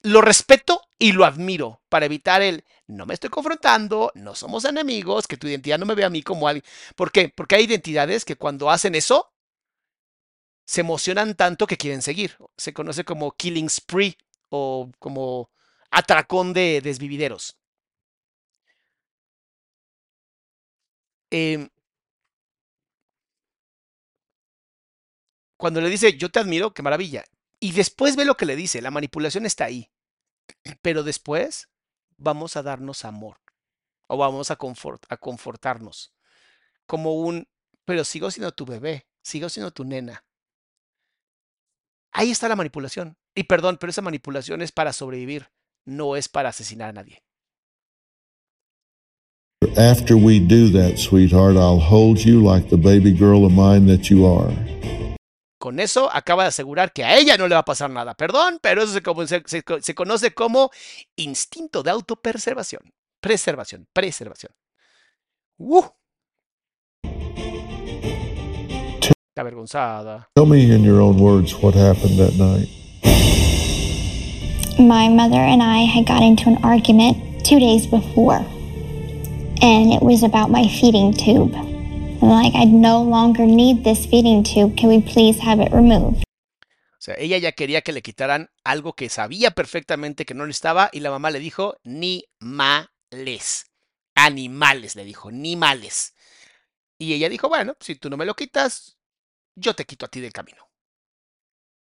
lo 0.03 0.21
respeto 0.21 0.81
y 0.99 1.13
lo 1.13 1.25
admiro 1.25 1.83
para 1.89 2.07
evitar 2.07 2.43
el, 2.43 2.65
no 2.87 3.07
me 3.07 3.15
estoy 3.15 3.31
confrontando, 3.31 4.13
no 4.15 4.35
somos 4.35 4.65
enemigos, 4.65 5.27
que 5.27 5.37
tu 5.37 5.49
identidad 5.49 5.79
no 5.79 5.87
me 5.87 5.95
vea 5.95 6.07
a 6.07 6.11
mí 6.11 6.23
como 6.23 6.49
alguien. 6.49 6.65
¿Por 6.95 7.11
qué? 7.11 7.33
Porque 7.35 7.57
hay 7.57 7.65
identidades 7.65 8.25
que 8.25 8.37
cuando 8.37 8.71
hacen 8.71 8.95
eso, 8.95 9.33
se 10.67 10.83
emocionan 10.83 11.35
tanto 11.37 11.67
que 11.67 11.79
quieren 11.79 12.03
seguir. 12.03 12.37
Se 12.57 12.75
conoce 12.75 13.05
como 13.05 13.33
killing 13.33 13.71
spree 13.71 14.19
o 14.51 14.91
como 14.99 15.51
atracón 15.91 16.53
de 16.53 16.81
desvivideros. 16.83 17.57
Eh, 21.31 21.69
cuando 25.57 25.81
le 25.81 25.89
dice, 25.89 26.17
yo 26.19 26.31
te 26.31 26.41
admiro, 26.41 26.75
qué 26.75 26.83
maravilla. 26.83 27.25
Y 27.61 27.73
después 27.73 28.17
ve 28.17 28.25
lo 28.25 28.37
que 28.37 28.47
le 28.47 28.57
dice, 28.57 28.83
la 28.83 28.91
manipulación 28.91 29.47
está 29.47 29.65
ahí. 29.67 29.91
Pero 30.83 31.03
después 31.03 31.69
vamos 32.19 32.57
a 32.57 32.63
darnos 32.63 33.05
amor 33.05 33.39
o 34.09 34.17
vamos 34.17 34.51
a, 34.51 34.57
confort, 34.57 35.05
a 35.11 35.17
confortarnos. 35.17 36.13
Como 36.87 37.15
un, 37.15 37.49
pero 37.85 38.05
sigo 38.05 38.31
siendo 38.31 38.53
tu 38.53 38.67
bebé, 38.67 39.07
sigo 39.23 39.49
siendo 39.49 39.73
tu 39.73 39.85
nena. 39.85 40.26
Ahí 42.19 42.31
está 42.31 42.49
la 42.49 42.57
manipulación. 42.57 43.19
Y 43.35 43.45
perdón, 43.45 43.77
pero 43.79 43.91
esa 43.91 44.01
manipulación 44.01 44.63
es 44.63 44.73
para 44.73 44.95
sobrevivir, 44.95 45.51
no 45.85 46.17
es 46.17 46.31
para 46.31 46.49
asesinar 46.49 46.89
a 46.89 46.93
nadie. 46.95 47.23
After 49.77 50.17
we 50.17 50.41
do 50.41 50.71
that, 50.73 50.97
sweetheart, 50.97 51.57
I'll 51.57 51.79
hold 51.79 52.21
you 52.21 52.41
like 52.41 52.71
the 52.71 52.79
baby 52.79 53.13
girl 53.13 53.45
of 53.45 53.53
mine 53.53 53.87
that 53.95 54.09
you 54.09 54.27
are. 54.27 54.51
Con 55.59 55.79
eso 55.79 56.09
acaba 56.11 56.45
de 56.45 56.49
asegurar 56.49 56.95
que 56.95 57.05
a 57.05 57.19
ella 57.19 57.37
no 57.37 57.49
le 57.49 57.55
va 57.55 57.61
a 57.61 57.65
pasar 57.67 57.91
nada. 57.91 58.15
Perdón, 58.15 58.61
pero 58.63 58.83
eso 58.83 58.99
se, 59.27 59.43
se, 59.45 59.63
se 59.83 59.95
conoce 59.95 60.33
como 60.33 60.71
instinto 61.17 61.83
de 61.83 61.91
autopreservación. 61.91 62.95
Preservación, 63.21 63.87
preservación. 63.93 64.55
¡Uh! 65.59 65.85
Avergonzada. 69.47 70.29
Tell 70.35 70.47
me 70.47 70.73
in 70.73 70.83
your 70.83 71.01
own 71.01 71.19
words 71.19 71.55
what 71.63 71.75
happened 71.75 72.19
that 72.19 72.35
night. 72.35 72.69
My 74.79 75.09
mother 75.09 75.41
and 75.41 75.63
I 75.63 75.87
had 75.87 76.07
got 76.07 76.23
into 76.23 76.51
an 76.51 76.59
argument 76.63 77.45
two 77.45 77.59
days 77.59 77.87
before, 77.87 78.45
and 79.63 79.93
it 79.93 80.03
was 80.03 80.23
about 80.23 80.51
my 80.51 80.69
feeding 80.69 81.13
tube. 81.15 81.55
Like, 82.21 82.55
I 82.55 82.65
no 82.65 83.03
longer 83.03 83.47
need 83.47 83.85
this 83.85 84.07
feeding 84.07 84.43
tube. 84.43 84.77
Can 84.77 84.89
we 84.89 85.01
please 85.01 85.39
have 85.39 85.61
it 85.61 85.73
removed? 85.73 86.25
O 86.99 87.03
sea, 87.07 87.15
ella 87.19 87.39
ya 87.39 87.53
quería 87.53 87.83
que 87.83 87.93
le 87.93 88.03
quitaran 88.03 88.49
algo 88.65 88.95
que 88.95 89.09
sabía 89.09 89.53
perfectamente 89.53 90.25
que 90.25 90.35
no 90.35 90.47
necesitaba 90.47 90.91
y 90.93 91.01
la 91.01 91.11
mamá 91.11 91.31
le 91.31 91.39
dijo, 91.39 91.77
ni 91.85 92.25
males. 92.41 93.67
Animales, 94.15 94.97
le 94.97 95.05
dijo, 95.05 95.31
ni 95.31 95.57
males. 95.57 96.15
Y 96.99 97.13
ella 97.13 97.29
dijo, 97.29 97.49
bueno, 97.49 97.77
si 97.81 97.95
tú 97.95 98.11
no 98.11 98.17
me 98.17 98.25
lo 98.25 98.35
quitas, 98.35 98.96
yo 99.57 99.75
te 99.75 99.85
quito 99.85 100.07
a 100.07 100.09
ti 100.09 100.21
del 100.21 100.33
camino. 100.33 100.63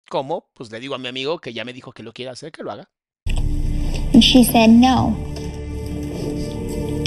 ¿Cómo? 0.08 0.46
Pues 0.54 0.70
le 0.70 0.80
digo 0.80 0.94
a 0.94 0.98
mi 0.98 1.08
amigo 1.08 1.38
que 1.38 1.52
ya 1.52 1.64
me 1.64 1.72
dijo 1.72 1.92
que 1.92 2.02
lo 2.02 2.12
quiere 2.12 2.30
hacer, 2.30 2.52
que 2.52 2.62
lo 2.62 2.70
haga. 2.70 2.88
And 3.26 4.22
she 4.22 4.44
said 4.44 4.70
no. 4.70 5.16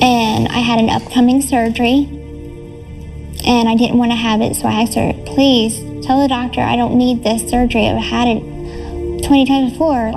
And 0.01 0.47
I 0.49 0.59
had 0.59 0.79
an 0.79 0.89
upcoming 0.89 1.41
surgery. 1.41 2.09
And 3.45 3.69
I 3.69 3.75
didn't 3.75 3.97
want 3.97 4.11
to 4.11 4.17
have 4.17 4.41
it, 4.41 4.55
so 4.55 4.67
I 4.67 4.81
asked 4.81 4.95
her, 4.95 5.13
please 5.25 5.79
tell 6.05 6.19
the 6.21 6.27
doctor 6.27 6.59
I 6.59 6.75
don't 6.75 6.97
need 6.97 7.23
this 7.23 7.49
surgery. 7.49 7.87
I've 7.87 8.03
had 8.03 8.27
it 8.27 9.23
20 9.23 9.45
times 9.45 9.71
before. 9.71 10.13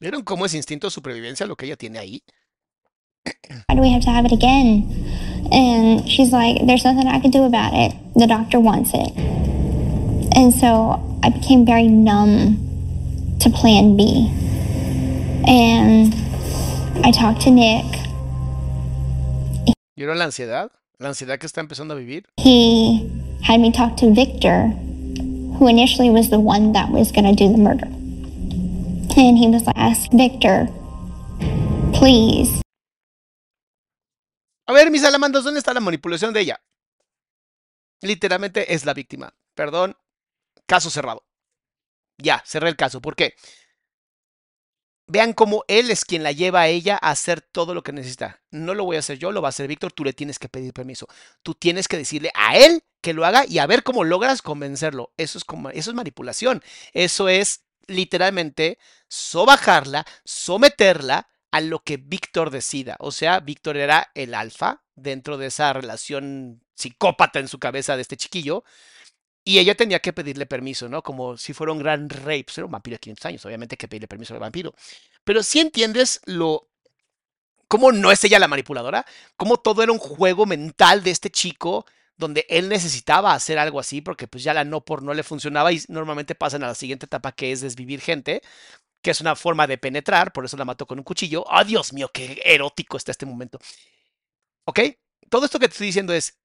¿Vieron 0.00 0.22
cómo 0.22 0.46
es 0.46 0.54
instinto 0.54 0.86
de 0.86 0.90
supervivencia 0.90 1.46
lo 1.46 1.56
que 1.56 1.66
ella 1.66 1.76
tiene 1.76 1.98
ahí? 1.98 2.22
Why 3.68 3.74
do 3.74 3.82
we 3.82 3.92
have 3.92 4.02
to 4.04 4.10
have 4.10 4.24
it 4.24 4.32
again? 4.32 4.88
And 5.52 6.08
she's 6.08 6.32
like, 6.32 6.64
there's 6.66 6.84
nothing 6.84 7.06
I 7.06 7.20
can 7.20 7.30
do 7.30 7.44
about 7.44 7.74
it. 7.74 7.92
The 8.14 8.26
doctor 8.26 8.60
wants 8.60 8.92
it. 8.94 9.12
And 10.34 10.52
so 10.52 11.00
I 11.22 11.30
became 11.30 11.64
very 11.64 11.86
numb 11.88 12.58
to 13.40 13.50
plan 13.50 13.96
B. 13.96 14.30
And 15.46 16.14
I 17.04 17.10
talked 17.12 17.42
to 17.42 17.50
Nick. 17.50 17.84
¿Vieron 19.96 20.18
la 20.18 20.24
ansiedad? 20.24 20.70
La 20.98 21.08
ansiedad 21.08 21.38
que 21.38 21.46
está 21.46 21.60
empezando 21.60 21.94
a 21.94 21.96
vivir. 21.96 22.24
He 22.36 23.08
had 23.42 23.60
me 23.60 23.70
talk 23.70 23.96
to 23.98 24.12
Victor, 24.12 24.68
who 25.58 25.68
initially 25.68 26.10
was 26.10 26.30
the 26.30 26.40
one 26.40 26.72
that 26.72 26.90
was 26.90 27.12
going 27.12 27.24
to 27.24 27.34
do 27.34 27.50
the 27.50 27.58
murder. 27.58 27.86
And 29.16 29.38
he 29.38 29.48
was 29.48 29.64
like, 29.64 29.76
ask 29.76 30.10
Victor, 30.12 30.68
please. 31.92 32.60
A 34.66 34.72
ver, 34.72 34.90
mis 34.90 35.02
salamandos, 35.02 35.44
¿dónde 35.44 35.58
está 35.58 35.72
la 35.72 35.80
manipulación 35.80 36.32
de 36.32 36.40
ella? 36.40 36.60
Literalmente 38.02 38.74
es 38.74 38.84
la 38.84 38.94
víctima. 38.94 39.34
Perdón, 39.54 39.94
caso 40.66 40.90
cerrado. 40.90 41.24
Ya, 42.18 42.42
cerré 42.46 42.68
el 42.68 42.76
caso. 42.76 43.00
¿Por 43.00 43.16
qué? 43.16 43.34
Vean 45.06 45.34
cómo 45.34 45.64
él 45.68 45.90
es 45.90 46.04
quien 46.04 46.22
la 46.22 46.32
lleva 46.32 46.62
a 46.62 46.68
ella 46.68 46.98
a 47.00 47.10
hacer 47.10 47.42
todo 47.42 47.74
lo 47.74 47.82
que 47.82 47.92
necesita. 47.92 48.40
No 48.50 48.74
lo 48.74 48.84
voy 48.84 48.96
a 48.96 49.00
hacer 49.00 49.18
yo, 49.18 49.32
lo 49.32 49.42
va 49.42 49.48
a 49.48 49.50
hacer 49.50 49.68
Víctor. 49.68 49.92
Tú 49.92 50.04
le 50.04 50.14
tienes 50.14 50.38
que 50.38 50.48
pedir 50.48 50.72
permiso. 50.72 51.06
Tú 51.42 51.54
tienes 51.54 51.88
que 51.88 51.98
decirle 51.98 52.30
a 52.34 52.56
él 52.56 52.82
que 53.02 53.12
lo 53.12 53.26
haga 53.26 53.44
y 53.46 53.58
a 53.58 53.66
ver 53.66 53.82
cómo 53.82 54.04
logras 54.04 54.40
convencerlo. 54.40 55.12
Eso 55.18 55.36
es, 55.36 55.44
como, 55.44 55.68
eso 55.70 55.90
es 55.90 55.94
manipulación. 55.94 56.62
Eso 56.94 57.28
es 57.28 57.64
literalmente 57.86 58.78
sobajarla, 59.08 60.06
someterla 60.24 61.28
a 61.50 61.60
lo 61.60 61.80
que 61.80 61.98
Víctor 61.98 62.50
decida. 62.50 62.96
O 62.98 63.12
sea, 63.12 63.40
Víctor 63.40 63.76
era 63.76 64.10
el 64.14 64.34
alfa 64.34 64.82
dentro 64.94 65.36
de 65.36 65.46
esa 65.46 65.72
relación 65.72 66.62
psicópata 66.74 67.38
en 67.40 67.48
su 67.48 67.58
cabeza 67.58 67.96
de 67.96 68.02
este 68.02 68.16
chiquillo. 68.16 68.64
Y 69.44 69.58
ella 69.58 69.74
tenía 69.74 70.00
que 70.00 70.12
pedirle 70.14 70.46
permiso, 70.46 70.88
¿no? 70.88 71.02
Como 71.02 71.36
si 71.36 71.52
fuera 71.52 71.72
un 71.72 71.78
gran 71.78 72.08
rey. 72.08 72.42
Pues 72.42 72.56
era 72.56 72.64
un 72.64 72.72
vampiro 72.72 72.94
de 72.94 73.00
500 73.00 73.26
años, 73.26 73.44
obviamente 73.44 73.74
hay 73.74 73.78
que 73.78 73.88
pedirle 73.88 74.08
permiso 74.08 74.34
al 74.34 74.40
vampiro. 74.40 74.74
Pero 75.24 75.42
si 75.42 75.60
entiendes 75.60 76.20
lo... 76.26 76.68
¿Cómo 77.68 77.92
no 77.92 78.10
es 78.12 78.22
ella 78.24 78.38
la 78.38 78.48
manipuladora? 78.48 79.04
¿Cómo 79.36 79.56
todo 79.56 79.82
era 79.82 79.92
un 79.92 79.98
juego 79.98 80.46
mental 80.46 81.02
de 81.02 81.10
este 81.10 81.30
chico 81.30 81.86
donde 82.16 82.46
él 82.48 82.68
necesitaba 82.68 83.34
hacer 83.34 83.58
algo 83.58 83.80
así 83.80 84.00
porque 84.00 84.28
pues 84.28 84.44
ya 84.44 84.54
la 84.54 84.64
no 84.64 84.84
por 84.84 85.02
no 85.02 85.14
le 85.14 85.22
funcionaba 85.22 85.72
y 85.72 85.82
normalmente 85.88 86.34
pasan 86.34 86.62
a 86.62 86.68
la 86.68 86.74
siguiente 86.74 87.06
etapa 87.06 87.32
que 87.32 87.52
es 87.52 87.60
desvivir 87.60 88.00
gente, 88.00 88.42
que 89.02 89.10
es 89.10 89.20
una 89.20 89.36
forma 89.36 89.66
de 89.66 89.78
penetrar, 89.78 90.32
por 90.32 90.44
eso 90.44 90.56
la 90.56 90.64
mató 90.64 90.86
con 90.86 90.98
un 90.98 91.04
cuchillo. 91.04 91.44
¡Oh, 91.48 91.64
Dios 91.64 91.92
mío, 91.92 92.10
qué 92.12 92.40
erótico 92.44 92.96
está 92.96 93.12
este 93.12 93.26
momento! 93.26 93.58
¿Ok? 94.64 94.80
Todo 95.28 95.46
esto 95.46 95.58
que 95.58 95.68
te 95.68 95.72
estoy 95.72 95.88
diciendo 95.88 96.12
es, 96.12 96.38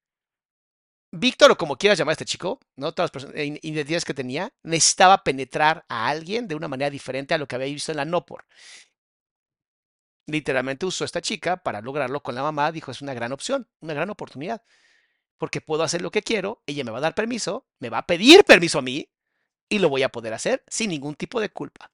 Víctor, 1.12 1.50
o 1.50 1.56
como 1.56 1.76
quieras 1.76 1.98
llamar 1.98 2.12
a 2.12 2.14
este 2.14 2.24
chico, 2.24 2.60
¿no? 2.76 2.92
Todas 2.92 3.10
las 3.14 3.34
identidades 3.34 4.04
que 4.04 4.14
tenía, 4.14 4.52
necesitaba 4.62 5.24
penetrar 5.24 5.84
a 5.88 6.08
alguien 6.08 6.46
de 6.46 6.54
una 6.54 6.68
manera 6.68 6.88
diferente 6.88 7.34
a 7.34 7.38
lo 7.38 7.48
que 7.48 7.56
había 7.56 7.66
visto 7.66 7.90
en 7.90 7.96
la 7.96 8.04
no 8.04 8.24
por. 8.24 8.44
Literalmente 10.26 10.86
usó 10.86 11.04
esta 11.04 11.20
chica 11.20 11.56
para 11.56 11.80
lograrlo 11.80 12.22
con 12.22 12.36
la 12.36 12.42
mamá, 12.42 12.70
dijo, 12.70 12.92
es 12.92 13.02
una 13.02 13.14
gran 13.14 13.32
opción, 13.32 13.68
una 13.80 13.94
gran 13.94 14.08
oportunidad, 14.10 14.62
porque 15.36 15.60
puedo 15.60 15.82
hacer 15.82 16.02
lo 16.02 16.12
que 16.12 16.22
quiero, 16.22 16.62
ella 16.66 16.84
me 16.84 16.92
va 16.92 16.98
a 16.98 17.00
dar 17.00 17.14
permiso, 17.16 17.66
me 17.80 17.90
va 17.90 17.98
a 17.98 18.06
pedir 18.06 18.44
permiso 18.44 18.78
a 18.78 18.82
mí, 18.82 19.10
y 19.68 19.80
lo 19.80 19.88
voy 19.88 20.04
a 20.04 20.10
poder 20.10 20.34
hacer 20.34 20.64
sin 20.68 20.90
ningún 20.90 21.16
tipo 21.16 21.40
de 21.40 21.50
culpa. 21.50 21.92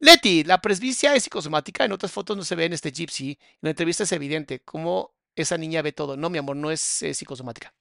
Leti, 0.00 0.44
la 0.44 0.60
presbicia 0.60 1.14
es 1.16 1.24
psicosomática, 1.24 1.84
en 1.84 1.92
otras 1.92 2.12
fotos 2.12 2.36
no 2.36 2.44
se 2.44 2.54
ve 2.54 2.66
en 2.66 2.72
este 2.74 2.92
gypsy, 2.92 3.30
en 3.40 3.58
la 3.62 3.70
entrevista 3.70 4.04
es 4.04 4.12
evidente 4.12 4.60
cómo 4.60 5.16
esa 5.34 5.58
niña 5.58 5.82
ve 5.82 5.92
todo. 5.92 6.16
No, 6.16 6.30
mi 6.30 6.38
amor, 6.38 6.56
no 6.56 6.70
es, 6.70 7.02
es 7.02 7.18
psicosomática 7.18 7.74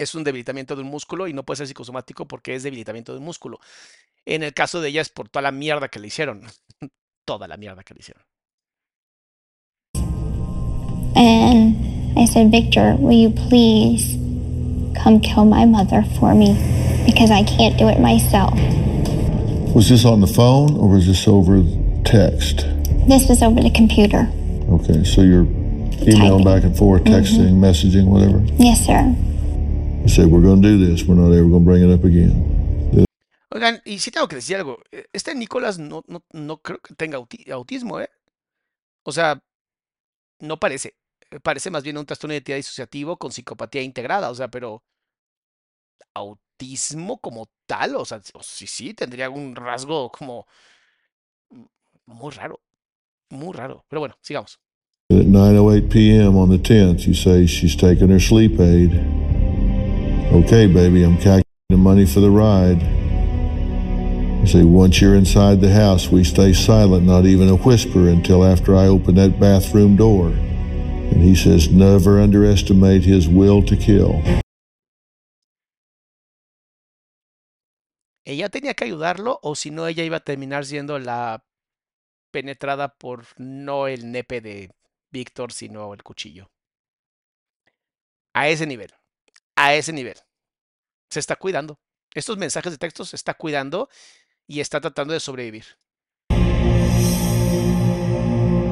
es 0.00 0.14
un 0.14 0.24
debilitamiento 0.24 0.74
de 0.74 0.82
un 0.82 0.88
músculo 0.88 1.28
y 1.28 1.34
no 1.34 1.44
puede 1.44 1.58
ser 1.58 1.66
psicosomático 1.66 2.26
porque 2.26 2.54
es 2.54 2.62
debilitamiento 2.62 3.12
de 3.12 3.18
un 3.18 3.24
músculo. 3.24 3.60
En 4.24 4.42
el 4.42 4.54
caso 4.54 4.80
de 4.80 4.88
ella 4.88 5.02
es 5.02 5.10
por 5.10 5.28
toda 5.28 5.42
la 5.42 5.52
mierda 5.52 5.88
que 5.88 6.00
le 6.00 6.08
hicieron. 6.08 6.42
toda 7.26 7.46
la 7.46 7.56
mierda 7.56 7.82
que 7.82 7.94
le 7.94 8.00
hicieron. 8.00 8.22
And 11.16 12.18
I 12.18 12.24
said, 12.24 12.50
Victor, 12.50 12.96
will 12.98 13.12
you 13.12 13.30
please 13.30 14.16
come 15.02 15.20
kill 15.20 15.44
my 15.44 15.66
mother 15.66 16.02
for 16.18 16.34
me? 16.34 16.56
Because 17.04 17.30
I 17.30 17.42
can't 17.42 17.76
do 17.78 17.88
it 17.88 18.00
myself. 18.00 18.54
Was 19.74 19.88
this 19.88 20.04
on 20.04 20.20
the 20.20 20.26
phone 20.26 20.76
or 20.76 20.88
was 20.88 21.06
this 21.06 21.28
over 21.28 21.62
text? 22.04 22.66
This 23.06 23.28
was 23.28 23.42
over 23.42 23.60
the 23.60 23.70
computer. 23.70 24.28
Okay, 24.70 25.04
so 25.04 25.20
you're 25.20 25.46
emailing 26.02 26.42
Typing. 26.42 26.44
back 26.44 26.64
and 26.64 26.76
forth, 26.76 27.04
texting, 27.04 27.60
messaging, 27.60 28.06
whatever. 28.06 28.42
Yes, 28.56 28.86
sir. 28.86 29.14
You 30.02 30.08
say, 30.08 30.24
we're 30.24 30.42
going 30.42 30.62
to 30.62 30.68
do 30.68 30.78
this. 30.78 31.04
We're 31.04 31.14
not 31.14 31.32
ever 31.32 31.48
going 31.48 31.64
to 31.64 31.70
bring 31.70 31.82
it 31.84 31.94
up 31.94 32.04
again. 32.04 33.06
Oigan, 33.52 33.82
y 33.84 33.98
sí 33.98 34.10
tengo 34.10 34.28
que 34.28 34.36
decir 34.36 34.56
algo. 34.56 34.78
eh, 34.92 35.06
Este 35.12 35.34
Nicolás 35.34 35.78
no, 35.78 36.04
no, 36.06 36.24
no 36.32 36.58
creo 36.62 36.78
que 36.80 36.94
tenga 36.94 37.18
auti- 37.18 37.50
autismo, 37.50 38.00
¿eh? 38.00 38.08
O 39.02 39.12
sea, 39.12 39.42
no 40.38 40.58
parece. 40.58 40.94
parece 41.42 41.70
más 41.70 41.82
bien 41.82 41.98
un 41.98 42.06
trastorno 42.06 42.32
de 42.32 42.36
identidad 42.38 42.56
disociativo 42.58 43.16
con 43.18 43.30
psicopatía 43.32 43.82
integrada, 43.82 44.30
o 44.30 44.34
sea, 44.34 44.48
pero 44.48 44.82
autismo 46.14 47.18
como 47.20 47.48
tal, 47.66 47.96
o 47.96 48.04
sea, 48.04 48.20
sí, 48.42 48.66
sí, 48.66 48.94
tendría 48.94 49.30
un 49.30 49.54
rasgo 49.56 50.10
como 50.10 50.46
muy 52.06 52.30
raro, 52.32 52.60
muy 53.30 53.52
raro. 53.52 53.84
Pero 53.88 54.00
bueno, 54.00 54.16
sigamos. 54.22 54.58
At 55.10 55.24
9:08 55.26 55.88
p.m. 55.88 56.36
on 56.38 56.50
the 56.50 56.58
10th, 56.58 57.04
you 57.06 57.14
say 57.14 57.46
she's 57.46 57.76
taking 57.76 58.10
her 58.10 58.20
sleep 58.20 58.60
aid. 58.60 58.92
Okay, 60.32 60.66
baby, 60.66 61.02
I'm 61.02 61.16
calculating 61.16 61.44
the 61.70 61.76
money 61.76 62.06
for 62.06 62.20
the 62.20 62.30
ride. 62.30 62.80
You 64.40 64.46
say 64.46 64.64
once 64.64 65.00
you're 65.00 65.14
inside 65.14 65.60
the 65.60 65.72
house, 65.72 66.08
we 66.08 66.24
stay 66.24 66.52
silent, 66.52 67.04
not 67.04 67.26
even 67.26 67.48
a 67.48 67.56
whisper, 67.56 68.08
until 68.08 68.44
after 68.44 68.74
I 68.76 68.86
open 68.86 69.16
that 69.16 69.40
bathroom 69.40 69.96
door. 69.96 70.28
And 70.28 71.22
he 71.22 71.34
says, 71.34 71.68
never 71.68 72.20
underestimate 72.20 73.02
his 73.02 73.28
will 73.28 73.62
to 73.64 73.76
kill. 73.76 74.22
ella 78.30 78.48
tenía 78.48 78.74
que 78.74 78.84
ayudarlo 78.84 79.40
o 79.42 79.54
si 79.54 79.70
no 79.70 79.86
ella 79.86 80.04
iba 80.04 80.18
a 80.18 80.24
terminar 80.24 80.64
siendo 80.64 80.98
la 80.98 81.44
penetrada 82.30 82.96
por 82.96 83.24
no 83.38 83.88
el 83.88 84.12
nepe 84.12 84.40
de 84.40 84.70
Víctor, 85.10 85.52
sino 85.52 85.92
el 85.92 86.02
cuchillo. 86.02 86.48
A 88.32 88.48
ese 88.48 88.66
nivel, 88.66 88.92
a 89.56 89.74
ese 89.74 89.92
nivel. 89.92 90.16
Se 91.10 91.20
está 91.20 91.36
cuidando. 91.36 91.78
Estos 92.14 92.36
mensajes 92.38 92.72
de 92.72 92.78
texto 92.78 93.04
se 93.04 93.16
está 93.16 93.34
cuidando 93.34 93.88
y 94.46 94.60
está 94.60 94.80
tratando 94.80 95.14
de 95.14 95.20
sobrevivir. 95.20 95.64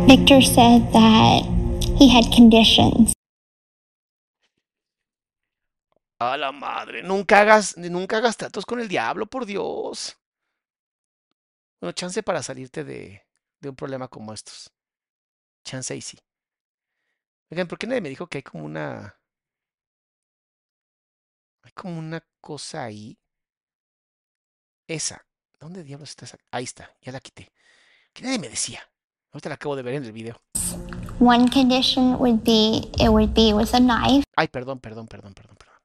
Victor 0.09 0.43
said 0.43 0.91
that 0.93 1.43
he 2.01 2.09
had 2.09 2.25
conditions. 2.35 3.13
A 6.21 6.37
la 6.37 6.51
madre, 6.51 7.03
nunca 7.03 7.41
hagas, 7.41 7.77
nunca 7.77 8.17
hagas 8.17 8.37
tratos 8.37 8.67
con 8.67 8.81
el 8.81 8.89
diablo, 8.89 9.27
por 9.27 9.47
Dios. 9.47 10.19
Bueno, 11.81 11.93
chance 11.93 12.23
para 12.25 12.43
salirte 12.43 12.83
de, 12.83 13.23
de 13.61 13.69
un 13.69 13.77
problema 13.77 14.09
como 14.09 14.33
estos. 14.33 14.73
Chance 15.65 15.95
ahí 15.95 16.01
sí. 16.01 16.19
Oigan, 17.51 17.69
¿por 17.69 17.79
qué 17.79 17.87
nadie 17.87 18.01
me 18.01 18.09
dijo 18.09 18.27
que 18.27 18.39
hay 18.39 18.43
como 18.43 18.65
una. 18.65 19.18
Como 21.79 22.01
una 22.01 22.21
cosa 22.41 22.87
ahí? 22.87 23.17
Esa. 24.89 25.25
¿Dónde 25.61 25.85
diablos 25.85 26.09
está 26.09 26.25
esa? 26.25 26.37
Ahí 26.51 26.65
está, 26.65 26.91
ya 27.01 27.13
la 27.13 27.21
quité. 27.21 27.53
Que 28.13 28.25
nadie 28.25 28.41
me 28.41 28.49
decía. 28.49 28.81
Ahorita 29.31 29.49
la 29.49 29.55
acabo 29.55 29.77
de 29.77 29.83
ver 29.83 29.95
en 29.95 30.05
el 30.05 30.11
video. 30.11 30.41
One 31.21 31.49
condition 31.49 32.19
would 32.19 32.43
be 32.43 32.91
it 32.99 33.11
would 33.11 33.33
be 33.33 33.53
with 33.53 33.73
a 33.75 33.79
knife. 33.79 34.25
Ay, 34.35 34.49
perdón, 34.49 34.81
perdón, 34.81 35.07
perdón, 35.07 35.35
perdón, 35.35 35.57
perdón. 35.57 35.77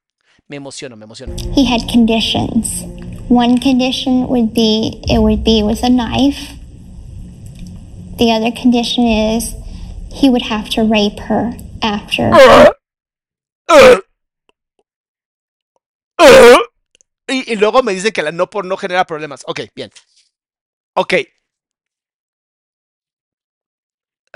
Me 0.47 0.55
emociono, 0.55 0.95
me 0.95 1.05
emociono. 1.05 1.35
He 1.55 1.63
had 1.63 1.87
conditions. 1.87 2.83
One 3.29 3.59
condition 3.59 4.27
would 4.29 4.51
be 4.55 4.99
it 5.07 5.19
would 5.19 5.43
be 5.43 5.61
with 5.61 5.83
a 5.83 5.89
knife. 5.89 6.57
The 8.17 8.31
other 8.31 8.51
condition 8.51 9.05
is 9.05 9.53
he 10.11 10.31
would 10.31 10.43
have 10.49 10.71
to 10.71 10.83
rape 10.83 11.19
her 11.19 11.53
after. 11.83 12.31
Y, 17.53 17.55
luego 17.55 17.83
me 17.83 17.93
dicen 17.93 18.11
que 18.11 18.23
la 18.23 18.31
no 18.31 18.49
por 18.49 18.65
no 18.65 18.77
genera 18.77 19.05
problemas. 19.05 19.43
Ok, 19.47 19.61
bien. 19.75 19.91
Ok. 20.95 21.13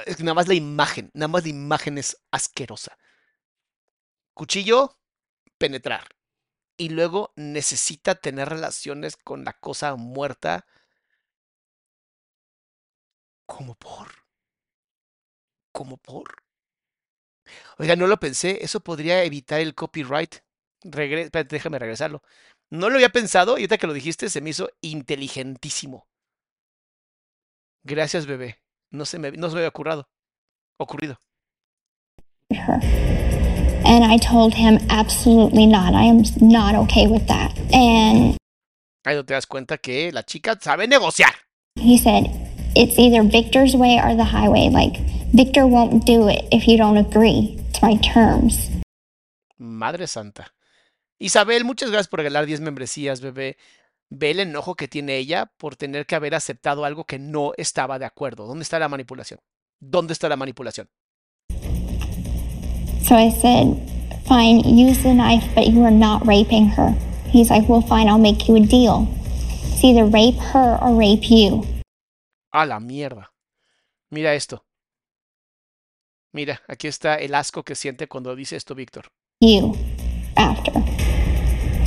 Es 0.06 0.16
que 0.16 0.24
nada 0.24 0.36
más 0.36 0.48
la 0.48 0.54
imagen, 0.54 1.10
nada 1.14 1.28
más 1.28 1.44
la 1.44 1.50
imagen 1.50 1.98
es 1.98 2.18
asquerosa. 2.32 2.98
Cuchillo, 4.34 5.00
penetrar. 5.58 6.08
Y 6.78 6.90
luego 6.90 7.34
necesita 7.36 8.16
tener 8.16 8.50
relaciones 8.50 9.18
con 9.18 9.44
la 9.44 9.54
cosa 9.54 9.96
muerta. 9.96 10.68
¿Cómo 13.48 13.76
por? 13.76 14.10
¿Cómo 15.72 15.98
por? 15.98 16.36
Oiga, 17.80 17.96
no 17.96 18.08
lo 18.08 18.18
pensé. 18.20 18.60
Eso 18.64 18.80
podría 18.82 19.24
evitar 19.24 19.60
el 19.60 19.74
copyright. 19.76 20.36
Regre 20.84 21.30
déjame 21.50 21.80
regresarlo. 21.80 22.22
No 22.70 22.90
lo 22.90 22.96
había 22.96 23.10
pensado 23.10 23.54
y 23.58 23.62
ahorita 23.62 23.78
que 23.78 23.88
lo 23.88 23.94
dijiste 23.94 24.30
se 24.30 24.42
me 24.42 24.50
hizo 24.50 24.70
inteligentísimo. 24.82 26.08
Gracias, 27.84 28.26
bebé. 28.26 28.58
No 28.92 29.06
se 29.06 29.20
me, 29.20 29.32
no 29.32 29.48
se 29.50 29.56
me 29.56 29.60
había 29.62 29.70
ocurrido. 29.70 30.08
ocurrido. 30.80 31.18
And 33.86 34.04
I 34.04 34.18
told 34.18 34.54
him, 34.54 34.80
absolutely 34.90 35.66
not. 35.66 35.94
I 35.94 36.04
am 36.04 36.24
not 36.42 36.76
okay 36.76 37.08
with 37.08 37.28
that. 37.28 37.58
And 37.74 38.38
Ahí 39.06 39.16
no 39.16 39.24
te 39.24 39.34
das 39.34 39.46
cuenta 39.48 39.78
que 39.78 40.12
la 40.12 40.24
chica 40.24 40.58
sabe 40.60 40.88
negociar. 40.88 41.34
he 41.80 41.98
said, 41.98 42.26
it's 42.76 42.98
either 43.00 43.24
Victor's 43.24 43.76
way 43.76 43.98
or 44.04 44.16
the 44.16 44.26
highway. 44.26 44.70
Like, 44.70 44.98
Victor 45.34 45.66
won't 45.66 46.06
do 46.06 46.28
it 46.28 46.44
if 46.52 46.68
you 46.68 46.78
don't 46.78 46.98
agree. 46.98 47.56
It's 47.70 47.82
my 47.82 47.96
terms. 47.98 48.70
Madre 49.58 50.06
santa. 50.08 50.48
Isabel, 51.20 51.66
muchas 51.66 51.90
gracias 51.90 52.08
por 52.08 52.20
regalar 52.20 52.46
10 52.46 52.62
membresías, 52.62 53.22
bebé. 53.22 53.58
Ve 54.10 54.32
el 54.32 54.40
enojo 54.40 54.76
que 54.76 54.88
tiene 54.88 55.18
ella 55.18 55.52
por 55.58 55.76
tener 55.76 56.06
que 56.06 56.16
haber 56.16 56.36
aceptado 56.36 56.86
algo 56.86 57.06
que 57.06 57.18
no 57.18 57.54
estaba 57.58 57.98
de 58.00 58.06
acuerdo. 58.06 58.46
¿Dónde 58.46 58.64
está 58.64 58.78
la 58.80 58.88
manipulación? 58.88 59.40
¿Dónde 59.80 60.14
está 60.14 60.30
la 60.30 60.38
manipulación? 60.38 60.90
So 63.04 63.18
I 63.18 63.32
said, 63.32 63.68
fine, 64.28 64.62
use 64.64 65.02
the 65.02 65.14
knife, 65.14 65.46
but 65.56 65.66
you 65.66 65.84
are 65.84 65.92
not 65.92 66.26
raping 66.26 66.70
her. 66.70 66.94
He's 67.32 67.50
like, 67.50 67.68
well, 67.68 67.82
fine, 67.82 68.08
I'll 68.08 68.20
make 68.20 68.48
you 68.48 68.56
a 68.56 68.60
deal. 68.60 69.08
It's 69.74 69.84
either 69.84 70.06
rape 70.06 70.40
her 70.54 70.78
or 70.82 70.96
rape 70.98 71.28
you. 71.30 71.66
A 72.52 72.66
la 72.66 72.80
mierda. 72.80 73.34
Mira 74.12 74.36
esto. 74.36 74.64
Mira, 76.32 76.62
aquí 76.68 76.88
está 76.88 77.16
el 77.16 77.34
asco 77.34 77.64
que 77.64 77.76
siente 77.76 78.08
cuando 78.08 78.36
dice 78.36 78.56
esto 78.56 78.76
Víctor. 78.76 79.08
You 79.42 79.76
after. 80.38 80.74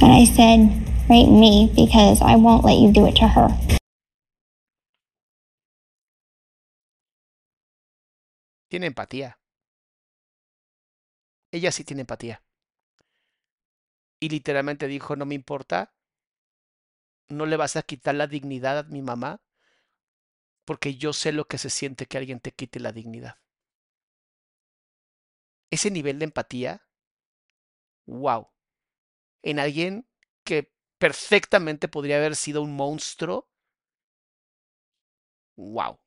And 0.03 0.13
I 0.13 0.25
said, 0.27 0.69
rape 1.09 1.29
me 1.29 1.71
because 1.75 2.21
I 2.23 2.37
won't 2.37 2.65
let 2.65 2.79
you 2.79 2.93
do 2.93 3.07
it 3.07 3.15
to 3.17 3.29
her. 3.29 3.49
Tiene 8.69 8.87
empatía. 8.87 9.39
Ella 11.53 11.73
sí 11.73 11.85
tiene 11.85 12.03
empatía. 12.03 12.43
Y 14.21 14.29
literalmente 14.29 14.87
dijo, 14.87 15.17
no 15.17 15.27
me 15.27 15.35
importa, 15.35 15.93
no 17.29 17.47
le 17.47 17.57
vas 17.57 17.77
a 17.77 17.83
quitar 17.83 18.15
la 18.15 18.27
dignidad 18.27 18.79
a 18.79 18.83
mi 18.85 19.03
mamá, 19.03 19.41
porque 20.65 20.97
yo 20.97 21.13
sé 21.13 21.33
lo 21.33 21.47
que 21.47 21.59
se 21.59 21.71
siente 21.71 22.07
que 22.07 22.19
alguien 22.19 22.39
te 22.39 22.53
quite 22.53 22.79
la 22.79 22.93
dignidad. 22.93 23.39
Ese 25.71 25.91
nivel 25.91 26.19
de 26.19 26.27
empatía, 26.27 26.87
wow. 28.11 28.49
En 29.43 29.59
alguien 29.59 30.07
que 30.45 30.73
perfectamente 30.99 31.89
podría 31.89 32.17
haber 32.17 32.37
sido 32.37 32.63
un 32.63 32.75
monstruo, 32.75 33.49
wow. 35.57 35.99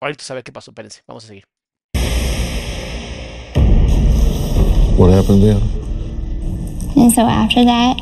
Ahorita 0.00 0.22
saber 0.22 0.44
qué 0.44 0.52
pasó, 0.52 0.70
espérense, 0.70 1.02
vamos 1.06 1.24
a 1.24 1.28
seguir. 1.28 1.44
What 4.96 5.10
happened 5.10 5.42
then? 5.42 5.62
And 6.96 7.12
so 7.12 7.22
after 7.22 7.64
that, 7.64 8.00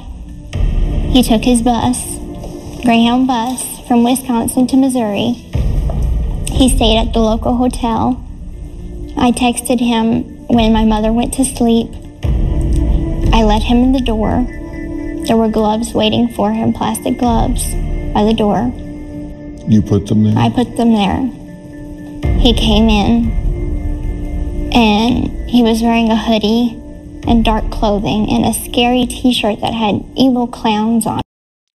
he 1.13 1.23
took 1.23 1.45
his 1.45 1.63
bus, 1.63 1.99
Greyhound 2.85 3.27
bus, 3.27 3.63
from 3.87 4.03
Wisconsin 4.03 4.67
to 4.69 4.77
Missouri. 4.77 5.33
He 6.51 6.75
stayed 6.75 6.99
at 6.99 7.13
the 7.13 7.21
local 7.21 7.55
hotel. 7.55 8.23
I 9.19 9.31
texted 9.33 9.79
him 9.81 10.47
when 10.49 10.73
my 10.73 10.85
mother 10.85 11.13
went 11.13 11.35
to 11.35 11.45
sleep. 11.45 11.91
I 13.37 13.43
let 13.43 13.63
him 13.63 13.83
in 13.83 13.93
the 13.93 14.01
door. 14.01 14.47
There 15.27 15.37
were 15.37 15.51
gloves 15.51 15.93
waiting 15.93 16.27
for 16.33 16.53
him, 16.53 16.73
plastic 16.73 17.19
gloves, 17.19 17.69
by 18.15 18.25
the 18.25 18.33
door. 18.33 18.73
You 19.69 19.83
put 19.83 20.07
them 20.07 20.25
there? 20.25 20.39
I 20.39 20.49
put 20.49 20.75
them 20.79 20.95
there. 20.95 21.21
He 22.41 22.55
came 22.55 22.89
in 22.89 24.73
and 24.73 25.29
he 25.51 25.63
was 25.63 25.83
wearing 25.83 26.11
a 26.11 26.17
hoodie 26.17 26.81
and 27.29 27.45
dark 27.45 27.71
clothing 27.71 28.31
and 28.31 28.47
a 28.47 28.55
scary 28.55 29.05
t 29.05 29.35
shirt 29.35 29.61
that 29.61 29.75
had 29.75 30.03
evil 30.17 30.47
clowns 30.47 31.05
on 31.05 31.21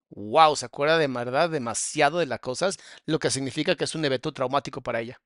Wow, 0.09 0.55
se 0.55 0.65
acuerda 0.65 0.97
de 0.97 1.05
verdad 1.05 1.51
demasiado 1.51 2.17
de 2.17 2.25
las 2.25 2.39
cosas, 2.39 2.79
lo 3.05 3.19
que 3.19 3.29
significa 3.29 3.75
que 3.75 3.83
es 3.83 3.93
un 3.93 4.03
evento 4.03 4.31
traumático 4.31 4.81
para 4.81 4.99
ella. 5.01 5.19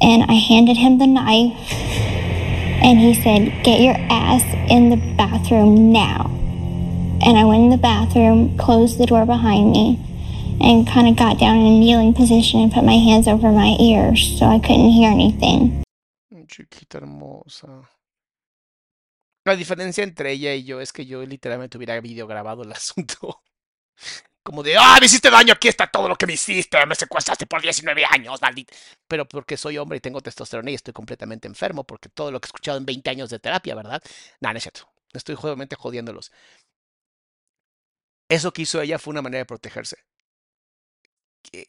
And 0.00 0.22
I 0.26 0.34
handed 0.34 0.78
him 0.78 0.98
the 0.98 1.06
knife 1.06 2.23
and 2.84 2.98
he 2.98 3.14
said, 3.14 3.64
Get 3.64 3.80
your 3.80 3.96
ass 4.10 4.44
in 4.70 4.90
the 4.90 5.00
bathroom 5.16 5.90
now. 5.90 6.30
And 7.24 7.38
I 7.38 7.44
went 7.44 7.64
in 7.64 7.70
the 7.70 7.78
bathroom, 7.78 8.56
closed 8.58 8.98
the 8.98 9.06
door 9.06 9.24
behind 9.24 9.72
me, 9.72 9.98
and 10.60 10.86
kind 10.86 11.08
of 11.08 11.16
got 11.16 11.38
down 11.38 11.56
in 11.56 11.66
a 11.66 11.78
kneeling 11.80 12.12
position 12.12 12.60
and 12.60 12.70
put 12.72 12.84
my 12.84 12.98
hands 12.98 13.26
over 13.26 13.50
my 13.50 13.76
ears 13.80 14.38
so 14.38 14.44
I 14.46 14.58
couldn't 14.58 14.90
hear 14.90 15.10
anything. 15.10 15.82
chiquita 16.46 16.98
hermosa. 16.98 17.88
La 19.46 19.56
diferencia 19.56 20.04
entre 20.04 20.32
ella 20.32 20.54
y 20.54 20.64
yo 20.64 20.80
es 20.80 20.92
que 20.92 21.04
yo 21.06 21.24
literalmente 21.24 21.78
hubiera 21.78 21.98
video 22.00 22.26
grabado 22.26 22.62
el 22.62 22.72
asunto. 22.72 23.42
Como 24.44 24.62
de, 24.62 24.76
ah, 24.76 24.98
me 25.00 25.06
hiciste 25.06 25.30
daño, 25.30 25.54
aquí 25.54 25.68
está 25.68 25.86
todo 25.86 26.06
lo 26.06 26.16
que 26.16 26.26
me 26.26 26.34
hiciste, 26.34 26.84
me 26.84 26.94
secuestraste 26.94 27.46
por 27.46 27.62
19 27.62 28.04
años, 28.04 28.42
maldito. 28.42 28.74
Pero 29.08 29.26
porque 29.26 29.56
soy 29.56 29.78
hombre 29.78 29.96
y 29.96 30.00
tengo 30.00 30.20
testosterona 30.20 30.70
y 30.70 30.74
estoy 30.74 30.92
completamente 30.92 31.48
enfermo, 31.48 31.84
porque 31.84 32.10
todo 32.10 32.30
lo 32.30 32.38
que 32.40 32.46
he 32.46 32.48
escuchado 32.48 32.76
en 32.76 32.84
20 32.84 33.08
años 33.08 33.30
de 33.30 33.38
terapia, 33.38 33.74
¿verdad? 33.74 34.02
Nada, 34.40 34.52
no 34.52 34.58
es 34.58 34.64
cierto. 34.64 34.86
Estoy 35.14 35.36
obviamente 35.40 35.76
jodiéndolos. 35.76 36.30
Eso 38.28 38.52
que 38.52 38.62
hizo 38.62 38.82
ella 38.82 38.98
fue 38.98 39.12
una 39.12 39.22
manera 39.22 39.38
de 39.40 39.46
protegerse. 39.46 39.96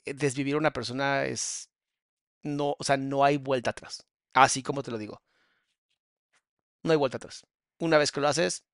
Desvivir 0.05 0.55
a 0.55 0.57
una 0.57 0.73
persona 0.73 1.23
es. 1.25 1.69
No, 2.43 2.75
o 2.77 2.83
sea, 2.83 2.97
no 2.97 3.23
hay 3.23 3.37
vuelta 3.37 3.69
atrás. 3.71 4.05
Así 4.33 4.61
como 4.63 4.83
te 4.83 4.91
lo 4.91 4.97
digo. 4.97 5.21
No 6.83 6.91
hay 6.91 6.97
vuelta 6.97 7.17
atrás. 7.17 7.45
Una 7.79 7.97
vez 7.97 8.11
que 8.11 8.19
lo 8.21 8.27
haces, 8.27 8.65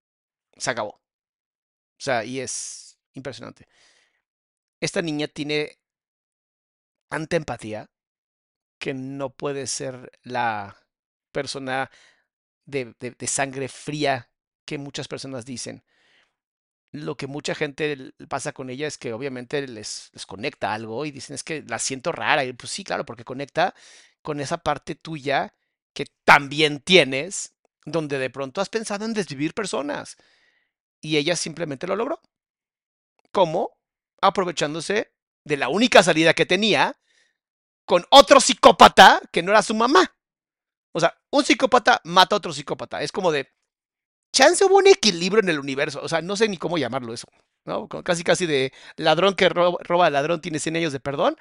se 0.57 0.71
acabó. 0.71 0.93
O 0.93 1.01
sea, 2.03 2.23
y 2.25 2.39
es 2.39 2.97
impresionante 3.13 3.67
esta 4.81 5.01
niña 5.01 5.27
tiene 5.27 5.77
tanta 7.07 7.37
empatía 7.37 7.89
que 8.79 8.93
no 8.93 9.29
puede 9.29 9.67
ser 9.67 10.11
la 10.23 10.75
persona 11.31 11.91
de, 12.65 12.95
sangre 13.27 13.67
fría 13.67 14.29
que 14.65 14.77
muchas 14.79 15.07
personas 15.07 15.45
dicen. 15.45 15.83
Lo 16.91 17.15
que 17.15 17.27
mucha 17.27 17.55
gente 17.55 18.13
pasa 18.27 18.51
con 18.53 18.69
ella 18.69 18.87
es 18.87 18.97
que 18.97 19.13
obviamente 19.13 19.65
les, 19.67 20.11
conecta 20.27 20.73
algo 20.73 21.05
y 21.05 21.11
dicen 21.11 21.35
es 21.35 21.43
que 21.43 21.63
la 21.63 21.79
siento 21.79 22.11
rara. 22.11 22.43
Y 22.43 22.53
pues 22.53 22.71
sí, 22.71 22.83
claro, 22.83 23.05
porque 23.05 23.23
conecta 23.23 23.75
con 24.21 24.39
esa 24.39 24.57
parte 24.57 24.95
tuya 24.95 25.53
que 25.93 26.05
también 26.25 26.79
tienes, 26.79 27.53
donde 27.85 28.17
de 28.17 28.29
pronto 28.29 28.61
has 28.61 28.69
pensado 28.69 29.05
en 29.05 29.13
desvivir 29.13 29.53
personas. 29.53 30.17
Y 31.01 31.17
ella 31.17 31.35
simplemente 31.35 31.87
lo 31.87 31.95
logró. 31.95 32.19
¿Cómo? 33.31 33.80
Aprovechándose 34.21 35.13
de 35.45 35.57
la 35.57 35.69
única 35.69 36.03
salida 36.03 36.33
que 36.33 36.45
tenía 36.45 36.97
con 37.85 38.05
otro 38.09 38.39
psicópata 38.39 39.21
que 39.31 39.43
no 39.43 39.51
era 39.51 39.63
su 39.63 39.75
mamá. 39.75 40.15
O 40.93 40.99
sea, 40.99 41.17
un 41.31 41.43
psicópata 41.43 42.01
mata 42.03 42.35
a 42.35 42.37
otro 42.37 42.53
psicópata. 42.53 43.01
Es 43.01 43.11
como 43.11 43.31
de, 43.31 43.49
chance 44.33 44.63
hubo 44.63 44.77
un 44.77 44.87
equilibrio 44.87 45.41
en 45.41 45.49
el 45.49 45.59
universo. 45.59 46.01
O 46.01 46.07
sea, 46.07 46.21
no 46.21 46.35
sé 46.35 46.47
ni 46.47 46.57
cómo 46.57 46.77
llamarlo 46.77 47.13
eso. 47.13 47.27
¿no? 47.65 47.87
Casi, 47.87 48.23
casi 48.23 48.45
de 48.45 48.71
ladrón 48.97 49.35
que 49.35 49.49
roba, 49.49 50.05
al 50.05 50.13
ladrón 50.13 50.41
tiene 50.41 50.59
100 50.59 50.77
años 50.77 50.93
de 50.93 50.99
perdón. 50.99 51.35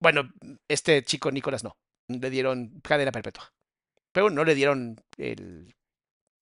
Bueno, 0.00 0.30
este 0.68 1.02
chico 1.04 1.30
Nicolás 1.30 1.64
no. 1.64 1.76
Le 2.08 2.30
dieron 2.30 2.80
cadena 2.82 3.12
perpetua. 3.12 3.52
Pero 4.12 4.30
no 4.30 4.44
le 4.44 4.54
dieron 4.54 4.96
el. 5.16 5.74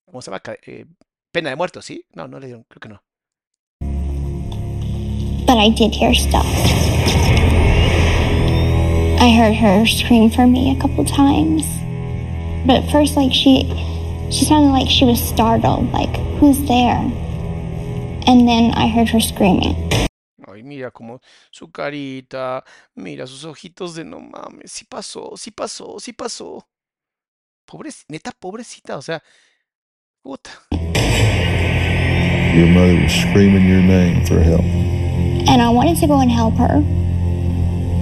¿Cómo 0.07 0.23
se 0.23 0.31
llama? 0.31 0.43
Eh, 0.62 0.86
pena 1.32 1.51
de 1.51 1.57
muerto, 1.57 1.82
¿sí? 1.82 2.07
No, 2.15 2.28
no 2.28 2.40
le 2.40 2.47
dieron, 2.47 2.65
creo 2.65 2.81
que 2.81 2.89
no. 2.89 3.05
But 5.49 5.57
I 5.57 5.70
did 5.70 5.95
hear 5.95 6.12
stuff. 6.12 6.45
I 9.19 9.33
heard 9.33 9.55
her 9.55 9.87
scream 9.87 10.31
for 10.31 10.47
me 10.47 10.77
a 10.77 10.79
couple 10.79 11.07
times. 11.07 11.65
But 12.66 12.85
at 12.85 12.91
first, 12.93 13.16
like, 13.16 13.33
she, 13.33 13.65
she 14.31 14.45
sounded 14.45 14.73
like 14.73 14.91
she 14.91 15.07
was 15.07 15.19
startled, 15.19 15.91
like, 15.91 16.15
who's 16.37 16.61
there? 16.69 17.01
And 18.29 18.47
then 18.47 18.73
I 18.77 18.89
heard 18.89 19.09
her 19.09 19.20
screaming. 19.20 19.75
Ay, 20.47 20.62
mira 20.62 20.91
como 20.91 21.20
su 21.51 21.69
carita, 21.69 22.62
mira 22.95 23.27
sus 23.27 23.45
ojitos 23.45 23.95
de 23.95 24.05
no 24.05 24.20
mames, 24.20 24.70
sí 24.70 24.85
pasó, 24.85 25.33
sí 25.37 25.51
pasó, 25.51 25.99
sí 25.99 26.12
pasó. 26.12 26.62
Pobre, 27.66 27.91
neta, 28.09 28.33
pobrecita, 28.33 28.99
o 28.99 29.03
sea, 29.03 29.23
puta. 30.23 30.51
Your 32.55 32.66
mother 32.66 33.01
was 33.03 33.12
screaming 33.12 33.66
your 33.66 33.83
name 33.83 34.27
for 34.27 34.41
help. 34.41 34.98
And 35.49 35.62
I 35.62 35.70
wanted 35.70 35.97
to 36.01 36.07
go 36.07 36.20
and 36.20 36.31
help 36.31 36.55
her. 36.57 36.81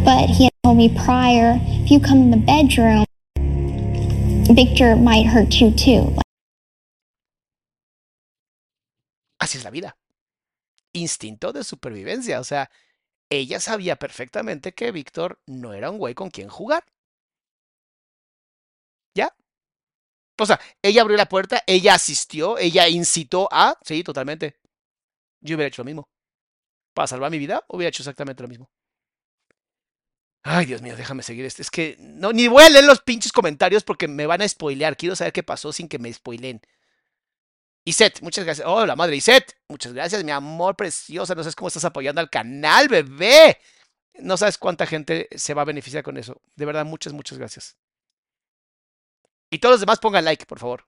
But 0.05 0.29
he 0.29 0.45
had 0.45 0.53
told 0.65 0.77
me 0.77 0.89
prior, 0.89 1.59
if 1.63 1.91
you 1.91 2.01
come 2.01 2.19
in 2.19 2.31
the 2.31 2.37
bedroom, 2.37 3.05
Victor 4.51 4.97
might 4.97 5.27
hurt 5.27 5.55
you 5.55 5.71
too. 5.71 6.13
Así 9.41 9.59
es 9.59 9.65
la 9.65 9.71
vida. 9.71 9.97
Instinto 10.93 11.53
de 11.53 11.63
supervivencia. 11.63 12.41
O 12.41 12.45
sea, 12.45 12.69
ella 13.31 13.61
sabía 13.61 13.97
perfectamente 13.97 14.73
que 14.73 14.91
Víctor 14.91 15.39
no 15.47 15.73
era 15.73 15.91
un 15.91 15.99
güey 15.99 16.15
con 16.15 16.31
quien 16.31 16.49
jugar. 16.49 16.85
¿Ya? 19.15 19.35
O 20.39 20.47
sea, 20.47 20.61
ella 20.83 21.03
abrió 21.03 21.17
la 21.17 21.29
puerta, 21.29 21.63
ella 21.67 21.95
asistió, 21.95 22.59
ella 22.59 22.89
incitó 22.89 23.49
a... 23.53 23.79
Sí, 23.85 24.03
totalmente. 24.03 24.57
Yo 25.41 25.57
hubiera 25.57 25.69
hecho 25.69 25.83
lo 25.83 25.87
mismo 25.87 26.09
para 26.97 27.07
salvar 27.07 27.31
mi 27.31 27.39
vida, 27.39 27.63
hubiera 27.69 27.91
hecho 27.91 28.03
exactamente 28.03 28.43
lo 28.43 28.49
mismo. 28.49 28.71
Ay, 30.43 30.65
Dios 30.65 30.81
mío, 30.81 30.97
déjame 30.97 31.23
seguir 31.23 31.45
este. 31.45 31.61
Es 31.61 31.71
que 31.71 31.97
no, 31.99 32.33
ni 32.33 32.49
voy 32.49 32.65
a 32.65 32.71
leer 32.71 32.85
los 32.85 33.01
pinches 33.01 33.33
comentarios 33.33 33.85
porque 33.85 34.09
me 34.09 34.27
van 34.27 34.41
a 34.41 34.49
spoilear. 34.49 34.97
Quiero 34.97 35.15
saber 35.15 35.33
qué 35.33 35.43
pasó 35.43 35.73
sin 35.73 35.89
que 35.89 35.99
me 35.99 36.11
spoilen. 36.11 36.63
Iset, 37.85 38.23
muchas 38.23 38.45
gracias. 38.45 38.67
Oh, 38.67 38.87
la 38.87 38.97
madre 38.97 39.17
Iset, 39.17 39.57
muchas 39.69 39.93
gracias, 39.93 40.25
mi 40.25 40.31
amor 40.31 40.75
preciosa. 40.75 41.35
No 41.35 41.43
sabes 41.43 41.55
cómo 41.55 41.69
estás 41.69 41.85
apoyando 41.85 42.21
al 42.21 42.31
canal, 42.31 42.89
bebé. 42.89 43.59
No 44.19 44.39
sabes 44.39 44.57
cuánta 44.57 44.87
gente 44.87 45.29
se 45.37 45.53
va 45.53 45.63
a 45.63 45.67
beneficiar 45.67 46.03
con 46.03 46.17
eso. 46.17 46.41
De 46.55 46.65
verdad, 46.65 46.87
muchas, 46.87 47.13
muchas 47.13 47.37
gracias. 47.37 47.77
Y 49.51 49.59
todos 49.59 49.75
los 49.75 49.81
demás 49.81 49.99
pongan 49.99 50.25
like, 50.25 50.47
por 50.47 50.59
favor. 50.59 50.87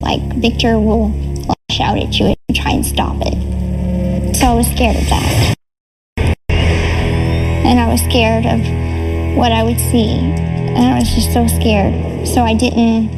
Like 0.00 0.22
Victor 0.36 0.76
will 0.76 1.12
shout 1.72 1.98
at 1.98 2.12
you 2.12 2.26
and 2.26 2.56
try 2.56 2.72
and 2.74 2.84
stop 2.84 3.20
it. 3.26 3.67
So 4.38 4.46
I 4.46 4.54
was 4.54 4.70
scared 4.70 4.94
of 4.94 5.08
that. 5.08 5.54
And 7.66 7.80
I 7.80 7.88
was 7.88 8.00
scared 8.02 8.46
of 8.46 8.60
what 9.36 9.50
I 9.50 9.64
would 9.64 9.80
see. 9.90 10.14
And 10.14 10.94
I 10.94 11.00
was 11.00 11.10
just 11.10 11.32
so 11.32 11.48
scared. 11.48 12.24
So 12.24 12.42
I 12.42 12.54
didn't 12.54 13.10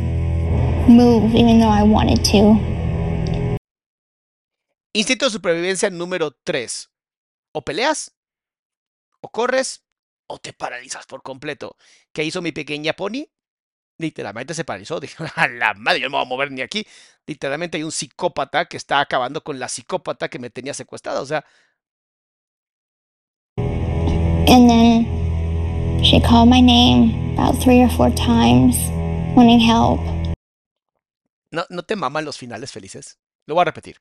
move 0.88 1.34
even 1.34 1.60
though 1.60 1.68
I 1.68 1.82
wanted 1.82 2.24
to. 2.32 2.56
Instinto 4.94 5.26
de 5.26 5.30
supervivencia 5.30 5.90
número 5.90 6.30
3. 6.42 6.88
O 7.52 7.60
peleas, 7.60 8.12
o 9.20 9.28
corres, 9.28 9.84
o 10.26 10.38
te 10.38 10.54
paralizas 10.54 11.04
por 11.04 11.22
completo. 11.22 11.76
¿Qué 12.14 12.24
hizo 12.24 12.40
mi 12.40 12.52
pequeña 12.52 12.94
pony? 12.94 13.26
Literalmente 14.00 14.54
se 14.54 14.64
paralizó. 14.64 14.98
Dijo, 14.98 15.24
a 15.36 15.46
la 15.48 15.74
madre, 15.74 16.00
yo 16.00 16.08
no 16.08 16.18
me 16.18 16.24
voy 16.24 16.26
a 16.26 16.28
mover 16.28 16.50
ni 16.50 16.62
aquí. 16.62 16.86
Literalmente 17.26 17.76
hay 17.76 17.84
un 17.84 17.92
psicópata 17.92 18.64
que 18.64 18.76
está 18.76 19.00
acabando 19.00 19.44
con 19.44 19.58
la 19.58 19.68
psicópata 19.68 20.28
que 20.28 20.38
me 20.38 20.50
tenía 20.50 20.74
secuestrada. 20.74 21.20
O 21.20 21.26
sea. 21.26 21.44
And 24.48 24.68
then 24.68 26.02
she 26.02 26.20
called 26.20 26.48
my 26.48 26.60
name 26.60 27.36
about 27.38 27.62
three 27.62 27.82
or 27.82 27.90
four 27.90 28.10
times, 28.14 28.76
wanting 29.36 29.60
help. 29.60 30.00
¿No, 31.52 31.64
¿No 31.68 31.84
te 31.84 31.94
maman 31.94 32.24
los 32.24 32.38
finales 32.38 32.72
felices? 32.72 33.19
Lo 33.50 33.56
voy 33.56 33.62
a 33.62 33.64
repetir. 33.64 34.00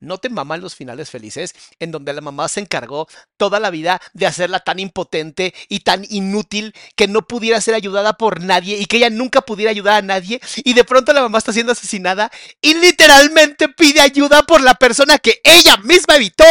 ¿No 0.00 0.18
te 0.18 0.28
maman 0.28 0.60
los 0.60 0.74
finales 0.74 1.08
felices 1.08 1.54
en 1.78 1.92
donde 1.92 2.12
la 2.12 2.20
mamá 2.20 2.48
se 2.48 2.58
encargó 2.58 3.06
toda 3.36 3.60
la 3.60 3.70
vida 3.70 4.00
de 4.12 4.26
hacerla 4.26 4.58
tan 4.58 4.80
impotente 4.80 5.54
y 5.68 5.80
tan 5.80 6.04
inútil 6.10 6.74
que 6.96 7.06
no 7.06 7.22
pudiera 7.22 7.60
ser 7.60 7.74
ayudada 7.76 8.14
por 8.14 8.42
nadie 8.42 8.76
y 8.76 8.86
que 8.86 8.96
ella 8.96 9.08
nunca 9.08 9.42
pudiera 9.42 9.70
ayudar 9.70 9.94
a 9.94 10.02
nadie 10.02 10.40
y 10.56 10.74
de 10.74 10.82
pronto 10.82 11.12
la 11.12 11.20
mamá 11.20 11.38
está 11.38 11.52
siendo 11.52 11.70
asesinada 11.70 12.32
y 12.60 12.74
literalmente 12.74 13.68
pide 13.68 14.00
ayuda 14.00 14.42
por 14.42 14.62
la 14.62 14.74
persona 14.74 15.18
que 15.18 15.40
ella 15.44 15.76
misma 15.76 16.16
evitó 16.16 16.44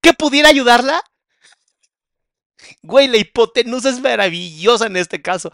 que 0.00 0.14
pudiera 0.14 0.48
ayudarla? 0.48 1.04
Güey, 2.80 3.06
la 3.06 3.18
hipotenusa 3.18 3.90
es 3.90 4.00
maravillosa 4.00 4.86
en 4.86 4.96
este 4.96 5.20
caso. 5.20 5.52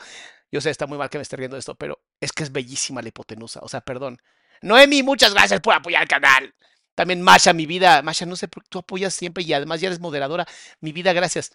Yo 0.53 0.61
sé, 0.61 0.71
está 0.71 0.87
muy 0.87 0.99
mal 0.99 1.11
que 1.11 1.19
me 1.19 1.23
esté 1.23 1.35
riendo 1.35 1.57
de 1.57 1.61
esto, 1.61 1.75
pero 1.75 2.01
es 2.21 2.31
que 2.31 2.45
es 2.45 2.53
bellísima 2.53 3.03
la 3.03 3.09
hipotenusa. 3.09 3.59
O 3.65 3.69
sea, 3.69 3.81
perdón. 3.81 4.21
Noemi, 4.63 5.03
muchas 5.03 5.33
gracias 5.35 5.61
por 5.61 5.75
apoyar 5.75 6.03
el 6.03 6.09
canal. 6.09 6.55
También 6.95 7.23
Masha, 7.23 7.53
mi 7.53 7.67
vida. 7.67 8.03
Masha, 8.03 8.27
no 8.27 8.37
sé 8.37 8.49
por 8.49 8.63
qué 8.63 8.69
tú 8.71 8.79
apoyas 8.81 9.15
siempre 9.15 9.45
y 9.45 9.53
además 9.53 9.81
ya 9.81 9.89
eres 9.89 10.01
moderadora. 10.01 10.47
Mi 10.81 10.93
vida, 10.93 11.13
gracias. 11.13 11.53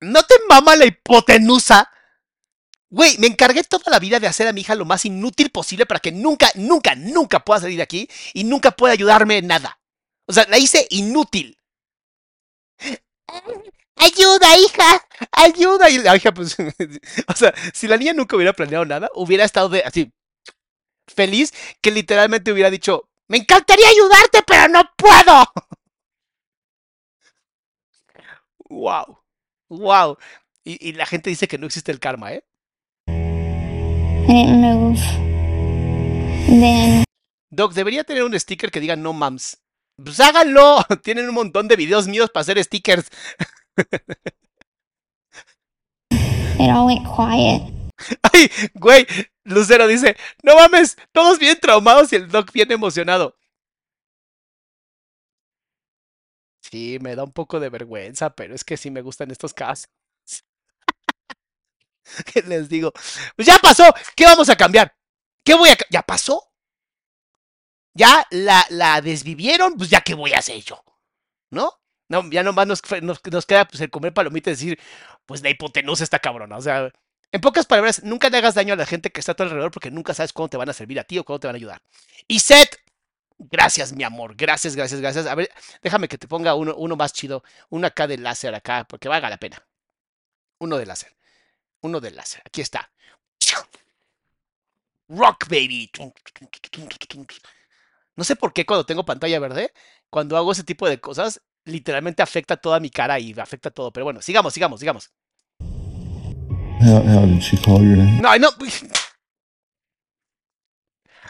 ¿No 0.00 0.22
te 0.22 0.34
mama 0.48 0.76
la 0.76 0.86
hipotenusa? 0.86 1.90
Güey, 2.90 3.18
me 3.18 3.26
encargué 3.26 3.64
toda 3.64 3.90
la 3.90 3.98
vida 3.98 4.20
de 4.20 4.28
hacer 4.28 4.46
a 4.46 4.52
mi 4.52 4.60
hija 4.60 4.74
lo 4.74 4.84
más 4.84 5.04
inútil 5.04 5.50
posible 5.50 5.86
para 5.86 6.00
que 6.00 6.12
nunca, 6.12 6.50
nunca, 6.54 6.94
nunca 6.94 7.40
pueda 7.40 7.60
salir 7.60 7.76
de 7.78 7.82
aquí 7.82 8.08
y 8.32 8.44
nunca 8.44 8.70
pueda 8.70 8.92
ayudarme 8.92 9.38
en 9.38 9.48
nada. 9.48 9.80
O 10.26 10.32
sea, 10.32 10.46
la 10.48 10.58
hice 10.58 10.86
inútil. 10.90 11.58
Ayuda, 13.96 14.56
hija, 14.58 15.08
ayuda. 15.32 15.90
Y 15.90 15.98
la 15.98 16.16
hija, 16.16 16.32
pues, 16.32 16.56
o 17.28 17.34
sea, 17.34 17.54
si 17.72 17.88
la 17.88 17.96
niña 17.96 18.12
nunca 18.12 18.36
hubiera 18.36 18.52
planeado 18.52 18.84
nada, 18.84 19.10
hubiera 19.14 19.44
estado 19.44 19.68
de, 19.68 19.82
así, 19.82 20.12
feliz 21.08 21.52
que 21.80 21.90
literalmente 21.90 22.52
hubiera 22.52 22.70
dicho, 22.70 23.08
me 23.28 23.38
encantaría 23.38 23.88
ayudarte, 23.88 24.42
pero 24.46 24.68
no 24.68 24.82
puedo. 24.96 25.44
wow, 28.68 29.18
wow. 29.68 30.18
Y, 30.64 30.88
y 30.88 30.92
la 30.92 31.06
gente 31.06 31.30
dice 31.30 31.48
que 31.48 31.58
no 31.58 31.66
existe 31.66 31.92
el 31.92 32.00
karma, 32.00 32.34
¿eh? 32.34 32.44
Doc, 37.50 37.72
debería 37.72 38.04
tener 38.04 38.24
un 38.24 38.38
sticker 38.38 38.70
que 38.70 38.80
diga 38.80 38.96
no 38.96 39.12
mams. 39.12 39.58
Pues 40.02 40.20
háganlo. 40.20 40.84
Tienen 41.02 41.28
un 41.28 41.34
montón 41.34 41.68
de 41.68 41.76
videos 41.76 42.06
míos 42.08 42.30
para 42.30 42.42
hacer 42.42 42.62
stickers. 42.62 43.08
It 46.58 46.70
all 46.70 46.86
went 46.86 47.06
quiet. 47.06 47.62
Ay, 48.32 48.50
güey, 48.74 49.06
Lucero 49.44 49.86
dice, 49.86 50.16
no 50.42 50.56
mames, 50.56 50.96
todos 51.12 51.38
bien 51.38 51.58
traumados 51.60 52.12
y 52.12 52.16
el 52.16 52.28
Doc 52.28 52.52
bien 52.52 52.70
emocionado. 52.72 53.36
Sí, 56.70 56.98
me 57.00 57.14
da 57.14 57.24
un 57.24 57.32
poco 57.32 57.60
de 57.60 57.68
vergüenza, 57.68 58.30
pero 58.34 58.54
es 58.54 58.64
que 58.64 58.76
sí 58.76 58.90
me 58.90 59.00
gustan 59.02 59.30
estos 59.30 59.54
casos. 59.54 59.88
¿Qué 62.32 62.42
les 62.42 62.68
digo? 62.68 62.92
Pues 63.36 63.46
ya 63.46 63.58
pasó, 63.58 63.84
¿qué 64.14 64.24
vamos 64.24 64.48
a 64.48 64.56
cambiar? 64.56 64.94
¿Qué 65.44 65.54
voy 65.54 65.70
a... 65.70 65.76
¿Ya 65.90 66.02
pasó? 66.02 66.42
Ya 67.94 68.26
la, 68.30 68.66
la 68.70 69.00
desvivieron, 69.00 69.74
pues 69.76 69.88
ya 69.90 70.02
qué 70.02 70.14
voy 70.14 70.32
a 70.32 70.38
hacer 70.38 70.60
yo, 70.62 70.84
¿no? 71.50 71.72
No, 72.08 72.28
ya 72.30 72.42
nomás 72.42 72.66
nos, 72.66 72.82
nos, 73.02 73.20
nos 73.30 73.46
queda 73.46 73.66
pues 73.66 73.80
el 73.80 73.90
comer 73.90 74.14
palomitas 74.14 74.52
y 74.62 74.66
decir, 74.70 74.80
pues 75.26 75.42
la 75.42 75.50
hipotenusa 75.50 76.04
está 76.04 76.18
cabrona, 76.20 76.56
o 76.56 76.62
sea, 76.62 76.92
en 77.32 77.40
pocas 77.40 77.66
palabras, 77.66 78.02
nunca 78.04 78.30
le 78.30 78.38
hagas 78.38 78.54
daño 78.54 78.74
a 78.74 78.76
la 78.76 78.86
gente 78.86 79.10
que 79.10 79.20
está 79.20 79.32
a 79.32 79.34
tu 79.34 79.42
alrededor 79.42 79.70
porque 79.70 79.90
nunca 79.90 80.14
sabes 80.14 80.32
cuándo 80.32 80.50
te 80.50 80.56
van 80.56 80.68
a 80.68 80.72
servir 80.72 81.00
a 81.00 81.04
ti 81.04 81.18
o 81.18 81.24
cuándo 81.24 81.40
te 81.40 81.46
van 81.48 81.56
a 81.56 81.58
ayudar. 81.58 81.82
Y 82.28 82.38
Seth, 82.40 82.76
gracias, 83.38 83.92
mi 83.92 84.04
amor. 84.04 84.36
Gracias, 84.36 84.76
gracias, 84.76 85.00
gracias. 85.00 85.26
A 85.26 85.34
ver, 85.34 85.50
déjame 85.82 86.08
que 86.08 86.18
te 86.18 86.28
ponga 86.28 86.54
uno, 86.54 86.74
uno 86.76 86.96
más 86.96 87.12
chido. 87.12 87.42
Uno 87.68 87.86
acá 87.86 88.06
de 88.06 88.18
láser 88.18 88.54
acá, 88.54 88.86
porque 88.88 89.08
valga 89.08 89.28
la 89.28 89.38
pena. 89.38 89.66
Uno 90.58 90.78
de 90.78 90.86
láser. 90.86 91.14
Uno 91.80 92.00
de 92.00 92.10
láser. 92.12 92.42
Aquí 92.46 92.60
está. 92.60 92.90
Rock, 95.08 95.48
baby. 95.48 95.90
No 98.16 98.24
sé 98.24 98.36
por 98.36 98.52
qué 98.52 98.64
cuando 98.64 98.86
tengo 98.86 99.04
pantalla 99.04 99.38
verde, 99.38 99.72
cuando 100.10 100.36
hago 100.36 100.52
ese 100.52 100.64
tipo 100.64 100.88
de 100.88 101.00
cosas, 101.00 101.42
literalmente 101.66 102.22
afecta 102.22 102.56
toda 102.56 102.80
mi 102.80 102.90
cara 102.90 103.18
y 103.18 103.38
afecta 103.38 103.70
todo. 103.70 103.92
Pero 103.92 104.04
bueno, 104.04 104.22
sigamos, 104.22 104.54
sigamos, 104.54 104.80
sigamos. 104.80 105.10
How, 106.80 107.02
how 107.02 107.26
did 107.26 107.40
she 107.40 107.56
call 107.58 107.82
your 107.82 107.98
name? 107.98 108.20
No, 108.20 108.36
no. 108.38 108.48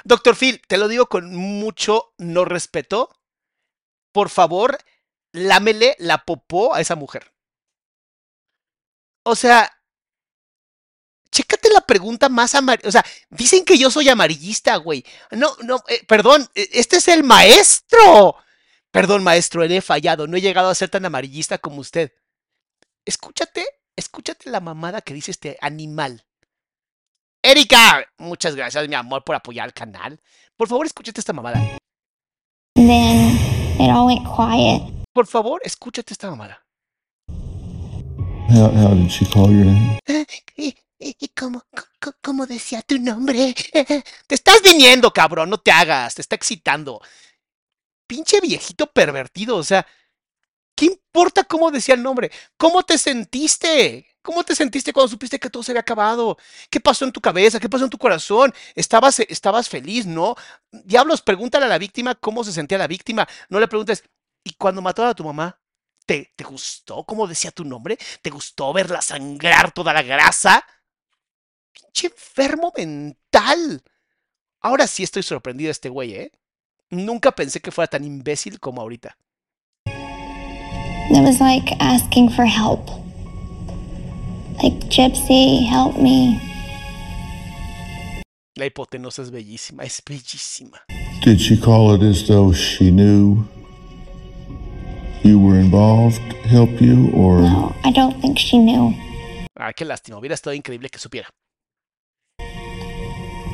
Doctor 0.05 0.37
Phil, 0.37 0.63
te 0.69 0.79
lo 0.79 0.87
digo 0.87 1.07
con 1.07 1.35
mucho 1.35 2.15
no 2.19 2.45
respeto. 2.45 3.11
Por 4.13 4.29
favor, 4.29 4.79
lámele 5.33 5.97
la 5.99 6.25
popó 6.25 6.75
a 6.75 6.81
esa 6.81 6.95
mujer. 6.95 7.33
O 9.25 9.35
sea, 9.35 9.71
chécate 11.31 11.71
la 11.71 11.81
pregunta 11.81 12.29
más 12.29 12.55
amarilla. 12.55 12.89
O 12.89 12.93
sea, 12.93 13.05
dicen 13.31 13.65
que 13.65 13.79
yo 13.79 13.91
soy 13.91 14.09
amarillista, 14.09 14.77
güey. 14.77 15.05
No, 15.33 15.57
no, 15.65 15.83
eh, 15.89 16.05
perdón, 16.07 16.49
eh, 16.55 16.69
este 16.73 16.97
es 16.97 17.09
el 17.09 17.25
maestro. 17.25 18.37
Perdón, 18.97 19.23
maestro, 19.23 19.63
he 19.63 19.83
fallado. 19.83 20.27
No 20.27 20.39
he 20.39 20.41
llegado 20.41 20.71
a 20.71 20.75
ser 20.75 20.89
tan 20.89 21.05
amarillista 21.05 21.59
como 21.59 21.83
usted. 21.83 22.15
Escúchate, 23.05 23.63
escúchate 23.95 24.49
la 24.49 24.61
mamada 24.61 25.03
que 25.03 25.13
dice 25.13 25.33
este 25.33 25.59
animal. 25.61 26.25
Erika, 27.43 28.07
muchas 28.17 28.57
gracias, 28.57 28.89
mi 28.89 28.95
amor, 28.95 29.23
por 29.23 29.37
apoyar 29.37 29.67
al 29.67 29.75
canal. 29.75 30.19
Por 30.57 30.69
favor, 30.69 30.87
escúchate 30.87 31.21
esta 31.21 31.35
mamada. 31.35 31.61
Then 32.75 33.37
it 33.79 33.91
all 33.91 34.07
went 34.07 34.27
quiet. 34.35 34.81
Por 35.13 35.27
favor, 35.27 35.61
escúchate 35.63 36.15
esta 36.15 36.31
mamada. 36.31 36.65
How, 38.49 38.71
how 38.75 38.95
did 38.95 39.11
she 39.11 39.27
call 39.27 39.51
your 39.51 39.67
name? 39.67 39.99
¿Y, 40.57 40.75
y, 40.99 41.17
y 41.21 41.29
cómo, 41.39 41.65
cómo 42.23 42.47
decía 42.47 42.81
tu 42.81 42.99
nombre? 42.99 43.55
Te 44.27 44.35
estás 44.35 44.63
viniendo, 44.63 45.13
cabrón, 45.13 45.51
no 45.51 45.59
te 45.59 45.71
hagas, 45.71 46.15
te 46.15 46.23
está 46.23 46.35
excitando. 46.35 47.03
Pinche 48.07 48.41
viejito 48.41 48.87
pervertido, 48.93 49.57
o 49.57 49.65
sea, 49.65 49.87
¿qué 50.75 50.87
importa 50.87 51.45
cómo 51.45 51.71
decía 51.71 51.95
el 51.95 52.03
nombre? 52.03 52.31
¿Cómo 52.57 52.83
te 52.83 52.99
sentiste? 52.99 54.07
¿Cómo 54.23 54.45
te 54.45 54.57
sentiste 54.57 54.93
cuando 54.93 55.09
supiste 55.09 55.39
que 55.39 55.51
todo 55.51 55.63
se 55.63 55.73
había 55.73 55.83
acabado? 55.83 56.37
¿Qué 56.69 56.81
pasó 56.81 57.05
en 57.05 57.13
tu 57.13 57.21
cabeza? 57.21 57.61
¿Qué 57.61 57.69
pasó 57.69 57.85
en 57.85 57.91
tu 57.91 57.99
corazón? 57.99 58.53
¿Estabas, 58.75 59.21
estabas 59.21 59.69
feliz? 59.69 60.05
¿No? 60.05 60.35
Diablos, 60.73 61.23
pregúntale 61.23 61.67
a 61.67 61.69
la 61.69 61.79
víctima 61.79 62.15
cómo 62.17 62.43
se 62.43 62.53
sentía 62.53 62.79
la 62.79 62.89
víctima. 62.89 63.27
No 63.49 63.61
le 63.61 63.69
preguntes, 63.69 64.03
¿y 64.43 64.55
cuando 64.55 64.83
mataron 64.83 65.11
a 65.11 65.15
tu 65.15 65.25
mamá? 65.25 65.61
¿Te, 66.07 66.33
¿Te 66.37 66.45
gustó 66.45 67.05
cómo 67.05 67.27
decía 67.27 67.51
tu 67.53 67.65
nombre? 67.65 67.99
¿Te 68.23 68.31
gustó 68.31 68.73
verla 68.73 69.01
sangrar 69.01 69.73
toda 69.73 69.93
la 69.93 70.03
grasa? 70.03 70.65
Pinche 71.73 72.09
enfermo 72.09 72.73
mental. 72.77 73.83
Ahora 74.61 74.87
sí 74.89 75.05
estoy 75.05 75.23
sorprendido 75.23 75.69
de 75.69 75.73
este 75.73 75.89
güey, 75.89 76.15
¿eh? 76.15 76.33
Nunca 76.91 77.33
pensé 77.33 77.61
que 77.61 77.73
fuera 77.73 77.89
tan 77.89 78.05
imbécil 78.05 78.61
como 78.61 78.81
ahorita. 78.81 79.17
It 79.87 81.23
was 81.23 81.41
like 81.41 81.75
asking 81.81 82.31
for 82.31 82.45
help. 82.45 82.89
Like, 84.63 84.89
Gypsy, 84.89 85.67
help 85.67 85.97
me. 85.99 86.41
La 88.57 88.67
hipotenusa 88.67 89.23
es 89.23 89.31
bellísima, 89.31 89.85
es 89.85 90.01
bellísima. 90.05 90.81
Did 91.25 91.41
she 91.41 91.57
call 91.57 91.95
it 91.95 92.03
as 92.03 92.27
though 92.27 92.53
she 92.53 92.91
knew 92.91 93.45
you 95.25 95.39
were 95.39 95.59
involved, 95.59 96.21
help 96.47 96.81
you, 96.81 97.11
or 97.13 97.41
No, 97.41 97.75
I 97.85 97.91
don't 97.91 98.21
think 98.21 98.39
she 98.39 98.59
knew. 98.59 98.95
Ah, 99.59 99.73
qué 99.73 99.85
lástima, 99.85 100.19
hubiera 100.19 100.35
estado 100.35 100.55
increíble 100.55 100.89
que 100.89 100.99
supiera. 100.99 101.29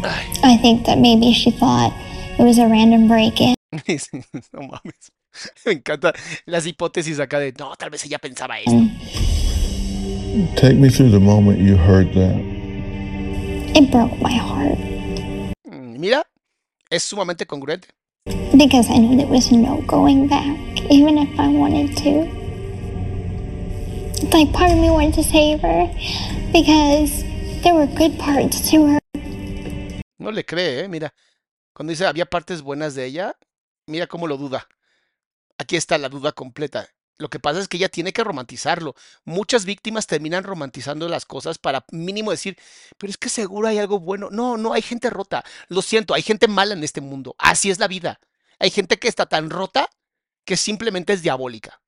Ay, 0.05 0.27
I 0.45 0.59
think 0.59 0.85
that 0.85 0.99
maybe 0.99 1.33
she 1.33 1.51
thought 1.51 1.93
it 2.39 2.43
was 2.43 2.59
a 2.59 2.67
random 2.69 3.09
break 3.09 3.41
in. 3.41 3.55
no 4.53 4.61
mames. 4.69 5.11
Me 5.67 5.73
encanta 5.73 6.13
las 6.47 6.67
hipótesis 6.67 7.19
acá 7.21 7.39
de, 7.39 7.53
no, 7.59 7.75
tal 7.77 7.91
vez 7.91 8.05
ella 8.05 8.19
pensaba 8.19 8.59
esto. 8.61 8.83
take 10.57 10.77
me 10.77 10.89
through 10.91 11.11
the 11.11 11.21
moment 11.21 11.59
you 11.59 11.77
heard 11.77 12.13
that? 12.15 12.37
It 13.75 13.91
broke 13.91 14.19
my 14.21 14.33
heart 14.33 14.79
Mm, 15.67 15.99
Mira, 15.99 16.23
es 16.91 17.03
sumamente 17.03 17.47
congruente. 17.47 17.89
because 18.57 18.91
I 18.91 18.99
knew 18.99 19.17
there 19.17 19.27
was 19.27 19.51
no 19.51 19.81
going 19.87 20.29
back, 20.29 20.59
even 20.91 21.17
if 21.19 21.29
I 21.41 21.49
wanted 21.49 21.97
to. 21.99 22.29
Like 24.33 24.53
part 24.53 24.71
of 24.71 24.79
me 24.79 24.91
wanted 24.91 25.15
to 25.15 25.25
save 25.25 25.61
her 25.63 25.87
because 26.53 27.25
there 27.63 27.75
were 27.75 27.87
good 27.87 28.19
parts 28.19 28.61
to 28.71 28.87
her. 28.87 28.99
No 30.19 30.31
le 30.31 30.43
cree, 30.45 30.81
¿eh? 30.85 30.89
Mira, 30.89 31.11
cuando 31.83 31.91
dice 31.91 32.07
había 32.07 32.27
partes 32.27 32.63
buenas 32.63 32.95
de 32.95 33.05
ella, 33.05 33.37
mira 33.89 34.07
cómo 34.07 34.29
lo 34.29 34.37
duda. 34.37 34.69
Aquí 35.59 35.75
está 35.75 35.99
la 35.99 36.09
duda 36.09 36.31
completa. 36.31 36.89
Lo 37.19 37.29
que 37.29 37.41
pasa 37.41 37.59
es 37.59 37.67
que 37.67 37.77
ella 37.77 37.89
tiene 37.89 38.13
que 38.13 38.23
romantizarlo. 38.23 38.95
Muchas 39.25 39.65
víctimas 39.65 40.07
terminan 40.07 40.45
romantizando 40.45 41.09
las 41.09 41.27
cosas 41.27 41.59
para 41.59 41.85
mínimo 41.91 42.31
decir, 42.31 42.57
pero 42.99 43.11
es 43.11 43.19
que 43.19 43.29
seguro 43.29 43.67
hay 43.67 43.79
algo 43.79 43.99
bueno. 43.99 44.29
No, 44.31 44.57
no, 44.57 44.75
hay 44.75 44.83
gente 44.83 45.11
rota. 45.11 45.43
Lo 45.67 45.83
siento, 45.83 46.15
hay 46.15 46.23
gente 46.23 46.47
mala 46.47 46.75
en 46.75 46.85
este 46.85 47.01
mundo. 47.01 47.35
Así 47.37 47.69
es 47.69 47.81
la 47.81 47.89
vida. 47.89 48.21
Hay 48.61 48.71
gente 48.71 49.01
que 49.01 49.09
está 49.09 49.27
tan 49.27 49.51
rota 49.51 49.91
que 50.45 50.57
simplemente 50.57 51.13
es 51.13 51.23
diabólica. 51.23 51.83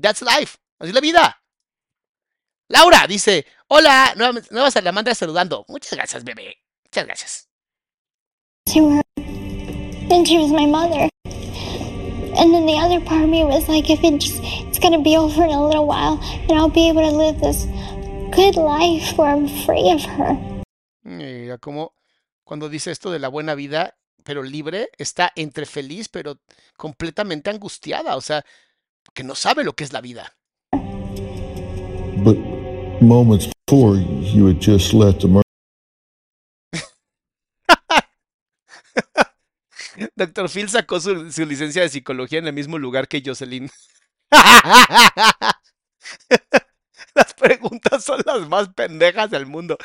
That's 0.00 0.22
life. 0.22 0.56
Así 0.78 0.88
es 0.88 0.94
la 0.94 1.02
vida. 1.02 1.42
Laura 2.68 3.06
dice, 3.06 3.44
hola, 3.68 4.14
nueva, 4.16 4.40
nueva 4.50 4.70
salamandra 4.70 5.14
saludando. 5.14 5.66
Muchas 5.68 5.92
gracias, 5.92 6.24
bebé. 6.24 6.56
Muchas 6.86 7.04
gracias. 7.04 7.53
To 8.66 8.90
her. 8.90 9.02
And 9.16 10.26
she 10.26 10.38
was 10.38 10.50
my 10.50 10.66
mother. 10.66 11.08
And 12.36 12.52
then 12.52 12.66
the 12.66 12.76
other 12.78 13.00
part 13.00 13.22
of 13.22 13.28
me 13.30 13.44
was 13.44 13.68
like, 13.68 13.90
if 13.90 14.02
it 14.02 14.18
just, 14.20 14.40
it's 14.42 14.78
gonna 14.78 15.00
be 15.00 15.16
over 15.16 15.44
in 15.44 15.50
a 15.50 15.64
little 15.64 15.86
while, 15.86 16.18
and 16.48 16.52
I'll 16.52 16.68
be 16.68 16.88
able 16.88 17.02
to 17.02 17.16
live 17.16 17.40
this 17.40 17.64
good 18.34 18.56
life 18.56 19.16
where 19.16 19.30
I'm 19.30 19.48
free 19.64 19.90
of 19.90 20.02
her. 20.02 20.36
Mm, 21.04 21.18
Mira 21.18 21.58
cómo 21.58 21.92
cuando 22.44 22.68
dice 22.68 22.90
esto 22.90 23.10
de 23.10 23.18
la 23.18 23.28
buena 23.28 23.54
vida, 23.54 23.94
pero 24.24 24.42
libre, 24.42 24.88
está 24.98 25.32
entre 25.36 25.66
feliz, 25.66 26.08
pero 26.08 26.38
completamente 26.76 27.50
angustiada. 27.50 28.16
O 28.16 28.20
sea, 28.20 28.44
que 29.14 29.22
no 29.22 29.34
sabe 29.34 29.64
lo 29.64 29.74
que 29.74 29.84
es 29.84 29.92
la 29.92 30.00
vida. 30.00 30.34
But 32.24 32.38
moments 33.00 33.48
before, 33.66 33.96
you 33.98 34.46
had 34.46 34.60
just 34.60 34.94
let 34.94 35.20
the 35.20 35.43
Doctor 40.14 40.48
Phil 40.48 40.68
sacó 40.68 41.00
su, 41.00 41.30
su 41.30 41.44
licencia 41.46 41.82
de 41.82 41.88
psicología 41.88 42.38
en 42.38 42.46
el 42.46 42.52
mismo 42.52 42.78
lugar 42.78 43.08
que 43.08 43.22
Jocelyn. 43.24 43.70
Las 47.14 47.32
preguntas 47.34 48.04
son 48.04 48.20
las 48.26 48.48
más 48.48 48.68
pendejas 48.70 49.30
del 49.30 49.46
mundo. 49.46 49.78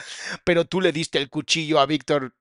Pero 0.44 0.66
tú 0.66 0.82
le 0.82 0.92
diste 0.92 1.18
el 1.20 1.30
cuchillo 1.30 1.80
a 1.80 1.86
Víctor. 1.86 2.34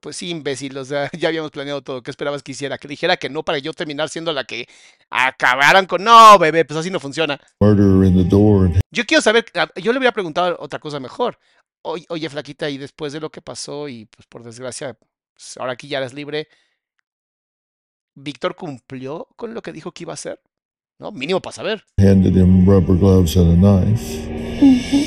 Pues 0.00 0.16
sí, 0.16 0.30
imbécil, 0.30 0.76
o 0.78 0.84
sea, 0.84 1.10
ya 1.18 1.28
habíamos 1.28 1.50
planeado 1.50 1.82
todo. 1.82 2.02
¿Qué 2.02 2.10
esperabas 2.10 2.42
que 2.42 2.52
hiciera? 2.52 2.78
Que 2.78 2.88
dijera 2.88 3.16
que 3.16 3.28
no 3.28 3.44
para 3.44 3.58
yo 3.58 3.72
terminar 3.72 4.08
siendo 4.08 4.32
la 4.32 4.44
que 4.44 4.68
acabaran 5.10 5.86
con. 5.86 6.02
No, 6.02 6.38
bebé, 6.38 6.64
pues 6.64 6.78
así 6.78 6.90
no 6.90 7.00
funciona. 7.00 7.40
Murderer 7.60 8.08
in 8.08 8.16
the 8.16 8.28
door. 8.28 8.66
And 8.66 8.80
Yo 8.90 9.04
quiero 9.04 9.20
saber, 9.22 9.46
ah, 9.54 9.68
yo 9.76 9.92
le 9.92 9.98
hubiera 9.98 10.12
preguntado 10.12 10.56
otra 10.60 10.78
cosa 10.78 11.00
mejor. 11.00 11.38
Oye, 11.82 12.06
oye, 12.08 12.30
flaquita, 12.30 12.70
y 12.70 12.78
después 12.78 13.12
de 13.12 13.20
lo 13.20 13.30
que 13.30 13.42
pasó, 13.42 13.88
y 13.88 14.06
pues 14.06 14.26
por 14.26 14.42
desgracia, 14.42 14.96
pues, 15.34 15.56
ahora 15.58 15.72
aquí 15.72 15.86
ya 15.86 15.98
eres 15.98 16.14
libre, 16.14 16.48
¿Víctor 18.16 18.54
cumplió 18.54 19.28
con 19.36 19.54
lo 19.54 19.62
que 19.62 19.72
dijo 19.72 19.92
que 19.92 20.04
iba 20.04 20.12
a 20.12 20.14
hacer? 20.14 20.40
¿No? 21.00 21.10
Mínimo 21.10 21.40
para 21.40 21.54
saber. 21.54 21.84
handed 21.98 22.36
him 22.36 22.64
rubber 22.64 22.96
gloves 22.96 23.36
and 23.36 23.52
a 23.52 23.56
knife. 23.56 25.03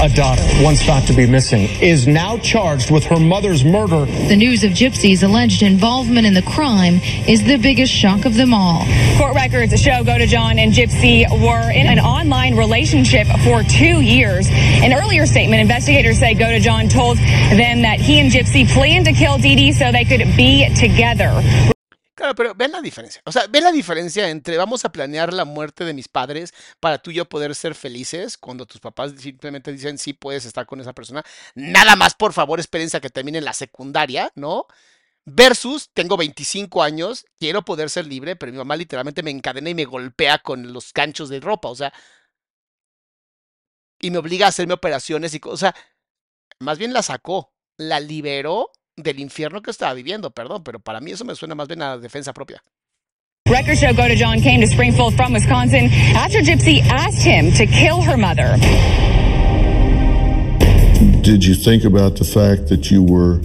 A 0.00 0.08
daughter, 0.08 0.44
once 0.62 0.80
thought 0.80 1.08
to 1.08 1.12
be 1.12 1.26
missing, 1.26 1.68
is 1.82 2.06
now 2.06 2.38
charged 2.38 2.88
with 2.88 3.02
her 3.06 3.18
mother's 3.18 3.64
murder. 3.64 4.04
The 4.28 4.36
news 4.36 4.62
of 4.62 4.70
Gypsy's 4.70 5.24
alleged 5.24 5.62
involvement 5.62 6.24
in 6.24 6.34
the 6.34 6.42
crime 6.42 7.00
is 7.26 7.42
the 7.42 7.56
biggest 7.56 7.92
shock 7.92 8.24
of 8.24 8.34
them 8.34 8.54
all. 8.54 8.86
Court 9.16 9.34
records 9.34 9.80
show 9.82 10.04
Go 10.04 10.16
to 10.16 10.26
John 10.26 10.60
and 10.60 10.72
Gypsy 10.72 11.28
were 11.42 11.72
in 11.72 11.88
an 11.88 11.98
online 11.98 12.56
relationship 12.56 13.26
for 13.42 13.64
two 13.64 14.00
years. 14.00 14.46
An 14.50 14.92
earlier 14.92 15.26
statement, 15.26 15.60
investigators 15.62 16.20
say 16.20 16.32
Go 16.32 16.48
to 16.48 16.60
John 16.60 16.88
told 16.88 17.16
them 17.16 17.82
that 17.82 17.98
he 17.98 18.20
and 18.20 18.30
Gypsy 18.30 18.68
planned 18.68 19.06
to 19.06 19.12
kill 19.12 19.38
Dee 19.38 19.56
Dee 19.56 19.72
so 19.72 19.90
they 19.90 20.04
could 20.04 20.20
be 20.36 20.72
together. 20.76 21.42
Claro, 22.18 22.34
pero 22.34 22.52
ven 22.52 22.72
la 22.72 22.80
diferencia. 22.80 23.22
O 23.26 23.30
sea, 23.30 23.46
ven 23.46 23.62
la 23.62 23.70
diferencia 23.70 24.28
entre 24.28 24.56
vamos 24.56 24.84
a 24.84 24.90
planear 24.90 25.32
la 25.32 25.44
muerte 25.44 25.84
de 25.84 25.94
mis 25.94 26.08
padres 26.08 26.52
para 26.80 26.98
tú 26.98 27.12
y 27.12 27.14
yo 27.14 27.28
poder 27.28 27.54
ser 27.54 27.76
felices 27.76 28.36
cuando 28.36 28.66
tus 28.66 28.80
papás 28.80 29.12
simplemente 29.16 29.70
dicen 29.70 29.98
sí 29.98 30.14
puedes 30.14 30.44
estar 30.44 30.66
con 30.66 30.80
esa 30.80 30.92
persona. 30.92 31.22
Nada 31.54 31.94
más, 31.94 32.14
por 32.14 32.32
favor, 32.32 32.58
espérense 32.58 32.96
a 32.96 33.00
que 33.00 33.08
termine 33.08 33.40
la 33.40 33.52
secundaria, 33.52 34.32
¿no? 34.34 34.66
Versus, 35.26 35.90
tengo 35.94 36.16
25 36.16 36.82
años, 36.82 37.26
quiero 37.38 37.64
poder 37.64 37.90
ser 37.90 38.06
libre, 38.06 38.36
pero 38.36 38.52
mi 38.52 38.58
mamá 38.58 38.76
literalmente 38.76 39.22
me 39.22 39.30
encadena 39.30 39.70
y 39.70 39.74
me 39.76 39.84
golpea 39.86 40.38
con 40.40 40.72
los 40.72 40.92
ganchos 40.94 41.28
de 41.28 41.40
ropa, 41.40 41.68
o 41.68 41.76
sea, 41.76 41.92
y 44.00 44.10
me 44.10 44.18
obliga 44.18 44.46
a 44.46 44.48
hacerme 44.50 44.74
operaciones 44.74 45.34
y 45.34 45.40
cosas. 45.40 45.54
O 45.54 45.58
sea, 45.58 45.74
más 46.60 46.78
bien 46.78 46.92
la 46.92 47.02
sacó, 47.02 47.52
la 47.78 48.00
liberó 48.00 48.70
del 49.02 49.20
infierno 49.20 49.62
que 49.62 49.70
estaba 49.70 49.94
viviendo, 49.94 50.30
perdón, 50.30 50.62
pero 50.62 50.80
para 50.80 51.00
mí 51.00 51.12
eso 51.12 51.24
me 51.24 51.34
suena 51.34 51.54
más 51.54 51.68
bien 51.68 51.82
a 51.82 51.96
defensa 51.96 52.32
propia. 52.32 52.62
Records 53.48 53.80
show 53.80 53.94
Go 53.94 54.06
to 54.06 54.14
John 54.14 54.40
came 54.42 54.60
to 54.60 54.66
Springfield 54.66 55.14
from 55.16 55.32
Wisconsin 55.32 55.88
after 56.14 56.40
Gypsy 56.40 56.82
asked 56.90 57.22
him 57.22 57.50
to 57.52 57.64
kill 57.66 58.02
her 58.02 58.16
mother. 58.16 58.56
Did 61.22 61.44
you 61.44 61.54
think 61.54 61.84
about 61.84 62.16
the 62.16 62.24
fact 62.24 62.68
that 62.68 62.90
you 62.90 63.02
were 63.02 63.40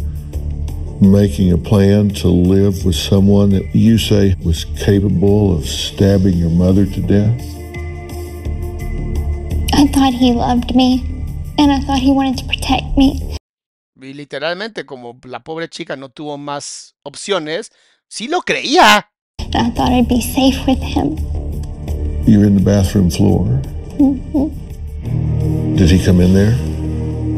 making 0.99 1.53
a 1.53 1.57
plan 1.57 2.09
to 2.09 2.27
live 2.27 2.83
with 2.85 2.95
someone 2.95 3.51
that 3.51 3.73
you 3.73 3.97
say 3.97 4.35
was 4.43 4.65
capable 4.77 5.55
of 5.55 5.65
stabbing 5.65 6.33
your 6.33 6.49
mother 6.49 6.85
to 6.85 7.01
death? 7.01 7.39
I 9.73 9.87
thought 9.87 10.13
he 10.13 10.33
loved 10.33 10.75
me, 10.75 11.03
and 11.57 11.71
I 11.71 11.79
thought 11.79 11.99
he 11.99 12.11
wanted 12.11 12.37
to 12.39 12.45
protect 12.45 12.97
me. 12.97 13.37
Y 14.03 14.13
literalmente, 14.13 14.85
como 14.85 15.17
la 15.23 15.43
pobre 15.43 15.69
chica 15.69 15.95
no 15.95 16.09
tuvo 16.09 16.37
más 16.37 16.95
opciones, 17.03 17.71
sí 18.09 18.27
lo 18.27 18.41
creía. 18.41 19.09
I 19.39 19.69
thought 19.71 19.91
I'd 19.93 20.09
be 20.09 20.21
safe 20.21 20.59
with 20.67 20.81
him. 20.81 21.15
You're 22.27 22.45
in 22.45 22.55
the 22.55 22.61
bathroom 22.61 23.09
floor. 23.09 23.47
Did 25.77 25.89
he 25.89 26.03
come 26.03 26.19
in 26.21 26.33
there? 26.33 26.51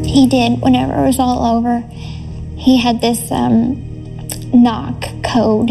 He 0.04 0.26
did 0.26 0.60
whenever 0.60 0.92
it 0.94 1.06
was 1.06 1.20
all 1.20 1.56
over. 1.56 1.84
He 2.56 2.78
had 2.78 3.00
this 3.00 3.30
um, 3.30 3.76
knock 4.52 5.04
code. 5.22 5.70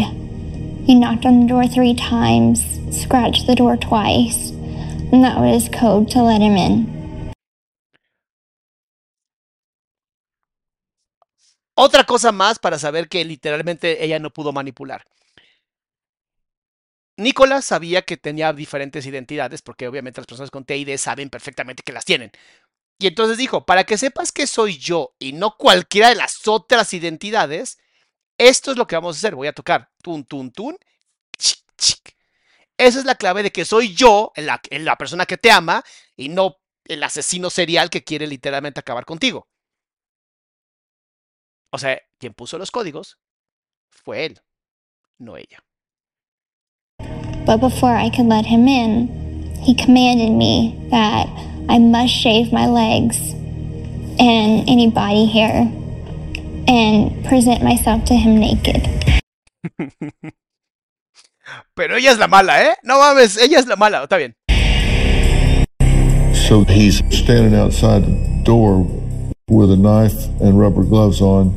He 0.86 0.94
knocked 0.94 1.26
on 1.26 1.40
the 1.42 1.48
door 1.48 1.66
three 1.66 1.94
times, 1.94 2.62
scratched 2.90 3.46
the 3.46 3.54
door 3.54 3.76
twice, 3.76 4.50
and 5.12 5.22
that 5.24 5.38
was 5.38 5.64
his 5.64 5.68
code 5.74 6.08
to 6.12 6.22
let 6.22 6.40
him 6.40 6.56
in. 6.56 6.96
Otra 11.78 12.04
cosa 12.04 12.32
más 12.32 12.58
para 12.58 12.78
saber 12.78 13.08
que 13.08 13.24
literalmente 13.24 14.02
ella 14.02 14.18
no 14.18 14.30
pudo 14.32 14.50
manipular. 14.52 15.04
Nicolás 17.18 17.64
sabía 17.66 18.02
que 18.02 18.16
tenía 18.16 18.52
diferentes 18.52 19.04
identidades, 19.06 19.62
porque 19.62 19.88
obviamente 19.88 20.20
las 20.20 20.26
personas 20.26 20.50
con 20.50 20.64
TID 20.64 20.96
saben 20.96 21.30
perfectamente 21.30 21.82
que 21.82 21.92
las 21.92 22.04
tienen. 22.04 22.30
Y 22.98 23.06
entonces 23.08 23.38
dijo, 23.38 23.66
para 23.66 23.84
que 23.84 23.98
sepas 23.98 24.32
que 24.32 24.46
soy 24.46 24.78
yo 24.78 25.14
y 25.18 25.32
no 25.32 25.56
cualquiera 25.56 26.08
de 26.10 26.16
las 26.16 26.48
otras 26.48 26.94
identidades, 26.94 27.78
esto 28.38 28.70
es 28.72 28.78
lo 28.78 28.86
que 28.86 28.96
vamos 28.96 29.16
a 29.16 29.18
hacer. 29.18 29.34
Voy 29.34 29.48
a 29.48 29.54
tocar 29.54 29.90
tun, 30.02 30.24
tun, 30.24 30.52
tun, 30.52 30.78
chic, 31.38 31.60
chic. 31.78 32.16
Esa 32.78 32.98
es 33.00 33.04
la 33.06 33.16
clave 33.16 33.42
de 33.42 33.52
que 33.52 33.64
soy 33.66 33.94
yo, 33.94 34.32
la, 34.36 34.60
la 34.70 34.96
persona 34.96 35.26
que 35.26 35.38
te 35.38 35.50
ama, 35.50 35.84
y 36.16 36.30
no 36.30 36.58
el 36.86 37.02
asesino 37.02 37.50
serial 37.50 37.90
que 37.90 38.04
quiere 38.04 38.26
literalmente 38.26 38.80
acabar 38.80 39.04
contigo. 39.06 39.48
O 41.72 41.78
sea, 41.78 42.00
quien 42.18 42.32
puso 42.34 42.58
los 42.58 42.70
códigos 42.70 43.18
fue 43.90 44.24
él, 44.26 44.40
no 45.18 45.36
ella. 45.36 45.62
But 47.44 47.60
before 47.60 47.94
I 47.94 48.10
could 48.10 48.26
let 48.26 48.46
him 48.46 48.66
in, 48.66 49.08
he 49.62 49.74
commanded 49.74 50.30
me 50.30 50.88
that 50.90 51.28
I 51.68 51.78
must 51.78 52.12
shave 52.12 52.52
my 52.52 52.66
legs 52.66 53.34
and 54.18 54.68
any 54.68 54.90
body 54.90 55.26
hair 55.26 55.70
and 56.68 57.24
present 57.24 57.62
myself 57.62 58.04
to 58.06 58.14
him 58.14 58.38
naked. 58.40 58.88
Pero 61.74 61.96
ella 61.96 62.10
es 62.12 62.18
la 62.18 62.26
mala, 62.26 62.62
¿eh? 62.62 62.74
No 62.82 62.98
mames, 62.98 63.36
ella 63.36 63.58
es 63.58 63.66
la 63.66 63.76
mala, 63.76 64.02
está 64.02 64.16
bien. 64.16 64.34
So 66.48 66.64
he's 66.64 67.02
standing 67.10 67.54
outside 67.54 68.04
the 68.04 68.42
door 68.44 68.86
with 69.48 69.70
a 69.70 69.76
knife 69.76 70.26
and 70.40 70.58
rubber 70.58 70.82
gloves 70.82 71.20
on. 71.20 71.54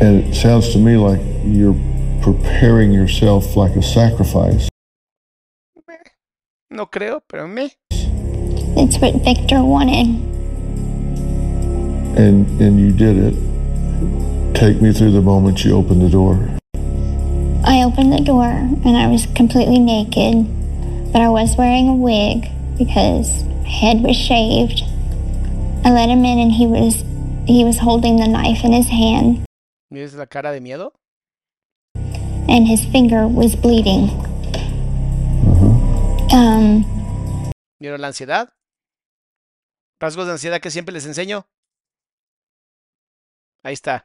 And 0.00 0.24
it 0.24 0.34
sounds 0.36 0.72
to 0.72 0.78
me 0.78 0.96
like 0.96 1.20
you're 1.42 1.74
preparing 2.22 2.92
yourself 2.92 3.56
like 3.56 3.74
a 3.74 3.82
sacrifice. 3.82 4.68
No 6.70 6.86
creo, 6.86 7.20
pero 7.28 7.48
me. 7.48 7.72
It's 7.90 8.98
what 8.98 9.14
Victor 9.24 9.64
wanted. 9.64 10.06
And 12.16 12.46
and 12.60 12.78
you 12.78 12.92
did 12.92 13.16
it. 13.18 14.54
Take 14.54 14.80
me 14.80 14.92
through 14.92 15.10
the 15.10 15.22
moment 15.22 15.64
you 15.64 15.74
opened 15.74 16.02
the 16.02 16.08
door. 16.08 16.34
I 17.64 17.82
opened 17.82 18.12
the 18.12 18.22
door 18.22 18.46
and 18.46 18.96
I 18.96 19.08
was 19.08 19.26
completely 19.34 19.80
naked, 19.80 20.46
but 21.12 21.20
I 21.20 21.28
was 21.30 21.56
wearing 21.56 21.88
a 21.88 21.96
wig 21.96 22.46
because 22.78 23.42
my 23.42 23.68
head 23.68 24.02
was 24.02 24.16
shaved. 24.16 24.84
I 25.84 25.90
let 25.90 26.08
him 26.08 26.24
in 26.24 26.38
and 26.38 26.52
he 26.52 26.66
was 26.66 27.04
he 27.46 27.64
was 27.64 27.78
holding 27.78 28.16
the 28.16 28.26
knife 28.28 28.64
in 28.64 28.72
his 28.72 28.88
hand 28.88 29.44
¿Miras 29.92 30.14
la 30.14 30.26
cara 30.26 30.52
de 30.52 30.60
miedo? 30.60 30.92
and 32.48 32.66
his 32.66 32.84
finger 32.84 33.26
was 33.28 33.54
bleeding. 33.54 34.08
Um, 36.32 36.84
¿Vieron 37.80 38.00
la 38.00 38.08
ansiedad? 38.08 38.48
Rasgos 40.00 40.26
de 40.26 40.32
ansiedad 40.32 40.60
que 40.60 40.70
siempre 40.70 40.92
les 40.92 41.06
enseño. 41.06 41.44
Ahí 43.64 43.74
está. 43.74 44.04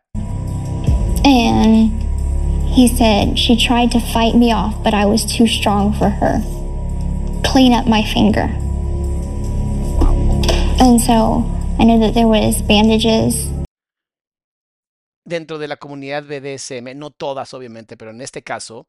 and 1.23 1.91
he 2.69 2.87
said 2.87 3.37
she 3.39 3.55
tried 3.55 3.91
to 3.91 3.99
fight 3.99 4.35
me 4.35 4.51
off, 4.51 4.75
but 4.83 4.93
I 4.93 5.05
was 5.05 5.25
too 5.25 5.47
strong 5.47 5.93
for 5.93 6.09
her. 6.09 6.41
Clean 7.43 7.73
up 7.73 7.87
my 7.87 8.03
finger. 8.03 8.49
And 10.79 10.99
so 11.01 11.43
I 11.77 11.83
know 11.83 11.99
that 11.99 12.13
there 12.13 12.27
was 12.27 12.61
bandages 12.67 13.49
Dentro 15.25 15.57
de 15.57 15.67
la 15.67 15.77
comunidad 15.77 16.23
BDSM, 16.23 16.95
no 16.95 17.09
todas 17.09 17.53
obviamente, 17.55 17.97
pero 17.97 18.11
en 18.11 18.21
este 18.21 18.43
caso, 18.43 18.87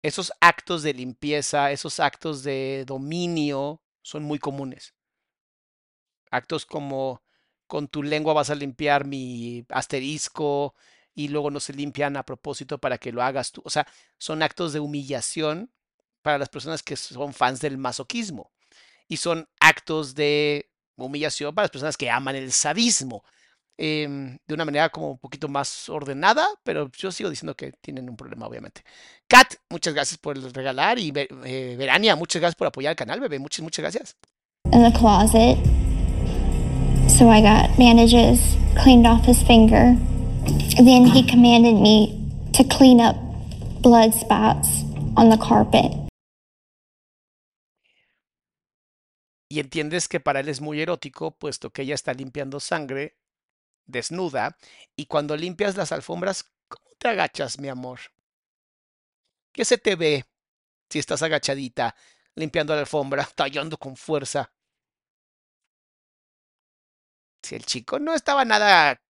esos 0.00 0.32
actos 0.40 0.84
de 0.84 0.94
limpieza, 0.94 1.72
esos 1.72 1.98
actos 1.98 2.44
de 2.44 2.84
dominio 2.86 3.82
son 4.00 4.22
muy 4.22 4.38
comunes. 4.38 4.94
Actos 6.30 6.66
como 6.66 7.22
con 7.66 7.88
tu 7.88 8.04
lengua 8.04 8.32
vas 8.32 8.50
a 8.50 8.54
limpiar 8.54 9.06
mi 9.06 9.66
asterisco 9.70 10.76
y 11.16 11.28
luego 11.28 11.50
no 11.50 11.58
se 11.58 11.72
limpian 11.72 12.16
a 12.16 12.22
propósito 12.22 12.78
para 12.78 12.98
que 12.98 13.10
lo 13.10 13.22
hagas 13.22 13.50
tú. 13.50 13.62
O 13.64 13.70
sea, 13.70 13.88
son 14.18 14.44
actos 14.44 14.72
de 14.72 14.78
humillación 14.78 15.72
para 16.22 16.38
las 16.38 16.48
personas 16.48 16.84
que 16.84 16.94
son 16.94 17.34
fans 17.34 17.60
del 17.60 17.76
masoquismo 17.76 18.52
y 19.08 19.16
son 19.16 19.48
actos 19.58 20.14
de 20.14 20.70
humillación 21.04 21.54
para 21.54 21.64
las 21.64 21.70
personas 21.70 21.96
que 21.96 22.10
aman 22.10 22.36
el 22.36 22.52
sadismo. 22.52 23.22
em, 23.78 24.38
de 24.46 24.54
una 24.54 24.64
manera 24.64 24.88
como 24.88 25.10
un 25.10 25.18
poquito 25.18 25.48
más 25.48 25.88
ordenada, 25.90 26.48
pero 26.64 26.90
yo 26.92 27.12
sigo 27.12 27.28
diciendo 27.28 27.54
que 27.54 27.72
tienen 27.82 28.08
un 28.08 28.16
problema, 28.16 28.46
obviamente. 28.46 28.82
Kat, 29.28 29.54
muchas 29.68 29.92
gracias 29.92 30.16
por 30.18 30.38
regalar 30.54 30.98
y 30.98 31.12
eh, 31.14 31.76
Verania, 31.78 32.16
muchas 32.16 32.40
gracias 32.40 32.56
por 32.56 32.66
apoyar 32.68 32.92
el 32.92 32.96
canal, 32.96 33.20
bebé. 33.20 33.38
Muchas, 33.38 33.62
muchas 33.62 33.82
gracias. 33.82 34.16
in 34.72 34.82
the 34.82 34.90
closet. 34.90 35.56
So 37.08 37.28
I 37.28 37.40
got 37.40 37.76
bandages, 37.78 38.56
cleaned 38.76 39.06
off 39.06 39.24
his 39.24 39.42
finger. 39.42 39.96
Then 40.76 41.06
he 41.06 41.26
commanded 41.26 41.80
me 41.80 42.30
to 42.54 42.64
clean 42.64 43.00
up 43.00 43.16
blood 43.80 44.14
spots 44.14 44.82
on 45.16 45.30
the 45.30 45.36
carpet. 45.36 46.05
Y 49.48 49.60
entiendes 49.60 50.08
que 50.08 50.20
para 50.20 50.40
él 50.40 50.48
es 50.48 50.60
muy 50.60 50.80
erótico, 50.80 51.30
puesto 51.30 51.70
que 51.70 51.82
ella 51.82 51.94
está 51.94 52.12
limpiando 52.12 52.58
sangre, 52.58 53.16
desnuda, 53.84 54.56
y 54.96 55.06
cuando 55.06 55.36
limpias 55.36 55.76
las 55.76 55.92
alfombras, 55.92 56.44
¿cómo 56.68 56.90
te 56.98 57.08
agachas, 57.08 57.58
mi 57.60 57.68
amor? 57.68 58.00
¿Qué 59.52 59.64
se 59.64 59.78
te 59.78 59.94
ve 59.94 60.24
si 60.90 60.98
estás 60.98 61.22
agachadita, 61.22 61.94
limpiando 62.34 62.74
la 62.74 62.80
alfombra, 62.80 63.26
tallando 63.36 63.76
con 63.78 63.96
fuerza? 63.96 64.52
Si 67.42 67.54
el 67.54 67.64
chico 67.64 68.00
no 68.00 68.12
estaba 68.14 68.44
nada 68.44 69.00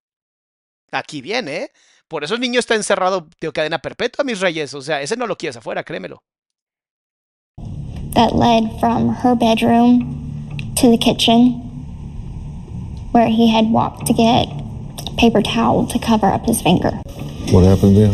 aquí 0.93 1.23
bien, 1.23 1.49
¿eh? 1.49 1.73
Por 2.07 2.23
eso 2.23 2.35
el 2.35 2.41
niño 2.41 2.61
está 2.61 2.75
encerrado 2.75 3.27
de 3.41 3.53
cadena 3.53 3.79
perpetua, 3.79 4.25
mis 4.25 4.41
reyes. 4.41 4.75
O 4.75 4.83
sea, 4.83 5.01
ese 5.01 5.17
no 5.17 5.27
lo 5.27 5.37
quieres 5.37 5.57
afuera, 5.57 5.83
créemelo. 5.83 6.23
That 8.15 8.33
led 8.33 8.79
from 8.79 9.15
her 9.23 9.35
bedroom 9.35 10.26
to 10.77 10.91
the 10.91 10.99
kitchen, 10.99 11.53
where 13.13 13.29
he 13.29 13.51
had 13.51 13.71
walked 13.71 14.07
to 14.07 14.13
get 14.13 14.47
paper 15.17 15.43
towel 15.43 15.87
to 15.87 15.99
cover 15.99 16.27
up 16.27 16.45
his 16.45 16.61
finger. 16.61 16.91
What 17.51 17.65
happened 17.65 17.97
then? 17.97 18.13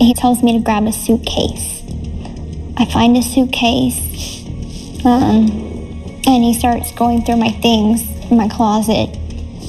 He 0.00 0.14
tells 0.14 0.42
me 0.42 0.52
to 0.58 0.64
grab 0.64 0.86
a 0.86 0.92
suitcase. 0.92 1.82
I 2.76 2.86
find 2.86 3.16
a 3.16 3.22
suitcase, 3.22 3.98
um, 5.04 5.50
and 6.26 6.42
he 6.42 6.54
starts 6.54 6.92
going 6.92 7.24
through 7.24 7.36
my 7.36 7.50
things 7.60 8.02
in 8.30 8.36
my 8.36 8.48
closet, 8.48 9.10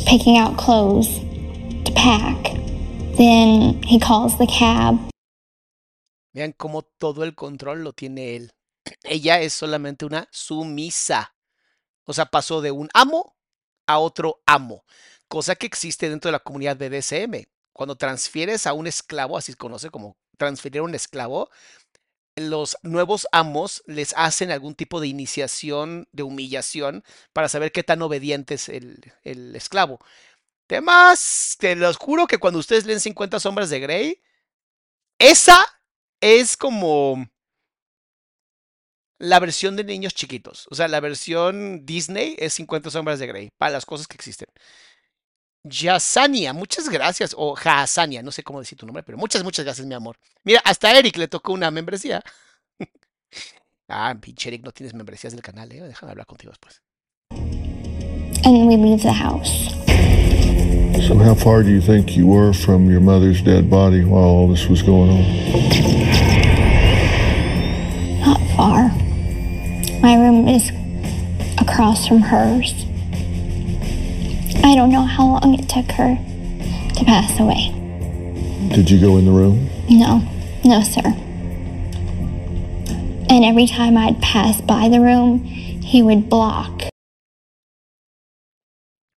picking 0.07 0.37
out 0.37 0.57
clothes 0.57 1.19
to 1.85 1.91
pack. 1.93 2.55
Then 3.17 3.83
he 3.83 3.99
calls 3.99 4.37
the 4.37 4.47
cab. 4.47 4.97
Vean 6.33 6.53
cómo 6.53 6.83
todo 6.97 7.23
el 7.23 7.35
control 7.35 7.83
lo 7.83 7.91
tiene 7.91 8.35
él. 8.37 8.51
Ella 9.03 9.41
es 9.41 9.53
solamente 9.53 10.05
una 10.05 10.27
sumisa. 10.31 11.33
O 12.05 12.13
sea, 12.13 12.25
pasó 12.25 12.61
de 12.61 12.71
un 12.71 12.89
amo 12.93 13.35
a 13.87 13.99
otro 13.99 14.41
amo, 14.45 14.85
cosa 15.27 15.55
que 15.55 15.67
existe 15.67 16.09
dentro 16.09 16.29
de 16.29 16.33
la 16.33 16.39
comunidad 16.39 16.77
BDSM. 16.77 17.45
Cuando 17.73 17.95
transfieres 17.95 18.67
a 18.67 18.73
un 18.73 18.87
esclavo, 18.87 19.37
así 19.37 19.53
se 19.53 19.57
conoce 19.57 19.89
como 19.89 20.17
transferir 20.37 20.79
a 20.79 20.83
un 20.83 20.95
esclavo, 20.95 21.49
los 22.35 22.77
nuevos 22.81 23.27
amos 23.31 23.83
les 23.85 24.13
hacen 24.17 24.51
algún 24.51 24.75
tipo 24.75 24.99
de 24.99 25.07
iniciación, 25.07 26.07
de 26.11 26.23
humillación, 26.23 27.03
para 27.33 27.49
saber 27.49 27.71
qué 27.71 27.83
tan 27.83 28.01
obediente 28.01 28.55
es 28.55 28.69
el, 28.69 29.13
el 29.23 29.55
esclavo. 29.55 29.99
Temas, 30.67 31.57
te 31.59 31.75
los 31.75 31.97
juro 31.97 32.27
que 32.27 32.37
cuando 32.37 32.59
ustedes 32.59 32.85
leen 32.85 32.99
50 32.99 33.39
sombras 33.39 33.69
de 33.69 33.79
Grey, 33.79 34.21
esa 35.19 35.63
es 36.21 36.55
como 36.57 37.27
la 39.21 39.39
versión 39.39 39.75
de 39.75 39.83
niños 39.83 40.13
chiquitos. 40.15 40.67
O 40.71 40.75
sea, 40.75 40.87
la 40.87 40.99
versión 40.99 41.85
Disney 41.85 42.35
es 42.39 42.53
50 42.55 42.89
sombras 42.89 43.19
de 43.19 43.27
Grey, 43.27 43.49
para 43.57 43.71
las 43.71 43.85
cosas 43.85 44.07
que 44.07 44.15
existen. 44.15 44.47
Yasania, 45.63 46.53
muchas 46.53 46.89
gracias. 46.89 47.35
O 47.37 47.55
Hasania, 47.55 48.23
no 48.23 48.31
sé 48.31 48.41
cómo 48.43 48.59
decir 48.59 48.77
tu 48.77 48.85
nombre, 48.85 49.03
pero 49.03 49.19
muchas, 49.19 49.43
muchas 49.43 49.63
gracias, 49.63 49.85
mi 49.85 49.93
amor. 49.93 50.17
Mira, 50.43 50.59
hasta 50.65 50.87
a 50.87 50.97
Eric 50.97 51.17
le 51.17 51.27
tocó 51.27 51.53
una 51.53 51.69
membresía. 51.69 52.23
ah, 53.87 54.15
pinche 54.19 54.49
Eric, 54.49 54.63
no 54.63 54.71
tienes 54.71 54.95
membresías 54.95 55.33
del 55.33 55.43
canal, 55.43 55.71
¿eh? 55.71 55.81
Déjame 55.81 56.11
hablar 56.11 56.25
contigo 56.25 56.51
después. 56.51 56.81
And 58.43 58.67
we 58.67 58.75
leave 58.75 59.03
the 59.03 59.13
house. 59.13 59.69
So, 61.07 61.15
how 61.15 61.35
far 61.35 61.61
do 61.61 61.69
you 61.69 61.79
think 61.79 62.17
you 62.17 62.25
were 62.25 62.53
from 62.53 62.89
your 62.89 63.01
mother's 63.01 63.39
dead 63.43 63.69
body 63.69 64.03
while 64.03 64.23
all 64.23 64.47
this 64.47 64.67
was 64.67 64.81
going 64.81 65.11
on? 65.11 65.21
Not 68.25 68.41
far. 68.55 69.00
My 70.01 70.15
room 70.15 70.47
is 70.47 70.71
across 71.59 72.07
from 72.07 72.21
hers. 72.21 72.73
I 74.63 74.75
don't 74.75 74.91
know 74.91 75.05
how 75.05 75.25
long 75.27 75.53
it 75.53 75.69
took 75.69 75.91
her 75.91 76.15
to 76.95 77.05
pass 77.05 77.39
away. 77.39 77.69
Did 78.73 78.89
you 78.89 78.99
go 78.99 79.17
in 79.17 79.25
the 79.25 79.31
room? 79.31 79.69
No, 79.89 80.21
no, 80.65 80.81
sir. 80.81 81.03
And 83.29 83.45
every 83.45 83.67
time 83.67 83.95
I'd 83.95 84.19
pass 84.21 84.59
by 84.61 84.89
the 84.89 84.99
room, 84.99 85.43
he 85.43 86.01
would 86.01 86.29
block. 86.29 86.89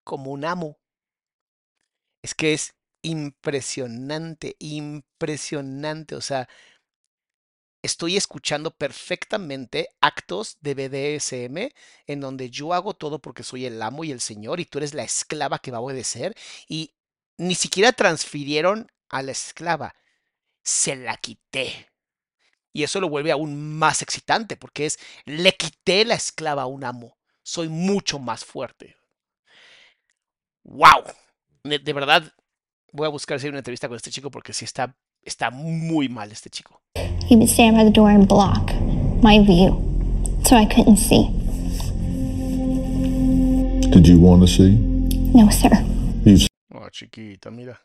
Como 0.05 0.33
un 0.33 0.45
amo. 0.45 0.77
Es 2.23 2.35
que 2.35 2.53
es 2.53 2.75
impresionante, 3.03 4.55
impresionante. 4.61 6.15
O 6.15 6.21
sea, 6.21 6.47
estoy 7.85 8.17
escuchando 8.17 8.71
perfectamente 8.71 9.91
actos 10.01 10.57
de 10.63 10.75
BDSM 10.75 11.69
en 12.07 12.21
donde 12.21 12.49
yo 12.49 12.73
hago 12.73 12.95
todo 12.95 13.19
porque 13.19 13.43
soy 13.43 13.67
el 13.67 13.81
amo 13.83 14.05
y 14.05 14.11
el 14.11 14.21
señor 14.21 14.59
y 14.59 14.65
tú 14.65 14.79
eres 14.79 14.95
la 14.95 15.05
esclava 15.05 15.59
que 15.59 15.71
va 15.71 15.79
a 15.79 15.83
obedecer 15.83 16.35
y 16.67 16.95
ni 17.37 17.55
siquiera 17.55 17.93
transfirieron 17.93 18.91
a 19.11 19.21
la 19.21 19.33
esclava, 19.33 19.95
se 20.63 20.97
la 20.97 21.19
quité. 21.19 21.91
Y 22.73 22.85
eso 22.85 23.01
lo 23.01 23.11
vuelve 23.11 23.33
aún 23.33 23.77
más 23.77 24.01
excitante 24.01 24.57
porque 24.57 24.87
es, 24.87 24.99
le 25.27 25.53
quité 25.53 26.07
la 26.07 26.15
esclava 26.15 26.63
a 26.63 26.67
un 26.67 26.85
amo, 26.85 27.19
soy 27.43 27.69
mucho 27.69 28.19
más 28.19 28.47
fuerte. 28.47 28.97
¡Wow! 30.63 31.05
De, 31.65 31.93
verdad, 31.93 32.33
voy 32.93 33.07
a 33.07 33.11
buscar 33.11 33.39
si 33.39 33.47
hay 33.47 33.51
una 33.51 33.59
entrevista 33.59 33.89
con 33.89 33.97
este 33.97 34.11
chico 34.11 34.31
porque 34.31 34.55
sí 34.55 34.65
está, 34.65 34.97
está 35.25 35.51
muy 35.51 36.09
mal 36.09 36.31
este 36.31 36.51
chico. 36.51 36.81
He 37.29 37.37
would 37.37 37.49
stand 37.49 37.77
by 37.77 37.85
the 37.85 37.91
door 37.91 38.11
and 38.11 38.29
block 38.29 38.73
my 39.23 39.41
view 39.45 39.81
so 40.45 40.57
I 40.57 40.67
couldn't 40.67 40.99
see. 40.99 41.31
Did 43.91 44.07
you 44.07 44.19
want 44.19 44.43
to 44.43 44.49
see? 44.49 44.77
No, 45.35 45.49
sir. 45.51 45.71
You've 46.25 46.49
Oh, 46.75 46.89
chiquita, 46.91 47.51
mira. 47.51 47.79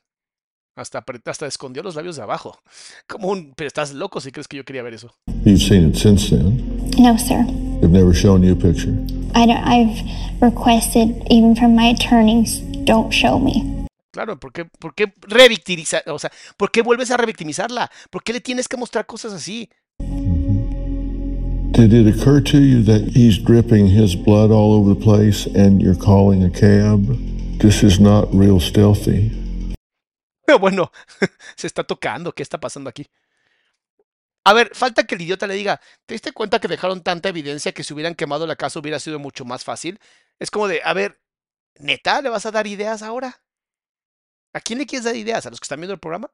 Hasta, 0.76 1.04
hasta 1.26 1.46
escondió 1.46 1.84
los 1.84 1.96
labios 1.96 2.16
de 2.16 2.24
abajo. 2.24 2.58
Como 3.08 3.30
un... 3.30 3.54
Pero 3.56 3.68
estás 3.68 3.94
loco 3.94 4.20
si 4.20 4.32
crees 4.32 4.48
que 4.48 4.58
yo 4.58 4.64
quería 4.64 4.82
ver 4.84 4.94
eso. 4.94 5.12
you've 5.46 5.62
seen 5.62 5.90
it 5.90 5.96
since 5.96 6.30
then. 6.30 6.58
No, 6.98 7.18
sir. 7.18 7.44
They've 7.82 7.92
never 7.92 8.14
shown 8.14 8.44
you 8.44 8.54
a 8.54 8.56
picture. 8.56 8.92
I 9.36 9.46
don't, 9.46 9.64
I've 9.64 10.42
requested, 10.42 11.24
even 11.30 11.56
from 11.56 11.76
my 11.76 11.94
attorneys, 11.94 12.60
don't 12.86 13.12
show 13.14 13.40
me. 13.40 13.79
Claro, 14.12 14.40
¿por 14.40 14.52
qué, 14.52 14.66
por 14.66 14.96
qué 14.96 15.14
revictimizar? 15.22 16.04
O 16.08 16.18
sea, 16.18 16.32
¿por 16.58 16.72
qué 16.72 16.82
vuelves 16.82 17.12
a 17.12 17.18
revictimizarla? 17.18 17.92
¿Por 18.10 18.24
qué 18.24 18.34
le 18.34 18.42
tienes 18.42 18.68
que 18.68 18.78
mostrar 18.78 19.06
cosas 19.06 19.34
así? 19.34 19.70
Did 21.80 21.94
it 21.94 22.08
occur 22.08 22.42
to 22.42 22.60
you 22.60 22.84
that 22.84 23.16
he's 23.16 23.38
dripping 23.38 23.88
his 23.88 24.16
blood 24.16 24.52
all 24.52 24.74
over 24.74 24.94
the 24.94 25.02
place 25.02 25.46
and 25.46 25.82
you're 25.82 25.98
calling 25.98 26.44
a 26.44 26.50
cab? 26.50 27.08
This 27.60 27.84
is 27.84 28.00
not 28.00 28.28
real 28.34 28.60
stealthy. 28.60 29.32
Pero 30.46 30.60
bueno, 30.60 30.92
se 31.56 31.68
está 31.68 31.84
tocando. 31.84 32.34
¿Qué 32.34 32.42
está 32.42 32.60
pasando 32.60 32.90
aquí? 32.90 33.06
A 34.44 34.54
ver, 34.54 34.72
falta 34.74 35.06
que 35.06 35.16
el 35.16 35.22
idiota 35.22 35.46
le 35.46 35.54
diga, 35.54 35.80
¿te 36.06 36.16
diste 36.16 36.32
cuenta 36.32 36.60
que 36.60 36.68
dejaron 36.68 37.04
tanta 37.04 37.30
evidencia 37.30 37.72
que 37.72 37.84
si 37.84 37.94
hubieran 37.94 38.16
quemado 38.16 38.48
la 38.48 38.56
casa 38.56 38.80
hubiera 38.80 39.00
sido 39.00 39.20
mucho 39.20 39.46
más 39.46 39.64
fácil? 39.64 40.00
Es 40.40 40.50
como 40.50 40.68
de, 40.68 40.82
a 40.84 40.94
ver, 40.94 41.22
¿neta 41.78 42.22
le 42.22 42.30
vas 42.30 42.48
a 42.48 42.52
dar 42.52 42.66
ideas 42.66 43.04
ahora? 43.04 43.42
¿A 44.54 44.60
quién 44.60 44.80
le 44.80 44.86
quieres 44.86 45.06
dar 45.06 45.16
ideas? 45.16 45.46
¿A 45.46 45.50
los 45.50 45.60
que 45.60 45.66
están 45.66 45.80
viendo 45.80 45.94
el 45.94 46.00
programa? 46.00 46.32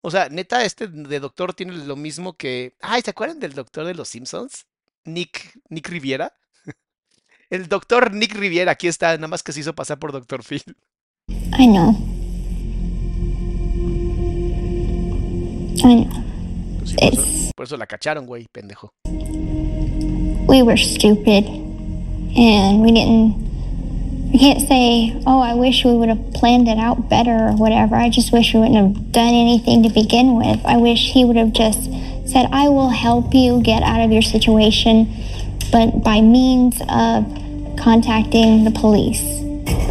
O 0.00 0.10
sea, 0.10 0.28
neta, 0.28 0.64
este 0.64 0.86
de 0.86 1.20
doctor 1.20 1.52
tiene 1.52 1.72
lo 1.72 1.96
mismo 1.96 2.36
que. 2.36 2.74
Ay, 2.80 3.02
¿se 3.02 3.10
acuerdan 3.10 3.40
del 3.40 3.54
doctor 3.54 3.84
de 3.84 3.94
los 3.94 4.08
Simpsons? 4.08 4.66
Nick, 5.04 5.58
Nick 5.68 5.88
Riviera. 5.88 6.32
El 7.50 7.68
doctor 7.68 8.12
Nick 8.12 8.34
Riviera, 8.34 8.72
aquí 8.72 8.88
está, 8.88 9.14
nada 9.16 9.28
más 9.28 9.42
que 9.42 9.52
se 9.52 9.60
hizo 9.60 9.74
pasar 9.74 9.98
por 9.98 10.12
Doctor 10.12 10.42
Phil. 10.42 10.62
I 11.28 11.66
know. 11.66 11.90
I 15.78 16.04
know. 16.04 16.24
Pues 16.78 16.90
sí, 16.90 16.96
por, 16.96 17.12
eso, 17.12 17.52
por 17.56 17.66
eso 17.66 17.76
la 17.76 17.86
cacharon, 17.86 18.26
güey, 18.26 18.46
pendejo. 18.50 18.92
We 20.48 20.62
were 20.62 20.76
stupid. 20.76 21.46
And 22.36 22.80
we 22.80 22.92
didn't. 22.92 23.45
We 24.32 24.38
can't 24.38 24.66
say, 24.66 25.22
oh, 25.26 25.40
I 25.40 25.54
wish 25.54 25.84
we 25.84 25.96
would 25.96 26.08
have 26.08 26.32
planned 26.34 26.68
it 26.68 26.78
out 26.78 27.08
better 27.08 27.30
or 27.30 27.52
whatever. 27.52 27.94
I 27.94 28.10
just 28.10 28.32
wish 28.32 28.52
we 28.52 28.60
wouldn't 28.60 28.76
have 28.96 29.12
done 29.12 29.32
anything 29.32 29.82
to 29.84 29.88
begin 29.88 30.36
with. 30.36 30.64
I 30.64 30.76
wish 30.76 31.12
he 31.12 31.24
would 31.24 31.36
have 31.36 31.52
just 31.52 31.84
said, 32.30 32.48
I 32.52 32.68
will 32.68 32.90
help 32.90 33.32
you 33.32 33.62
get 33.62 33.82
out 33.82 34.00
of 34.00 34.10
your 34.10 34.22
situation, 34.22 35.14
but 35.70 36.02
by 36.02 36.20
means 36.20 36.80
of 36.88 37.24
contacting 37.78 38.64
the 38.64 38.70
police 38.72 39.22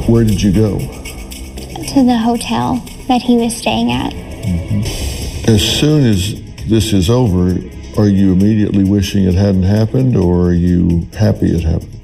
Where 0.10 0.24
did 0.24 0.42
you 0.42 0.52
go? 0.52 0.80
to 0.80 2.04
the 2.04 2.18
hotel 2.18 2.84
that 3.08 3.22
he 3.22 3.38
was 3.38 3.56
staying 3.56 3.92
at. 3.92 4.12
Mm-hmm. 4.12 5.50
As 5.50 5.62
soon 5.62 6.04
as 6.06 6.34
this 6.68 6.92
is 6.92 7.10
over, 7.10 7.52
are 7.98 8.08
you 8.08 8.34
immediately 8.34 8.84
wishing 8.84 9.24
it 9.26 9.36
hadn't 9.36 9.64
happened 9.64 10.18
or 10.18 10.48
are 10.48 10.54
you 10.54 11.08
happy 11.14 11.56
it 11.56 11.64
happened? 11.64 11.95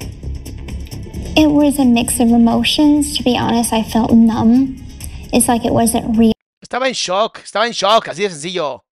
It 1.34 1.50
was 1.50 1.78
a 1.78 1.84
mix 1.86 2.20
of 2.20 2.28
emotions. 2.28 3.16
To 3.16 3.22
be 3.22 3.38
honest, 3.38 3.72
I 3.72 3.82
felt 3.82 4.12
numb. 4.12 4.76
It's 5.32 5.48
like 5.48 5.64
it 5.64 5.72
wasn't 5.72 6.18
real. 6.18 6.34
Estaba 6.62 6.88
en 6.88 6.94
shock, 6.94 7.40
estaba 7.42 7.66
en 7.66 7.72
shock, 7.72 8.08
así 8.08 8.22
de 8.22 8.28
sencillo. 8.28 8.82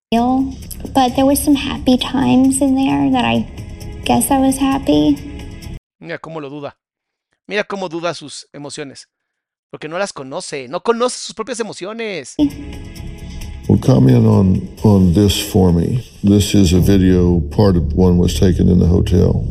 But 0.91 1.15
there 1.15 1.25
was 1.25 1.39
some 1.39 1.55
happy 1.55 1.97
times 1.97 2.59
in 2.59 2.75
there 2.75 3.11
that 3.11 3.23
I 3.23 3.41
guess 4.05 4.31
I 4.31 4.39
was 4.39 4.57
happy. 4.57 5.17
Mira 5.99 6.17
cómo 6.17 6.41
lo 6.41 6.49
duda. 6.49 6.75
Mira 7.47 7.63
cómo 7.63 7.89
duda 7.89 8.15
sus 8.15 8.47
emociones. 8.53 9.07
Porque 9.69 9.87
no 9.87 9.99
las 9.99 10.11
conoce, 10.11 10.67
no 10.67 10.81
conoce 10.81 11.17
sus 11.17 11.35
propias 11.35 11.59
emociones. 11.59 12.35
Well, 13.69 13.79
comment 13.79 14.25
on 14.25 14.67
on 14.83 15.13
this 15.13 15.39
for 15.39 15.71
me. 15.71 16.03
This 16.23 16.55
is 16.55 16.73
a 16.73 16.79
video. 16.79 17.39
Part 17.51 17.77
of 17.77 17.93
one 17.93 18.17
was 18.17 18.33
taken 18.39 18.67
in 18.67 18.79
the 18.79 18.87
hotel. 18.87 19.45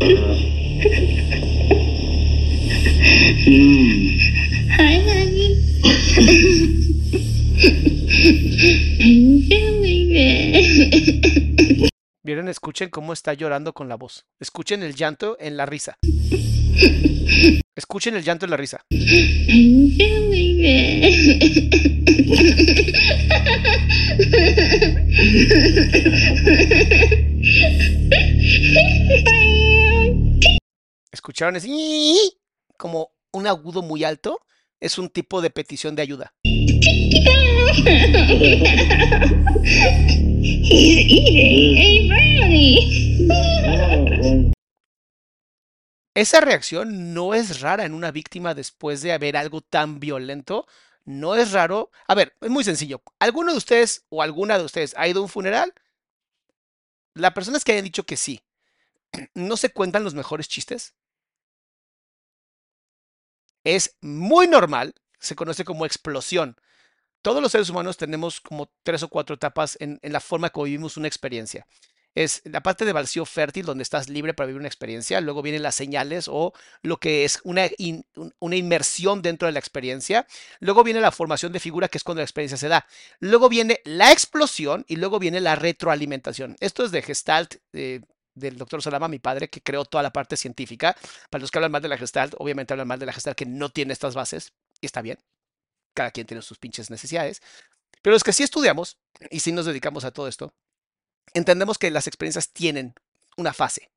Hi, 3.06 4.98
honey. 4.98 5.62
I'm 8.98 9.42
feeling 9.46 10.10
it. 10.10 11.90
Vieron, 12.24 12.48
escuchen 12.48 12.88
cómo 12.90 13.12
está 13.12 13.34
llorando 13.34 13.72
con 13.74 13.88
la 13.88 13.94
voz. 13.94 14.26
Escuchen 14.40 14.82
el 14.82 14.96
llanto 14.96 15.36
en 15.38 15.56
la 15.56 15.66
risa. 15.66 15.98
Escuchen 17.76 18.16
el 18.16 18.24
llanto 18.24 18.46
en 18.46 18.50
la 18.50 18.56
risa. 18.56 18.80
I'm 18.90 19.96
feeling 19.96 20.64
it. 20.64 20.96
¿Escucharon 31.12 31.56
ese? 31.56 31.68
Como 32.76 33.12
un 33.32 33.46
agudo 33.46 33.82
muy 33.82 34.04
alto. 34.04 34.40
Es 34.80 34.98
un 34.98 35.08
tipo 35.08 35.40
de 35.40 35.50
petición 35.50 35.96
de 35.96 36.02
ayuda. 36.02 36.34
Esa 46.14 46.40
reacción 46.40 47.12
no 47.12 47.34
es 47.34 47.60
rara 47.60 47.84
en 47.84 47.92
una 47.92 48.10
víctima 48.10 48.54
después 48.54 49.02
de 49.02 49.12
haber 49.12 49.36
algo 49.36 49.60
tan 49.60 50.00
violento. 50.00 50.66
No 51.04 51.36
es 51.36 51.52
raro. 51.52 51.90
A 52.06 52.14
ver, 52.14 52.34
es 52.40 52.50
muy 52.50 52.64
sencillo. 52.64 53.02
¿Alguno 53.18 53.52
de 53.52 53.58
ustedes 53.58 54.04
o 54.08 54.22
alguna 54.22 54.58
de 54.58 54.64
ustedes 54.64 54.94
ha 54.96 55.08
ido 55.08 55.20
a 55.20 55.22
un 55.22 55.28
funeral? 55.28 55.74
Las 57.14 57.32
personas 57.32 57.64
que 57.64 57.72
hayan 57.72 57.84
dicho 57.84 58.04
que 58.04 58.16
sí, 58.16 58.42
¿no 59.34 59.56
se 59.56 59.70
cuentan 59.70 60.04
los 60.04 60.14
mejores 60.14 60.48
chistes? 60.48 60.94
Es 63.66 63.96
muy 64.00 64.46
normal, 64.46 64.94
se 65.18 65.34
conoce 65.34 65.64
como 65.64 65.86
explosión. 65.86 66.56
Todos 67.20 67.42
los 67.42 67.50
seres 67.50 67.68
humanos 67.68 67.96
tenemos 67.96 68.40
como 68.40 68.70
tres 68.84 69.02
o 69.02 69.08
cuatro 69.08 69.34
etapas 69.34 69.76
en, 69.80 69.98
en 70.02 70.12
la 70.12 70.20
forma 70.20 70.50
que 70.50 70.62
vivimos 70.62 70.96
una 70.96 71.08
experiencia 71.08 71.66
es 72.16 72.40
la 72.44 72.62
parte 72.62 72.84
de 72.84 72.92
vacío 72.92 73.24
fértil 73.26 73.66
donde 73.66 73.82
estás 73.82 74.08
libre 74.08 74.34
para 74.34 74.46
vivir 74.46 74.58
una 74.58 74.68
experiencia, 74.68 75.20
luego 75.20 75.42
vienen 75.42 75.62
las 75.62 75.74
señales 75.74 76.28
o 76.28 76.54
lo 76.82 76.96
que 76.98 77.24
es 77.24 77.40
una, 77.44 77.68
una, 78.40 78.56
inmersión 78.56 79.20
dentro 79.20 79.46
de 79.46 79.52
la 79.52 79.58
experiencia, 79.58 80.26
luego 80.58 80.82
viene 80.82 81.00
la 81.00 81.12
formación 81.12 81.52
de 81.52 81.60
figura 81.60 81.88
que 81.88 81.98
es 81.98 82.04
cuando 82.04 82.20
la 82.20 82.24
experiencia 82.24 82.56
se 82.56 82.68
da, 82.68 82.86
luego 83.20 83.50
viene 83.50 83.80
la 83.84 84.12
explosión 84.12 84.84
y 84.88 84.96
luego 84.96 85.18
viene 85.18 85.40
la 85.40 85.56
retroalimentación. 85.56 86.56
Esto 86.60 86.84
es 86.84 86.90
de 86.90 87.02
Gestalt. 87.02 87.56
Eh, 87.74 88.00
del 88.36 88.56
doctor 88.56 88.82
Salama, 88.82 89.08
mi 89.08 89.18
padre, 89.18 89.48
que 89.48 89.60
creó 89.60 89.84
toda 89.84 90.02
la 90.02 90.12
parte 90.12 90.36
científica. 90.36 90.96
Para 91.30 91.42
los 91.42 91.50
que 91.50 91.58
hablan 91.58 91.72
mal 91.72 91.82
de 91.82 91.88
la 91.88 91.98
Gestalt, 91.98 92.34
obviamente 92.38 92.72
hablan 92.72 92.86
mal 92.86 93.00
de 93.00 93.06
la 93.06 93.12
Gestalt 93.12 93.36
que 93.36 93.46
no 93.46 93.70
tiene 93.70 93.92
estas 93.92 94.14
bases, 94.14 94.52
y 94.80 94.86
está 94.86 95.02
bien. 95.02 95.18
Cada 95.94 96.10
quien 96.10 96.26
tiene 96.26 96.42
sus 96.42 96.58
pinches 96.58 96.90
necesidades. 96.90 97.42
Pero 98.02 98.14
los 98.14 98.22
que 98.22 98.32
sí 98.32 98.42
estudiamos 98.42 98.98
y 99.30 99.40
sí 99.40 99.50
nos 99.50 99.66
dedicamos 99.66 100.04
a 100.04 100.12
todo 100.12 100.28
esto, 100.28 100.54
entendemos 101.34 101.78
que 101.78 101.90
las 101.90 102.06
experiencias 102.06 102.52
tienen 102.52 102.94
una 103.36 103.52
fase. 103.52 103.90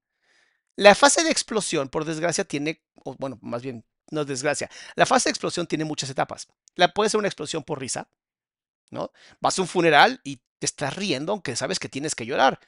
La 0.76 0.96
fase 0.96 1.24
de 1.24 1.30
explosión, 1.30 1.90
por 1.90 2.06
desgracia, 2.06 2.46
tiene, 2.46 2.82
bueno, 3.18 3.38
más 3.42 3.62
bien, 3.62 3.86
no 4.12 4.22
es 4.22 4.28
desgracia. 4.28 4.70
La 4.96 5.06
fase 5.06 5.30
de 5.30 5.32
explosión 5.32 5.68
tiene 5.68 5.86
muchas 5.86 6.10
etapas. 6.10 6.48
La 6.76 6.94
puede 6.94 7.10
ser 7.10 7.20
una 7.20 7.28
explosión 7.28 7.64
por 7.64 7.80
risa, 7.80 8.10
¿no? 8.90 9.12
Vas 9.42 9.60
a 9.60 9.62
un 9.62 9.68
funeral 9.68 10.22
y 10.24 10.38
te 10.58 10.66
estás 10.66 10.96
riendo, 10.96 11.34
aunque 11.34 11.56
sabes 11.56 11.80
que 11.80 11.90
tienes 11.90 12.16
que 12.16 12.26
llorar. 12.26 12.60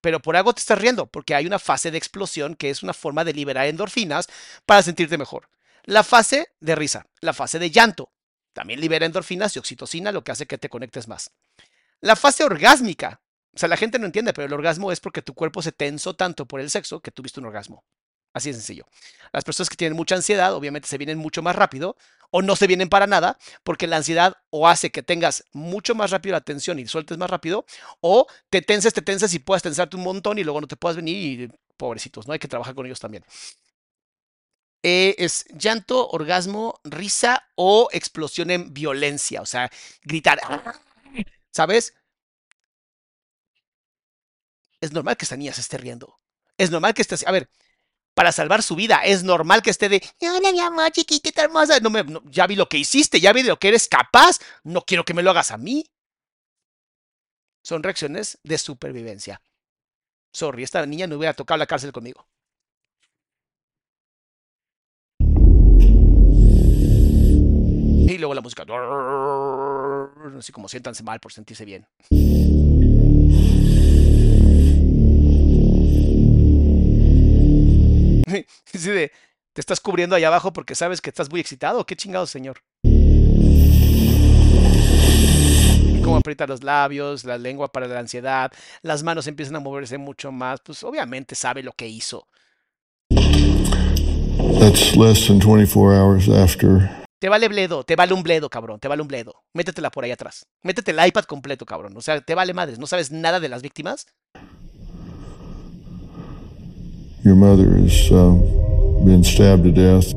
Pero 0.00 0.20
por 0.20 0.36
algo 0.36 0.52
te 0.52 0.60
estás 0.60 0.78
riendo, 0.78 1.06
porque 1.06 1.34
hay 1.34 1.46
una 1.46 1.58
fase 1.58 1.90
de 1.90 1.98
explosión 1.98 2.54
que 2.54 2.70
es 2.70 2.82
una 2.82 2.94
forma 2.94 3.24
de 3.24 3.32
liberar 3.32 3.66
endorfinas 3.66 4.28
para 4.66 4.82
sentirte 4.82 5.18
mejor. 5.18 5.48
La 5.84 6.04
fase 6.04 6.52
de 6.60 6.74
risa, 6.74 7.06
la 7.20 7.32
fase 7.32 7.58
de 7.58 7.70
llanto, 7.70 8.12
también 8.52 8.80
libera 8.80 9.06
endorfinas 9.06 9.54
y 9.56 9.58
oxitocina, 9.58 10.12
lo 10.12 10.24
que 10.24 10.32
hace 10.32 10.46
que 10.46 10.58
te 10.58 10.68
conectes 10.68 11.08
más. 11.08 11.30
La 12.00 12.16
fase 12.16 12.44
orgásmica, 12.44 13.20
o 13.54 13.58
sea, 13.58 13.68
la 13.68 13.76
gente 13.76 13.98
no 13.98 14.06
entiende, 14.06 14.32
pero 14.32 14.46
el 14.46 14.52
orgasmo 14.52 14.92
es 14.92 15.00
porque 15.00 15.22
tu 15.22 15.34
cuerpo 15.34 15.62
se 15.62 15.72
tensó 15.72 16.14
tanto 16.14 16.46
por 16.46 16.60
el 16.60 16.70
sexo 16.70 17.00
que 17.00 17.10
tuviste 17.10 17.40
un 17.40 17.46
orgasmo. 17.46 17.84
Así 18.32 18.50
de 18.50 18.54
sencillo. 18.54 18.86
Las 19.32 19.44
personas 19.44 19.68
que 19.68 19.76
tienen 19.76 19.96
mucha 19.96 20.14
ansiedad, 20.14 20.54
obviamente 20.54 20.88
se 20.88 20.98
vienen 20.98 21.18
mucho 21.18 21.42
más 21.42 21.56
rápido 21.56 21.96
o 22.30 22.42
no 22.42 22.56
se 22.56 22.66
vienen 22.66 22.88
para 22.88 23.06
nada, 23.06 23.38
porque 23.64 23.86
la 23.86 23.96
ansiedad 23.96 24.36
o 24.50 24.68
hace 24.68 24.90
que 24.90 25.02
tengas 25.02 25.44
mucho 25.52 25.94
más 25.94 26.10
rápido 26.10 26.34
la 26.34 26.40
tensión 26.40 26.78
y 26.78 26.86
sueltes 26.86 27.18
más 27.18 27.30
rápido, 27.30 27.64
o 28.00 28.26
te 28.50 28.62
tenses, 28.62 28.94
te 28.94 29.02
tensas 29.02 29.34
y 29.34 29.38
puedas 29.38 29.62
tensarte 29.62 29.96
un 29.96 30.02
montón 30.02 30.38
y 30.38 30.44
luego 30.44 30.60
no 30.60 30.66
te 30.68 30.76
puedas 30.76 30.96
venir 30.96 31.40
y 31.40 31.52
pobrecitos, 31.76 32.26
¿no? 32.26 32.32
Hay 32.32 32.38
que 32.38 32.48
trabajar 32.48 32.74
con 32.74 32.86
ellos 32.86 33.00
también. 33.00 33.24
Eh, 34.82 35.14
es 35.18 35.44
llanto, 35.52 36.08
orgasmo, 36.08 36.80
risa 36.84 37.44
o 37.54 37.88
explosión 37.92 38.50
en 38.50 38.72
violencia, 38.72 39.42
o 39.42 39.46
sea, 39.46 39.70
gritar. 40.02 40.40
¿Sabes? 41.50 41.94
es 44.80 44.92
normal 44.92 45.16
que 45.16 45.24
esta 45.24 45.36
niña 45.36 45.52
se 45.52 45.60
esté 45.60 45.78
riendo. 45.78 46.18
Es 46.56 46.70
normal 46.70 46.94
que 46.94 47.02
esté 47.02 47.16
A 47.26 47.32
ver, 47.32 47.48
para 48.20 48.32
salvar 48.32 48.62
su 48.62 48.76
vida, 48.76 49.00
es 49.02 49.24
normal 49.24 49.62
que 49.62 49.70
esté 49.70 49.88
de. 49.88 50.02
Hola, 50.20 50.52
mi 50.52 50.60
amor, 50.60 50.90
chiquitita 50.90 51.42
hermosa. 51.42 51.80
No 51.80 51.88
me, 51.88 52.04
no, 52.04 52.22
ya 52.26 52.46
vi 52.46 52.54
lo 52.54 52.68
que 52.68 52.76
hiciste, 52.76 53.18
ya 53.18 53.32
vi 53.32 53.42
de 53.42 53.48
lo 53.48 53.58
que 53.58 53.68
eres 53.68 53.88
capaz. 53.88 54.40
No 54.62 54.82
quiero 54.82 55.06
que 55.06 55.14
me 55.14 55.22
lo 55.22 55.30
hagas 55.30 55.52
a 55.52 55.56
mí. 55.56 55.86
Son 57.64 57.82
reacciones 57.82 58.38
de 58.42 58.58
supervivencia. 58.58 59.40
Sorry, 60.34 60.64
esta 60.64 60.84
niña 60.84 61.06
no 61.06 61.16
hubiera 61.16 61.32
tocado 61.32 61.56
la 61.56 61.66
cárcel 61.66 61.92
conmigo. 61.92 62.28
Y 68.06 68.18
luego 68.18 68.34
la 68.34 68.42
música. 68.42 68.66
Así 70.38 70.52
como 70.52 70.68
siéntanse 70.68 71.02
mal 71.02 71.20
por 71.20 71.32
sentirse 71.32 71.64
bien. 71.64 71.88
De, 78.72 79.12
te 79.52 79.60
estás 79.60 79.80
cubriendo 79.80 80.16
allá 80.16 80.28
abajo 80.28 80.52
porque 80.52 80.74
sabes 80.74 81.00
que 81.00 81.10
estás 81.10 81.30
muy 81.30 81.40
excitado. 81.40 81.84
¿Qué 81.84 81.96
chingado, 81.96 82.26
señor? 82.26 82.62
Cómo 86.02 86.16
aprieta 86.16 86.46
los 86.46 86.62
labios, 86.62 87.24
la 87.24 87.38
lengua 87.38 87.70
para 87.70 87.86
la 87.86 88.00
ansiedad, 88.00 88.50
las 88.82 89.02
manos 89.02 89.26
empiezan 89.26 89.56
a 89.56 89.60
moverse 89.60 89.98
mucho 89.98 90.32
más. 90.32 90.60
Pues 90.60 90.82
obviamente 90.82 91.34
sabe 91.34 91.62
lo 91.62 91.72
que 91.72 91.88
hizo. 91.88 92.26
That's 94.58 94.96
less 94.96 95.26
than 95.26 95.38
24 95.38 95.94
hours 95.94 96.28
after. 96.28 97.00
Te 97.20 97.28
vale 97.28 97.48
bledo, 97.48 97.84
te 97.84 97.96
vale 97.96 98.14
un 98.14 98.22
bledo, 98.22 98.48
cabrón, 98.48 98.80
te 98.80 98.88
vale 98.88 99.02
un 99.02 99.08
bledo. 99.08 99.42
Métetela 99.52 99.90
por 99.90 100.04
ahí 100.04 100.10
atrás. 100.10 100.46
Métete 100.62 100.92
el 100.92 101.06
iPad 101.06 101.24
completo, 101.24 101.66
cabrón. 101.66 101.94
O 101.96 102.00
sea, 102.00 102.20
te 102.22 102.34
vale 102.34 102.54
madres. 102.54 102.78
¿No 102.78 102.86
sabes 102.86 103.10
nada 103.10 103.40
de 103.40 103.50
las 103.50 103.60
víctimas? 103.60 104.06
Your 107.22 107.36
mother 107.36 107.76
has 107.76 108.10
uh, 108.10 108.32
been 109.04 109.22
stabbed 109.22 109.64
to 109.64 109.72
death. 109.72 110.14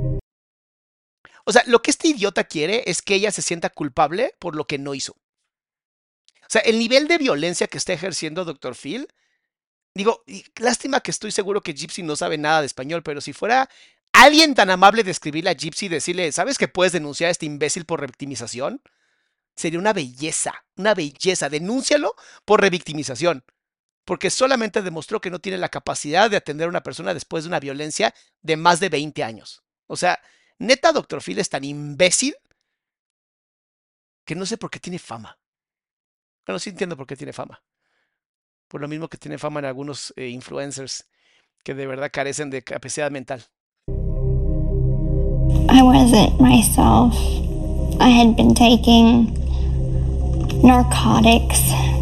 O 1.43 1.51
sea, 1.51 1.63
lo 1.67 1.81
que 1.81 1.91
este 1.91 2.07
idiota 2.07 2.45
quiere 2.45 2.83
es 2.85 3.01
que 3.01 3.15
ella 3.15 3.31
se 3.31 3.41
sienta 3.41 3.69
culpable 3.69 4.33
por 4.39 4.55
lo 4.55 4.65
que 4.65 4.77
no 4.77 4.93
hizo. 4.93 5.11
O 5.11 6.47
sea, 6.47 6.61
el 6.61 6.79
nivel 6.79 7.09
de 7.09 7.17
violencia 7.17 7.67
que 7.67 7.77
está 7.77 7.91
ejerciendo 7.91 8.45
Dr. 8.45 8.75
Phil, 8.75 9.09
digo, 9.93 10.23
lástima 10.55 11.01
que 11.01 11.11
estoy 11.11 11.31
seguro 11.31 11.59
que 11.59 11.73
Gypsy 11.73 12.03
no 12.03 12.15
sabe 12.15 12.37
nada 12.37 12.61
de 12.61 12.67
español, 12.67 13.03
pero 13.03 13.19
si 13.19 13.33
fuera 13.33 13.69
alguien 14.13 14.55
tan 14.55 14.69
amable 14.69 15.03
de 15.03 15.11
escribirle 15.11 15.49
a 15.49 15.55
Gypsy 15.55 15.87
y 15.87 15.89
decirle, 15.89 16.31
¿sabes 16.31 16.57
que 16.57 16.69
puedes 16.69 16.93
denunciar 16.93 17.27
a 17.27 17.31
este 17.31 17.45
imbécil 17.45 17.83
por 17.83 17.99
revictimización? 17.99 18.81
Sería 19.57 19.79
una 19.79 19.91
belleza, 19.91 20.63
una 20.77 20.93
belleza. 20.93 21.49
Denúncialo 21.49 22.15
por 22.45 22.61
revictimización 22.61 23.43
porque 24.05 24.29
solamente 24.29 24.81
demostró 24.81 25.21
que 25.21 25.29
no 25.29 25.39
tiene 25.39 25.57
la 25.57 25.69
capacidad 25.69 26.29
de 26.29 26.37
atender 26.37 26.65
a 26.65 26.69
una 26.69 26.83
persona 26.83 27.13
después 27.13 27.43
de 27.43 27.49
una 27.49 27.59
violencia 27.59 28.13
de 28.41 28.57
más 28.57 28.79
de 28.79 28.89
20 28.89 29.23
años. 29.23 29.63
O 29.87 29.95
sea, 29.95 30.19
neta, 30.57 30.91
Dr. 30.91 31.21
Phil 31.21 31.39
es 31.39 31.49
tan 31.49 31.63
imbécil 31.63 32.35
que 34.25 34.35
no 34.35 34.45
sé 34.45 34.57
por 34.57 34.69
qué 34.69 34.79
tiene 34.79 34.99
fama. 34.99 35.37
Bueno, 36.45 36.59
sí 36.59 36.69
entiendo 36.69 36.97
por 36.97 37.07
qué 37.07 37.15
tiene 37.15 37.33
fama. 37.33 37.61
Por 38.67 38.81
lo 38.81 38.87
mismo 38.87 39.07
que 39.07 39.17
tiene 39.17 39.37
fama 39.37 39.59
en 39.59 39.65
algunos 39.65 40.13
eh, 40.15 40.27
influencers 40.27 41.05
que 41.63 41.73
de 41.73 41.87
verdad 41.87 42.11
carecen 42.11 42.49
de 42.49 42.63
capacidad 42.63 43.11
mental. 43.11 43.45
I 45.69 45.81
wasn't 45.81 46.39
myself. 46.41 47.13
I 48.01 48.09
had 48.09 48.35
been 48.35 48.53
taking 48.53 49.33
narcotics 50.61 51.92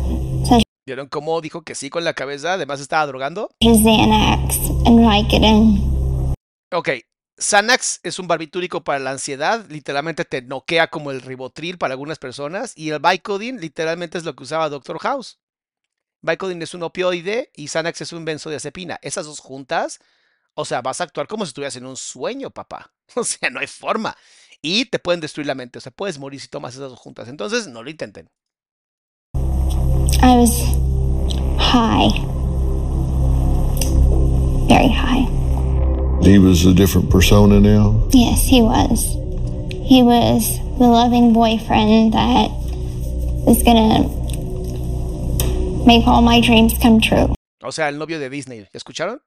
¿Vieron 0.86 1.08
cómo 1.08 1.42
dijo 1.42 1.62
que 1.62 1.76
sí 1.76 1.90
con 1.90 2.04
la 2.04 2.14
cabeza? 2.14 2.54
Además 2.54 2.80
estaba 2.80 3.06
drogando. 3.06 3.52
Xanax 3.62 4.58
and. 4.86 5.92
Ok, 6.72 6.90
Xanax 7.38 8.00
es 8.04 8.18
un 8.18 8.28
barbitúrico 8.28 8.84
para 8.84 9.00
la 9.00 9.12
ansiedad, 9.12 9.66
literalmente 9.70 10.26
te 10.26 10.42
noquea 10.42 10.88
como 10.88 11.12
el 11.12 11.22
ribotril 11.22 11.78
para 11.78 11.94
algunas 11.94 12.18
personas, 12.18 12.74
y 12.76 12.90
el 12.90 13.00
Vicodin 13.00 13.60
literalmente 13.60 14.18
es 14.18 14.24
lo 14.24 14.36
que 14.36 14.44
usaba 14.44 14.70
Doctor 14.70 15.00
House. 15.00 15.40
Vicodin 16.22 16.62
es 16.62 16.74
un 16.74 16.84
opioide 16.84 17.52
y 17.56 17.68
Xanax 17.68 18.02
es 18.02 18.14
un 18.14 18.26
benzodiazepina. 18.26 19.00
Esas 19.02 19.26
dos 19.26 19.40
juntas, 19.40 20.00
o 20.54 20.66
sea, 20.66 20.82
vas 20.82 21.02
a 21.02 21.06
actuar 21.06 21.28
como 21.28 21.46
si 21.46 21.50
estuvieras 21.50 21.76
en 21.76 21.86
un 21.86 21.98
sueño, 21.98 22.52
papá. 22.52 22.94
O 23.16 23.26
sea, 23.26 23.50
no 23.50 23.60
hay 23.60 23.68
forma. 23.68 24.16
Y 24.62 24.86
te 24.86 24.98
pueden 24.98 25.20
destruir 25.20 25.46
la 25.46 25.56
mente, 25.56 25.80
o 25.80 25.82
sea, 25.82 25.92
puedes 25.92 26.18
morir 26.18 26.40
si 26.40 26.48
tomas 26.48 26.76
esas 26.76 26.90
dos 26.90 27.00
juntas. 27.00 27.28
Entonces, 27.28 27.68
no 27.68 27.84
lo 27.84 27.90
intenten. 27.90 28.30
I 30.24 30.36
was 30.38 30.54
high. 31.60 32.10
Very 34.68 34.90
high. 34.90 35.28
He 36.24 36.38
was 36.38 36.66
a 36.66 36.74
different 36.74 37.10
persona 37.10 37.60
now. 37.60 38.08
Yes, 38.12 38.44
he 38.44 38.62
was. 38.62 39.02
He 39.84 40.04
was 40.04 40.60
the 40.78 40.88
loving 40.88 41.34
boyfriend 41.34 42.14
that 42.14 42.50
is 43.48 43.64
gonna 43.64 44.08
make 45.86 46.06
all 46.06 46.22
my 46.22 46.40
dreams 46.40 46.74
come 46.82 47.02
true. 47.02 47.34
O 47.64 47.72
sea, 47.72 47.88
el 47.88 47.98
novio 47.98 48.20
de 48.20 48.30
Disney. 48.30 48.68
¿Escucharon? 48.74 49.20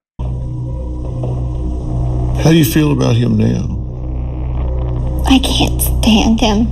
How 2.43 2.51
do 2.51 2.57
you 2.57 2.65
feel 2.65 2.93
about 2.93 3.17
him 3.17 3.37
now? 3.37 3.65
I 5.27 5.39
can't 5.39 5.81
stand 5.81 6.41
him. 6.41 6.67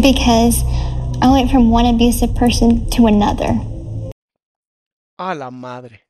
Because 0.00 0.62
I 1.22 1.28
went 1.28 1.50
from 1.50 1.70
one 1.70 1.84
abusive 1.84 2.34
person 2.34 2.88
to 2.90 3.06
another. 3.06 3.52
A 5.18 5.34
la 5.34 5.50
madre. 5.50 6.06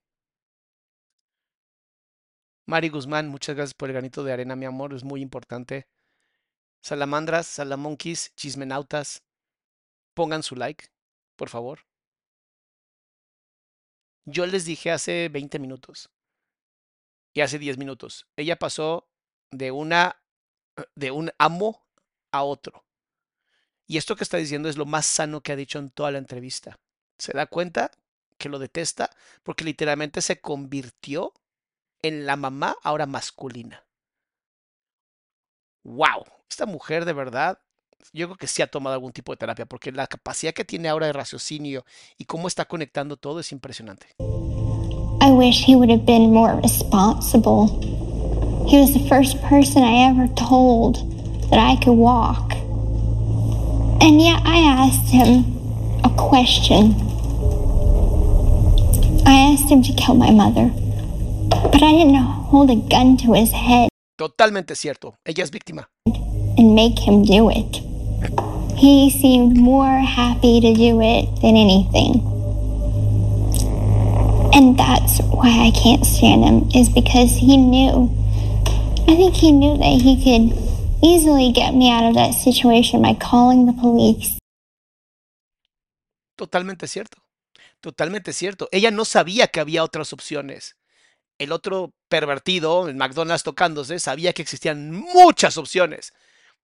Mari 2.67 2.91
Guzmán, 2.91 3.29
muchas 3.29 3.57
gracias 3.57 3.75
por 3.75 3.89
el 3.89 3.95
granito 3.95 4.23
de 4.23 4.33
arena, 4.33 4.55
mi 4.55 4.67
amor, 4.67 4.95
es 4.95 5.03
muy 5.03 5.21
importante. 5.21 5.89
Salamandras, 6.81 7.49
salamonquis, 7.49 8.33
chismenautas, 8.37 9.25
pongan 10.15 10.45
su 10.45 10.55
like, 10.55 10.87
por 11.37 11.49
favor. 11.49 11.81
Yo 14.27 14.47
les 14.47 14.65
dije 14.65 14.93
hace 14.93 15.29
20 15.29 15.59
minutos 15.59 16.09
y 17.35 17.41
hace 17.41 17.59
10 17.59 17.79
minutos. 17.79 18.29
Ella 18.37 18.57
pasó 18.57 19.09
de 19.51 19.73
una 19.73 20.23
de 20.95 21.11
un 21.11 21.33
amo 21.39 21.85
a 22.31 22.45
otro. 22.45 22.85
Y 23.91 23.97
esto 23.97 24.15
que 24.15 24.23
está 24.23 24.37
diciendo 24.37 24.69
es 24.69 24.77
lo 24.77 24.87
más 24.87 25.05
sano 25.05 25.41
que 25.41 25.51
ha 25.51 25.57
dicho 25.57 25.81
en 25.81 25.91
toda 25.91 26.13
la 26.13 26.19
entrevista. 26.19 26.79
Se 27.19 27.33
da 27.33 27.47
cuenta 27.47 27.91
que 28.39 28.49
lo 28.49 28.61
detesta 28.61 29.11
porque 29.43 29.65
literalmente 29.65 30.21
se 30.21 30.41
convirtió 30.41 31.33
en 32.01 32.25
la 32.25 32.37
mamá 32.37 32.77
ahora 32.85 33.07
masculina. 33.07 33.83
¡Wow! 35.83 36.25
Esta 36.49 36.67
mujer 36.67 37.05
de 37.05 37.15
verdad, 37.15 37.59
yo 38.13 38.29
creo 38.29 38.37
que 38.37 38.47
sí 38.47 38.63
ha 38.63 38.69
tomado 38.69 38.95
algún 38.95 39.11
tipo 39.11 39.33
de 39.33 39.39
terapia 39.39 39.67
porque 39.67 39.91
la 39.91 40.07
capacidad 40.07 40.55
que 40.55 40.65
tiene 40.65 40.89
ahora 40.89 41.07
de 41.07 41.13
raciocinio 41.13 41.85
y 42.17 42.27
cómo 42.27 42.47
está 42.47 42.67
conectando 42.67 43.17
todo 43.17 43.41
es 43.41 43.51
impresionante. 43.51 44.07
I 45.21 45.33
wish 45.33 45.65
he 45.67 45.75
would 45.75 45.91
have 45.91 46.07
been 46.07 46.33
more 46.33 46.55
responsible. 46.63 47.67
He 48.69 48.81
was 48.81 48.93
the 48.93 49.05
first 49.09 49.37
person 49.49 49.83
I 49.83 50.09
ever 50.09 50.33
told 50.37 50.99
that 51.51 51.59
I 51.59 51.77
could 51.85 51.99
walk. 51.99 52.70
And 54.01 54.21
yet 54.21 54.41
I 54.45 54.59
asked 54.87 55.11
him 55.11 55.45
a 56.05 56.11
question. 56.17 56.95
I 59.27 59.53
asked 59.53 59.71
him 59.71 59.83
to 59.83 59.93
kill 59.93 60.15
my 60.15 60.31
mother, 60.31 60.71
but 61.51 61.83
I 61.83 61.93
didn't 61.93 62.15
hold 62.17 62.71
a 62.71 62.77
gun 62.77 63.17
to 63.19 63.35
his 63.35 63.53
head 63.53 63.89
Totalmente 64.17 64.75
cierto. 64.77 65.15
Ella 65.25 65.43
es 65.45 65.51
víctima. 65.51 65.89
and 66.59 66.75
make 66.75 66.99
him 66.99 67.25
do 67.25 67.49
it. 67.51 67.81
He 68.77 69.11
seemed 69.11 69.57
more 69.57 69.99
happy 69.99 70.61
to 70.61 70.75
do 70.75 71.01
it 71.01 71.25
than 71.41 71.57
anything. 71.57 72.21
And 74.53 74.79
that's 74.79 75.21
why 75.23 75.49
I 75.67 75.71
can't 75.71 76.05
stand 76.05 76.45
him, 76.45 76.69
is 76.75 76.91
because 76.91 77.31
he 77.37 77.57
knew. 77.57 78.11
I 79.09 79.17
think 79.17 79.35
he 79.35 79.53
knew 79.53 79.79
that 79.79 80.03
he 80.03 80.17
could 80.23 80.70
easily 81.03 81.53
get 81.53 81.75
me 81.75 81.91
out 81.91 82.05
of 82.05 82.15
that 82.15 82.33
situation 82.33 83.03
by 83.03 83.15
calling 83.15 83.67
the 83.67 83.73
police. 83.73 84.39
Totalmente 86.37 86.87
cierto. 86.87 87.19
Totalmente 87.81 88.33
cierto. 88.33 88.69
Ella 88.73 88.91
no 88.91 89.05
sabía 89.05 89.49
que 89.49 89.61
había 89.61 89.85
otras 89.85 90.13
opciones. 90.13 90.77
El 91.39 91.53
otro 91.53 91.95
pervertido, 92.09 92.89
el 92.89 92.97
McDonald's 92.97 93.43
tocándose, 93.43 93.99
sabía 93.99 94.33
que 94.33 94.43
existían 94.43 94.93
muchas 94.93 95.57
opciones. 95.57 96.13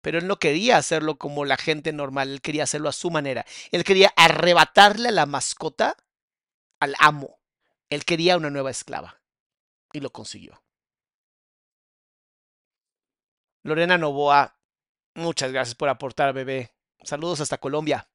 Pero 0.02 0.18
él 0.18 0.26
no 0.26 0.38
quería 0.38 0.76
hacerlo 0.76 1.16
como 1.16 1.44
la 1.44 1.56
gente 1.56 1.92
normal, 1.92 2.30
él 2.30 2.40
quería 2.40 2.64
hacerlo 2.64 2.88
a 2.88 2.92
su 2.92 3.10
manera. 3.10 3.46
Él 3.70 3.84
quería 3.84 4.12
arrebatarle 4.16 5.08
a 5.08 5.12
la 5.12 5.26
mascota 5.26 5.96
al 6.80 6.94
amo. 6.98 7.38
Él 7.88 8.04
quería 8.04 8.36
una 8.36 8.50
nueva 8.50 8.70
esclava. 8.70 9.20
Y 9.92 10.00
lo 10.00 10.10
consiguió. 10.10 10.62
Lorena 13.66 13.98
Novoa, 13.98 14.54
muchas 15.16 15.50
gracias 15.50 15.74
por 15.74 15.88
aportar, 15.88 16.32
bebé. 16.32 16.70
Saludos 17.02 17.40
hasta 17.40 17.58
Colombia. 17.58 18.06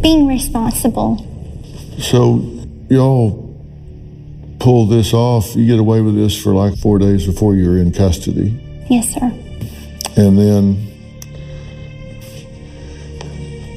Being 0.00 0.28
responsible. 0.28 1.16
So 1.98 2.40
y'all 2.88 3.32
pull 4.60 4.86
this 4.86 5.12
off. 5.12 5.56
You 5.56 5.66
get 5.66 5.80
away 5.80 6.00
with 6.00 6.14
this 6.14 6.40
for 6.40 6.54
like 6.54 6.78
four 6.78 7.00
days 7.00 7.26
before 7.26 7.56
you're 7.56 7.78
in 7.78 7.90
custody. 7.90 8.56
Yes, 8.88 9.12
sir. 9.12 9.32
And 10.16 10.38
then 10.38 10.76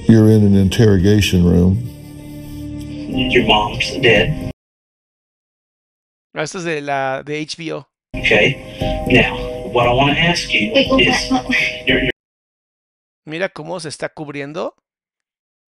you're 0.07 0.29
in 0.29 0.45
an 0.45 0.55
interrogation 0.55 1.43
room. 1.43 1.81
Your 3.09 3.47
mom's 3.47 3.89
dead. 4.03 4.51
Esto 6.35 6.59
es 6.59 6.63
de 6.65 6.81
la 6.81 7.23
de 7.23 7.43
HBO. 7.43 7.88
Okay. 8.22 9.06
Now, 9.07 9.35
what 9.72 9.88
I 9.88 9.94
want 9.94 10.15
to 10.15 10.19
ask 10.19 10.52
you 10.53 10.72
is, 10.73 11.30
your, 11.88 12.03
your 12.03 12.11
Mira 13.26 13.49
cómo 13.49 13.80
se 13.80 13.89
está 13.89 14.10
cubriendo. 14.10 14.76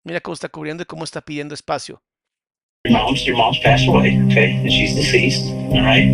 Mira 0.03 0.21
cómo 0.21 0.33
está 0.33 0.49
cubriendo 0.49 0.83
y 0.83 0.85
cómo 0.85 1.03
está 1.03 1.21
pidiendo 1.21 1.53
espacio. 1.53 2.01
mom's 2.89 3.25
your 3.25 3.37
mom's 3.37 3.59
passed 3.59 3.87
away. 3.87 4.19
Okay, 4.27 4.57
and 4.57 4.69
she's 4.69 4.95
deceased. 4.95 5.45
All 5.71 5.83
right. 5.83 6.05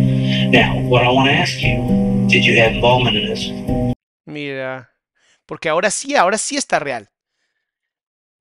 Now, 0.52 0.78
what 0.88 1.02
I 1.02 1.10
want 1.10 1.28
to 1.28 1.34
ask 1.34 1.60
you, 1.60 2.26
did 2.28 2.44
you 2.44 2.60
have 2.60 2.74
involvement 2.74 3.16
in 3.16 3.26
this? 3.26 3.50
Mira, 4.26 4.90
porque 5.46 5.68
ahora 5.68 5.90
sí, 5.90 6.14
ahora 6.14 6.38
sí 6.38 6.56
está 6.56 6.78
real. 6.78 7.10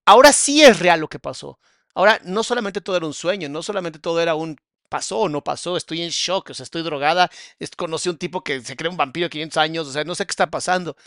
Ahora 0.06 0.32
sí 0.32 0.62
es 0.62 0.80
real 0.80 1.00
lo 1.00 1.08
que 1.08 1.20
pasó. 1.20 1.60
Ahora 1.96 2.20
no 2.24 2.44
solamente 2.44 2.82
todo 2.82 2.98
era 2.98 3.06
un 3.06 3.14
sueño, 3.14 3.50
no 3.50 3.64
solamente 3.64 4.00
todo 4.00 4.22
era 4.22 4.36
un 4.36 4.58
pasó 4.90 5.20
o 5.20 5.30
no 5.30 5.44
pasó, 5.44 5.78
estoy 5.78 6.02
en 6.02 6.10
shock, 6.10 6.50
o 6.50 6.54
sea, 6.54 6.64
estoy 6.64 6.82
drogada, 6.82 7.30
conocí 7.78 8.10
a 8.10 8.12
un 8.12 8.18
tipo 8.18 8.44
que 8.44 8.62
se 8.62 8.76
cree 8.76 8.90
un 8.90 8.98
vampiro 8.98 9.26
de 9.26 9.30
500 9.30 9.58
años, 9.58 9.88
o 9.88 9.92
sea, 9.92 10.04
no 10.04 10.16
sé 10.16 10.26
qué 10.26 10.32
está 10.32 10.50
pasando. 10.50 10.98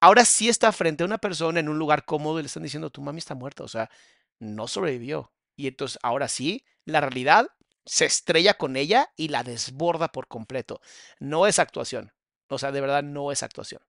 Ahora 0.00 0.24
sí 0.24 0.48
está 0.48 0.72
frente 0.72 1.02
a 1.02 1.06
una 1.06 1.18
persona 1.18 1.60
en 1.60 1.68
un 1.68 1.78
lugar 1.78 2.04
cómodo 2.04 2.38
y 2.38 2.42
le 2.42 2.46
están 2.46 2.62
diciendo, 2.62 2.90
tu 2.90 3.00
mami 3.00 3.18
está 3.18 3.34
muerta, 3.34 3.64
o 3.64 3.68
sea, 3.68 3.90
no 4.38 4.68
sobrevivió. 4.68 5.32
Y 5.56 5.68
entonces 5.68 5.98
ahora 6.02 6.28
sí, 6.28 6.64
la 6.84 7.00
realidad 7.00 7.48
se 7.86 8.04
estrella 8.04 8.54
con 8.54 8.76
ella 8.76 9.10
y 9.16 9.28
la 9.28 9.42
desborda 9.44 10.08
por 10.08 10.26
completo. 10.28 10.80
No 11.20 11.46
es 11.46 11.58
actuación. 11.58 12.12
O 12.48 12.58
sea, 12.58 12.72
de 12.72 12.80
verdad 12.80 13.02
no 13.02 13.32
es 13.32 13.42
actuación. 13.42 13.80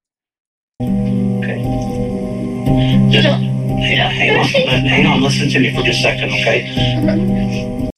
Uh? 0.80 1.06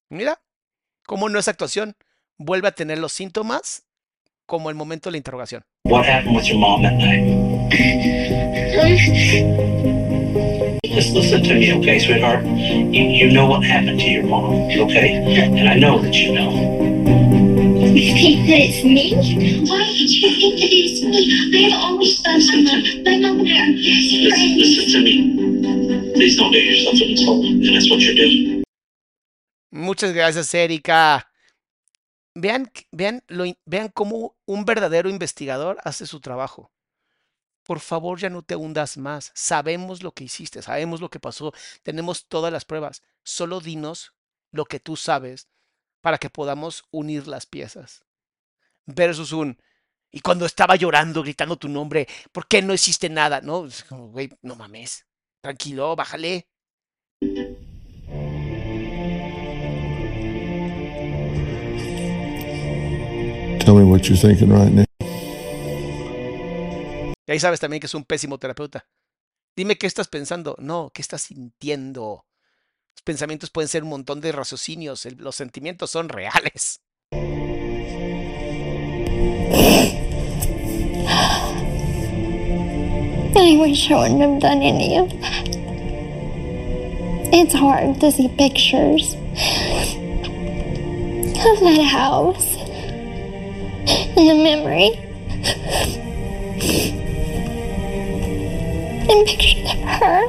Mira, 0.09 0.39
cómo 1.07 1.29
no 1.29 1.39
es 1.39 1.47
actuación. 1.47 1.95
Vuelve 2.37 2.67
a 2.67 2.71
tener 2.71 2.99
los 2.99 3.13
síntomas 3.13 3.85
como 4.45 4.69
el 4.69 4.75
momento 4.75 5.09
de 5.09 5.13
la 5.13 5.17
interrogación. 5.17 5.63
What 5.85 6.05
happened 6.05 6.35
with 6.35 6.45
your 6.45 6.59
mom 6.59 6.83
that 6.83 6.93
night? 6.93 7.23
Just 10.83 11.13
listen 11.13 11.41
to 11.43 11.53
me, 11.53 11.73
okay, 11.73 11.99
sweetheart? 11.99 12.43
You, 12.45 13.03
you 13.03 13.31
know 13.31 13.47
what 13.47 13.63
happened 13.63 13.99
to 13.99 14.05
your 14.09 14.23
mom, 14.23 14.53
okay? 14.53 15.15
And 15.35 15.69
I 15.69 15.77
know 15.79 15.99
that 15.99 16.13
you 16.13 16.33
know. 16.33 16.51
You 17.95 18.13
think 18.13 18.47
that 18.47 18.59
it's 18.59 18.83
me? 18.83 19.13
Why 19.67 19.83
did 19.85 20.09
you 20.11 20.29
think 20.35 20.59
that 20.59 20.69
it's 20.71 21.01
me? 21.03 21.65
I've 21.65 21.79
always 21.83 22.21
thought 22.21 22.41
my 22.51 22.61
mom, 22.61 23.03
my 23.03 23.17
mom 23.19 23.39
and 23.39 23.49
I 23.49 23.61
are 23.63 23.73
best 23.73 24.11
Listen, 24.11 24.29
friends. 24.29 24.57
listen 24.57 24.85
to 24.91 24.99
me. 25.01 26.13
Please 26.13 26.37
don't 26.37 26.51
do 26.51 26.59
yourself 26.59 26.95
an 26.95 27.09
insult, 27.09 27.45
and 27.45 27.75
that's 27.75 27.89
what 27.89 27.99
you're 28.01 28.15
doing. 28.15 28.66
Muchas 29.77 30.11
gracias, 30.11 30.51
Erika. 30.55 31.31
vean, 32.33 32.71
vean, 32.91 33.23
vean 33.63 33.89
cómo 33.89 34.35
un 34.45 34.65
verdadero 34.65 35.07
investigador 35.07 35.77
hace 35.83 36.07
su 36.07 36.19
trabajo. 36.19 36.71
Por 37.61 37.79
favor, 37.79 38.19
ya 38.19 38.31
no 38.31 38.41
te 38.41 38.55
hundas 38.55 38.97
más. 38.97 39.31
Sabemos 39.35 40.01
lo 40.01 40.13
que 40.13 40.23
hiciste, 40.23 40.63
sabemos 40.63 40.99
lo 40.99 41.11
que 41.11 41.19
pasó, 41.19 41.53
tenemos 41.83 42.27
todas 42.27 42.51
las 42.51 42.65
pruebas. 42.65 43.03
Solo 43.23 43.59
dinos 43.59 44.13
lo 44.51 44.65
que 44.65 44.79
tú 44.79 44.95
sabes 44.95 45.47
para 46.01 46.17
que 46.17 46.31
podamos 46.31 46.85
unir 46.89 47.27
las 47.27 47.45
piezas. 47.45 48.03
Versus 48.87 49.31
un, 49.31 49.61
y 50.11 50.21
cuando 50.21 50.47
estaba 50.47 50.75
llorando, 50.75 51.21
gritando 51.21 51.55
tu 51.55 51.69
nombre, 51.69 52.07
¿por 52.31 52.47
qué 52.47 52.63
no 52.63 52.73
hiciste 52.73 53.09
nada? 53.09 53.41
No, 53.41 53.67
güey, 53.91 54.31
no 54.41 54.55
mames. 54.55 55.05
Tranquilo, 55.39 55.95
bájale. 55.95 56.47
Tell 63.67 63.75
me 63.75 63.83
what 63.83 64.07
you're 64.07 64.15
thinking 64.15 64.49
right 64.49 64.71
now. 64.71 64.85
Y 67.27 67.31
ahí 67.33 67.37
sabes 67.37 67.59
también 67.59 67.81
que 67.81 67.87
es 67.87 67.93
un 67.95 68.05
pésimo 68.05 68.37
terapeuta. 68.37 68.87
Dime 69.57 69.77
qué 69.77 69.87
estás 69.87 70.07
pensando. 70.07 70.55
No, 70.57 70.89
¿qué 70.93 71.01
estás 71.01 71.23
sintiendo? 71.23 72.25
Los 72.95 73.01
pensamientos 73.03 73.49
pueden 73.49 73.67
ser 73.67 73.83
un 73.83 73.89
montón 73.89 74.21
de 74.21 74.31
raciocinios. 74.31 75.05
el- 75.05 75.17
los 75.17 75.35
sentimientos 75.35 75.91
son 75.91 76.07
reales. 76.07 76.79
I 83.39 83.57
wish 83.59 83.91
I 83.91 83.95
wouldn't 83.95 84.21
have 84.21 84.39
done 84.39 84.61
any 84.61 84.97
of 84.97 85.09
that. 85.21 85.47
It's 87.33 87.53
hard 87.53 87.99
to 88.01 88.11
see 88.11 88.29
pictures 88.29 89.13
of 91.45 91.59
that 91.59 91.83
house 91.91 92.56
and 93.87 94.29
the 94.29 94.35
memory. 94.35 94.91
And 99.09 99.25
pictures 99.25 99.71
of 99.71 99.79
her 99.87 100.23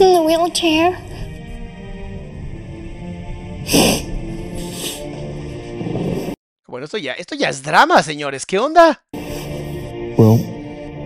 in 0.00 0.14
the 0.14 0.22
wheelchair. 0.22 0.96
Bueno, 6.66 6.86
esto 6.86 6.96
ya, 6.96 7.12
esto 7.12 7.34
ya 7.34 7.50
es 7.50 7.62
drama, 7.62 8.02
señores. 8.02 8.46
¿Qué 8.46 8.58
onda? 8.58 9.04
Well, 10.16 10.38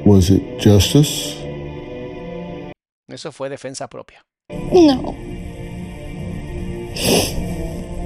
was 0.04 0.30
it 0.30 0.42
justice? 0.60 1.34
Eso 3.08 3.32
fue 3.32 3.48
defensa 3.48 3.88
propia. 3.88 4.24
No. 4.72 5.14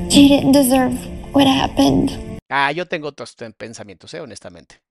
She 0.09 0.29
didn't 0.29 0.53
deserve 0.53 0.95
what 1.35 1.47
happened. 1.47 2.30
Ah, 2.51 2.71
yo 2.73 2.87
tengo 2.87 3.09
otros 3.09 3.35
pensamientos, 3.57 4.13
eh, 4.13 4.21
honestamente. 4.21 4.83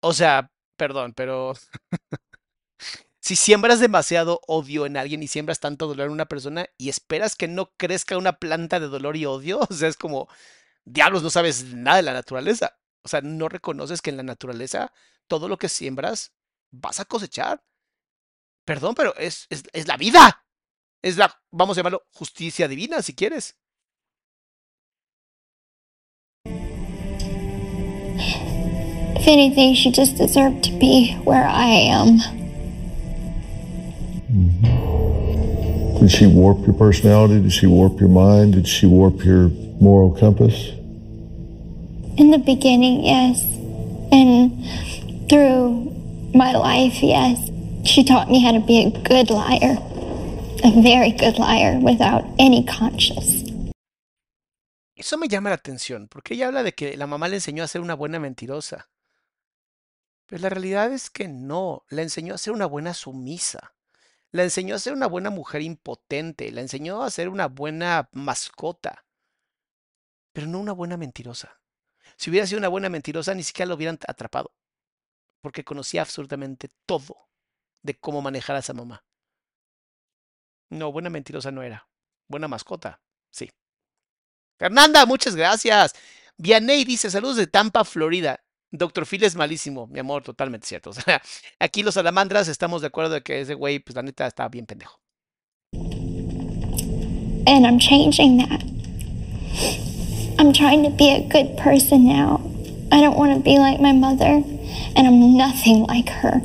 O 0.00 0.12
sea, 0.12 0.50
perdón, 0.76 1.12
pero 1.14 1.54
si 3.20 3.36
siembras 3.36 3.80
demasiado 3.80 4.40
odio 4.46 4.86
en 4.86 4.96
alguien 4.96 5.22
y 5.22 5.28
siembras 5.28 5.60
tanto 5.60 5.86
dolor 5.86 6.06
en 6.06 6.12
una 6.12 6.26
persona 6.26 6.66
y 6.76 6.88
esperas 6.88 7.36
que 7.36 7.48
no 7.48 7.72
crezca 7.76 8.16
una 8.18 8.34
planta 8.34 8.80
de 8.80 8.88
dolor 8.88 9.16
y 9.16 9.26
odio, 9.26 9.60
o 9.70 9.74
sea, 9.74 9.88
es 9.88 9.96
como, 9.96 10.28
diablos, 10.84 11.22
no 11.22 11.30
sabes 11.30 11.64
nada 11.74 11.98
de 11.98 12.02
la 12.04 12.14
naturaleza. 12.14 12.78
O 13.04 13.08
sea, 13.08 13.20
no 13.22 13.48
reconoces 13.48 14.02
que 14.02 14.10
en 14.10 14.18
la 14.18 14.24
naturaleza 14.24 14.92
todo 15.28 15.48
lo 15.48 15.58
que 15.58 15.68
siembras 15.68 16.32
vas 16.72 17.00
a 17.00 17.04
cosechar. 17.06 17.62
Perdón, 18.64 18.94
pero 18.94 19.14
es, 19.16 19.46
es, 19.50 19.64
es 19.72 19.88
la 19.88 19.96
vida. 19.96 20.44
Es 21.02 21.16
la, 21.16 21.42
vamos 21.50 21.76
a 21.76 21.80
llamarlo, 21.80 22.04
justicia 22.12 22.68
divina, 22.68 23.02
si 23.02 23.14
quieres. 23.14 23.56
If 29.22 29.28
anything, 29.28 29.74
she 29.74 29.92
just 29.92 30.16
deserved 30.16 30.64
to 30.64 30.72
be 30.72 31.14
where 31.22 31.46
I 31.46 31.68
am. 31.94 32.18
Mm-hmm. 34.26 36.00
Did 36.00 36.10
she 36.10 36.26
warp 36.26 36.66
your 36.66 36.74
personality? 36.74 37.40
Did 37.40 37.52
she 37.52 37.68
warp 37.68 38.00
your 38.00 38.08
mind? 38.08 38.54
Did 38.54 38.66
she 38.66 38.86
warp 38.86 39.24
your 39.24 39.50
moral 39.80 40.10
compass? 40.10 40.70
In 42.18 42.32
the 42.32 42.38
beginning, 42.38 43.04
yes. 43.04 43.40
And 44.10 44.58
through 45.30 45.94
my 46.34 46.52
life, 46.56 47.00
yes. 47.00 47.38
She 47.84 48.02
taught 48.02 48.28
me 48.28 48.40
how 48.42 48.50
to 48.50 48.58
be 48.58 48.82
a 48.82 48.90
good 48.90 49.30
liar. 49.30 49.78
A 50.64 50.82
very 50.82 51.12
good 51.12 51.38
liar 51.38 51.78
without 51.78 52.24
any 52.40 52.64
conscience. 52.64 53.44
Eso 54.96 55.16
me 55.16 55.28
llama 55.28 55.50
la 55.50 55.54
atención, 55.54 56.08
porque 56.08 56.34
ella 56.34 56.48
habla 56.48 56.64
de 56.64 56.72
que 56.72 56.96
la 56.96 57.06
mamá 57.06 57.28
le 57.28 57.36
enseñó 57.36 57.62
a 57.62 57.68
ser 57.68 57.82
una 57.82 57.94
buena 57.94 58.18
mentirosa. 58.18 58.88
Pero 60.32 60.44
la 60.44 60.48
realidad 60.48 60.90
es 60.94 61.10
que 61.10 61.28
no, 61.28 61.84
la 61.90 62.00
enseñó 62.00 62.32
a 62.32 62.38
ser 62.38 62.54
una 62.54 62.64
buena 62.64 62.94
sumisa. 62.94 63.74
La 64.30 64.42
enseñó 64.42 64.74
a 64.74 64.78
ser 64.78 64.94
una 64.94 65.06
buena 65.06 65.28
mujer 65.28 65.60
impotente, 65.60 66.50
la 66.52 66.62
enseñó 66.62 67.02
a 67.02 67.10
ser 67.10 67.28
una 67.28 67.48
buena 67.48 68.08
mascota, 68.12 69.04
pero 70.32 70.46
no 70.46 70.58
una 70.58 70.72
buena 70.72 70.96
mentirosa. 70.96 71.60
Si 72.16 72.30
hubiera 72.30 72.46
sido 72.46 72.60
una 72.60 72.68
buena 72.68 72.88
mentirosa, 72.88 73.34
ni 73.34 73.42
siquiera 73.42 73.68
lo 73.68 73.74
hubieran 73.74 73.98
atrapado, 74.08 74.54
porque 75.42 75.64
conocía 75.64 76.00
absolutamente 76.00 76.70
todo 76.86 77.28
de 77.82 78.00
cómo 78.00 78.22
manejar 78.22 78.56
a 78.56 78.60
esa 78.60 78.72
mamá. 78.72 79.04
No, 80.70 80.92
buena 80.92 81.10
mentirosa 81.10 81.50
no 81.50 81.62
era. 81.62 81.86
Buena 82.26 82.48
mascota, 82.48 83.02
sí. 83.30 83.50
Fernanda, 84.58 85.04
muchas 85.04 85.36
gracias. 85.36 85.92
Vianey 86.38 86.86
dice, 86.86 87.10
saludos 87.10 87.36
de 87.36 87.48
Tampa, 87.48 87.84
Florida. 87.84 88.42
Doctor 88.72 89.04
Phil 89.04 89.22
es 89.22 89.36
malísimo, 89.36 89.86
mi 89.86 90.00
amor, 90.00 90.22
totalmente 90.22 90.66
cierto. 90.66 90.90
O 90.92 90.94
sea, 90.94 91.20
aquí 91.60 91.82
los 91.82 91.94
salamandras 91.94 92.48
estamos 92.48 92.80
de 92.80 92.86
acuerdo 92.86 93.14
de 93.14 93.22
que 93.22 93.40
ese 93.40 93.54
güey, 93.54 93.78
pues 93.78 93.94
la 93.94 94.02
neta, 94.02 94.26
estaba 94.26 94.48
bien 94.48 94.66
pendejo. 94.66 94.98
And 97.46 97.66
I'm 97.66 97.78
changing 97.78 98.38
that. 98.38 98.62
I'm 100.38 100.52
trying 100.52 100.84
to 100.84 100.90
be 100.90 101.10
a 101.10 101.20
good 101.28 101.56
person 101.58 102.06
now. 102.06 102.40
I 102.90 103.00
don't 103.00 103.16
want 103.16 103.34
to 103.34 103.40
be 103.40 103.58
like 103.58 103.80
my 103.80 103.92
mother, 103.92 104.42
and 104.96 105.06
I'm 105.06 105.36
nothing 105.36 105.84
like 105.86 106.08
her. 106.08 106.40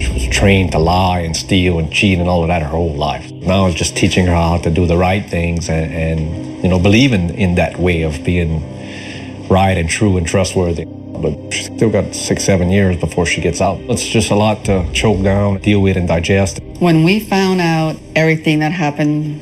She 0.00 0.12
was 0.12 0.28
trained 0.30 0.72
to 0.72 0.78
lie 0.78 1.20
and 1.20 1.36
steal 1.36 1.78
and 1.78 1.92
cheat 1.92 2.18
and 2.18 2.28
all 2.28 2.42
of 2.42 2.48
that 2.48 2.62
her 2.62 2.68
whole 2.68 2.94
life. 2.94 3.30
Now 3.30 3.66
it's 3.66 3.76
just 3.76 3.96
teaching 3.96 4.26
her 4.26 4.34
how 4.34 4.58
to 4.58 4.70
do 4.70 4.86
the 4.86 4.96
right 4.96 5.28
things 5.28 5.68
and, 5.68 5.92
and 5.92 6.62
you 6.62 6.68
know, 6.68 6.78
believe 6.78 7.12
in, 7.12 7.30
in 7.30 7.54
that 7.56 7.78
way 7.78 8.02
of 8.02 8.22
being 8.24 8.62
right 9.52 9.76
and 9.76 9.88
true 9.88 10.16
and 10.16 10.26
trustworthy. 10.26 10.86
But 11.22 11.34
she's 11.52 11.66
still 11.66 11.90
got 11.90 12.14
six, 12.14 12.42
seven 12.44 12.70
years 12.70 12.96
before 12.98 13.26
she 13.26 13.40
gets 13.40 13.60
out. 13.60 13.78
It's 13.88 14.04
just 14.06 14.30
a 14.30 14.34
lot 14.34 14.64
to 14.64 14.84
choke 14.92 15.22
down, 15.22 15.58
deal 15.60 15.80
with, 15.82 15.96
and 15.96 16.08
digest. 16.08 16.60
When 16.80 17.04
we 17.04 17.20
found 17.20 17.60
out 17.60 17.96
everything 18.16 18.58
that 18.60 18.72
happened 18.72 19.40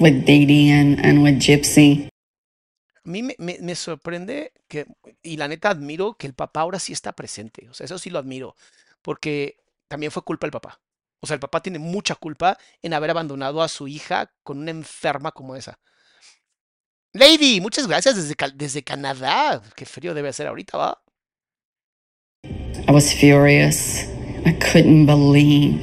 with 0.00 0.24
Dee 0.26 0.70
and, 0.70 0.98
and 1.04 1.22
with 1.22 1.38
Gypsy, 1.38 2.08
A 3.04 3.08
mí 3.08 3.22
me, 3.22 3.34
me- 3.38 3.58
me 3.60 3.74
sorprende 3.74 4.52
que, 4.68 4.86
y 5.22 5.36
la 5.36 5.48
neta 5.48 5.70
admiro 5.70 6.14
que 6.18 6.26
el 6.26 6.34
papá 6.34 6.60
ahora 6.60 6.78
sí 6.78 6.92
está 6.92 7.12
presente. 7.12 7.66
O 7.70 7.74
sea, 7.74 7.84
eso 7.86 7.98
sí 7.98 8.10
lo 8.10 8.18
admiro, 8.18 8.54
porque 9.02 9.56
también 9.88 10.10
fue 10.12 10.22
culpa 10.22 10.46
del 10.46 10.52
papá. 10.52 10.80
O 11.20 11.26
sea, 11.26 11.34
el 11.34 11.40
papá 11.40 11.62
tiene 11.62 11.78
mucha 11.78 12.14
culpa 12.14 12.58
en 12.82 12.92
haber 12.92 13.10
abandonado 13.10 13.62
a 13.62 13.68
su 13.68 13.88
hija 13.88 14.32
con 14.42 14.58
una 14.58 14.70
enferma 14.70 15.32
como 15.32 15.54
esa. 15.56 15.78
Lady, 17.12 17.60
muchas 17.60 17.88
gracias 17.88 18.14
desde, 18.14 18.36
desde 18.54 18.82
Canadá. 18.84 19.60
Qué 19.74 19.84
frío 19.84 20.14
debe 20.14 20.32
ser 20.32 20.46
ahorita, 20.46 20.78
¿va? 20.78 20.98
I 22.86 22.92
was 22.92 23.12
furious. 23.12 24.04
I 24.46 24.52
couldn't 24.52 25.06
believe 25.06 25.82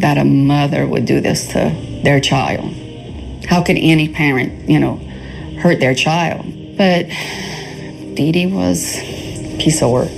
that 0.00 0.18
a 0.18 0.24
mother 0.24 0.86
would 0.86 1.04
do 1.04 1.20
this 1.20 1.48
to 1.48 1.72
their 2.04 2.20
child. 2.20 2.72
How 3.48 3.60
could 3.62 3.76
any 3.76 4.08
parent, 4.08 4.68
you 4.68 4.78
know, 4.78 4.98
hurt 5.60 5.80
their 5.80 5.96
child? 5.96 6.44
But 6.76 7.06
Dee 8.14 8.30
Dee 8.30 8.46
was 8.46 8.96
a 8.98 9.56
piece 9.58 9.82
of 9.82 9.90
work. 9.90 10.16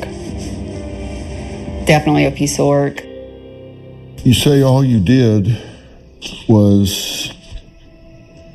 Definitely 1.87 2.27
a 2.27 2.33
piece 2.33 2.59
of 2.59 2.67
work. 2.67 3.03
You 4.25 4.35
say 4.35 4.63
all 4.63 4.85
you 4.85 5.01
did 5.01 5.59
was 6.49 7.33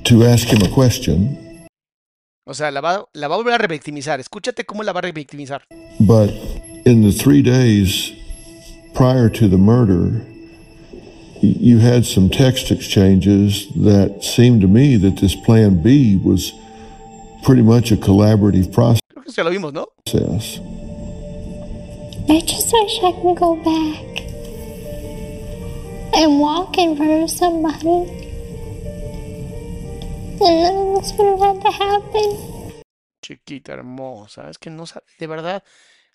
to 0.03 0.23
ask 0.23 0.47
him 0.47 0.61
a 0.61 0.71
question, 0.71 1.46
O 2.49 2.53
sea, 2.53 2.71
la 2.71 2.79
va, 2.79 3.05
la 3.13 3.27
va 3.27 3.35
a 3.35 3.37
volver 3.37 3.53
a 3.53 3.57
revictimizar. 3.57 4.21
Escúchate 4.21 4.65
cómo 4.65 4.81
la 4.83 4.93
va 4.93 4.99
a 4.99 5.03
revictimizar. 5.03 5.63
but 5.99 6.29
in 6.85 7.01
the 7.03 7.11
three 7.11 7.41
days 7.41 8.13
prior 8.93 9.29
to 9.29 9.49
the 9.49 9.57
murder, 9.57 10.25
you 11.41 11.79
had 11.79 12.05
some 12.05 12.29
text 12.29 12.71
exchanges 12.71 13.67
that 13.75 14.23
seemed 14.23 14.61
to 14.61 14.67
me 14.67 14.95
that 14.95 15.17
this 15.17 15.35
plan 15.35 15.81
B 15.83 16.17
was 16.23 16.53
pretty 17.43 17.61
much 17.61 17.91
a 17.91 17.97
collaborative 17.97 18.71
process. 18.71 19.01
Creo 19.13 19.23
que 19.23 19.31
ya 19.33 19.43
lo 19.43 19.51
vimos, 19.51 19.73
¿no? 19.73 19.89
I 22.29 22.41
just 22.41 22.71
wish 22.73 22.99
I 23.03 23.11
could 23.21 23.37
go 23.37 23.55
back 23.57 24.21
and 26.15 26.39
walk 26.39 26.77
in 26.77 26.95
front 26.95 27.23
of 27.23 27.29
somebody 27.29 28.26
Chiquita 33.21 33.73
hermosa, 33.73 34.49
es 34.49 34.57
que 34.57 34.69
no 34.69 34.85
sabe, 34.85 35.05
de 35.17 35.27
verdad, 35.27 35.63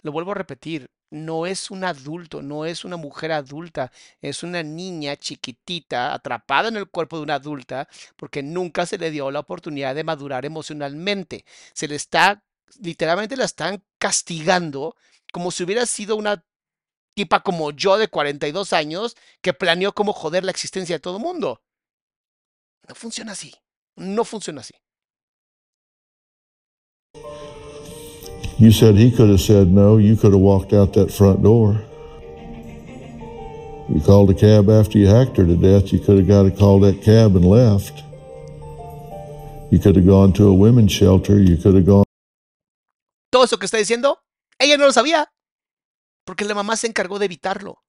lo 0.03 0.12
vuelvo 0.12 0.32
a 0.32 0.35
repetir, 0.35 0.90
no 1.11 1.47
es 1.47 1.70
un 1.70 1.85
adulto, 1.85 2.40
no 2.40 2.65
es 2.65 2.85
una 2.85 2.97
mujer 2.97 3.32
adulta, 3.32 3.93
es 4.20 4.43
una 4.43 4.62
niña 4.62 5.16
chiquitita 5.16 6.15
atrapada 6.15 6.69
en 6.69 6.77
el 6.77 6.89
cuerpo 6.89 7.16
de 7.16 7.24
una 7.24 7.35
adulta 7.35 7.89
porque 8.16 8.43
nunca 8.43 8.86
se 8.86 8.97
le 8.97 9.11
dio 9.11 9.31
la 9.31 9.40
oportunidad 9.40 9.94
de 9.94 10.05
madurar 10.05 10.47
emocionalmente. 10.47 11.44
Se 11.74 11.86
le 11.86 11.97
está, 11.97 12.43
literalmente 12.81 13.36
la 13.36 13.44
están 13.44 13.85
castigando 13.99 14.97
como 15.32 15.51
si 15.51 15.65
hubiera 15.65 15.85
sido 15.85 16.16
una 16.16 16.44
tipa 17.15 17.43
como 17.43 17.73
yo 17.73 17.99
de 17.99 18.09
42 18.09 18.73
años 18.73 19.16
que 19.43 19.53
planeó 19.53 19.94
cómo 19.94 20.12
joder 20.12 20.44
la 20.44 20.51
existencia 20.51 20.97
de 20.97 21.01
todo 21.01 21.19
el 21.19 21.23
mundo. 21.23 21.62
No 22.89 22.94
funciona 22.94 23.32
así, 23.32 23.55
no 23.97 24.24
funciona 24.24 24.60
así. 24.60 24.74
You 28.59 28.70
said 28.70 28.94
he 28.94 29.10
could 29.10 29.28
have 29.28 29.40
said 29.40 29.69
no. 29.69 29.97
You 29.97 30.14
could 30.16 30.32
have 30.32 30.40
walked 30.40 30.73
out 30.73 30.93
that 30.93 31.10
front 31.12 31.43
door. 31.43 31.81
You 33.89 34.01
called 34.01 34.31
a 34.31 34.35
cab 34.35 34.70
after 34.70 34.98
you 34.98 35.09
hacked 35.09 35.36
her 35.36 35.44
to 35.44 35.56
death. 35.56 35.93
You 35.93 35.98
could 35.98 36.19
have 36.19 36.28
got 36.28 36.44
to 36.44 36.51
call 36.51 36.78
that 36.81 37.02
cab 37.02 37.35
and 37.35 37.44
left. 37.44 38.05
You 39.73 39.78
could 39.78 39.97
have 39.97 40.06
gone 40.06 40.32
to 40.35 40.48
a 40.48 40.55
women's 40.55 40.93
shelter. 40.93 41.40
You 41.40 41.56
could 41.56 41.74
have 41.74 41.86
gone. 41.86 42.05
Todo 43.31 43.44
eso 43.44 43.59
que 43.59 43.66
está 43.66 43.78
diciendo, 43.78 44.19
ella 44.59 44.77
no 44.77 44.85
lo 44.85 44.93
sabía, 44.93 45.27
porque 46.24 46.44
la 46.44 46.55
mamá 46.55 46.77
se 46.77 46.86
encargó 46.86 47.19
de 47.19 47.24
evitarlo. 47.24 47.82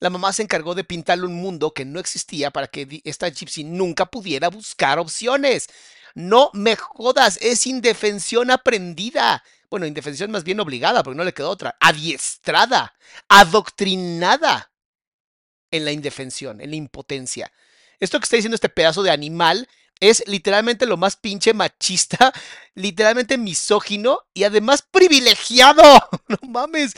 La 0.00 0.10
mamá 0.10 0.32
se 0.32 0.42
encargó 0.42 0.74
de 0.74 0.84
pintarle 0.84 1.26
un 1.26 1.34
mundo 1.34 1.72
que 1.72 1.84
no 1.84 2.00
existía 2.00 2.50
para 2.50 2.66
que 2.68 3.02
esta 3.04 3.28
gypsy 3.28 3.64
nunca 3.64 4.06
pudiera 4.06 4.48
buscar 4.48 4.98
opciones. 4.98 5.68
No 6.14 6.50
me 6.52 6.76
jodas, 6.76 7.38
es 7.40 7.66
indefensión 7.66 8.50
aprendida. 8.50 9.42
Bueno, 9.70 9.86
indefensión 9.86 10.30
más 10.30 10.44
bien 10.44 10.60
obligada, 10.60 11.02
porque 11.02 11.16
no 11.16 11.24
le 11.24 11.34
quedó 11.34 11.50
otra. 11.50 11.76
Adiestrada, 11.80 12.94
adoctrinada 13.28 14.70
en 15.70 15.84
la 15.84 15.92
indefensión, 15.92 16.60
en 16.60 16.70
la 16.70 16.76
impotencia. 16.76 17.52
Esto 18.00 18.18
que 18.18 18.24
está 18.24 18.36
diciendo 18.36 18.54
este 18.54 18.68
pedazo 18.68 19.02
de 19.02 19.10
animal 19.10 19.68
es 20.00 20.22
literalmente 20.26 20.86
lo 20.86 20.96
más 20.96 21.16
pinche 21.16 21.54
machista, 21.54 22.32
literalmente 22.74 23.38
misógino 23.38 24.20
y 24.34 24.44
además 24.44 24.82
privilegiado. 24.82 25.82
No 26.28 26.38
mames. 26.48 26.94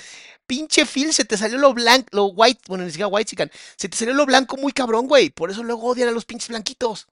Pinche 0.49 0.87
Phil, 0.87 1.12
se 1.12 1.27
te 1.27 1.37
salió 1.37 1.59
lo 1.59 1.75
blanco, 1.75 2.09
lo 2.12 2.25
white, 2.27 2.62
bueno, 2.69 2.83
ni 2.85 2.91
siquiera 2.91 3.07
white 3.09 3.29
chican, 3.29 3.51
se 3.77 3.89
te 3.89 3.97
salió 3.97 4.15
lo 4.15 4.25
blanco 4.25 4.57
muy 4.57 4.73
cabrón, 4.73 5.07
güey. 5.07 5.29
Por 5.29 5.51
eso 5.51 5.62
luego 5.62 5.87
odian 5.89 6.09
a 6.09 6.12
los 6.12 6.25
pinches 6.25 6.49
blanquitos. 6.49 7.07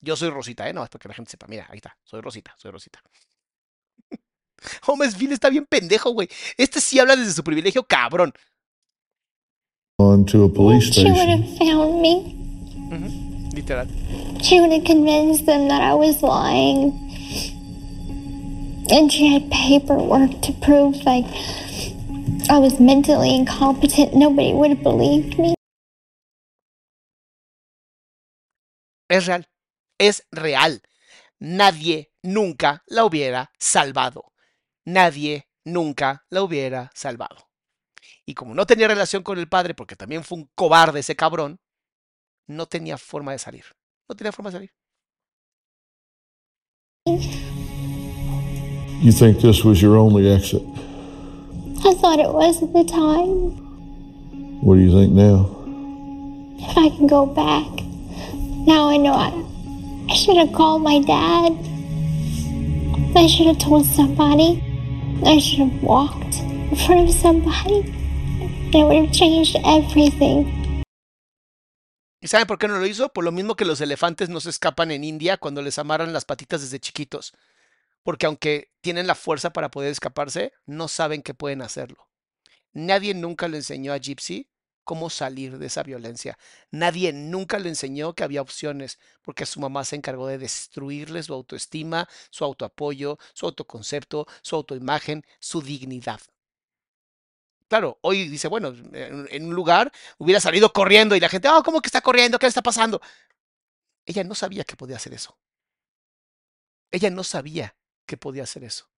Yo 0.00 0.16
soy 0.16 0.30
Rosita, 0.30 0.66
¿eh? 0.68 0.72
No, 0.72 0.82
es 0.82 0.88
para 0.88 1.02
que 1.02 1.08
la 1.08 1.14
gente 1.14 1.30
sepa. 1.30 1.46
Mira, 1.48 1.66
ahí 1.70 1.76
está. 1.76 1.96
Soy 2.02 2.22
Rosita, 2.22 2.54
soy 2.56 2.70
Rosita. 2.70 3.00
Holmes 4.86 5.14
Phil 5.16 5.32
está 5.32 5.50
bien 5.50 5.66
pendejo, 5.66 6.10
güey. 6.12 6.28
Este 6.56 6.80
sí 6.80 6.98
habla 6.98 7.14
desde 7.14 7.34
su 7.34 7.44
privilegio, 7.44 7.84
cabrón. 7.84 8.32
On 9.98 10.24
to 10.24 10.44
a 10.44 10.48
police 10.52 10.90
She 10.90 11.04
would 11.04 11.16
station. 11.18 11.42
have 11.42 11.58
found 11.58 12.00
me. 12.00 13.50
Literal. 13.54 13.86
She 14.42 14.60
would 14.60 14.72
have 14.72 14.84
convinced 14.84 15.44
them 15.44 15.68
that 15.68 15.82
I 15.82 15.92
was 15.94 16.22
lying. 16.22 16.98
And 18.90 19.12
she 19.12 19.28
had 19.32 19.50
paperwork 19.50 20.40
to 20.42 20.52
prove 20.54 20.96
like 21.04 21.26
I 22.48 22.58
was 22.58 22.80
mentally 22.80 23.34
incompetent. 23.34 24.14
Nobody 24.14 24.52
would 24.52 24.70
have 24.70 24.82
believed 24.82 25.38
me. 25.38 25.54
Es 29.08 29.26
real. 29.26 29.46
Es 29.98 30.26
real. 30.32 30.80
Nadie 31.38 32.12
nunca 32.22 32.82
la 32.86 33.04
hubiera 33.04 33.50
salvado. 33.58 34.32
Nadie 34.84 35.48
nunca 35.64 36.24
la 36.30 36.42
hubiera 36.42 36.90
salvado. 36.94 37.48
Y 38.24 38.34
como 38.34 38.54
no 38.54 38.66
tenía 38.66 38.88
relación 38.88 39.22
con 39.22 39.38
el 39.38 39.48
padre, 39.48 39.74
porque 39.74 39.96
también 39.96 40.24
fue 40.24 40.38
un 40.38 40.50
cobarde 40.54 41.00
ese 41.00 41.16
cabrón, 41.16 41.60
no 42.46 42.66
tenía 42.66 42.98
forma 42.98 43.32
de 43.32 43.38
salir. 43.38 43.64
No 44.08 44.16
tenía 44.16 44.32
forma 44.32 44.50
de 44.50 44.56
salir. 44.56 44.72
You 49.02 49.12
think 49.12 49.40
this 49.40 49.64
was 49.64 49.80
your 49.80 49.96
only 49.96 50.30
exit? 50.32 50.62
I 51.84 51.94
thought 51.94 52.20
it 52.20 52.32
was 52.32 52.62
at 52.62 52.72
the 52.72 52.84
time. 52.84 53.58
What 54.62 54.76
do 54.76 54.80
you 54.82 54.92
think 54.92 55.12
now? 55.12 55.50
If 56.60 56.78
I 56.78 56.88
can 56.90 57.08
go 57.08 57.26
back. 57.26 57.66
Now 58.66 58.88
I 58.88 58.96
know 58.98 59.12
I, 59.14 59.34
I 60.08 60.14
should 60.14 60.36
have 60.36 60.52
called 60.52 60.82
my 60.82 61.00
dad. 61.00 61.58
I 63.16 63.26
should 63.26 63.48
have 63.48 63.58
told 63.58 63.84
somebody. 63.86 64.62
I 65.26 65.40
should 65.40 65.58
have 65.58 65.82
walked 65.82 66.38
in 66.38 66.76
front 66.76 67.08
of 67.08 67.14
somebody. 67.16 67.82
It 68.72 68.86
would 68.86 69.04
have 69.04 69.12
changed 69.12 69.56
everything. 69.64 70.46
¿Y 72.20 72.28
saben 72.28 72.46
por 72.46 72.58
qué 72.58 72.68
no 72.68 72.78
lo 72.78 72.86
hizo? 72.86 73.08
Por 73.08 73.24
lo 73.24 73.32
mismo 73.32 73.56
que 73.56 73.64
los 73.64 73.80
elefantes 73.80 74.28
no 74.28 74.38
se 74.38 74.50
escapan 74.50 74.92
en 74.92 75.02
India 75.02 75.36
cuando 75.36 75.60
les 75.60 75.80
amarran 75.80 76.12
las 76.12 76.24
patitas 76.24 76.60
desde 76.60 76.78
chiquitos. 76.78 77.32
Porque 78.02 78.26
aunque 78.26 78.72
tienen 78.80 79.06
la 79.06 79.14
fuerza 79.14 79.52
para 79.52 79.70
poder 79.70 79.90
escaparse, 79.92 80.52
no 80.66 80.88
saben 80.88 81.22
que 81.22 81.34
pueden 81.34 81.62
hacerlo. 81.62 82.08
Nadie 82.72 83.14
nunca 83.14 83.48
le 83.48 83.58
enseñó 83.58 83.92
a 83.92 83.98
Gypsy 83.98 84.48
cómo 84.84 85.10
salir 85.10 85.58
de 85.58 85.66
esa 85.66 85.82
violencia. 85.82 86.38
Nadie 86.70 87.12
nunca 87.12 87.58
le 87.58 87.68
enseñó 87.68 88.14
que 88.14 88.24
había 88.24 88.42
opciones, 88.42 88.98
porque 89.22 89.46
su 89.46 89.60
mamá 89.60 89.84
se 89.84 89.96
encargó 89.96 90.26
de 90.26 90.38
destruirle 90.38 91.22
su 91.22 91.34
autoestima, 91.34 92.08
su 92.30 92.44
autoapoyo, 92.44 93.18
su 93.34 93.46
autoconcepto, 93.46 94.26
su 94.42 94.56
autoimagen, 94.56 95.24
su 95.38 95.62
dignidad. 95.62 96.20
Claro, 97.68 97.98
hoy 98.02 98.28
dice, 98.28 98.48
bueno, 98.48 98.74
en, 98.92 99.46
un 99.46 99.54
lugar 99.54 99.90
hubiera 100.18 100.40
salido 100.40 100.72
corriendo 100.72 101.16
y 101.16 101.20
la 101.20 101.30
gente, 101.30 101.48
oh, 101.48 101.62
¿cómo 101.62 101.80
que 101.80 101.88
está 101.88 102.02
corriendo? 102.02 102.38
¿Qué 102.38 102.46
le 102.46 102.48
está 102.48 102.62
pasando? 102.62 103.00
Ella 104.04 104.24
no 104.24 104.34
sabía 104.34 104.64
que 104.64 104.76
podía 104.76 104.96
hacer 104.96 105.14
eso. 105.14 105.38
Ella 106.90 107.08
no 107.08 107.24
sabía 107.24 107.74
que 108.06 108.16
podía 108.16 108.44
hacer 108.44 108.64
eso. 108.64 108.88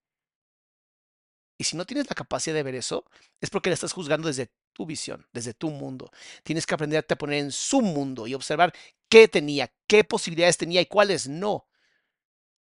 Y 1.57 1.65
si 1.65 1.77
no 1.77 1.85
tienes 1.85 2.09
la 2.09 2.15
capacidad 2.15 2.55
de 2.55 2.63
ver 2.63 2.75
eso, 2.75 3.05
es 3.41 3.51
porque 3.51 3.71
la 3.71 3.75
estás 3.75 3.93
juzgando 3.93 4.29
desde 4.29 4.51
tu 4.73 4.87
visión, 4.87 5.27
desde 5.33 5.55
tu 5.55 5.71
mundo. 5.71 6.11
Tienes 6.43 6.67
que 6.67 6.75
aprenderte 6.75 7.15
a 7.15 7.19
poner 7.19 7.39
en 7.45 7.53
su 7.53 7.81
mundo 7.81 8.27
y 8.27 8.35
observar 8.35 8.75
qué 9.09 9.29
tenía, 9.29 9.73
qué 9.87 10.03
posibilidades 10.03 10.57
tenía 10.57 10.81
y 10.81 10.87
cuáles 10.87 11.29
no. 11.29 11.69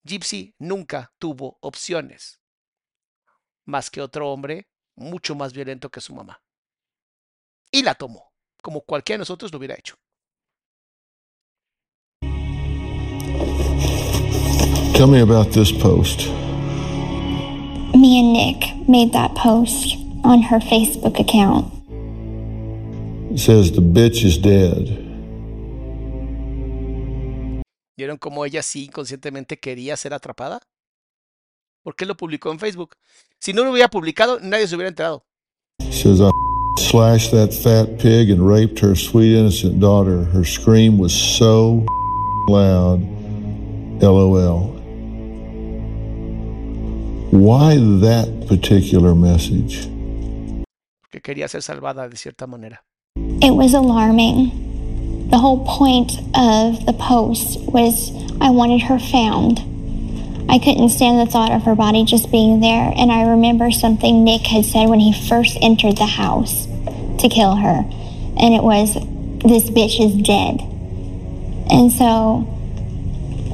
Gypsy 0.03 0.53
nunca 0.59 1.13
tuvo 1.17 1.57
opciones, 1.61 2.39
más 3.65 3.89
que 3.89 4.01
otro 4.01 4.31
hombre 4.31 4.67
mucho 4.95 5.35
más 5.35 5.53
violento 5.53 5.89
que 5.89 6.01
su 6.01 6.13
mamá. 6.13 6.41
Y 7.71 7.83
la 7.83 7.95
tomó, 7.95 8.33
como 8.61 8.81
cualquiera 8.81 9.17
de 9.17 9.21
nosotros 9.21 9.51
lo 9.51 9.57
hubiera 9.57 9.75
hecho. 9.75 9.97
Tell 15.03 15.11
me 15.11 15.19
about 15.19 15.51
this 15.51 15.69
post. 15.69 16.29
Me 17.93 18.21
and 18.21 18.31
Nick 18.31 18.87
made 18.87 19.11
that 19.11 19.35
post 19.35 19.97
on 20.23 20.41
her 20.43 20.59
Facebook 20.59 21.19
account. 21.19 21.73
It 23.29 23.37
says 23.37 23.73
the 23.73 23.81
bitch 23.81 24.23
is 24.23 24.37
dead. 24.37 24.87
¿Vieron 27.97 28.17
cómo 28.17 28.45
ella 28.45 28.63
sí 28.63 28.85
inconscientemente 28.85 29.59
quería 29.59 29.97
ser 29.97 30.13
atrapada? 30.13 30.61
¿Por 31.83 31.97
qué 31.97 32.05
lo 32.05 32.15
publicó 32.15 32.51
en 32.53 32.59
Facebook? 32.59 32.95
Si 33.39 33.51
no 33.51 33.65
lo 33.65 33.71
hubiera 33.71 33.89
publicado, 33.89 34.39
nadie 34.39 34.67
se 34.69 34.75
hubiera 34.77 34.87
enterado. 34.87 35.25
Says 35.91 36.21
I 36.21 36.31
slashed 36.77 37.31
that 37.31 37.53
fat 37.53 37.99
pig 37.99 38.29
and 38.31 38.47
raped 38.47 38.79
her 38.79 38.95
sweet 38.95 39.37
innocent 39.37 39.81
daughter. 39.81 40.23
Her 40.23 40.45
scream 40.45 40.97
was 40.97 41.11
so 41.11 41.85
loud. 42.47 43.01
LOL. 44.01 44.72
Why 47.33 47.77
that 47.77 48.45
particular 48.47 49.15
message? 49.15 49.87
Que 51.11 51.19
quería 51.19 51.49
ser 51.49 51.63
salvada 51.63 52.07
de 52.07 52.15
cierta 52.15 52.45
manera. 52.45 52.79
It 53.41 53.55
was 53.55 53.73
alarming. 53.73 55.29
The 55.31 55.39
whole 55.39 55.65
point 55.65 56.11
of 56.35 56.85
the 56.85 56.93
post 56.93 57.59
was 57.61 58.11
I 58.39 58.51
wanted 58.51 58.83
her 58.83 58.99
found. 58.99 59.61
I 60.47 60.59
couldn't 60.59 60.89
stand 60.89 61.27
the 61.27 61.31
thought 61.31 61.51
of 61.51 61.63
her 61.63 61.73
body 61.73 62.05
just 62.05 62.29
being 62.29 62.59
there, 62.59 62.93
and 62.95 63.11
I 63.11 63.23
remember 63.23 63.71
something 63.71 64.23
Nick 64.23 64.45
had 64.45 64.65
said 64.65 64.87
when 64.87 64.99
he 64.99 65.11
first 65.11 65.57
entered 65.59 65.97
the 65.97 66.05
house 66.05 66.67
to 67.17 67.29
kill 67.29 67.55
her, 67.55 67.77
and 68.37 68.53
it 68.53 68.61
was, 68.61 68.93
This 69.41 69.71
bitch 69.71 69.99
is 69.99 70.13
dead. 70.21 70.61
And 71.71 71.91
so 71.91 72.41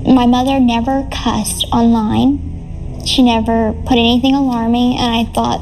my 0.06 0.26
mother 0.26 0.60
never 0.60 1.08
cussed 1.14 1.66
online. 1.72 2.49
She 3.10 3.24
never 3.24 3.74
put 3.88 3.98
anything 3.98 4.36
alarming, 4.36 5.00
and 5.00 5.12
I 5.12 5.26
thought 5.34 5.62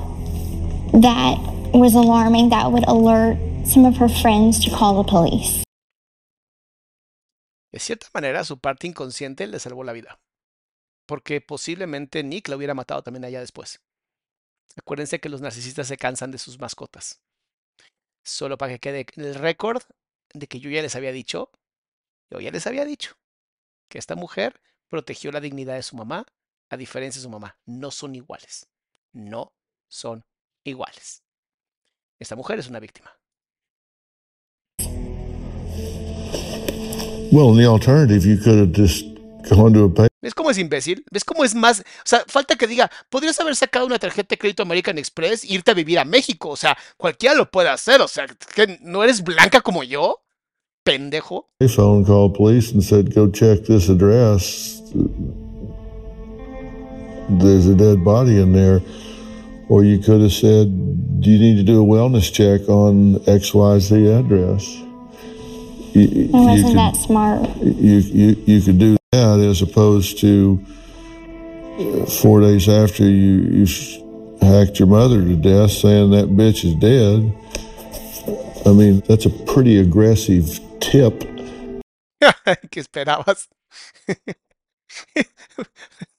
that 0.91 1.40
was 1.74 1.95
alarming. 1.95 2.49
That 2.49 2.74
would 2.74 2.84
alert 2.90 3.38
some 3.65 3.86
of 3.86 3.95
her 3.99 4.10
friends 4.10 4.60
to 4.65 4.69
call 4.69 5.02
the 5.02 5.10
police. 5.10 5.64
De 7.72 7.80
cierta 7.80 8.07
manera, 8.14 8.44
su 8.44 8.60
parte 8.60 8.88
inconsciente 8.88 9.48
le 9.48 9.60
salvó 9.60 9.86
la 9.86 9.94
vida. 9.94 10.19
Porque 11.06 11.40
posiblemente 11.40 12.22
Nick 12.22 12.49
la 12.49 12.57
hubiera 12.57 12.74
matado 12.74 13.02
también 13.02 13.24
allá 13.24 13.40
después. 13.40 13.80
Acuérdense 14.76 15.22
que 15.22 15.30
los 15.30 15.40
narcisistas 15.40 15.88
se 15.88 15.95
cansan 15.95 16.32
de 16.32 16.40
sus 16.40 16.60
mascotas. 16.60 17.22
Solo 18.26 18.57
para 18.57 18.74
que 18.74 18.80
quede 18.80 19.06
el 19.15 19.36
récord 19.36 19.84
de 20.34 20.48
que 20.48 20.60
yo 20.60 20.69
ya 20.69 20.82
les 20.82 20.98
había 20.98 21.14
dicho, 21.14 21.49
yo 22.30 22.41
ya 22.41 22.52
les 22.52 22.68
había 22.68 22.84
dicho, 22.84 23.15
que 23.88 23.99
esta 23.99 24.15
mujer 24.18 24.60
protegió 24.90 25.32
la 25.32 25.40
dignidad 25.40 25.76
de 25.76 25.84
su 25.84 25.95
mamá, 25.95 26.26
a 26.69 26.77
diferencia 26.77 27.19
de 27.19 27.23
su 27.23 27.30
mamá. 27.30 27.57
No 27.65 27.91
son 27.91 28.15
iguales. 28.15 28.68
No 29.14 29.53
son 29.88 30.23
iguales. 30.64 31.23
Esta 32.19 32.35
mujer 32.35 32.60
es 32.60 32.68
una 32.68 32.80
víctima. 32.80 33.11
Well, 37.31 37.56
the 37.56 37.65
alternative, 37.65 38.26
you 38.26 38.38
could 38.38 38.57
have 38.57 38.72
just 38.72 39.06
gone 39.49 39.73
to 39.73 39.84
a 39.84 39.88
bank. 39.88 40.10
¿Ves 40.22 40.34
cómo 40.34 40.49
es 40.49 40.57
imbécil? 40.57 41.06
¿Ves 41.11 41.23
cómo 41.23 41.44
es 41.44 41.53
más? 41.53 41.81
O 41.81 41.84
sea, 42.06 42.23
falta 42.27 42.56
que 42.56 42.68
diga, 42.68 42.89
podrías 43.10 43.39
haber 43.39 43.56
sacado 43.56 43.85
una 43.85 43.99
tarjeta 43.99 44.30
de 44.30 44.38
crédito 44.38 44.64
American 44.64 44.98
Express 44.98 45.44
e 45.44 45.53
irte 45.53 45.72
a 45.72 45.73
vivir 45.73 45.99
a 45.99 46.06
México. 46.06 46.49
O 46.49 46.56
sea, 46.56 46.77
cualquiera 46.95 47.35
lo 47.35 47.49
puede 47.52 47.69
hacer. 47.69 48.02
O 48.02 48.07
sea, 48.07 48.27
¿que 48.27 48.80
¿no 48.81 49.03
eres 49.03 49.23
blanca 49.23 49.61
como 49.61 49.84
yo? 49.84 50.23
Pendejo. 50.84 51.49
They 51.60 51.69
phone 51.69 52.06
called 52.06 52.34
police 52.34 52.73
and 52.73 52.81
said, 52.81 53.14
go 53.14 53.30
check 53.30 53.65
this 53.65 53.89
address. 53.89 54.81
There's 57.29 57.67
a 57.67 57.75
dead 57.75 58.03
body 58.03 58.39
in 58.39 58.53
there. 58.53 58.81
Or 59.69 59.83
you 59.83 59.99
could 59.99 60.21
have 60.21 60.31
said, 60.31 60.67
do 61.21 61.29
you 61.29 61.39
need 61.39 61.57
to 61.57 61.63
do 61.63 61.81
a 61.83 61.85
wellness 61.85 62.31
check 62.31 62.69
on 62.69 63.15
XYZ 63.25 64.19
address? 64.19 64.65
You, 65.93 66.01
you 66.07 66.29
I 66.33 66.39
wasn't 66.41 66.67
could- 66.67 66.77
that 66.77 66.95
smart. 66.95 67.57
you, 67.57 67.97
you, 67.99 68.35
you 68.45 68.61
could 68.61 68.77
do 68.79 68.95
that 69.11 69.39
as 69.39 69.61
opposed 69.61 70.19
to 70.19 70.63
uh, 71.79 72.05
four 72.05 72.39
days 72.41 72.69
after 72.69 73.03
you, 73.03 73.65
you 73.65 73.67
hacked 74.41 74.79
your 74.79 74.87
mother 74.87 75.21
to 75.21 75.35
death 75.35 75.71
saying 75.71 76.11
that 76.11 76.29
bitch 76.29 76.63
is 76.63 76.75
dead. 76.75 77.33
I 78.65 78.71
mean, 78.73 79.01
that's 79.07 79.25
a 79.25 79.29
pretty 79.29 79.79
aggressive 79.79 80.59
tip. 80.79 81.19
¿Qué 82.21 82.79
esperabas? 82.81 83.47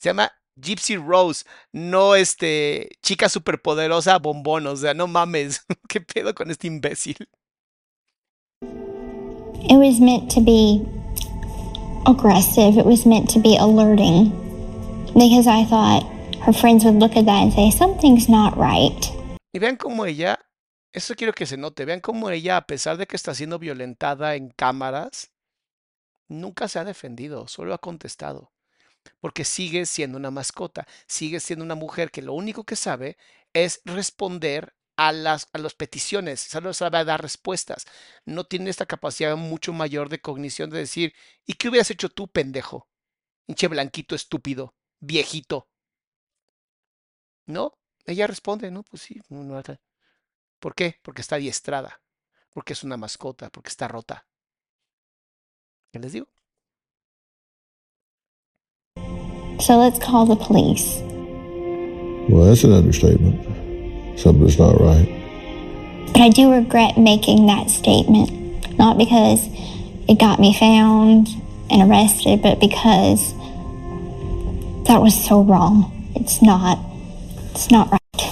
Se 0.00 0.08
llama 0.08 0.32
Gypsy 0.56 0.96
Rose, 0.96 1.44
no 1.72 2.14
este 2.14 2.88
chica 3.02 3.28
superpoderosa 3.28 4.18
bombón, 4.18 4.66
o 4.66 4.74
sea, 4.74 4.94
no 4.94 5.06
mames, 5.06 5.66
¿qué 5.88 6.00
pedo 6.00 6.34
con 6.34 6.50
este 6.50 6.68
imbécil? 6.68 7.28
It 8.62 9.76
was 9.76 10.00
meant 10.00 10.30
to 10.32 10.40
be 10.40 10.80
aggressive. 12.06 12.78
It 12.78 12.86
was 12.86 13.04
meant 13.04 13.28
to 13.34 13.40
be 13.40 13.58
alerting. 13.58 14.32
Because 15.14 15.46
I 15.46 15.66
thought 15.66 16.02
her 16.46 16.54
friends 16.54 16.82
would 16.84 16.98
look 16.98 17.14
at 17.14 17.26
that 17.26 17.42
and 17.42 17.52
say, 17.52 17.70
something's 17.70 18.26
not 18.26 18.56
right. 18.56 19.06
Y 19.52 19.58
vean 19.58 19.76
cómo 19.76 20.06
ella, 20.06 20.38
eso 20.94 21.14
quiero 21.14 21.34
que 21.34 21.44
se 21.44 21.58
note, 21.58 21.84
vean 21.84 22.00
cómo 22.00 22.30
ella, 22.30 22.56
a 22.56 22.66
pesar 22.66 22.96
de 22.96 23.06
que 23.06 23.16
está 23.16 23.34
siendo 23.34 23.58
violentada 23.58 24.34
en 24.34 24.48
cámaras, 24.48 25.30
nunca 26.26 26.68
se 26.68 26.78
ha 26.78 26.84
defendido, 26.84 27.48
solo 27.48 27.74
ha 27.74 27.78
contestado. 27.78 28.50
Porque 29.20 29.44
sigue 29.44 29.86
siendo 29.86 30.18
una 30.18 30.30
mascota, 30.30 30.86
sigue 31.06 31.40
siendo 31.40 31.64
una 31.64 31.74
mujer 31.74 32.10
que 32.10 32.22
lo 32.22 32.32
único 32.34 32.64
que 32.64 32.76
sabe 32.76 33.16
es 33.52 33.80
responder 33.84 34.74
a 34.96 35.12
las, 35.12 35.48
a 35.52 35.58
las 35.58 35.74
peticiones, 35.74 36.40
solo 36.40 36.74
sabe 36.74 37.04
dar 37.04 37.22
respuestas. 37.22 37.86
No 38.26 38.44
tiene 38.44 38.70
esta 38.70 38.86
capacidad 38.86 39.36
mucho 39.36 39.72
mayor 39.72 40.08
de 40.10 40.20
cognición 40.20 40.70
de 40.70 40.78
decir, 40.78 41.14
¿y 41.46 41.54
qué 41.54 41.68
hubieras 41.68 41.90
hecho 41.90 42.10
tú, 42.10 42.28
pendejo? 42.28 42.88
Hinche 43.46 43.68
blanquito 43.68 44.14
estúpido, 44.14 44.74
viejito. 45.00 45.68
No, 47.46 47.78
ella 48.06 48.26
responde, 48.26 48.70
no, 48.70 48.82
pues 48.82 49.02
sí. 49.02 49.20
no, 49.28 49.62
¿Por 50.58 50.74
qué? 50.74 50.98
Porque 51.02 51.22
está 51.22 51.36
adiestrada, 51.36 52.00
porque 52.50 52.72
es 52.74 52.84
una 52.84 52.96
mascota, 52.96 53.50
porque 53.50 53.68
está 53.70 53.88
rota. 53.88 54.26
¿Qué 55.92 55.98
les 55.98 56.12
digo? 56.12 56.26
So 59.60 59.76
let's 59.76 59.98
call 59.98 60.26
the 60.26 60.36
police. 60.36 61.00
Well, 62.28 62.46
that's 62.46 62.64
an 62.64 62.72
understatement. 62.72 63.38
Something's 64.18 64.58
not 64.58 64.80
right. 64.80 65.08
But 66.12 66.22
I 66.22 66.28
do 66.30 66.50
regret 66.52 66.96
making 66.96 67.46
that 67.46 67.68
statement. 67.68 68.30
Not 68.78 68.96
because 68.96 69.46
it 70.08 70.18
got 70.18 70.40
me 70.40 70.54
found 70.54 71.28
and 71.70 71.90
arrested, 71.90 72.40
but 72.42 72.58
because 72.58 73.34
that 74.84 75.00
was 75.00 75.14
so 75.14 75.42
wrong. 75.42 75.92
It's 76.14 76.40
not. 76.40 76.78
It's 77.52 77.70
not 77.70 77.90
right. 77.90 78.22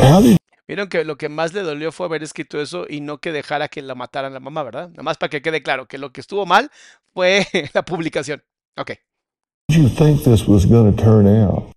How 0.00 0.20
did 0.20 0.38
Vieron 0.66 0.88
que 0.88 1.04
lo 1.04 1.16
que 1.16 1.28
más 1.28 1.52
le 1.52 1.62
dolió 1.62 1.92
fue 1.92 2.06
haber 2.06 2.22
escrito 2.22 2.60
eso 2.60 2.86
y 2.88 3.00
no 3.00 3.18
que 3.18 3.32
dejara 3.32 3.68
que 3.68 3.82
la 3.82 3.94
mataran 3.94 4.32
la 4.32 4.40
mamá, 4.40 4.62
¿verdad? 4.62 4.88
Nada 4.88 5.02
más 5.02 5.18
para 5.18 5.30
que 5.30 5.42
quede 5.42 5.62
claro 5.62 5.86
que 5.86 5.98
lo 5.98 6.12
que 6.12 6.20
estuvo 6.20 6.46
mal 6.46 6.70
fue 7.12 7.46
la 7.74 7.84
publicación. 7.84 8.42
Ok. 8.76 8.92
You 9.68 9.88
think 9.88 10.24
this 10.24 10.46
was 10.46 10.66
going 10.66 10.94
to 10.94 11.02
turn 11.02 11.26
out? 11.26 11.70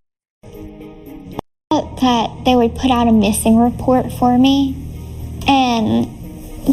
that 2.00 2.30
they 2.46 2.56
would 2.56 2.76
put 2.76 2.92
out 2.92 3.08
a 3.08 3.12
missing 3.12 3.58
report 3.58 4.12
for 4.14 4.38
me 4.38 4.76
and 5.48 6.06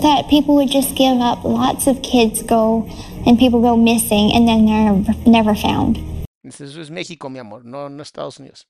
that 0.02 0.28
people 0.28 0.54
would 0.54 0.70
just 0.70 0.94
give 0.94 1.18
up. 1.18 1.44
Lots 1.44 1.86
of 1.86 2.02
kids 2.02 2.42
go 2.42 2.88
and 3.26 3.38
people 3.38 3.62
go 3.62 3.76
missing 3.76 4.32
and 4.34 4.46
then 4.46 4.66
they're 4.66 5.14
never 5.26 5.54
found. 5.54 5.96
Eso 6.46 6.64
es 6.64 6.90
México, 6.90 7.30
mi 7.30 7.40
amor, 7.40 7.62
no, 7.64 7.88
no 7.88 8.02
Estados 8.02 8.38
Unidos. 8.38 8.64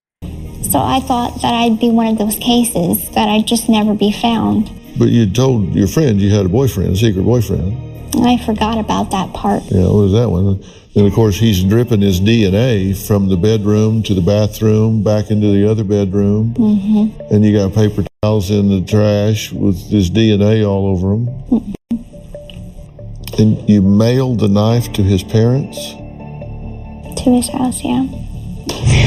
So 0.71 0.79
I 0.79 1.01
thought 1.01 1.43
that 1.43 1.53
I'd 1.53 1.81
be 1.81 1.91
one 1.91 2.07
of 2.07 2.19
those 2.19 2.37
cases 2.37 3.11
that 3.11 3.29
I'd 3.29 3.47
just 3.47 3.69
never 3.69 3.95
be 3.95 4.13
found. 4.13 4.71
But 4.97 5.09
you 5.09 5.29
told 5.29 5.75
your 5.75 5.89
friend 5.89 6.21
you 6.21 6.31
had 6.31 6.47
a 6.47 6.49
boyfriend, 6.49 6.93
a 6.93 6.97
secret 6.97 7.25
boyfriend. 7.25 7.77
I 8.25 8.39
forgot 8.39 8.79
about 8.79 9.11
that 9.11 9.33
part. 9.35 9.65
Yeah, 9.65 9.87
what 9.89 9.95
was 9.95 10.13
that 10.13 10.31
one? 10.31 10.63
And 10.97 11.07
of 11.07 11.13
course, 11.13 11.37
he's 11.37 11.65
dripping 11.65 12.03
his 12.03 12.21
DNA 12.21 12.95
from 13.07 13.29
the 13.29 13.37
bedroom 13.37 14.03
to 14.05 14.15
the 14.15 14.21
bathroom, 14.21 15.03
back 15.03 15.31
into 15.31 15.49
the 15.49 15.69
other 15.69 15.83
bedroom. 15.83 16.55
hmm 16.55 17.09
And 17.33 17.45
you 17.45 17.57
got 17.57 17.75
paper 17.75 18.05
towels 18.23 18.51
in 18.51 18.69
the 18.69 18.81
trash 18.87 19.53
with 19.53 19.77
his 19.91 20.09
DNA 20.09 20.65
all 20.65 20.87
over 20.87 21.09
them. 21.11 21.75
And 23.37 23.69
you 23.69 23.83
mailed 23.83 24.39
the 24.39 24.49
knife 24.49 24.93
to 24.93 25.03
his 25.03 25.25
parents? 25.25 25.77
To 27.25 27.31
his 27.31 27.49
house, 27.49 27.83
yeah. 27.83 28.07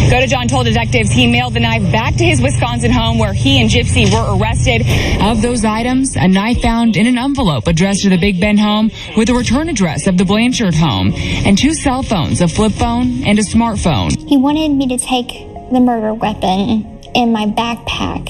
Go 0.09 0.19
to 0.21 0.27
John 0.27 0.47
told 0.47 0.65
detectives 0.65 1.11
he 1.11 1.27
mailed 1.27 1.53
the 1.53 1.59
knife 1.59 1.91
back 1.91 2.15
to 2.15 2.23
his 2.23 2.41
Wisconsin 2.41 2.91
home 2.91 3.19
where 3.19 3.33
he 3.33 3.59
and 3.61 3.69
Gypsy 3.69 4.11
were 4.11 4.37
arrested. 4.37 4.83
Of 5.21 5.41
those 5.41 5.65
items, 5.65 6.15
a 6.15 6.27
knife 6.27 6.61
found 6.61 6.95
in 6.95 7.07
an 7.07 7.17
envelope 7.17 7.67
addressed 7.67 8.03
to 8.03 8.09
the 8.09 8.17
Big 8.17 8.39
Ben 8.39 8.57
home 8.57 8.91
with 9.17 9.29
a 9.29 9.33
return 9.33 9.69
address 9.69 10.07
of 10.07 10.17
the 10.17 10.25
Blanchard 10.25 10.75
home, 10.75 11.13
and 11.15 11.57
two 11.57 11.73
cell 11.73 12.03
phones, 12.03 12.41
a 12.41 12.47
flip 12.47 12.71
phone 12.73 13.23
and 13.23 13.37
a 13.39 13.43
smartphone. 13.43 14.17
He 14.27 14.37
wanted 14.37 14.69
me 14.69 14.87
to 14.87 14.97
take 14.97 15.27
the 15.71 15.79
murder 15.79 16.13
weapon 16.13 16.99
in 17.13 17.31
my 17.31 17.45
backpack 17.45 18.29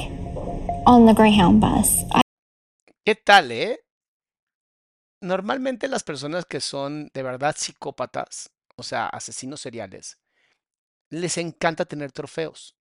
on 0.88 1.06
the 1.06 1.14
Greyhound 1.14 1.62
bus. 1.62 2.04
I 2.12 2.22
¿Qué 3.06 3.16
tal, 3.16 3.52
eh? 3.52 3.78
Normalmente 5.22 5.88
las 5.88 6.04
personas 6.04 6.46
que 6.46 6.60
son 6.60 7.10
de 7.14 7.24
verdad 7.24 7.56
psicópatas, 7.58 8.50
o 8.76 8.84
sea, 8.84 9.08
asesinos 9.08 9.62
seriales, 9.62 10.18
les 11.10 11.38
encanta 11.38 11.86
tener 11.86 12.12
trofeos. 12.12 12.76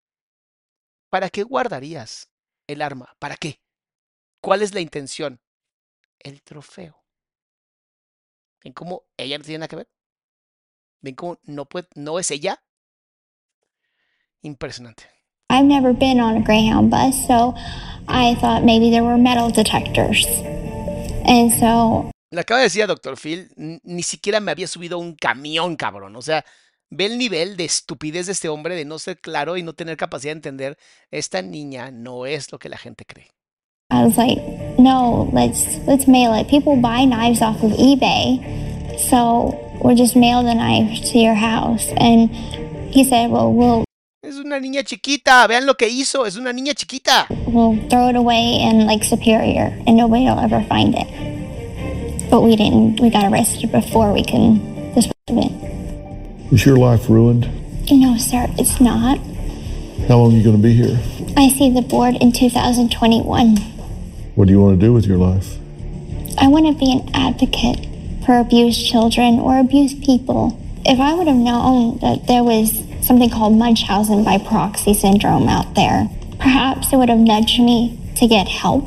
¿Para 1.10 1.28
qué 1.28 1.42
guardarías 1.42 2.30
el 2.66 2.82
arma? 2.82 3.14
¿Para 3.18 3.36
qué? 3.36 3.60
¿Cuál 4.40 4.62
es 4.62 4.74
la 4.74 4.80
intención? 4.80 5.40
El 6.18 6.42
trofeo. 6.42 7.04
¿Ven 8.64 8.72
cómo 8.72 9.04
ella 9.16 9.38
no 9.38 9.44
tiene 9.44 9.58
nada 9.58 9.68
que 9.68 9.76
ver? 9.76 9.88
¿Ven 11.00 11.14
cómo 11.14 11.38
no, 11.42 11.66
puede, 11.66 11.88
no 11.96 12.18
es 12.18 12.30
ella? 12.30 12.62
Impresionante. 14.42 15.04
I've 15.50 15.64
never 15.66 15.92
been 15.92 16.20
on 16.20 16.36
a 16.36 16.40
Greyhound 16.40 16.90
bus, 16.90 17.14
so 17.26 17.54
I 18.08 18.34
thought 18.40 18.64
maybe 18.64 18.90
there 18.90 19.02
were 19.02 19.18
metal 19.18 19.50
detectors. 19.52 20.26
And 21.26 21.52
so 21.58 22.10
Le 22.30 22.40
acaba 22.40 22.58
de 22.60 22.64
decir 22.64 22.82
a 22.82 22.86
Dr. 22.86 23.16
Phil, 23.18 23.52
"N- 23.56 23.80
ni 23.84 24.02
siquiera 24.02 24.40
me 24.40 24.50
había 24.50 24.66
subido 24.66 24.98
un 24.98 25.14
camión, 25.14 25.76
cabrón. 25.76 26.16
O 26.16 26.22
sea, 26.22 26.44
ve 26.92 27.06
el 27.06 27.18
nivel 27.18 27.56
de 27.56 27.64
estupidez 27.64 28.26
de 28.26 28.32
este 28.32 28.48
hombre 28.48 28.76
de 28.76 28.84
no 28.84 28.98
ser 28.98 29.18
claro 29.18 29.56
y 29.56 29.62
no 29.62 29.72
tener 29.72 29.96
capacidad 29.96 30.32
de 30.32 30.38
entender. 30.38 30.78
Esta 31.10 31.42
niña 31.42 31.90
no 31.90 32.26
es 32.26 32.52
lo 32.52 32.58
que 32.58 32.68
la 32.68 32.76
gente 32.76 33.04
cree. 33.04 33.30
I 33.90 34.04
was 34.04 34.16
like, 34.16 34.40
no, 34.78 35.28
let's 35.32 35.78
let's 35.86 36.06
mail 36.06 36.34
it. 36.34 36.48
People 36.48 36.76
buy 36.76 37.04
knives 37.04 37.42
off 37.42 37.62
of 37.62 37.72
eBay, 37.72 38.40
so 39.10 39.58
we'll 39.82 39.96
just 39.96 40.16
mail 40.16 40.42
the 40.42 40.54
knife 40.54 41.02
to 41.12 41.18
your 41.18 41.34
house. 41.34 41.88
And 41.96 42.30
he 42.90 43.04
said, 43.04 43.30
well, 43.30 43.52
we'll 43.52 43.84
Es 44.24 44.36
una 44.36 44.60
niña 44.60 44.84
chiquita, 44.84 45.46
vean 45.48 45.66
lo 45.66 45.74
que 45.74 45.88
hizo, 45.88 46.26
es 46.26 46.36
una 46.36 46.52
niña 46.52 46.74
chiquita. 46.74 47.26
we'll 47.48 47.76
throw 47.90 48.08
it 48.08 48.16
away 48.16 48.60
in 48.62 48.86
Lake 48.86 49.02
Superior, 49.04 49.76
and 49.86 49.96
nobody 49.96 50.24
will 50.24 50.38
ever 50.38 50.62
find 50.68 50.94
it. 50.96 51.08
but 52.30 52.40
we 52.40 52.56
didn't. 52.56 52.98
We 53.00 53.10
got 53.10 53.30
arrested 53.30 53.70
before 53.70 54.10
we 54.12 54.22
can 54.24 54.94
dispose 54.94 55.12
of 55.28 55.36
it. 55.38 55.81
Is 56.52 56.66
your 56.66 56.76
life 56.76 57.08
ruined? 57.08 57.48
No, 57.90 58.18
sir, 58.18 58.44
it's 58.58 58.78
not. 58.78 59.16
How 60.06 60.18
long 60.18 60.34
are 60.34 60.36
you 60.36 60.44
going 60.44 60.56
to 60.56 60.62
be 60.62 60.74
here? 60.74 61.00
I 61.34 61.48
see 61.48 61.72
the 61.72 61.80
board 61.80 62.14
in 62.20 62.30
2021. 62.30 63.56
What 64.34 64.48
do 64.48 64.52
you 64.52 64.60
want 64.60 64.78
to 64.78 64.86
do 64.86 64.92
with 64.92 65.06
your 65.06 65.16
life? 65.16 65.56
I 66.36 66.48
want 66.48 66.66
to 66.66 66.74
be 66.78 66.92
an 66.92 67.08
advocate 67.14 67.88
for 68.26 68.36
abused 68.36 68.84
children 68.84 69.40
or 69.40 69.58
abused 69.58 70.04
people. 70.04 70.60
If 70.84 71.00
I 71.00 71.14
would 71.14 71.26
have 71.26 71.40
known 71.40 71.96
that 72.00 72.26
there 72.26 72.44
was 72.44 72.84
something 73.00 73.30
called 73.30 73.56
Munchausen 73.56 74.22
by 74.22 74.36
proxy 74.36 74.92
syndrome 74.92 75.48
out 75.48 75.74
there, 75.74 76.10
perhaps 76.38 76.92
it 76.92 76.96
would 76.96 77.08
have 77.08 77.18
nudged 77.18 77.60
me 77.60 77.98
to 78.16 78.28
get 78.28 78.46
help. 78.46 78.84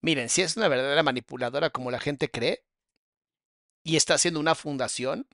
Miren, 0.00 0.30
si 0.30 0.40
es 0.40 0.56
una 0.56 0.68
verdadera 0.68 1.02
manipuladora 1.02 1.68
como 1.68 1.90
la 1.90 1.98
gente 1.98 2.28
cree 2.30 2.60
y 3.86 3.94
está 3.94 4.14
haciendo 4.14 4.40
una 4.40 4.56
fundación 4.56 5.28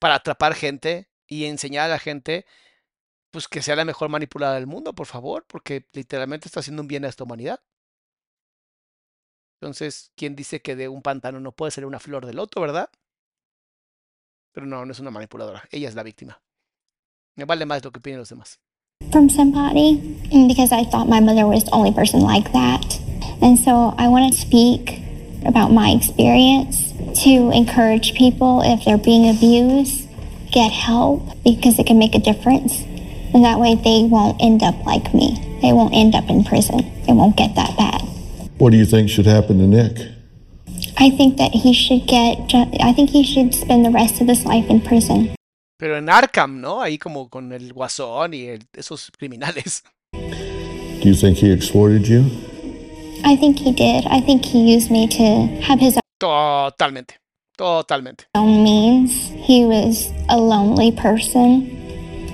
para 0.00 0.16
atrapar 0.16 0.54
gente 0.54 1.08
y 1.28 1.44
enseñar 1.44 1.84
a 1.84 1.88
la 1.94 2.00
gente 2.00 2.44
pues 3.30 3.46
que 3.46 3.62
sea 3.62 3.76
la 3.76 3.84
mejor 3.84 4.08
manipulada 4.08 4.56
del 4.56 4.66
mundo, 4.66 4.96
por 4.96 5.06
favor, 5.06 5.44
porque 5.46 5.86
literalmente 5.92 6.48
está 6.48 6.58
haciendo 6.58 6.82
un 6.82 6.88
bien 6.88 7.04
a 7.04 7.08
esta 7.08 7.22
humanidad. 7.22 7.60
Entonces, 9.60 10.12
¿quién 10.16 10.34
dice 10.34 10.60
que 10.60 10.74
de 10.74 10.88
un 10.88 11.02
pantano 11.02 11.38
no 11.38 11.52
puede 11.52 11.70
ser 11.70 11.86
una 11.86 12.00
flor 12.00 12.26
de 12.26 12.34
loto, 12.34 12.60
verdad? 12.60 12.90
Pero 14.52 14.66
no, 14.66 14.84
no 14.84 14.90
es 14.90 14.98
una 14.98 15.12
manipuladora. 15.12 15.62
Ella 15.70 15.88
es 15.88 15.94
la 15.94 16.02
víctima. 16.02 16.42
Me 17.36 17.44
vale 17.44 17.64
más 17.64 17.84
lo 17.84 17.92
que 17.92 18.00
opinen 18.00 18.18
los 18.18 18.28
demás. 18.28 18.58
From 19.12 19.30
somebody 19.30 20.18
because 20.48 20.72
I 20.72 20.84
thought 20.84 21.08
my 21.08 21.20
mother 21.20 21.46
was 21.46 21.64
the 21.64 21.72
only 21.72 21.92
person 21.92 22.22
like 22.22 22.50
that. 22.50 22.98
And 23.40 23.56
so 23.56 23.94
I 23.98 24.08
want 24.08 24.32
to 24.32 24.40
speak 24.40 25.03
about 25.46 25.70
my 25.72 25.90
experience 25.90 26.92
to 27.24 27.50
encourage 27.52 28.14
people 28.14 28.62
if 28.64 28.84
they're 28.84 28.98
being 28.98 29.28
abused, 29.28 30.08
get 30.52 30.70
help 30.72 31.22
because 31.44 31.78
it 31.78 31.86
can 31.86 31.98
make 31.98 32.14
a 32.14 32.18
difference. 32.18 32.82
And 33.34 33.44
that 33.44 33.58
way 33.58 33.74
they 33.74 34.04
won't 34.08 34.40
end 34.40 34.62
up 34.62 34.74
like 34.86 35.12
me. 35.12 35.58
They 35.62 35.72
won't 35.72 35.94
end 35.94 36.14
up 36.14 36.28
in 36.30 36.44
prison. 36.44 36.80
It 37.08 37.12
won't 37.14 37.36
get 37.36 37.54
that 37.56 37.76
bad. 37.76 38.02
What 38.58 38.70
do 38.70 38.76
you 38.76 38.86
think 38.86 39.08
should 39.10 39.26
happen 39.26 39.58
to 39.58 39.66
Nick? 39.66 39.98
I 40.98 41.10
think 41.10 41.38
that 41.38 41.52
he 41.52 41.72
should 41.72 42.06
get, 42.06 42.38
I 42.80 42.92
think 42.92 43.10
he 43.10 43.24
should 43.24 43.52
spend 43.54 43.84
the 43.84 43.90
rest 43.90 44.20
of 44.20 44.28
his 44.28 44.44
life 44.44 44.66
in 44.70 44.80
prison. 44.80 45.34
Pero 45.78 45.96
en 45.96 46.08
Arkham, 46.08 46.60
¿no? 46.60 46.80
Ahí 46.80 46.98
como 46.98 47.28
con 47.28 47.52
el 47.52 47.72
guasón 47.72 48.32
y 48.34 48.46
el- 48.48 48.60
esos 48.76 49.10
criminales. 49.10 49.82
Do 50.12 51.08
you 51.10 51.14
think 51.14 51.38
he 51.38 51.50
exploited 51.50 52.06
you? 52.06 52.30
I 53.24 53.36
think 53.36 53.58
he 53.58 53.72
did. 53.72 54.04
I 54.06 54.20
think 54.20 54.44
he 54.44 54.72
used 54.72 54.90
me 54.90 55.08
to 55.08 55.62
have 55.62 55.80
his 55.80 55.98
Totalmente. 56.20 57.18
Totalmente. 57.56 58.26
own 58.34 58.62
means. 58.62 59.28
He 59.30 59.64
was 59.64 60.10
a 60.28 60.36
lonely 60.38 60.92
person, 60.92 61.70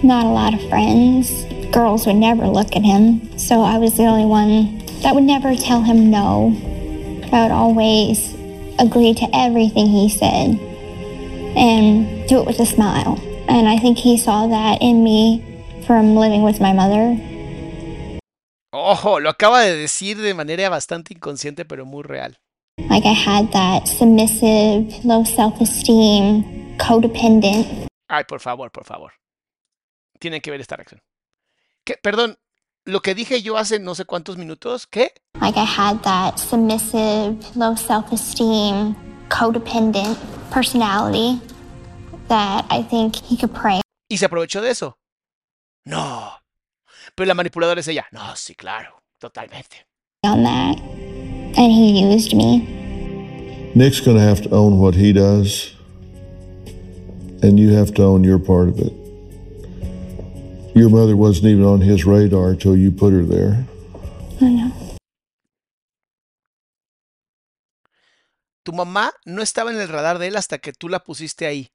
not 0.03 0.25
a 0.27 0.29
lot 0.31 0.55
of 0.55 0.69
friends. 0.69 1.45
Girls 1.73 2.07
would 2.07 2.17
never 2.17 2.47
look 2.47 2.75
at 2.75 2.83
him, 2.83 3.39
so 3.39 3.63
I 3.63 3.79
was 3.79 3.97
the 3.97 4.05
only 4.05 4.27
one 4.27 4.79
that 5.03 5.15
would 5.15 5.25
never 5.25 5.55
tell 5.55 5.83
him 5.83 6.11
no. 6.11 6.53
I 7.33 7.43
would 7.45 7.53
always 7.53 8.35
agree 8.79 9.15
to 9.15 9.29
everything 9.33 9.87
he 9.87 10.09
said 10.09 10.59
and 11.57 12.29
do 12.29 12.41
it 12.41 12.47
with 12.47 12.59
a 12.59 12.67
smile. 12.67 13.19
And 13.49 13.69
I 13.69 13.79
think 13.79 13.99
he 13.99 14.17
saw 14.19 14.47
that 14.49 14.81
in 14.81 15.05
me 15.05 15.45
from 15.87 16.17
living 16.17 16.43
with 16.43 16.61
my 16.61 16.73
mother. 16.73 17.17
Ojo, 18.73 19.19
lo 19.19 19.31
acaba 19.31 19.63
de 19.63 19.77
decir 19.77 20.19
de 20.19 20.33
manera 20.35 20.69
bastante 20.69 21.15
inconsciente, 21.15 21.65
pero 21.65 21.85
muy 21.85 22.03
real. 22.03 22.39
Like 22.89 23.07
I 23.07 23.15
had 23.15 23.51
that 23.51 23.87
submissive, 23.87 25.05
low 25.05 25.25
self 25.25 25.61
esteem, 25.61 26.77
codependent 26.79 27.91
Ay, 28.09 28.25
por 28.25 28.41
favor, 28.41 28.73
por 28.73 28.85
favor. 28.85 29.13
Tienen 30.19 30.41
que 30.41 30.51
ver 30.51 30.61
esta 30.61 30.77
reacción. 30.77 31.01
¿Qué? 31.85 31.97
Perdón, 32.03 32.39
lo 32.85 33.03
que 33.03 33.15
dije 33.15 33.41
yo 33.41 33.57
hace 33.57 33.79
no 33.79 33.95
sé 33.95 34.05
cuántos 34.05 34.37
minutos, 34.37 34.87
¿qué? 34.89 35.15
Like 35.41 35.59
I 35.59 35.65
had 35.65 36.01
that 36.03 36.39
submissive, 36.39 37.39
low 37.55 37.77
self 37.77 38.13
esteem, 38.13 38.97
codependent 39.29 40.19
personality 40.53 41.41
that 42.29 42.65
I 42.69 42.83
think 42.83 43.15
he 43.17 43.37
could 43.37 43.53
prey 43.53 43.81
Y 44.09 44.19
se 44.19 44.27
aprovechó 44.27 44.61
de 44.61 44.71
eso. 44.71 44.99
No. 45.85 46.40
Pero 47.21 47.29
la 47.29 47.35
manipuladora 47.35 47.81
es 47.81 47.89
ella. 47.89 48.07
No, 48.13 48.35
sí, 48.35 48.55
claro, 48.55 49.03
totalmente. 49.19 49.87
on 50.23 50.43
that. 50.43 50.81
And 51.55 51.71
he 51.71 52.01
used 52.01 52.35
me. 52.35 52.61
Nick's 53.75 54.01
going 54.01 54.17
to 54.17 54.23
have 54.23 54.41
to 54.41 54.51
own 54.51 54.79
what 54.79 54.95
he 54.95 55.13
does, 55.13 55.77
and 57.43 57.61
you 57.61 57.75
have 57.75 57.93
to 57.97 58.05
own 58.05 58.25
your 58.25 58.39
part 58.39 58.71
of 58.71 58.79
it. 58.79 58.95
Your 60.75 60.89
mother 60.89 61.15
wasn't 61.15 61.49
even 61.49 61.63
on 61.63 61.83
his 61.83 62.07
radar 62.07 62.55
till 62.55 62.75
you 62.75 62.91
put 62.91 63.13
her 63.13 63.23
there. 63.23 63.67
I 64.41 64.49
know. 64.49 64.73
Tu 68.65 68.73
mamá 68.73 69.13
no 69.27 69.43
estaba 69.43 69.73
en 69.73 69.79
el 69.79 69.89
radar 69.89 70.19
de 70.19 70.29
él 70.29 70.37
hasta 70.37 70.57
que 70.57 70.73
tú 70.73 70.89
la 70.89 71.01
pusiste 71.01 71.45
ahí. 71.45 71.69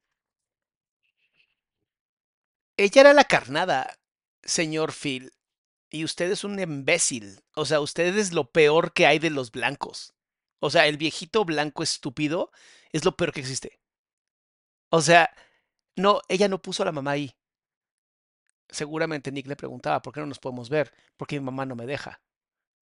Ella 2.77 3.01
era 3.01 3.13
la 3.13 3.25
carnada, 3.25 3.95
señor 4.43 4.91
Phil. 4.91 5.34
Y 5.95 6.03
usted 6.03 6.29
es 6.29 6.43
un 6.43 6.59
imbécil. 6.59 7.39
O 7.55 7.65
sea, 7.65 7.79
usted 7.79 8.17
es 8.17 8.33
lo 8.33 8.51
peor 8.51 8.91
que 8.91 9.07
hay 9.07 9.17
de 9.17 9.29
los 9.29 9.51
blancos. 9.51 10.13
O 10.59 10.69
sea, 10.69 10.87
el 10.87 10.97
viejito 10.97 11.45
blanco 11.45 11.83
estúpido 11.83 12.51
es 12.91 13.05
lo 13.05 13.15
peor 13.15 13.31
que 13.31 13.39
existe. 13.39 13.79
O 14.89 14.99
sea, 15.01 15.29
no, 15.95 16.21
ella 16.29 16.47
no 16.47 16.61
puso 16.61 16.83
a 16.83 16.87
la 16.87 16.91
mamá 16.93 17.11
ahí. 17.11 17.35
Seguramente 18.69 19.31
Nick 19.31 19.47
le 19.47 19.55
preguntaba, 19.55 20.01
¿por 20.01 20.13
qué 20.13 20.19
no 20.19 20.25
nos 20.25 20.39
podemos 20.39 20.69
ver? 20.69 20.93
Porque 21.17 21.39
mi 21.39 21.45
mamá 21.45 21.65
no 21.65 21.75
me 21.75 21.85
deja. 21.85 22.21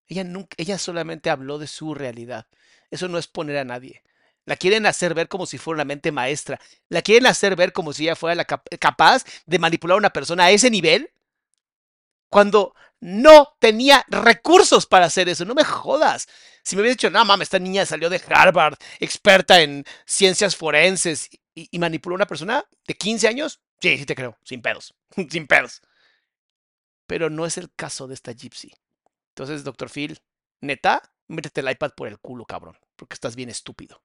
Ella 0.08 0.24
nunca, 0.24 0.56
ella 0.58 0.78
solamente 0.78 1.30
habló 1.30 1.60
de 1.60 1.68
su 1.68 1.96
realidad. 1.96 2.48
Eso 2.92 3.08
no 3.10 3.18
es 3.18 3.28
poner 3.28 3.58
a 3.58 3.66
nadie. 3.66 4.04
La 4.46 4.58
quieren 4.58 4.86
hacer 4.86 5.14
ver 5.14 5.30
como 5.30 5.46
si 5.46 5.58
fuera 5.58 5.78
una 5.78 5.86
mente 5.86 6.12
maestra. 6.12 6.60
La 6.90 7.02
quieren 7.02 7.28
hacer 7.28 7.56
ver 7.56 7.74
como 7.74 7.94
si 7.94 8.04
ella 8.06 8.16
fuera 8.16 8.36
la 8.36 8.46
cap- 8.46 8.68
capaz 8.80 9.26
de 9.46 9.60
manipular 9.60 9.96
a 9.96 10.00
una 10.00 10.14
persona 10.14 10.46
a 10.46 10.52
ese 10.52 10.70
nivel 10.72 11.12
cuando 12.30 12.76
no 13.04 13.56
tenía 13.60 14.06
recursos 14.08 14.86
para 14.86 15.06
hacer 15.06 15.30
eso. 15.30 15.46
No 15.46 15.54
me 15.54 15.64
jodas. 15.64 16.28
Si 16.64 16.76
me 16.76 16.82
hubieras 16.82 16.98
dicho, 16.98 17.10
no 17.10 17.24
mames, 17.26 17.48
esta 17.48 17.60
niña 17.60 17.86
salió 17.86 18.10
de 18.10 18.22
Harvard, 18.28 18.76
experta 19.00 19.62
en 19.62 19.84
ciencias 20.06 20.56
forenses 20.56 21.30
y, 21.54 21.68
y 21.72 21.80
manipuló 21.80 22.16
a 22.16 22.18
una 22.18 22.28
persona 22.28 22.64
de 22.88 22.94
15 22.94 23.28
años, 23.28 23.62
sí, 23.82 23.98
sí 23.98 24.06
te 24.06 24.16
creo, 24.16 24.38
sin 24.44 24.62
pedos, 24.62 24.96
sin 25.30 25.48
pedos. 25.48 25.82
Pero 27.06 27.30
no 27.30 27.46
es 27.46 27.58
el 27.58 27.72
caso 27.74 28.08
de 28.08 28.14
esta 28.14 28.32
Gypsy. 28.32 28.72
Entonces, 29.36 29.64
doctor 29.64 29.90
Phil, 29.90 30.20
neta, 30.62 31.02
métete 31.28 31.62
el 31.62 31.70
iPad 31.70 31.92
por 31.96 32.08
el 32.08 32.20
culo, 32.20 32.46
cabrón, 32.46 32.78
porque 32.96 33.16
estás 33.16 33.36
bien 33.36 33.50
estúpido. 33.50 34.02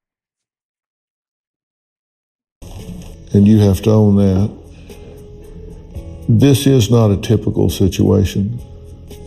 and 3.34 3.46
you 3.46 3.58
have 3.58 3.82
to 3.82 3.90
own 3.90 4.16
that. 4.16 4.50
This 6.28 6.66
is 6.66 6.90
not 6.90 7.10
a 7.10 7.16
typical 7.16 7.70
situation. 7.70 8.60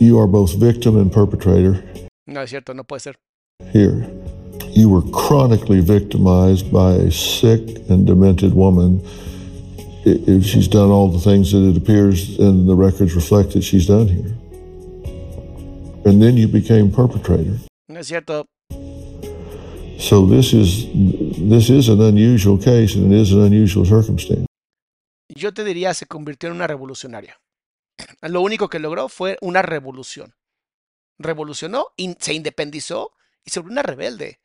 You 0.00 0.18
are 0.18 0.26
both 0.26 0.54
victim 0.56 0.96
and 0.96 1.12
perpetrator 1.12 1.82
No 2.26 2.40
es 2.42 2.50
cierto, 2.50 2.74
no 2.74 2.84
puede 2.84 3.00
ser. 3.02 3.14
here. 3.72 4.06
You 4.74 4.88
were 4.88 5.02
chronically 5.12 5.80
victimized 5.80 6.72
by 6.72 6.94
a 6.94 7.10
sick 7.10 7.60
and 7.90 8.06
demented 8.06 8.54
woman. 8.54 9.00
If 10.04 10.44
she's 10.46 10.66
done 10.66 10.90
all 10.90 11.08
the 11.08 11.20
things 11.20 11.52
that 11.52 11.62
it 11.62 11.76
appears 11.76 12.38
and 12.38 12.66
the 12.68 12.74
records 12.74 13.14
reflect 13.14 13.52
that 13.52 13.62
she's 13.62 13.86
done 13.86 14.08
here. 14.08 14.34
And 16.04 16.20
then 16.22 16.36
you 16.36 16.48
became 16.48 16.90
perpetrator. 16.90 17.58
No 17.88 18.00
es 18.00 18.08
cierto. 18.08 18.46
So 19.98 20.26
this 20.26 20.52
is 20.52 20.86
this 21.38 21.70
is 21.70 21.88
an 21.88 22.00
unusual 22.00 22.58
case 22.58 22.96
and 22.96 23.12
it 23.12 23.20
is 23.20 23.32
an 23.32 23.42
unusual 23.42 23.84
circumstance. 23.84 24.46
Yo 25.34 25.52
te 25.52 25.64
diría, 25.64 25.94
se 25.94 26.06
convirtió 26.06 26.48
en 26.48 26.56
una 26.56 26.66
revolucionaria. 26.66 27.36
Lo 28.20 28.40
único 28.40 28.68
que 28.68 28.78
logró 28.78 29.08
fue 29.08 29.36
una 29.40 29.62
revolución. 29.62 30.34
Revolucionó, 31.18 31.88
se 32.18 32.34
independizó 32.34 33.12
y 33.44 33.50
se 33.50 33.60
volvió 33.60 33.72
una 33.72 33.82
rebelde. 33.82 34.40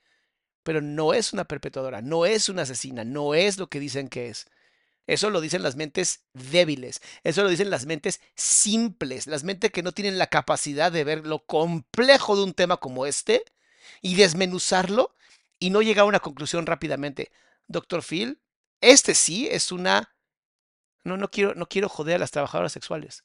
Pero 0.64 0.82
no 0.82 1.14
es 1.14 1.34
una 1.34 1.46
perpetuadora, 1.46 2.02
no 2.02 2.26
es 2.26 2.50
una 2.50 2.64
asesina, 2.64 3.04
no 3.04 3.34
es 3.34 3.58
lo 3.58 3.68
que 3.68 3.80
dicen 3.80 4.10
que 4.10 4.30
es. 4.30 4.48
Eso 5.08 5.30
lo 5.30 5.40
dicen 5.40 5.64
las 5.64 5.78
mentes 5.78 6.26
débiles, 6.34 7.02
eso 7.24 7.42
lo 7.42 7.48
dicen 7.50 7.70
las 7.70 7.86
mentes 7.86 8.20
simples, 8.36 9.26
las 9.26 9.46
mentes 9.46 9.72
que 9.72 9.82
no 9.82 9.94
tienen 9.94 10.18
la 10.18 10.28
capacidad 10.28 10.92
de 10.92 11.06
ver 11.06 11.26
lo 11.26 11.46
complejo 11.46 12.36
de 12.36 12.44
un 12.44 12.54
tema 12.54 12.76
como 12.76 13.06
este 13.06 13.46
y 14.02 14.16
desmenuzarlo 14.16 15.16
y 15.60 15.70
no 15.70 15.82
llegar 15.82 16.04
a 16.04 16.10
una 16.10 16.20
conclusión 16.20 16.66
rápidamente. 16.66 17.32
Doctor 17.68 18.04
Phil, 18.04 18.42
este 18.82 19.16
sí 19.16 19.48
es 19.50 19.72
una... 19.72 20.14
No, 21.06 21.16
no 21.16 21.32
quiero, 21.32 21.56
no 21.56 21.70
quiero 21.70 21.88
joder 21.88 22.16
a 22.16 22.20
las 22.20 22.32
trabajadoras 22.32 22.74
sexuales. 22.74 23.24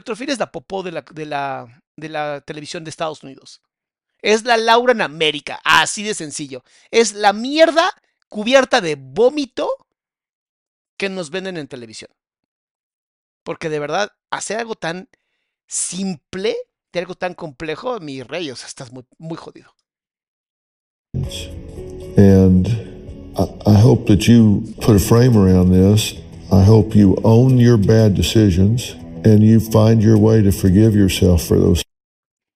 Phil 0.00 0.30
es 0.30 0.38
la 0.38 0.50
popó 0.50 0.82
de 0.82 0.92
la, 0.92 1.04
de 1.12 1.26
la, 1.26 1.82
de 1.96 2.08
la 2.08 2.40
televisión 2.40 2.84
de 2.84 2.90
Estados 2.90 3.22
Unidos. 3.22 3.62
Es 4.20 4.44
la 4.44 4.56
Laura 4.56 4.92
en 4.92 5.02
América, 5.02 5.60
así 5.64 6.02
de 6.02 6.14
sencillo. 6.14 6.62
Es 6.90 7.14
la 7.14 7.32
mierda 7.32 7.92
cubierta 8.28 8.80
de 8.80 8.96
vómito 8.96 9.70
que 10.96 11.08
nos 11.08 11.30
venden 11.30 11.56
en 11.56 11.68
televisión. 11.68 12.10
Porque 13.42 13.68
de 13.68 13.78
verdad, 13.78 14.12
hacer 14.30 14.58
algo 14.58 14.74
tan 14.74 15.08
simple, 15.66 16.56
de 16.92 17.00
algo 17.00 17.14
tan 17.14 17.34
complejo, 17.34 18.00
mi 18.00 18.22
rey, 18.22 18.50
o 18.50 18.56
sea, 18.56 18.66
estás 18.66 18.92
muy, 18.92 19.04
muy 19.18 19.36
jodido. 19.36 19.74
And 22.16 22.66
I, 23.36 23.44
I 23.66 23.80
hope 23.82 24.06
that 24.06 24.26
you 24.26 24.64
put 24.80 24.96
a 24.96 24.98
frame 24.98 25.36
around 25.36 25.70
this. 25.70 26.14
I 26.50 26.64
hope 26.64 26.96
you 26.96 27.16
own 27.24 27.58
your 27.58 27.76
bad 27.76 28.12
decisions 28.12 28.96
and 29.26 29.42
you 29.42 29.60
find 29.60 30.00
your 30.00 30.16
way 30.16 30.42
to 30.42 30.52
forgive 30.52 30.94
yourself 30.94 31.42
for 31.46 31.58
those. 31.58 31.82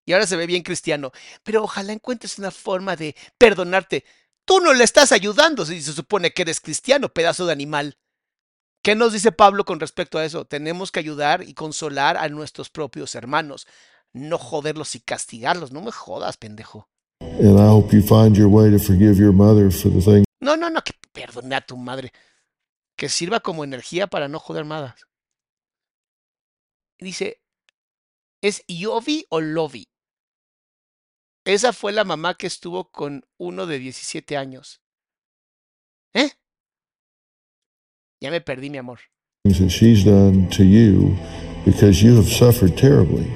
Y 0.06 0.12
ahora 0.12 0.26
se 0.26 0.36
ve 0.36 0.46
bien 0.46 0.62
cristiano, 0.62 1.12
pero 1.42 1.62
ojalá 1.62 1.92
encuentres 1.92 2.38
una 2.38 2.50
forma 2.50 2.96
de 2.96 3.14
perdonarte. 3.38 4.04
Tú 4.44 4.60
no 4.60 4.72
le 4.72 4.84
estás 4.84 5.12
ayudando 5.12 5.64
si 5.64 5.80
se 5.82 5.92
supone 5.92 6.32
que 6.32 6.42
eres 6.42 6.60
cristiano, 6.60 7.08
pedazo 7.08 7.46
de 7.46 7.52
animal. 7.52 7.96
¿Qué 8.82 8.94
nos 8.94 9.12
dice 9.12 9.30
Pablo 9.30 9.64
con 9.64 9.78
respecto 9.78 10.18
a 10.18 10.24
eso? 10.24 10.46
Tenemos 10.46 10.90
que 10.90 11.00
ayudar 11.00 11.42
y 11.42 11.54
consolar 11.54 12.16
a 12.16 12.28
nuestros 12.28 12.70
propios 12.70 13.14
hermanos, 13.14 13.66
no 14.12 14.38
joderlos 14.38 14.94
y 14.94 15.00
castigarlos. 15.00 15.70
No 15.70 15.82
me 15.82 15.92
jodas, 15.92 16.36
pendejo. 16.36 16.88
And 17.20 17.58
I 17.58 17.68
hope 17.68 17.94
you 17.94 18.02
find 18.02 18.34
your 18.34 18.48
way 18.48 18.70
to 18.70 18.78
forgive 18.78 19.16
your 19.18 19.32
mother 19.32 19.70
for 19.70 19.92
the 19.92 20.00
thing. 20.00 20.24
No, 20.40 20.56
no, 20.56 20.70
no, 20.70 20.82
que 20.82 20.94
perdone 21.12 21.54
a 21.54 21.60
tu 21.60 21.76
madre. 21.76 22.12
Que 22.96 23.08
sirva 23.08 23.40
como 23.40 23.64
energía 23.64 24.06
para 24.06 24.28
no 24.28 24.38
joder 24.38 24.64
más. 24.64 24.94
Dice, 27.00 27.40
¿es 28.42 28.62
Yovi 28.68 29.26
o 29.30 29.40
Lovi? 29.40 29.88
Esa 31.46 31.72
fue 31.72 31.92
la 31.92 32.04
mamá 32.04 32.36
que 32.36 32.46
estuvo 32.46 32.90
con 32.90 33.24
uno 33.38 33.66
de 33.66 33.78
17 33.78 34.36
años. 34.36 34.82
¿Eh? 36.14 36.30
Ya 38.20 38.30
me 38.30 38.40
perdí, 38.40 38.68
mi 38.68 38.78
amor. 38.78 39.00
That 39.44 39.68
she's 39.68 40.04
done 40.04 40.48
to 40.50 40.62
you 40.62 41.16
because 41.64 42.02
you 42.04 42.16
have 42.16 42.28
suffered 42.28 42.76
terribly. 42.76 43.26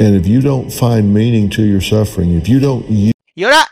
And 0.00 0.16
if 0.16 0.26
you 0.26 0.40
don't 0.40 0.70
find 0.72 1.14
meaning 1.14 1.48
to 1.50 1.62
your 1.62 1.80
suffering, 1.80 2.36
if 2.36 2.48
you 2.48 2.58
don't 2.58 2.84
Y 2.88 3.44
ahora, 3.44 3.64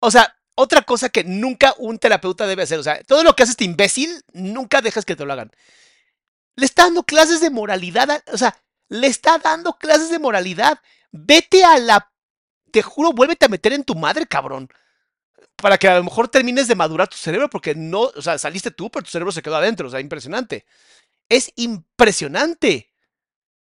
o 0.00 0.10
sea, 0.12 0.36
otra 0.54 0.82
cosa 0.82 1.08
que 1.08 1.24
nunca 1.24 1.74
un 1.78 1.98
terapeuta 1.98 2.46
debe 2.46 2.62
hacer, 2.62 2.78
o 2.78 2.82
sea, 2.84 3.02
todo 3.02 3.24
lo 3.24 3.34
que 3.34 3.42
hace 3.42 3.52
este 3.52 3.64
imbécil, 3.64 4.22
nunca 4.32 4.80
dejas 4.80 5.04
que 5.04 5.16
te 5.16 5.24
lo 5.24 5.32
hagan. 5.32 5.50
Le 6.56 6.66
está 6.66 6.84
dando 6.84 7.04
clases 7.04 7.40
de 7.40 7.50
moralidad, 7.50 8.22
o 8.32 8.38
sea, 8.38 8.56
le 8.88 9.06
está 9.06 9.38
dando 9.38 9.78
clases 9.78 10.10
de 10.10 10.18
moralidad. 10.18 10.78
Vete 11.12 11.64
a 11.64 11.78
la, 11.78 12.12
te 12.70 12.82
juro, 12.82 13.12
vuélvete 13.12 13.46
a 13.46 13.48
meter 13.48 13.72
en 13.72 13.84
tu 13.84 13.94
madre, 13.94 14.26
cabrón. 14.26 14.68
Para 15.56 15.78
que 15.78 15.88
a 15.88 15.96
lo 15.96 16.04
mejor 16.04 16.28
termines 16.28 16.68
de 16.68 16.74
madurar 16.74 17.08
tu 17.08 17.16
cerebro, 17.16 17.50
porque 17.50 17.74
no, 17.74 18.00
o 18.00 18.22
sea, 18.22 18.38
saliste 18.38 18.70
tú, 18.70 18.90
pero 18.90 19.04
tu 19.04 19.10
cerebro 19.10 19.32
se 19.32 19.42
quedó 19.42 19.56
adentro, 19.56 19.88
o 19.88 19.90
sea, 19.90 20.00
impresionante. 20.00 20.66
Es 21.28 21.52
impresionante. 21.56 22.92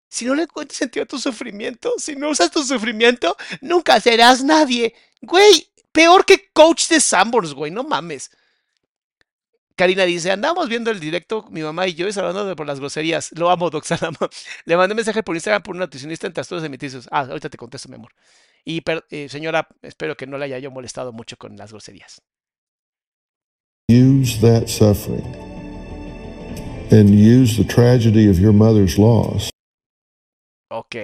Si 0.09 0.25
no 0.25 0.35
le 0.35 0.43
encuentras 0.43 0.77
sentido 0.77 1.05
a 1.05 1.07
tu 1.07 1.19
sufrimiento, 1.19 1.95
si 1.99 2.17
no 2.17 2.31
usas 2.31 2.51
tu 2.51 2.63
sufrimiento, 2.65 3.37
nunca 3.61 4.01
serás 4.01 4.43
nadie. 4.43 4.95
Güey, 5.21 5.73
peor 5.93 6.25
que 6.25 6.51
coach 6.53 6.89
de 6.89 7.01
Sanborns, 7.01 7.55
güey, 7.55 7.71
no 7.71 7.85
mames. 7.85 8.31
Karina 9.77 10.05
dice, 10.05 10.31
andamos 10.31 10.69
viendo 10.69 10.91
el 10.91 11.01
directo, 11.01 11.47
mi 11.51 11.63
mamá 11.63 11.87
y 11.87 11.95
yo, 11.95 12.07
y 12.09 12.13
hablando 12.19 12.55
por 12.57 12.67
las 12.67 12.79
groserías. 12.81 13.31
Lo 13.33 13.51
amo, 13.51 13.71
Doc 13.71 13.85
Salama. 13.85 14.19
Le 14.65 14.77
mandé 14.77 14.95
mensaje 14.95 15.23
por 15.23 15.35
Instagram 15.37 15.63
por 15.63 15.75
un 15.75 15.81
nutricionista 15.81 16.27
en 16.27 16.33
trastornos 16.33 16.63
alimenticios. 16.63 17.09
Ah, 17.11 17.21
ahorita 17.21 17.49
te 17.49 17.57
contesto, 17.59 17.89
mi 17.89 17.97
amor. 17.97 18.13
Y 18.65 18.83
eh, 19.11 19.29
señora, 19.29 19.69
espero 19.83 20.17
que 20.17 20.27
no 20.27 20.39
le 20.39 20.45
haya 20.45 20.59
yo 20.59 20.71
molestado 20.71 21.13
mucho 21.13 21.37
con 21.37 21.57
las 21.57 21.71
groserías. 21.73 22.21
use 23.91 24.39
that 24.41 24.69
suffering 24.69 25.27
and 26.91 27.11
use 27.11 27.57
the 27.57 27.65
tragedy 27.65 28.27
of 28.31 28.39
your 28.39 28.53
mother's 28.53 28.97
loss 28.97 29.51
Ok, 30.71 30.97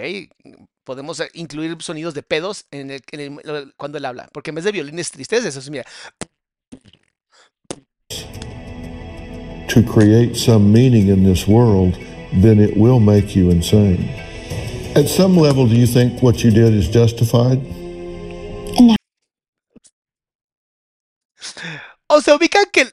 podemos 0.85 1.21
eh, 1.21 1.29
incluir 1.35 1.77
sonidos 1.83 2.15
de 2.15 2.23
pedos 2.23 2.65
en 2.71 2.91
el, 2.91 3.03
en 3.13 3.21
el- 3.21 3.35
lo- 3.45 3.71
cuando 3.77 3.99
él 3.99 4.05
habla, 4.07 4.29
porque 4.33 4.51
en 4.51 4.55
vez 4.55 4.65
de 4.65 4.73
violín 4.73 4.99
es 4.99 5.11
tristeza, 5.11 5.49
eso 5.49 5.59
es, 5.59 5.69
mira. 5.69 5.85
To 9.69 9.83
create 9.83 10.37
some 10.37 10.73
meaning 10.73 11.09
in 11.09 11.25
this 11.25 11.47
world, 11.47 11.99
then 12.33 12.59
it 12.59 12.77
will 12.77 13.01
make 13.01 13.37
you 13.37 13.51
insane. 13.51 14.09
At 14.97 15.09
some 15.09 15.37
level, 15.37 15.67
do 15.67 15.75
you 15.75 15.87
think 15.87 16.23
what 16.23 16.43
you 16.43 16.51
did 16.51 16.73
is 16.75 16.89
justified? 16.89 17.61
O 22.11 22.21
sea, 22.23 22.35
ubican 22.37 22.67
que 22.73 22.91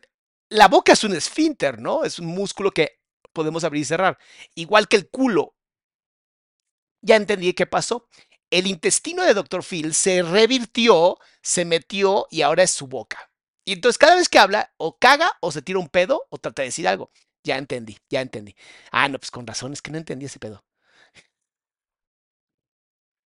la 0.50 0.68
boca 0.68 0.92
es 0.92 1.04
un 1.04 1.14
esfínter, 1.16 1.80
¿no? 1.80 2.04
Es 2.04 2.20
un 2.20 2.28
músculo 2.28 2.72
que 2.72 3.00
podemos 3.34 3.64
abrir 3.64 3.82
y 3.82 3.86
cerrar. 3.86 4.18
Igual 4.56 4.88
que 4.88 4.98
el 4.98 5.10
culo. 5.10 5.56
Ya 7.02 7.16
entendí 7.16 7.54
qué 7.54 7.66
pasó. 7.66 8.08
El 8.50 8.68
intestino 8.68 9.24
de 9.24 9.34
Dr. 9.34 9.64
Phil 9.64 9.94
se 9.94 10.22
revirtió, 10.22 11.18
se 11.42 11.66
metió 11.66 12.28
y 12.30 12.42
ahora 12.42 12.64
es 12.64 12.72
su 12.72 12.88
boca. 12.88 13.32
Y 13.66 13.74
entonces 13.74 13.98
cada 13.98 14.16
vez 14.16 14.30
que 14.30 14.40
habla, 14.40 14.72
o 14.78 14.98
caga, 14.98 15.32
o 15.42 15.52
se 15.52 15.62
tira 15.62 15.80
un 15.80 15.90
pedo, 15.90 16.24
o 16.30 16.38
trata 16.38 16.62
de 16.62 16.68
decir 16.68 16.88
algo. 16.88 17.12
Ya 17.44 17.58
entendí, 17.58 17.98
ya 18.10 18.22
entendí. 18.22 18.56
Ah, 18.92 19.08
no, 19.10 19.18
pues 19.20 19.32
con 19.32 19.46
razón, 19.46 19.74
es 19.74 19.82
que 19.82 19.92
no 19.92 19.98
entendí 19.98 20.26
ese 20.26 20.40
pedo. 20.40 20.64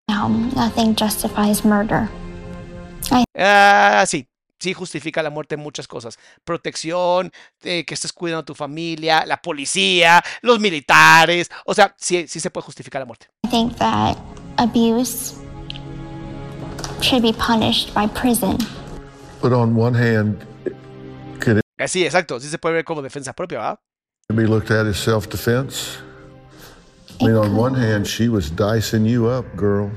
Nothing 0.09 0.95
justifies 0.97 1.65
murder. 1.65 2.09
Ah, 3.37 4.05
sí, 4.07 4.27
sí 4.59 4.73
justifica 4.73 5.23
la 5.23 5.31
muerte 5.31 5.55
en 5.55 5.61
muchas 5.61 5.87
cosas. 5.87 6.19
Protección, 6.45 7.33
eh, 7.63 7.85
que 7.85 7.95
estés 7.95 8.13
cuidando 8.13 8.41
a 8.41 8.45
tu 8.45 8.55
familia, 8.55 9.25
la 9.27 9.41
policía, 9.41 10.23
los 10.43 10.61
militares. 10.61 11.51
O 11.65 11.75
sea, 11.75 11.95
sí, 11.99 12.27
sí 12.29 12.41
se 12.41 12.51
puede 12.51 12.65
justificar 12.65 13.01
la 13.01 13.07
muerte. 13.07 13.29
I 13.45 13.49
think 13.49 13.77
that 13.77 14.17
abuse 14.59 15.35
should 17.01 17.23
be 17.23 17.33
punished 17.33 17.93
by 17.95 18.07
prison. 18.09 18.57
But 19.41 19.53
on 19.53 19.77
one 19.77 19.95
hand, 19.95 20.39
could 21.41 21.61
Eh, 21.79 21.89
Sí, 21.89 22.05
exacto, 22.05 22.41
sí 22.41 22.49
se 22.49 22.59
puede 22.59 22.77
ver 22.77 22.85
como 22.85 23.03
defensa 23.03 23.33
propia, 23.35 23.59
¿verdad? 23.59 23.81
be 24.35 24.47
looked 24.47 24.71
at 24.71 24.87
as 24.87 24.97
self 24.97 25.29
defense? 25.29 25.99
I 27.21 27.25
mean, 27.27 27.37
on 27.37 27.57
one 27.57 27.75
hand, 27.75 28.07
she 28.07 28.29
was 28.29 28.51
dicing 28.51 29.07
you 29.07 29.29
up, 29.31 29.47
girl. 29.57 29.91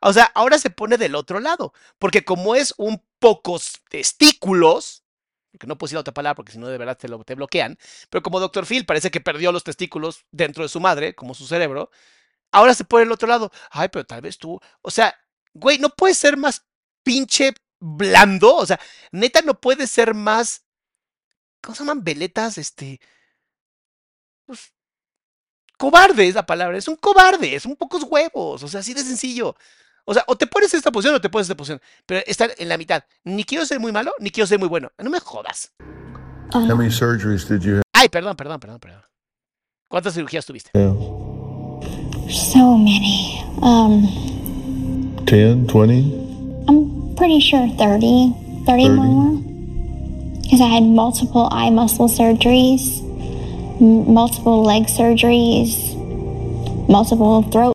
O 0.00 0.12
sea, 0.12 0.30
ahora 0.34 0.58
se 0.58 0.70
pone 0.70 0.96
del 0.96 1.14
otro 1.14 1.40
lado, 1.40 1.72
porque 1.98 2.24
como 2.24 2.54
es 2.54 2.72
un 2.78 3.02
pocos 3.18 3.74
testículos, 3.90 5.02
porque 5.50 5.66
no 5.66 5.76
puedo 5.76 5.88
decir 5.88 5.98
otra 5.98 6.14
palabra 6.14 6.36
porque 6.36 6.52
si 6.52 6.58
no 6.58 6.68
de 6.68 6.78
verdad 6.78 6.96
te, 6.96 7.08
lo, 7.08 7.22
te 7.24 7.34
bloquean, 7.34 7.76
pero 8.10 8.22
como 8.22 8.38
Dr. 8.40 8.64
Phil 8.64 8.86
parece 8.86 9.10
que 9.10 9.20
perdió 9.20 9.50
los 9.50 9.64
testículos 9.64 10.24
dentro 10.30 10.62
de 10.62 10.68
su 10.68 10.80
madre, 10.80 11.14
como 11.14 11.34
su 11.34 11.46
cerebro, 11.46 11.90
ahora 12.52 12.74
se 12.74 12.84
pone 12.84 13.04
del 13.04 13.12
otro 13.12 13.28
lado. 13.28 13.50
Ay, 13.70 13.88
pero 13.88 14.04
tal 14.04 14.20
vez 14.20 14.38
tú, 14.38 14.60
o 14.82 14.90
sea, 14.90 15.14
güey, 15.52 15.78
no 15.78 15.90
puede 15.90 16.14
ser 16.14 16.36
más 16.36 16.64
pinche 17.02 17.54
blando, 17.80 18.56
o 18.56 18.66
sea, 18.66 18.78
neta 19.12 19.42
no 19.42 19.60
puede 19.60 19.86
ser 19.86 20.14
más, 20.14 20.64
¿cómo 21.62 21.74
se 21.74 21.82
llaman? 21.82 22.04
Veletas, 22.04 22.58
este, 22.58 23.00
pues, 24.46 24.72
cobarde 25.76 26.28
es 26.28 26.34
la 26.34 26.46
palabra, 26.46 26.76
es 26.76 26.88
un 26.88 26.96
cobarde, 26.96 27.54
es 27.54 27.64
un 27.64 27.76
pocos 27.76 28.02
huevos, 28.02 28.62
o 28.62 28.68
sea, 28.68 28.80
así 28.80 28.94
de 28.94 29.02
sencillo. 29.02 29.56
O 30.04 30.14
sea, 30.14 30.24
o 30.26 30.36
te 30.36 30.46
pones 30.46 30.72
en 30.72 30.78
esta 30.78 30.90
posición 30.90 31.16
o 31.16 31.20
te 31.20 31.28
pones 31.28 31.46
en 31.46 31.52
esta 31.52 31.56
posición, 31.56 31.82
pero 32.06 32.24
estar 32.26 32.50
en 32.56 32.68
la 32.70 32.78
mitad. 32.78 33.04
Ni 33.24 33.44
quiero 33.44 33.66
ser 33.66 33.78
muy 33.78 33.92
malo, 33.92 34.12
ni 34.18 34.30
quiero 34.30 34.46
ser 34.46 34.58
muy 34.58 34.68
bueno. 34.68 34.90
No 34.96 35.10
me 35.10 35.20
jodas. 35.20 35.74
How 36.54 36.74
many 36.74 36.90
surgeries 36.90 37.46
did 37.46 37.60
you 37.60 37.82
Ay, 37.92 38.08
perdón, 38.08 38.34
perdón, 38.36 38.58
perdón, 38.58 38.80
perdón. 38.80 39.02
¿Cuántas 39.88 40.14
cirugías 40.14 40.46
tuviste? 40.46 40.70
So 42.30 42.78
many. 42.78 43.42
Um, 43.60 44.06
10, 45.24 45.66
20? 45.66 46.27
I'm 47.18 47.26
pretty 47.26 47.40
sure 47.40 47.66
30, 47.66 48.32
30 48.64 48.88
more. 48.90 49.42
Because 50.42 50.60
I 50.60 50.68
had 50.68 50.84
multiple 50.84 51.48
eye 51.50 51.68
muscle 51.68 52.06
surgeries, 52.06 53.02
m- 53.80 54.14
multiple 54.14 54.62
leg 54.62 54.84
surgeries, 54.84 55.96
multiple 56.88 57.42
throat 57.42 57.72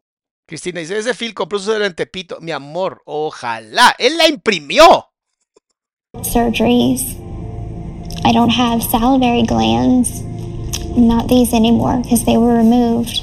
Cristina 0.48 0.80
dice, 0.80 0.98
ese 0.98 1.14
Phil 1.14 1.34
compró 1.34 1.60
su 1.60 1.74
en 1.74 1.94
Tepito. 1.94 2.40
Mi 2.40 2.52
amor, 2.52 3.02
ojalá. 3.06 3.94
Él 4.00 4.16
la 4.18 4.28
imprimió. 4.30 5.08
surgeries. 6.22 7.02
I 8.24 8.32
don't 8.32 8.50
have 8.50 8.82
salivary 8.82 9.44
glands. 9.44 10.22
Not 10.96 11.28
these 11.28 11.54
anymore 11.54 12.00
because 12.02 12.24
they 12.24 12.38
were 12.38 12.56
removed. 12.56 13.20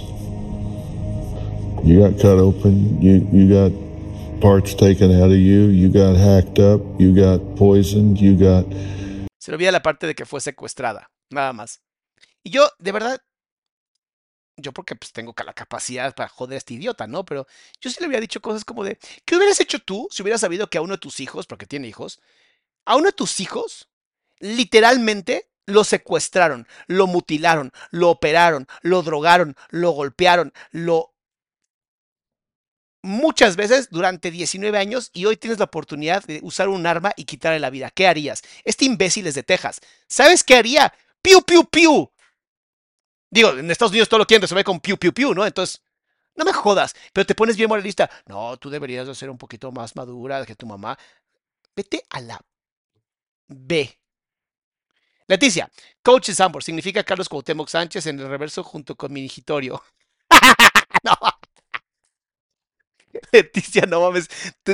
You 1.82 2.00
got 2.00 2.20
cut 2.20 2.38
open. 2.38 3.00
You 3.00 3.26
you 3.32 3.48
got 3.48 3.72
parts 4.40 4.74
taken 4.74 5.10
out 5.12 5.30
of 5.30 5.38
you. 5.38 5.70
You 5.70 5.88
got 5.88 6.16
hacked 6.16 6.58
up. 6.58 6.80
You 6.98 7.14
got 7.14 7.40
poisoned. 7.56 8.18
You 8.18 8.36
got 8.36 8.64
la 9.72 9.82
parte 9.82 10.06
de 10.06 10.14
que 10.14 10.24
fue 10.24 10.40
secuestrada. 10.40 11.10
Nada 11.30 11.52
más. 11.52 11.80
Y 12.42 12.50
yo, 12.50 12.68
de 12.78 12.92
verdad, 12.92 13.20
yo 14.56 14.72
porque 14.72 14.96
pues 14.96 15.12
tengo 15.12 15.34
la 15.44 15.52
capacidad 15.52 16.14
para 16.14 16.28
joder 16.28 16.54
a 16.54 16.58
este 16.58 16.74
idiota, 16.74 17.06
¿no? 17.06 17.24
Pero 17.24 17.46
yo 17.80 17.90
sí 17.90 17.96
le 18.00 18.06
había 18.06 18.20
dicho 18.20 18.40
cosas 18.40 18.64
como 18.64 18.84
de, 18.84 18.98
¿qué 19.24 19.36
hubieras 19.36 19.60
hecho 19.60 19.78
tú 19.78 20.08
si 20.10 20.22
hubieras 20.22 20.40
sabido 20.40 20.68
que 20.68 20.78
a 20.78 20.82
uno 20.82 20.94
de 20.94 20.98
tus 20.98 21.20
hijos, 21.20 21.46
porque 21.46 21.66
tiene 21.66 21.88
hijos, 21.88 22.20
a 22.84 22.96
uno 22.96 23.06
de 23.06 23.12
tus 23.12 23.40
hijos, 23.40 23.88
literalmente 24.38 25.50
lo 25.66 25.84
secuestraron, 25.84 26.66
lo 26.86 27.06
mutilaron, 27.06 27.72
lo 27.90 28.10
operaron, 28.10 28.66
lo 28.82 29.02
drogaron, 29.02 29.56
lo 29.70 29.90
golpearon, 29.90 30.52
lo... 30.70 31.14
Muchas 33.02 33.56
veces 33.56 33.88
durante 33.90 34.30
19 34.30 34.76
años 34.76 35.10
y 35.14 35.24
hoy 35.24 35.36
tienes 35.36 35.58
la 35.58 35.64
oportunidad 35.64 36.22
de 36.24 36.40
usar 36.42 36.68
un 36.68 36.86
arma 36.86 37.12
y 37.16 37.24
quitarle 37.24 37.58
la 37.58 37.70
vida. 37.70 37.90
¿Qué 37.90 38.06
harías? 38.06 38.42
Este 38.64 38.84
imbécil 38.84 39.26
es 39.26 39.34
de 39.34 39.42
Texas. 39.42 39.80
¿Sabes 40.06 40.44
qué 40.44 40.56
haría? 40.56 40.92
¡Piu, 41.22 41.42
piu, 41.42 41.64
piu! 41.64 42.10
Digo, 43.30 43.50
en 43.50 43.70
Estados 43.70 43.92
Unidos 43.92 44.08
todo 44.08 44.18
lo 44.18 44.26
quieren 44.26 44.42
resolver 44.42 44.64
con 44.64 44.80
piu, 44.80 44.98
piu, 44.98 45.12
piu, 45.14 45.32
¿no? 45.34 45.46
Entonces, 45.46 45.82
no 46.36 46.44
me 46.44 46.52
jodas, 46.52 46.94
pero 47.12 47.26
te 47.26 47.34
pones 47.34 47.56
bien 47.56 47.68
moralista. 47.68 48.10
No, 48.26 48.56
tú 48.56 48.70
deberías 48.70 49.06
de 49.06 49.14
ser 49.14 49.30
un 49.30 49.38
poquito 49.38 49.72
más 49.72 49.96
madura 49.96 50.44
que 50.44 50.56
tu 50.56 50.66
mamá. 50.66 50.98
Vete 51.76 52.04
a 52.10 52.20
la 52.20 52.40
B. 53.48 53.96
Leticia, 55.26 55.70
Coach 56.02 56.30
Sambor 56.30 56.62
significa 56.64 57.04
Carlos 57.04 57.28
Cuauhtémoc 57.28 57.68
Sánchez 57.68 58.06
en 58.06 58.18
el 58.18 58.28
reverso 58.28 58.64
junto 58.64 58.96
con 58.96 59.12
mi 59.12 59.20
hijitorio. 59.24 59.82
no. 61.04 61.16
Leticia, 63.32 63.86
no 63.86 64.00
mames. 64.00 64.28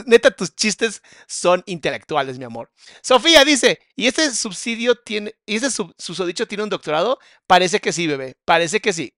Neta, 0.06 0.30
tus 0.30 0.54
chistes 0.54 1.02
son 1.26 1.62
intelectuales, 1.66 2.38
mi 2.38 2.44
amor. 2.44 2.70
Sofía 3.02 3.44
dice, 3.44 3.80
¿y 3.94 4.06
este 4.06 4.30
subsidio 4.34 4.94
tiene, 4.96 5.34
y 5.46 5.56
este 5.56 5.70
susodicho 5.98 6.46
tiene 6.46 6.64
un 6.64 6.70
doctorado? 6.70 7.18
Parece 7.46 7.80
que 7.80 7.92
sí, 7.92 8.06
bebé. 8.06 8.36
Parece 8.44 8.80
que 8.80 8.92
sí. 8.92 9.14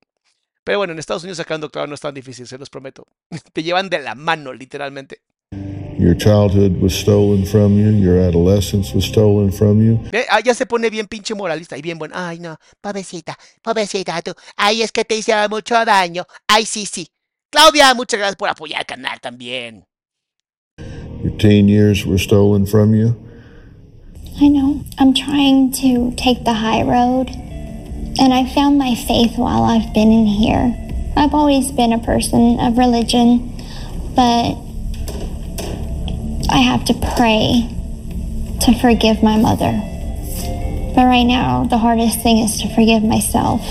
Pero 0.65 0.79
bueno, 0.79 0.93
en 0.93 0.99
Estados 0.99 1.23
Unidos 1.23 1.39
sacar 1.39 1.57
un 1.57 1.63
doctorado 1.63 1.87
no 1.87 1.95
es 1.95 2.01
tan 2.01 2.15
difícil, 2.15 2.47
se 2.47 2.59
los 2.59 2.71
prometo. 2.71 3.07
Te 3.53 3.63
llevan 3.63 3.89
de 3.89 4.01
la 4.01 4.15
mano, 4.15 4.53
literalmente. 4.53 5.23
Your 5.99 6.17
childhood 6.17 6.81
was 6.81 6.95
stolen 6.95 7.45
from 7.45 7.77
you, 7.77 7.91
your 7.91 8.21
adolescence 8.21 8.95
was 8.95 9.05
stolen 9.05 9.51
from 9.51 9.83
you. 9.83 10.01
Ah, 10.31 10.39
ya 10.41 10.55
se 10.55 10.65
pone 10.65 10.91
bien 10.91 11.09
pinche 11.09 11.35
moralista 11.35 11.77
y 11.77 11.83
bien 11.83 11.99
bueno. 11.99 12.15
Ay, 12.17 12.39
no, 12.39 12.57
pobrecita, 12.81 13.37
pobrecita 13.63 14.23
tú. 14.23 14.33
Ay, 14.57 14.83
es 14.83 14.93
que 14.93 15.05
te 15.05 15.17
hice 15.17 15.33
mucho 15.49 15.75
daño. 15.85 16.25
Ay, 16.47 16.67
sí, 16.67 16.87
sí. 16.87 17.11
Claudia, 17.51 17.95
muchas 17.95 18.19
gracias 18.19 18.37
por 18.37 18.49
apoyar 18.51 18.81
el 18.81 18.87
canal 18.87 19.21
también. 19.21 19.85
Your 21.23 21.37
teen 21.39 21.67
years 21.67 22.05
were 22.05 22.19
stolen 22.19 22.67
from 22.67 22.95
you. 22.95 23.17
I 24.41 24.49
know. 24.49 24.85
I'm 24.99 25.15
trying 25.15 25.73
to 25.81 26.13
take 26.17 26.45
the 26.45 26.53
high 26.53 26.83
road. 26.83 27.31
And 28.21 28.35
I 28.35 28.45
found 28.53 28.79
my 28.79 28.95
faith 28.95 29.39
while 29.39 29.63
I've 29.63 29.95
been 29.95 30.13
in 30.13 30.27
here. 30.27 30.75
I've 31.17 31.35
always 31.35 31.73
been 31.73 31.93
a 31.93 31.99
person 31.99 32.61
of 32.61 32.77
religion, 32.77 33.51
but 34.15 34.55
I 36.51 36.59
have 36.59 36.85
to 36.87 36.95
pray 37.17 37.69
to 38.61 38.79
forgive 38.79 39.23
my 39.23 39.37
mother. 39.39 39.73
But 40.95 41.05
right 41.07 41.25
now, 41.25 41.65
the 41.65 41.79
hardest 41.79 42.21
thing 42.23 42.39
is 42.39 42.61
to 42.61 42.69
forgive 42.75 43.03
myself. 43.03 43.63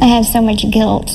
I 0.00 0.06
have 0.06 0.26
so 0.26 0.40
much 0.40 0.68
guilt. 0.70 1.10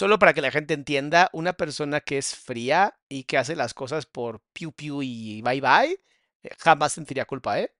Solo 0.00 0.18
para 0.18 0.32
que 0.32 0.40
la 0.40 0.50
gente 0.50 0.72
entienda, 0.72 1.28
una 1.34 1.52
persona 1.52 2.00
que 2.00 2.16
es 2.16 2.34
fría 2.34 2.98
y 3.10 3.24
que 3.24 3.36
hace 3.36 3.54
las 3.54 3.74
cosas 3.74 4.06
por 4.06 4.40
piu 4.54 4.72
piu 4.72 5.02
y 5.02 5.42
bye 5.42 5.60
bye, 5.60 6.00
eh, 6.42 6.48
jamás 6.58 6.94
sentiría 6.94 7.26
culpa, 7.26 7.60
¿eh? 7.60 7.74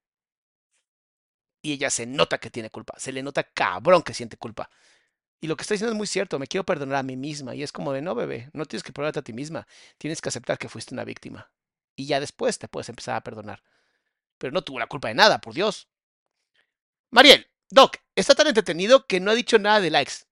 Y 1.63 1.73
ella 1.73 1.89
se 1.89 2.05
nota 2.05 2.37
que 2.37 2.51
tiene 2.51 2.69
culpa, 2.69 2.93
se 2.99 3.13
le 3.13 3.23
nota 3.23 3.43
cabrón 3.43 4.03
que 4.03 4.13
siente 4.13 4.37
culpa. 4.37 4.69
Y 5.41 5.47
lo 5.47 5.57
que 5.57 5.63
está 5.63 5.73
diciendo 5.73 5.93
es 5.93 5.97
muy 5.97 6.07
cierto, 6.07 6.39
me 6.39 6.47
quiero 6.47 6.67
perdonar 6.67 6.99
a 6.99 7.03
mí 7.03 7.17
misma. 7.17 7.55
Y 7.55 7.63
es 7.63 7.73
como 7.73 7.91
de, 7.91 8.03
no, 8.03 8.15
bebé, 8.15 8.51
no 8.53 8.67
tienes 8.67 8.83
que 8.83 8.93
perdonarte 8.93 9.21
a 9.21 9.23
ti 9.23 9.33
misma, 9.33 9.67
tienes 9.97 10.21
que 10.21 10.29
aceptar 10.29 10.59
que 10.59 10.69
fuiste 10.69 10.95
una 10.95 11.05
víctima. 11.05 11.51
Y 11.97 12.05
ya 12.05 12.21
después 12.21 12.59
te 12.59 12.69
puedes 12.69 12.91
empezar 12.91 13.17
a 13.17 13.23
perdonar. 13.23 13.63
Pero 14.37 14.53
no 14.53 14.61
tuvo 14.61 14.79
la 14.79 14.89
culpa 14.89 15.09
de 15.09 15.15
nada, 15.15 15.41
por 15.41 15.55
Dios. 15.55 15.89
Mariel, 17.11 17.47
Doc, 17.71 17.97
está 18.15 18.35
tan 18.35 18.49
entretenido 18.49 19.07
que 19.07 19.21
no 19.21 19.31
ha 19.31 19.35
dicho 19.35 19.59
nada 19.59 19.81
de 19.81 19.89
likes. 19.89 20.30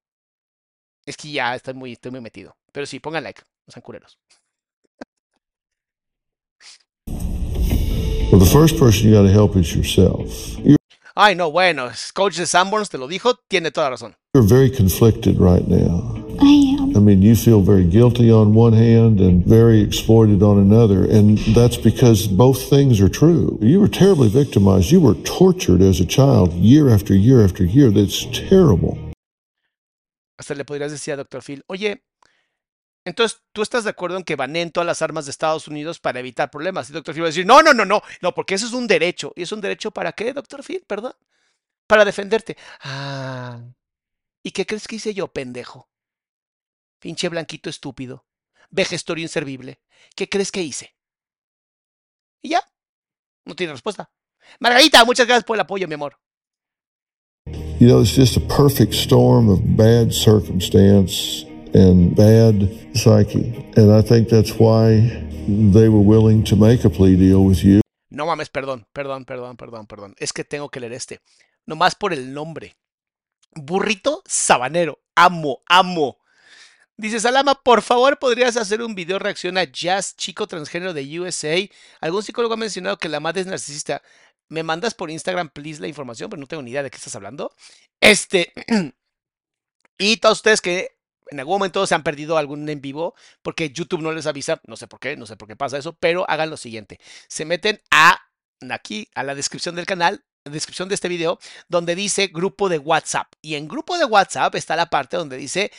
Es 1.08 1.16
que 1.16 1.30
ya 1.30 1.54
estoy 1.54 1.72
muy, 1.72 1.92
estoy 1.92 2.10
muy 2.10 2.20
metido. 2.20 2.54
Pero 2.70 2.84
sí, 2.84 3.00
pongan 3.00 3.24
like, 3.24 3.40
no 3.66 3.72
sean 3.72 3.80
culeros. 3.82 4.18
Well, 8.30 8.38
the 8.38 8.50
first 8.52 8.78
person 8.78 9.08
you 9.08 9.14
got 9.14 9.22
to 9.22 9.32
help 9.32 9.56
is 9.56 9.74
yourself. 9.74 10.58
You're 10.58 10.76
Ay, 11.16 11.34
no, 11.34 11.50
bueno, 11.50 11.90
coach 12.12 12.36
de 12.36 12.44
Sanborns 12.44 12.90
te 12.90 12.98
lo 12.98 13.08
dijo, 13.08 13.36
tiene 13.48 13.70
toda 13.70 13.88
razón. 13.88 14.16
You're 14.34 14.46
very 14.46 14.70
conflicted 14.70 15.40
right 15.40 15.66
now. 15.66 16.14
I 16.40 16.76
am. 16.78 16.94
I 16.94 17.00
mean, 17.00 17.22
you 17.22 17.34
feel 17.34 17.62
very 17.62 17.84
guilty 17.84 18.30
on 18.30 18.52
one 18.52 18.74
hand 18.74 19.18
and 19.18 19.42
very 19.46 19.80
exploited 19.80 20.42
on 20.42 20.58
another. 20.58 21.04
And 21.04 21.38
that's 21.56 21.78
because 21.78 22.26
both 22.26 22.68
things 22.68 23.00
are 23.00 23.08
true. 23.08 23.58
You 23.62 23.80
were 23.80 23.88
terribly 23.88 24.28
victimized. 24.28 24.92
You 24.92 25.00
were 25.00 25.14
tortured 25.24 25.80
as 25.80 26.00
a 26.00 26.04
child 26.04 26.52
year 26.52 26.90
after 26.90 27.14
year 27.14 27.42
after 27.42 27.64
year. 27.64 27.90
That's 27.90 28.26
terrible. 28.26 29.07
Hasta 30.38 30.54
le 30.54 30.64
podrías 30.64 30.90
decir 30.92 31.12
a 31.12 31.16
Dr. 31.18 31.42
Phil, 31.42 31.64
oye, 31.66 32.04
entonces, 33.04 33.42
¿tú 33.52 33.62
estás 33.62 33.84
de 33.84 33.90
acuerdo 33.90 34.18
en 34.18 34.22
que 34.22 34.36
banen 34.36 34.70
todas 34.70 34.86
las 34.86 35.00
armas 35.00 35.24
de 35.24 35.30
Estados 35.30 35.66
Unidos 35.66 35.98
para 35.98 36.20
evitar 36.20 36.50
problemas? 36.50 36.90
Y 36.90 36.92
Dr. 36.92 37.14
Phil 37.14 37.22
va 37.22 37.26
a 37.26 37.30
decir, 37.30 37.46
no, 37.46 37.62
no, 37.62 37.72
no, 37.72 37.84
no, 37.84 38.02
no, 38.20 38.34
porque 38.34 38.54
eso 38.54 38.66
es 38.66 38.72
un 38.72 38.86
derecho. 38.86 39.32
¿Y 39.34 39.42
es 39.42 39.52
un 39.52 39.62
derecho 39.62 39.90
para 39.90 40.12
qué, 40.12 40.34
Dr. 40.34 40.62
Phil? 40.62 40.84
Perdón. 40.86 41.14
Para 41.86 42.04
defenderte. 42.04 42.58
Ah. 42.82 43.62
¿Y 44.42 44.50
qué 44.50 44.66
crees 44.66 44.86
que 44.86 44.96
hice 44.96 45.14
yo, 45.14 45.28
pendejo? 45.28 45.88
Pinche 46.98 47.30
blanquito 47.30 47.70
estúpido. 47.70 48.26
Vejestorio 48.68 49.22
inservible. 49.22 49.80
¿Qué 50.14 50.28
crees 50.28 50.52
que 50.52 50.62
hice? 50.62 50.94
Y 52.42 52.50
ya. 52.50 52.62
No 53.46 53.56
tiene 53.56 53.72
respuesta. 53.72 54.10
Margarita, 54.60 55.04
muchas 55.06 55.26
gracias 55.26 55.44
por 55.44 55.56
el 55.56 55.60
apoyo, 55.60 55.88
mi 55.88 55.94
amor. 55.94 56.20
You 57.80 57.86
know, 57.86 58.00
it's 58.00 58.10
just 58.10 58.36
a 58.36 58.40
perfect 58.40 58.92
storm 58.92 59.48
of 59.48 59.76
bad 59.76 60.12
circumstance 60.12 61.44
and 61.74 62.12
bad 62.16 62.68
psyche. 62.96 63.54
And 63.76 63.92
I 63.92 64.02
think 64.02 64.28
that's 64.28 64.58
why 64.58 64.98
they 65.46 65.88
were 65.88 66.02
willing 66.02 66.42
to 66.46 66.56
make 66.56 66.84
a 66.84 66.90
plea 66.90 67.14
deal 67.14 67.44
with 67.44 67.62
you. 67.62 67.80
No 68.10 68.26
mames, 68.26 68.48
perdón, 68.48 68.84
perdón, 68.92 69.24
perdón, 69.24 69.56
perdón, 69.56 69.86
perdón. 69.86 70.14
Es 70.18 70.32
que 70.32 70.42
tengo 70.42 70.70
que 70.70 70.80
leer 70.80 70.92
este. 70.92 71.20
Nomás 71.66 71.94
por 71.94 72.12
el 72.12 72.34
nombre. 72.34 72.74
Burrito 73.54 74.24
sabanero. 74.26 74.98
Amo, 75.14 75.62
amo. 75.68 76.18
Dice 76.96 77.20
Salama, 77.20 77.54
por 77.54 77.82
favor, 77.82 78.18
¿podrías 78.18 78.56
hacer 78.56 78.82
un 78.82 78.96
video 78.96 79.20
reacción 79.20 79.56
a 79.56 79.62
Jazz, 79.62 80.16
chico 80.16 80.48
transgénero 80.48 80.92
de 80.92 81.20
USA? 81.20 81.54
Algún 82.00 82.24
psicólogo 82.24 82.54
ha 82.54 82.56
mencionado 82.56 82.98
que 82.98 83.08
la 83.08 83.20
madre 83.20 83.42
es 83.42 83.46
narcisista. 83.46 84.02
¿Me 84.48 84.62
mandas 84.62 84.94
por 84.94 85.10
Instagram, 85.10 85.50
please, 85.50 85.80
la 85.80 85.88
información? 85.88 86.30
Pero 86.30 86.40
no 86.40 86.46
tengo 86.46 86.62
ni 86.62 86.70
idea 86.70 86.82
de 86.82 86.90
qué 86.90 86.96
estás 86.96 87.14
hablando. 87.14 87.54
Este. 88.00 88.52
y 89.98 90.16
todos 90.18 90.38
ustedes 90.38 90.60
que 90.60 90.98
en 91.30 91.40
algún 91.40 91.54
momento 91.54 91.86
se 91.86 91.94
han 91.94 92.02
perdido 92.02 92.38
algún 92.38 92.68
en 92.68 92.80
vivo 92.80 93.14
porque 93.42 93.70
YouTube 93.70 94.00
no 94.00 94.12
les 94.12 94.26
avisa, 94.26 94.60
no 94.66 94.76
sé 94.76 94.86
por 94.86 95.00
qué, 95.00 95.16
no 95.16 95.26
sé 95.26 95.36
por 95.36 95.48
qué 95.48 95.56
pasa 95.56 95.78
eso, 95.78 95.94
pero 95.94 96.28
hagan 96.28 96.50
lo 96.50 96.56
siguiente. 96.56 96.98
Se 97.28 97.44
meten 97.44 97.80
aquí, 97.90 99.08
a 99.14 99.22
la 99.22 99.34
descripción 99.34 99.74
del 99.74 99.86
canal, 99.86 100.24
descripción 100.44 100.88
de 100.88 100.94
este 100.94 101.08
video, 101.08 101.38
donde 101.68 101.94
dice 101.94 102.28
grupo 102.28 102.68
de 102.68 102.78
WhatsApp. 102.78 103.32
Y 103.42 103.54
en 103.54 103.68
grupo 103.68 103.98
de 103.98 104.04
WhatsApp 104.04 104.54
está 104.54 104.76
la 104.76 104.90
parte 104.90 105.16
donde 105.16 105.36
dice 105.36 105.70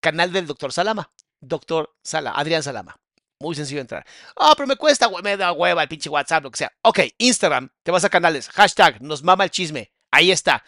canal 0.00 0.32
del 0.32 0.46
doctor 0.46 0.72
Salama. 0.72 1.10
Doctor 1.40 1.94
Sala, 2.02 2.32
Adrián 2.32 2.62
Salama. 2.62 3.00
Muy 3.40 3.54
sencillo 3.54 3.80
entrar. 3.80 4.04
Ah, 4.36 4.52
pero 4.54 4.66
me 4.66 4.76
cuesta, 4.76 5.10
me 5.22 5.36
da 5.36 5.52
hueva 5.52 5.82
el 5.82 5.88
pinche 5.88 6.10
WhatsApp, 6.10 6.44
lo 6.44 6.50
que 6.50 6.58
sea. 6.58 6.72
Ok, 6.82 7.00
Instagram, 7.16 7.70
te 7.82 7.90
vas 7.90 8.04
a 8.04 8.10
canales, 8.10 8.50
hashtag, 8.50 9.00
nos 9.00 9.22
mama 9.22 9.44
el 9.44 9.50
chisme. 9.50 9.90
Ahí 10.10 10.30
está. 10.30 10.62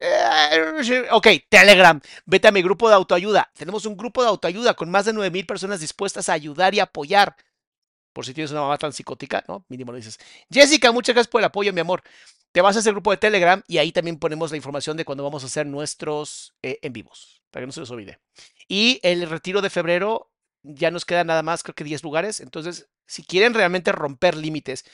Eh, 0.00 1.06
ok, 1.12 1.26
Telegram, 1.48 2.00
vete 2.26 2.48
a 2.48 2.52
mi 2.52 2.62
grupo 2.62 2.88
de 2.88 2.96
autoayuda. 2.96 3.50
Tenemos 3.54 3.86
un 3.86 3.96
grupo 3.96 4.22
de 4.22 4.28
autoayuda 4.28 4.74
con 4.74 4.90
más 4.90 5.04
de 5.04 5.12
9000 5.12 5.46
personas 5.46 5.80
dispuestas 5.80 6.28
a 6.28 6.32
ayudar 6.32 6.74
y 6.74 6.80
apoyar. 6.80 7.36
Por 8.12 8.26
si 8.26 8.34
tienes 8.34 8.50
una 8.50 8.62
mamá 8.62 8.76
tan 8.76 8.92
psicótica, 8.92 9.44
¿no? 9.46 9.64
Mínimo 9.68 9.92
lo 9.92 9.98
dices. 9.98 10.18
Jessica, 10.50 10.90
muchas 10.90 11.14
gracias 11.14 11.30
por 11.30 11.40
el 11.40 11.44
apoyo, 11.44 11.72
mi 11.72 11.80
amor. 11.80 12.02
Te 12.50 12.60
vas 12.60 12.74
a 12.76 12.80
ese 12.80 12.90
grupo 12.90 13.12
de 13.12 13.18
Telegram 13.18 13.62
y 13.68 13.78
ahí 13.78 13.92
también 13.92 14.18
ponemos 14.18 14.50
la 14.50 14.56
información 14.56 14.96
de 14.96 15.04
cuando 15.04 15.22
vamos 15.22 15.44
a 15.44 15.46
hacer 15.46 15.66
nuestros 15.66 16.54
eh, 16.62 16.80
en 16.82 16.92
vivos, 16.92 17.40
para 17.52 17.62
que 17.62 17.66
no 17.66 17.72
se 17.72 17.80
les 17.80 17.90
olvide. 17.90 18.18
Y 18.66 18.98
el 19.02 19.28
retiro 19.28 19.60
de 19.62 19.70
febrero 19.70 20.32
ya 20.74 20.90
nos 20.90 21.04
queda 21.04 21.24
nada 21.24 21.42
más, 21.42 21.62
creo 21.62 21.74
que 21.74 21.84
10 21.84 22.02
lugares. 22.02 22.40
Entonces, 22.40 22.88
si 23.06 23.22
quieren 23.22 23.54
realmente 23.54 23.92
romper 23.92 24.36
límites 24.36 24.84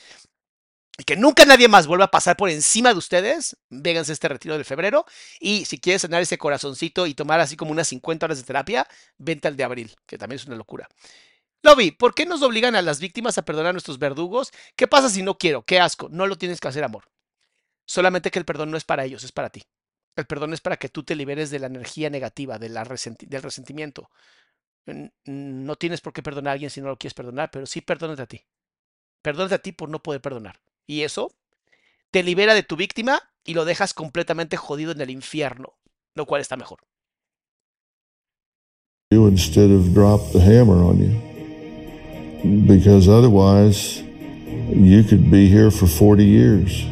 y 0.99 1.05
que 1.05 1.17
nunca 1.17 1.47
nadie 1.47 1.69
más 1.69 1.87
vuelva 1.87 2.07
a 2.07 2.11
pasar 2.11 2.37
por 2.37 2.51
encima 2.51 2.91
de 2.93 2.99
ustedes, 2.99 3.57
véganse 3.71 4.13
este 4.13 4.29
retiro 4.29 4.59
de 4.59 4.65
febrero. 4.65 5.07
Y 5.41 5.65
si 5.65 5.79
quieres 5.79 6.03
sanar 6.03 6.23
ese 6.23 6.39
corazoncito 6.39 7.07
y 7.07 7.15
tomar 7.15 7.41
así 7.41 7.57
como 7.57 7.73
unas 7.73 7.89
50 7.89 8.27
horas 8.27 8.39
de 8.39 8.45
terapia, 8.45 8.87
vente 9.17 9.49
al 9.49 9.57
de 9.57 9.65
abril, 9.65 9.95
que 10.07 10.19
también 10.19 10.39
es 10.41 10.47
una 10.47 10.57
locura. 10.57 10.89
Lobby, 11.63 11.93
¿por 11.93 12.15
qué 12.15 12.27
nos 12.27 12.43
obligan 12.43 12.75
a 12.75 12.83
las 12.83 13.01
víctimas 13.01 13.39
a 13.39 13.45
perdonar 13.45 13.71
a 13.71 13.73
nuestros 13.73 13.99
verdugos? 13.99 14.53
¿Qué 14.77 14.89
pasa 14.89 15.09
si 15.09 15.23
no 15.23 15.39
quiero? 15.39 15.65
Qué 15.65 15.79
asco. 15.79 16.09
No 16.11 16.27
lo 16.27 16.37
tienes 16.37 16.61
que 16.61 16.69
hacer, 16.69 16.83
amor. 16.83 17.05
Solamente 17.87 18.31
que 18.31 18.39
el 18.39 18.45
perdón 18.45 18.71
no 18.71 18.77
es 18.77 18.85
para 18.85 19.05
ellos, 19.05 19.23
es 19.23 19.33
para 19.33 19.51
ti. 19.51 19.63
El 20.17 20.27
perdón 20.27 20.53
es 20.53 20.61
para 20.61 20.77
que 20.77 20.89
tú 20.89 21.05
te 21.05 21.15
liberes 21.15 21.51
de 21.51 21.59
la 21.59 21.69
energía 21.69 22.11
negativa, 22.11 22.59
de 22.59 22.69
la 22.69 22.85
del 22.85 23.43
resentimiento. 23.43 24.11
No 24.87 25.77
tienes 25.77 26.01
por 26.01 26.13
qué 26.13 26.23
perdonar 26.23 26.51
a 26.51 26.53
alguien 26.55 26.71
si 26.71 26.81
no 26.81 26.89
lo 26.89 26.99
quieres 26.99 27.15
perdonar, 27.15 27.51
pero 27.51 27.67
sí 27.67 27.81
perdónate 27.81 28.23
a 28.23 28.27
ti. 28.27 28.45
Perdónate 29.23 29.55
a 29.55 29.63
ti 29.63 29.73
por 29.73 29.89
no 29.89 30.03
poder 30.03 30.21
perdonar. 30.21 30.61
Y 30.87 31.03
eso 31.03 31.33
te 32.11 32.23
libera 32.23 32.55
de 32.55 32.63
tu 32.63 32.77
víctima 32.77 33.21
y 33.45 33.55
lo 33.55 33.65
dejas 33.65 33.95
completamente 33.95 34.57
jodido 34.57 34.93
en 34.93 35.01
el 35.01 35.11
infierno, 35.11 35.79
lo 36.15 36.27
cual 36.27 36.41
está 36.41 36.57
mejor. 36.57 36.81
you 39.13 39.27
instead 39.27 39.71
of 39.71 39.93
drop 39.93 40.21
the 40.33 40.41
hammer 40.41 40.83
on 40.83 40.97
you. 41.05 41.15
Because 42.67 43.09
otherwise, 43.09 44.03
you 44.91 45.05
could 45.05 45.31
be 45.31 45.49
here 45.49 45.71
for 45.71 45.87
40 45.87 46.25
years. 46.25 46.83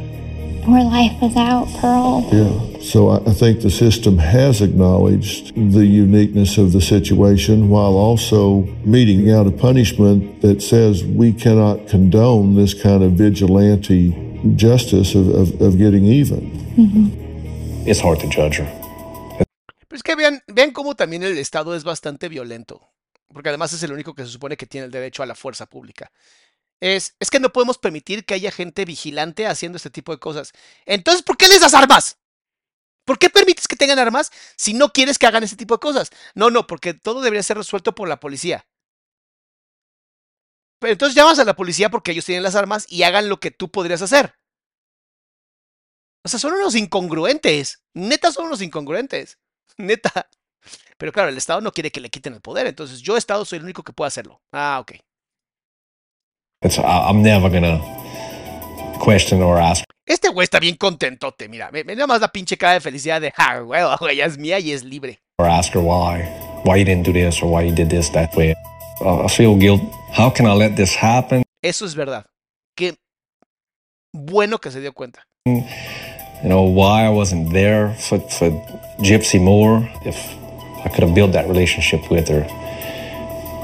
Or 0.66 0.82
life 0.84 1.20
without 1.20 1.68
Pearl. 1.80 2.28
Yeah. 2.32 2.78
So 2.80 3.10
I, 3.10 3.16
I 3.30 3.32
think 3.32 3.60
the 3.60 3.70
system 3.70 4.18
has 4.18 4.60
acknowledged 4.60 5.55
the 5.55 5.86
uniqueness 5.86 6.58
of 6.58 6.72
the 6.72 6.80
situation 6.80 7.68
while 7.68 7.97
also 7.97 8.62
meting 8.84 9.30
out 9.30 9.47
a 9.47 9.50
punishment 9.50 10.40
that 10.42 10.62
says 10.62 11.05
we 11.05 11.32
cannot 11.32 11.89
condone 11.89 12.56
this 12.56 12.74
kind 12.74 13.02
of 13.02 13.12
vigilante 13.12 14.14
justice 14.56 15.14
of, 15.14 15.28
of, 15.28 15.60
of 15.60 15.78
getting 15.78 16.05
even. 16.06 16.50
Mm-hmm. 16.76 17.89
It's 17.89 18.00
hard 18.00 18.20
to 18.20 18.28
judge 18.28 18.58
her. 18.58 18.68
Pero 19.89 19.97
es 19.97 20.02
que 20.02 20.14
vean, 20.14 20.42
vean 20.47 20.70
cómo 20.72 20.94
también 20.94 21.22
el 21.22 21.36
Estado 21.39 21.74
es 21.74 21.84
bastante 21.84 22.28
violento, 22.28 22.80
porque 23.32 23.48
además 23.48 23.72
es 23.72 23.82
el 23.82 23.92
único 23.92 24.14
que 24.14 24.24
se 24.24 24.30
supone 24.30 24.56
que 24.56 24.66
tiene 24.66 24.86
el 24.86 24.92
derecho 24.92 25.22
a 25.22 25.26
la 25.26 25.34
fuerza 25.34 25.66
pública. 25.66 26.10
Es, 26.81 27.15
es 27.20 27.31
que 27.31 27.41
no 27.41 27.52
podemos 27.52 27.78
permitir 27.78 28.25
que 28.25 28.34
haya 28.34 28.50
gente 28.50 28.84
vigilante 28.84 29.47
haciendo 29.47 29.76
este 29.76 29.91
tipo 29.91 30.12
de 30.12 30.18
cosas. 30.18 30.52
Entonces, 30.86 31.23
¿por 31.23 31.36
qué 31.36 31.49
les 31.49 31.60
das 31.60 31.75
armas? 31.75 32.18
¿Por 33.05 33.18
qué 33.18 33.31
permites 33.31 33.68
que 33.68 33.76
tengan 33.76 33.99
armas 33.99 34.31
si 34.57 34.75
no 34.75 34.92
quieres 34.92 35.18
que 35.18 35.26
hagan 35.26 35.44
ese 35.44 35.57
tipo 35.57 35.75
de 35.75 35.81
cosas? 35.81 36.10
No, 36.34 36.50
no, 36.50 36.67
porque 36.67 36.94
todo 36.94 37.23
debería 37.23 37.42
ser 37.42 37.59
resuelto 37.59 37.94
por 37.94 38.09
la 38.09 38.20
policía. 38.20 38.67
Pero 40.78 40.92
entonces 40.92 41.15
llamas 41.15 41.39
a 41.39 41.44
la 41.44 41.57
policía 41.57 41.91
porque 41.91 42.12
ellos 42.12 42.25
tienen 42.25 42.42
las 42.42 42.55
armas 42.57 42.86
y 42.89 43.02
hagan 43.02 43.28
lo 43.28 43.39
que 43.41 43.50
tú 43.50 43.70
podrías 43.70 44.02
hacer. 44.02 44.34
O 46.25 46.28
sea, 46.28 46.39
son 46.39 46.55
unos 46.55 46.75
incongruentes. 46.75 47.83
Neta, 47.94 48.31
son 48.33 48.47
unos 48.47 48.62
incongruentes. 48.62 49.39
Neta. 49.78 50.28
Pero 50.99 51.12
claro, 51.12 51.31
el 51.31 51.39
Estado 51.39 51.60
no 51.60 51.73
quiere 51.73 51.91
que 51.91 52.00
le 52.00 52.10
quiten 52.10 52.34
el 52.34 52.41
poder. 52.42 52.67
Entonces, 52.67 53.00
yo, 53.02 53.17
Estado, 53.17 53.44
soy 53.44 53.59
el 53.59 53.65
único 53.65 53.83
que 53.83 53.92
puede 53.92 54.09
hacerlo. 54.09 54.42
Ah, 54.52 54.78
ok. 54.81 54.92
It's, 56.62 56.78
I'm 56.78 57.22
never 57.22 57.48
gonna 57.48 57.80
question 58.98 59.40
or 59.42 59.58
ask 59.58 59.82
Este 60.06 60.28
güey 60.28 60.44
está 60.44 60.58
bien 60.60 60.76
contentote. 60.76 61.48
Mira, 61.48 61.70
ve, 61.70 61.84
ve 61.84 61.94
nada 61.94 62.06
más 62.06 62.20
la 62.20 62.28
pinche 62.28 62.56
cara 62.58 62.74
de 62.74 62.80
felicidad 62.80 63.20
de, 63.20 63.32
ah, 63.39 63.60
güey, 63.60 63.82
güey, 63.98 64.16
ya 64.16 64.26
es 64.26 64.36
mía 64.36 64.58
y 64.58 64.72
es 64.72 64.84
libre. 64.84 65.20
or 65.39 65.47
ask 65.47 65.72
her 65.72 65.80
why, 65.80 66.22
why 66.64 66.76
you 66.76 66.84
didn't 66.84 67.05
do 67.05 67.12
this 67.12 67.40
or 67.42 67.50
why 67.50 67.62
you 67.62 67.74
did 67.74 67.89
this 67.89 68.10
that 68.10 68.34
way. 68.36 68.55
Uh, 69.00 69.24
I 69.24 69.28
feel 69.28 69.56
guilt. 69.56 69.80
How 70.12 70.28
can 70.28 70.44
I 70.44 70.52
let 70.52 70.76
this 70.76 70.94
happen? 70.94 71.42
Eso 71.62 71.86
es 71.86 71.94
verdad. 71.94 72.26
Qué 72.76 72.94
bueno 74.12 74.58
que 74.58 74.70
se 74.70 74.80
dio 74.80 74.92
cuenta. 74.92 75.20
You 75.47 76.48
know 76.48 76.64
why 76.64 77.06
I 77.06 77.08
wasn't 77.08 77.52
there 77.55 77.94
for, 77.94 78.18
for 78.28 78.50
Gypsy 78.98 79.40
Moore 79.40 79.89
If 80.05 80.16
I 80.84 80.89
could 80.90 81.05
have 81.05 81.14
built 81.14 81.32
that 81.32 81.48
relationship 81.48 82.10
with 82.10 82.28
her, 82.28 82.47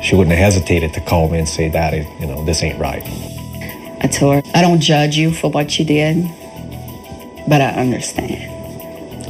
she 0.02 0.14
wouldn't 0.14 0.36
have 0.36 0.52
hesitated 0.52 0.92
to 0.94 1.00
call 1.00 1.28
me 1.28 1.38
and 1.38 1.48
say, 1.48 1.68
"Daddy, 1.68 2.06
you 2.20 2.26
know 2.26 2.44
this 2.44 2.62
ain't 2.62 2.78
right." 2.78 3.02
I 4.02 4.08
told 4.08 4.36
her, 4.36 4.42
I 4.54 4.60
don't 4.62 4.80
judge 4.80 5.16
you 5.16 5.32
for 5.32 5.50
what 5.50 5.78
you 5.78 5.84
did, 5.84 6.22
but 7.48 7.60
I 7.60 7.70
understand 7.70 8.52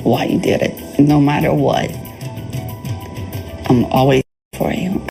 why 0.04 0.24
you 0.24 0.40
did 0.40 0.60
it. 0.60 0.98
No 0.98 1.20
matter 1.20 1.54
what, 1.54 1.90
I'm 3.70 3.84
always 3.86 4.22
for 4.56 4.72
you. 4.72 5.06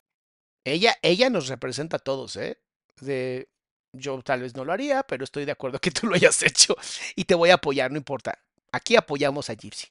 Ella, 0.65 0.95
ella 1.01 1.29
nos 1.29 1.47
representa 1.47 1.97
a 1.97 1.99
todos, 1.99 2.35
¿eh? 2.37 2.55
De, 3.01 3.47
yo 3.93 4.21
tal 4.21 4.41
vez 4.41 4.55
no 4.55 4.65
lo 4.65 4.73
haría, 4.73 5.03
pero 5.03 5.23
estoy 5.23 5.45
de 5.45 5.51
acuerdo 5.51 5.79
que 5.79 5.91
tú 5.91 6.07
lo 6.07 6.15
hayas 6.15 6.43
hecho 6.43 6.75
y 7.15 7.23
te 7.23 7.35
voy 7.35 7.49
a 7.49 7.55
apoyar, 7.55 7.91
no 7.91 7.97
importa. 7.97 8.37
Aquí 8.71 8.95
apoyamos 8.95 9.49
a 9.49 9.53
Gypsy. 9.53 9.87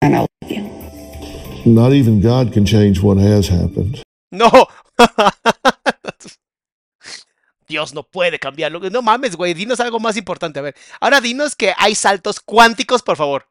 And 0.00 0.14
I 0.14 0.18
love 0.20 0.50
you. 0.50 0.68
Not 1.64 1.92
even 1.92 2.20
God 2.20 2.52
can 2.52 2.64
change 2.64 3.02
what 3.02 3.18
has 3.18 3.48
happened. 3.48 4.02
No. 4.30 4.50
Dios 7.68 7.94
no 7.94 8.02
puede 8.02 8.38
cambiarlo. 8.38 8.80
No 8.90 9.02
mames, 9.02 9.36
güey. 9.36 9.54
Dinos 9.54 9.80
algo 9.80 10.00
más 10.00 10.16
importante. 10.16 10.58
A 10.58 10.62
ver, 10.62 10.74
ahora 11.00 11.20
dinos 11.20 11.54
que 11.54 11.74
hay 11.76 11.94
saltos 11.94 12.40
cuánticos, 12.40 13.02
por 13.02 13.16
favor. 13.16 13.46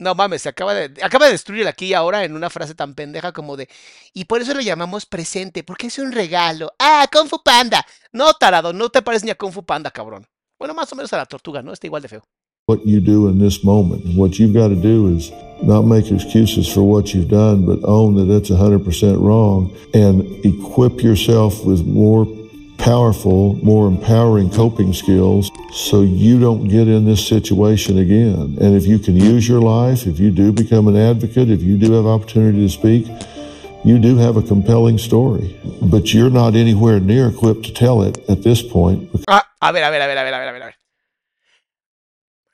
No 0.00 0.14
mames, 0.14 0.42
se 0.42 0.48
acaba 0.48 0.74
de, 0.74 1.02
acaba 1.02 1.26
de 1.26 1.32
destruir 1.32 1.66
aquí 1.66 1.86
y 1.86 1.94
ahora 1.94 2.24
en 2.24 2.34
una 2.34 2.50
frase 2.50 2.74
tan 2.74 2.94
pendeja 2.94 3.32
como 3.32 3.56
de. 3.56 3.68
Y 4.14 4.26
por 4.26 4.40
eso 4.40 4.54
lo 4.54 4.60
llamamos 4.60 5.06
presente, 5.06 5.64
porque 5.64 5.88
es 5.88 5.98
un 5.98 6.12
regalo. 6.12 6.72
Ah, 6.78 7.08
Kung 7.12 7.28
Fu 7.28 7.42
Panda. 7.42 7.84
No, 8.12 8.32
tarado, 8.34 8.72
no 8.72 8.90
te 8.90 9.02
pareces 9.02 9.24
ni 9.24 9.30
a 9.30 9.34
Kung 9.34 9.52
Fu 9.52 9.64
Panda, 9.64 9.90
cabrón. 9.90 10.26
Bueno, 10.58 10.72
más 10.72 10.92
o 10.92 10.96
menos 10.96 11.12
a 11.12 11.16
la 11.16 11.26
tortuga, 11.26 11.62
¿no? 11.62 11.72
Está 11.72 11.88
igual 11.88 12.02
de 12.02 12.08
feo. 12.08 12.24
What 12.68 12.86
you 12.86 13.00
do 13.00 13.28
in 13.28 13.38
this 13.38 13.64
moment. 13.64 14.04
What 14.14 14.38
you've 14.38 14.52
got 14.52 14.68
to 14.68 14.76
do 14.76 15.16
is 15.16 15.32
not 15.62 15.82
make 15.82 16.10
excuses 16.10 16.68
for 16.68 16.82
what 16.82 17.14
you've 17.14 17.30
done, 17.30 17.64
but 17.64 17.78
own 17.82 18.14
that 18.16 18.30
it's 18.30 18.50
100% 18.50 19.18
wrong 19.22 19.74
and 19.94 20.20
equip 20.44 21.02
yourself 21.02 21.64
with 21.64 21.86
more 21.86 22.26
powerful, 22.76 23.54
more 23.64 23.88
empowering 23.88 24.50
coping 24.50 24.92
skills 24.92 25.50
so 25.72 26.02
you 26.02 26.38
don't 26.38 26.68
get 26.68 26.88
in 26.88 27.06
this 27.06 27.26
situation 27.26 27.98
again. 27.98 28.58
And 28.60 28.76
if 28.76 28.86
you 28.86 28.98
can 28.98 29.16
use 29.16 29.48
your 29.48 29.62
life, 29.62 30.06
if 30.06 30.20
you 30.20 30.30
do 30.30 30.52
become 30.52 30.88
an 30.88 30.96
advocate, 30.96 31.48
if 31.48 31.62
you 31.62 31.78
do 31.78 31.92
have 31.92 32.04
opportunity 32.04 32.66
to 32.66 32.68
speak, 32.68 33.08
you 33.82 33.98
do 33.98 34.16
have 34.18 34.36
a 34.36 34.42
compelling 34.42 34.98
story, 34.98 35.58
but 35.80 36.12
you're 36.12 36.30
not 36.30 36.54
anywhere 36.54 37.00
near 37.00 37.28
equipped 37.28 37.64
to 37.64 37.72
tell 37.72 38.02
it 38.02 38.18
at 38.28 38.42
this 38.42 38.60
point 38.60 39.08
Ah, 39.26 39.42
a 39.62 39.72
ver, 39.72 39.82
a 39.82 39.90
ver, 39.90 40.00
a 40.02 40.06
ver, 40.06 40.12
a 40.12 40.24
ver, 40.24 40.34
a 40.34 40.52
ver, 40.52 40.56
a 40.56 40.60
ver. 40.60 40.77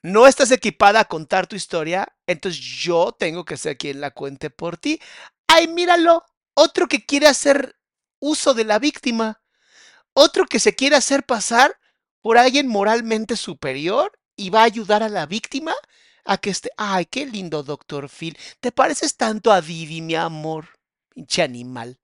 No 0.04 0.26
estás 0.26 0.50
equipada 0.50 1.00
a 1.00 1.04
contar 1.06 1.46
tu 1.46 1.56
historia, 1.56 2.14
entonces 2.26 2.60
yo 2.60 3.12
tengo 3.18 3.46
que 3.46 3.56
ser 3.56 3.78
quien 3.78 4.02
la 4.02 4.10
cuente 4.10 4.50
por 4.50 4.76
ti. 4.76 5.00
Ay, 5.46 5.66
míralo, 5.66 6.22
otro 6.52 6.88
que 6.88 7.06
quiere 7.06 7.26
hacer 7.26 7.76
uso 8.20 8.52
de 8.52 8.64
la 8.64 8.78
víctima, 8.78 9.40
otro 10.12 10.44
que 10.44 10.60
se 10.60 10.74
quiere 10.74 10.96
hacer 10.96 11.22
pasar 11.22 11.80
por 12.20 12.36
alguien 12.36 12.68
moralmente 12.68 13.34
superior 13.34 14.12
y 14.36 14.50
va 14.50 14.60
a 14.60 14.64
ayudar 14.64 15.02
a 15.02 15.08
la 15.08 15.24
víctima 15.24 15.74
a 16.26 16.36
que 16.36 16.50
esté. 16.50 16.68
Ay, 16.76 17.06
qué 17.06 17.24
lindo, 17.24 17.62
doctor 17.62 18.10
Phil. 18.10 18.36
Te 18.60 18.72
pareces 18.72 19.16
tanto 19.16 19.52
a 19.52 19.62
Didi, 19.62 20.02
mi 20.02 20.16
amor. 20.16 20.68
Pinche 21.08 21.40
animal. 21.40 21.98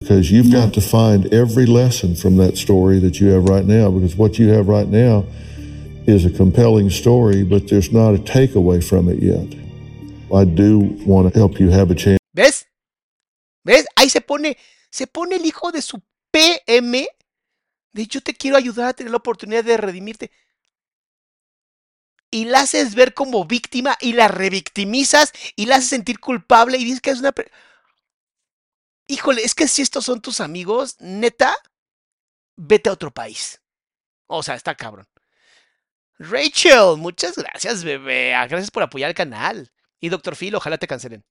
Because 0.00 0.30
you've 0.30 0.52
got 0.52 0.72
to 0.74 0.80
find 0.80 1.32
every 1.32 1.66
lesson 1.66 2.14
from 2.14 2.36
that 2.36 2.56
story 2.56 2.98
that 2.98 3.20
you 3.20 3.28
have 3.28 3.44
right 3.44 3.64
now 3.64 3.90
because 3.90 4.16
what 4.16 4.38
you 4.38 4.48
have 4.48 4.68
right 4.68 4.88
now 4.88 5.24
is 6.06 6.24
a 6.24 6.30
compelling 6.30 6.88
story 6.88 7.42
but 7.42 7.68
there's 7.68 7.92
not 7.92 8.14
a 8.14 8.18
takeaway 8.18 8.82
from 8.82 9.08
it 9.08 9.18
yet 9.18 9.48
i 10.34 10.44
do 10.44 10.78
want 11.04 11.32
to 11.32 11.38
help 11.38 11.58
you 11.58 11.70
have 11.70 11.90
a 11.90 11.94
chance 11.94 12.18
¿Ves? 12.32 12.66
¿Ves? 13.64 13.86
Ahí 13.96 14.08
se 14.08 14.20
pone, 14.20 14.56
se 14.90 15.08
pone 15.08 15.36
el 15.36 15.44
hijo 15.44 15.72
de 15.72 15.82
su 15.82 16.00
PM 16.30 17.08
de 17.92 18.06
yo 18.06 18.20
te 18.20 18.34
quiero 18.34 18.56
ayudar 18.56 18.88
a 18.88 18.92
tener 18.92 19.10
la 19.10 19.16
oportunidad 19.16 19.64
de 19.64 19.76
redimirte. 19.76 20.30
Y 22.30 22.44
la 22.44 22.60
haces 22.60 22.94
ver 22.94 23.12
como 23.12 23.44
víctima 23.44 23.96
y 24.00 24.12
la 24.12 24.28
revictimizas 24.28 25.32
y 25.56 25.66
la 25.66 25.76
haces 25.76 25.88
sentir 25.88 26.20
culpable 26.20 26.78
y 26.78 26.84
dices 26.84 27.00
que 27.00 27.10
es 27.10 27.18
una... 27.18 27.34
Híjole, 29.08 29.42
es 29.42 29.54
que 29.54 29.66
si 29.66 29.82
estos 29.82 30.04
son 30.04 30.20
tus 30.20 30.40
amigos, 30.40 30.96
neta, 31.00 31.56
vete 32.56 32.90
a 32.90 32.92
otro 32.92 33.10
país. 33.10 33.60
O 34.26 34.42
sea, 34.42 34.54
está 34.54 34.74
cabrón. 34.74 35.06
Rachel, 36.18 36.96
muchas 36.98 37.36
gracias, 37.36 37.84
bebé. 37.84 38.34
Ah, 38.34 38.46
Gracias 38.46 38.70
por 38.70 38.82
apoyar 38.82 39.08
el 39.08 39.14
canal. 39.14 39.70
Y 40.00 40.10
Dr. 40.10 40.36
Phil, 40.36 40.54
ojalá 40.54 40.76
te 40.78 40.86
cancelen. 40.86 41.24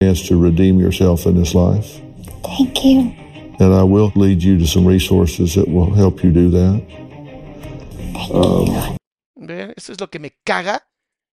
to 0.00 0.36
redeem 0.40 0.80
yourself 0.80 1.26
in 1.26 1.40
this 1.40 1.54
life 1.54 2.00
Thank 2.42 2.82
you. 2.82 3.14
and 3.60 3.72
i 3.72 3.84
will 3.84 4.10
lead 4.16 4.42
you 4.42 4.58
to 4.58 4.66
some 4.66 4.84
resources 4.84 5.54
that 5.54 5.68
will 5.68 5.94
help 5.94 6.24
you 6.24 6.32
do 6.32 6.50
that 6.50 6.82
um, 8.34 8.96
Eso 9.76 9.92
es 9.92 10.00
lo 10.00 10.08
que 10.10 10.18
me 10.18 10.30
caga 10.44 10.82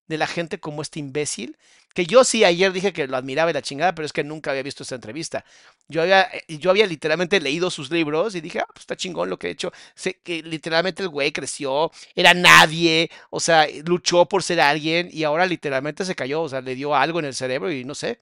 de 0.10 0.18
la 0.18 0.28
gente 0.28 0.60
como 0.60 0.82
este 0.82 1.00
imbécil. 1.00 1.58
Que 1.94 2.06
yo 2.06 2.24
sí 2.24 2.44
ayer 2.44 2.72
dije 2.72 2.94
que 2.94 3.08
lo 3.08 3.18
admiraba 3.18 3.50
y 3.50 3.54
la 3.54 3.62
chingada, 3.62 3.96
pero 3.96 4.06
es 4.06 4.14
que 4.14 4.24
nunca 4.24 4.52
había 4.52 4.64
visto 4.64 4.84
esta 4.84 4.96
entrevista. 4.96 5.46
Yo 5.88 6.02
había, 6.02 6.24
eh, 6.24 6.58
yo 6.60 6.70
había 6.70 6.86
literalmente 6.86 7.40
leído 7.40 7.72
sus 7.72 7.90
libros 7.92 8.36
y 8.36 8.42
dije, 8.42 8.60
ah, 8.60 8.68
pues 8.68 8.82
está 8.82 8.96
chingón 8.96 9.30
lo 9.30 9.40
que 9.40 9.48
he 9.48 9.52
hecho. 9.52 9.72
Sé 9.96 10.20
que 10.24 10.44
literalmente 10.44 11.04
el 11.04 11.10
güey 11.10 11.32
creció, 11.32 11.92
era 12.16 12.34
nadie, 12.34 13.10
o 13.30 13.40
sea, 13.40 13.68
luchó 13.86 14.26
por 14.26 14.44
ser 14.44 14.62
alguien 14.62 15.10
y 15.12 15.24
ahora 15.24 15.46
literalmente 15.46 16.06
se 16.06 16.16
cayó, 16.16 16.42
o 16.44 16.50
sea, 16.50 16.62
le 16.62 16.76
dio 16.76 16.96
algo 16.96 17.20
en 17.20 17.26
el 17.26 17.36
cerebro 17.36 17.72
y 17.72 17.86
no 17.86 17.96
sé, 17.96 18.22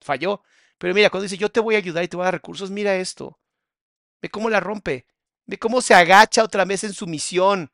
falló. 0.00 0.42
Pero 0.78 0.94
mira, 0.94 1.10
cuando 1.10 1.24
dice, 1.24 1.36
yo 1.38 1.50
te 1.50 1.60
voy 1.60 1.74
a 1.74 1.78
ayudar 1.78 2.04
y 2.04 2.08
te 2.08 2.16
voy 2.16 2.24
a 2.24 2.26
dar 2.26 2.34
recursos, 2.34 2.70
mira 2.70 2.96
esto. 2.96 3.38
Ve 4.22 4.28
cómo 4.30 4.50
la 4.50 4.60
rompe. 4.60 5.06
Ve 5.46 5.58
cómo 5.58 5.80
se 5.82 5.94
agacha 5.94 6.44
otra 6.44 6.64
vez 6.64 6.84
en 6.84 6.92
su 6.92 7.06
misión. 7.06 7.70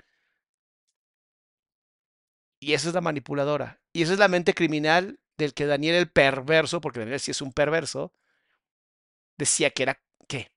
Y 2.64 2.72
esa 2.72 2.88
es 2.88 2.94
la 2.94 3.02
manipuladora. 3.02 3.82
Y 3.92 4.04
esa 4.04 4.14
es 4.14 4.18
la 4.18 4.28
mente 4.28 4.54
criminal 4.54 5.20
del 5.36 5.52
que 5.52 5.66
Daniel 5.66 5.96
el 5.96 6.10
perverso, 6.10 6.80
porque 6.80 7.00
Daniel 7.00 7.20
sí 7.20 7.30
es 7.30 7.42
un 7.42 7.52
perverso, 7.52 8.10
decía 9.36 9.68
que 9.68 9.82
era 9.82 10.00
¿qué? 10.26 10.50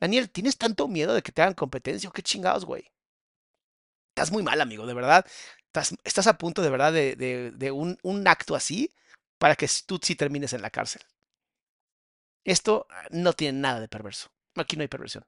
Daniel, 0.00 0.30
¿tienes 0.30 0.56
tanto 0.56 0.88
miedo 0.88 1.12
de 1.12 1.20
que 1.20 1.30
te 1.30 1.42
hagan 1.42 1.52
competencia 1.52 2.10
qué 2.10 2.22
chingados, 2.22 2.64
güey? 2.64 2.90
Estás 4.12 4.32
muy 4.32 4.42
mal, 4.42 4.62
amigo, 4.62 4.86
de 4.86 4.94
verdad. 4.94 5.26
Estás, 5.66 5.94
estás 6.04 6.26
a 6.26 6.38
punto 6.38 6.62
de 6.62 6.70
verdad 6.70 6.90
de, 6.90 7.52
de, 7.54 7.70
un, 7.70 7.98
un, 8.02 8.26
acto 8.26 8.54
así 8.54 8.90
para 9.36 9.56
que 9.56 9.68
tú 9.84 10.00
sí 10.02 10.14
termines 10.14 10.54
en 10.54 10.62
la 10.62 10.70
cárcel. 10.70 11.02
Esto 12.44 12.86
no 13.10 13.34
tiene 13.34 13.58
nada 13.58 13.78
de 13.78 13.88
perverso. 13.88 14.30
Aquí 14.54 14.76
no 14.76 14.82
hay 14.82 14.88
perversión. 14.88 15.26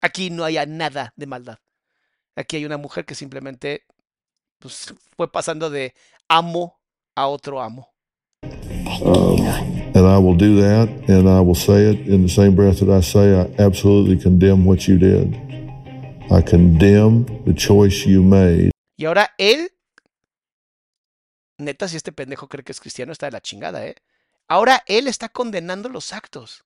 Aquí 0.00 0.30
no 0.30 0.44
hay 0.44 0.58
nada 0.66 1.12
de 1.14 1.26
maldad. 1.26 1.60
Aquí 2.34 2.56
hay 2.56 2.64
una 2.64 2.76
mujer 2.76 3.04
que 3.04 3.14
simplemente 3.14 3.86
pues, 4.58 4.94
fue 5.16 5.30
pasando 5.30 5.70
de 5.70 5.94
amo 6.28 6.78
a 7.14 7.26
otro 7.28 7.60
amo. 7.60 7.92
Um, 9.02 9.40
and 9.94 10.06
I 10.06 10.18
will 10.18 10.36
do 10.36 10.60
that, 10.60 10.88
and 11.08 11.28
I 11.28 11.40
will 11.40 11.54
say 11.54 11.90
it 11.90 12.06
in 12.06 12.22
the 12.22 12.32
same 12.32 12.54
breath 12.54 12.80
that 12.80 12.88
I 12.88 13.02
say 13.02 13.34
I 13.34 13.62
absolutely 13.62 14.18
condemn 14.18 14.64
what 14.64 14.88
you 14.88 14.98
did. 14.98 15.34
I 16.30 16.42
condemn 16.42 17.24
the 17.44 17.54
choice 17.54 18.06
you 18.06 18.22
made. 18.22 18.70
Y 18.96 19.04
ahora 19.04 19.34
él, 19.38 19.70
neta, 21.58 21.88
si 21.88 21.96
este 21.96 22.12
pendejo 22.12 22.48
cree 22.48 22.64
que 22.64 22.72
es 22.72 22.80
cristiano, 22.80 23.12
está 23.12 23.26
de 23.26 23.32
la 23.32 23.40
chingada, 23.40 23.86
¿eh? 23.86 23.96
Ahora 24.48 24.82
él 24.86 25.08
está 25.08 25.28
condenando 25.28 25.88
los 25.88 26.12
actos. 26.12 26.64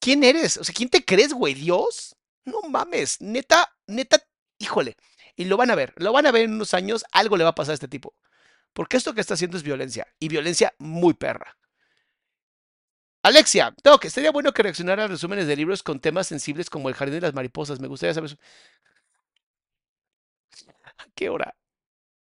¿Quién 0.00 0.22
eres? 0.24 0.58
O 0.58 0.64
sea, 0.64 0.74
¿quién 0.74 0.88
te 0.88 1.04
crees, 1.04 1.32
güey? 1.32 1.54
¿Dios? 1.54 2.16
No 2.44 2.62
mames, 2.68 3.20
neta, 3.20 3.76
neta, 3.86 4.22
híjole. 4.58 4.96
Y 5.36 5.44
lo 5.44 5.56
van 5.56 5.70
a 5.70 5.74
ver, 5.74 5.92
lo 5.96 6.12
van 6.12 6.26
a 6.26 6.32
ver 6.32 6.44
en 6.44 6.54
unos 6.54 6.74
años, 6.74 7.04
algo 7.12 7.36
le 7.36 7.44
va 7.44 7.50
a 7.50 7.54
pasar 7.54 7.72
a 7.72 7.74
este 7.74 7.88
tipo. 7.88 8.14
Porque 8.72 8.96
esto 8.96 9.14
que 9.14 9.20
está 9.20 9.34
haciendo 9.34 9.56
es 9.56 9.62
violencia, 9.62 10.06
y 10.18 10.28
violencia 10.28 10.74
muy 10.78 11.14
perra. 11.14 11.56
Alexia, 13.22 13.74
Doc, 13.82 14.04
estaría 14.04 14.30
bueno 14.30 14.52
que 14.52 14.62
reaccionara 14.62 15.04
a 15.04 15.08
resúmenes 15.08 15.46
de 15.46 15.56
libros 15.56 15.82
con 15.82 16.00
temas 16.00 16.28
sensibles 16.28 16.70
como 16.70 16.88
El 16.88 16.94
Jardín 16.94 17.16
de 17.16 17.22
las 17.22 17.34
Mariposas. 17.34 17.80
Me 17.80 17.88
gustaría 17.88 18.14
saber. 18.14 18.38
¿A 20.98 21.06
qué 21.14 21.28
hora? 21.28 21.56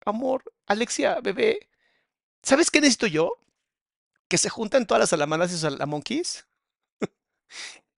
Amor, 0.07 0.44
Alexia, 0.67 1.20
bebé. 1.23 1.68
¿Sabes 2.43 2.70
qué 2.70 2.81
necesito 2.81 3.07
yo? 3.07 3.39
Que 4.28 4.39
se 4.39 4.49
juntan 4.51 4.86
todas 4.86 5.01
las 5.01 5.10
salamanas 5.10 5.52
y 5.52 5.59
salamonkeys 5.59 6.47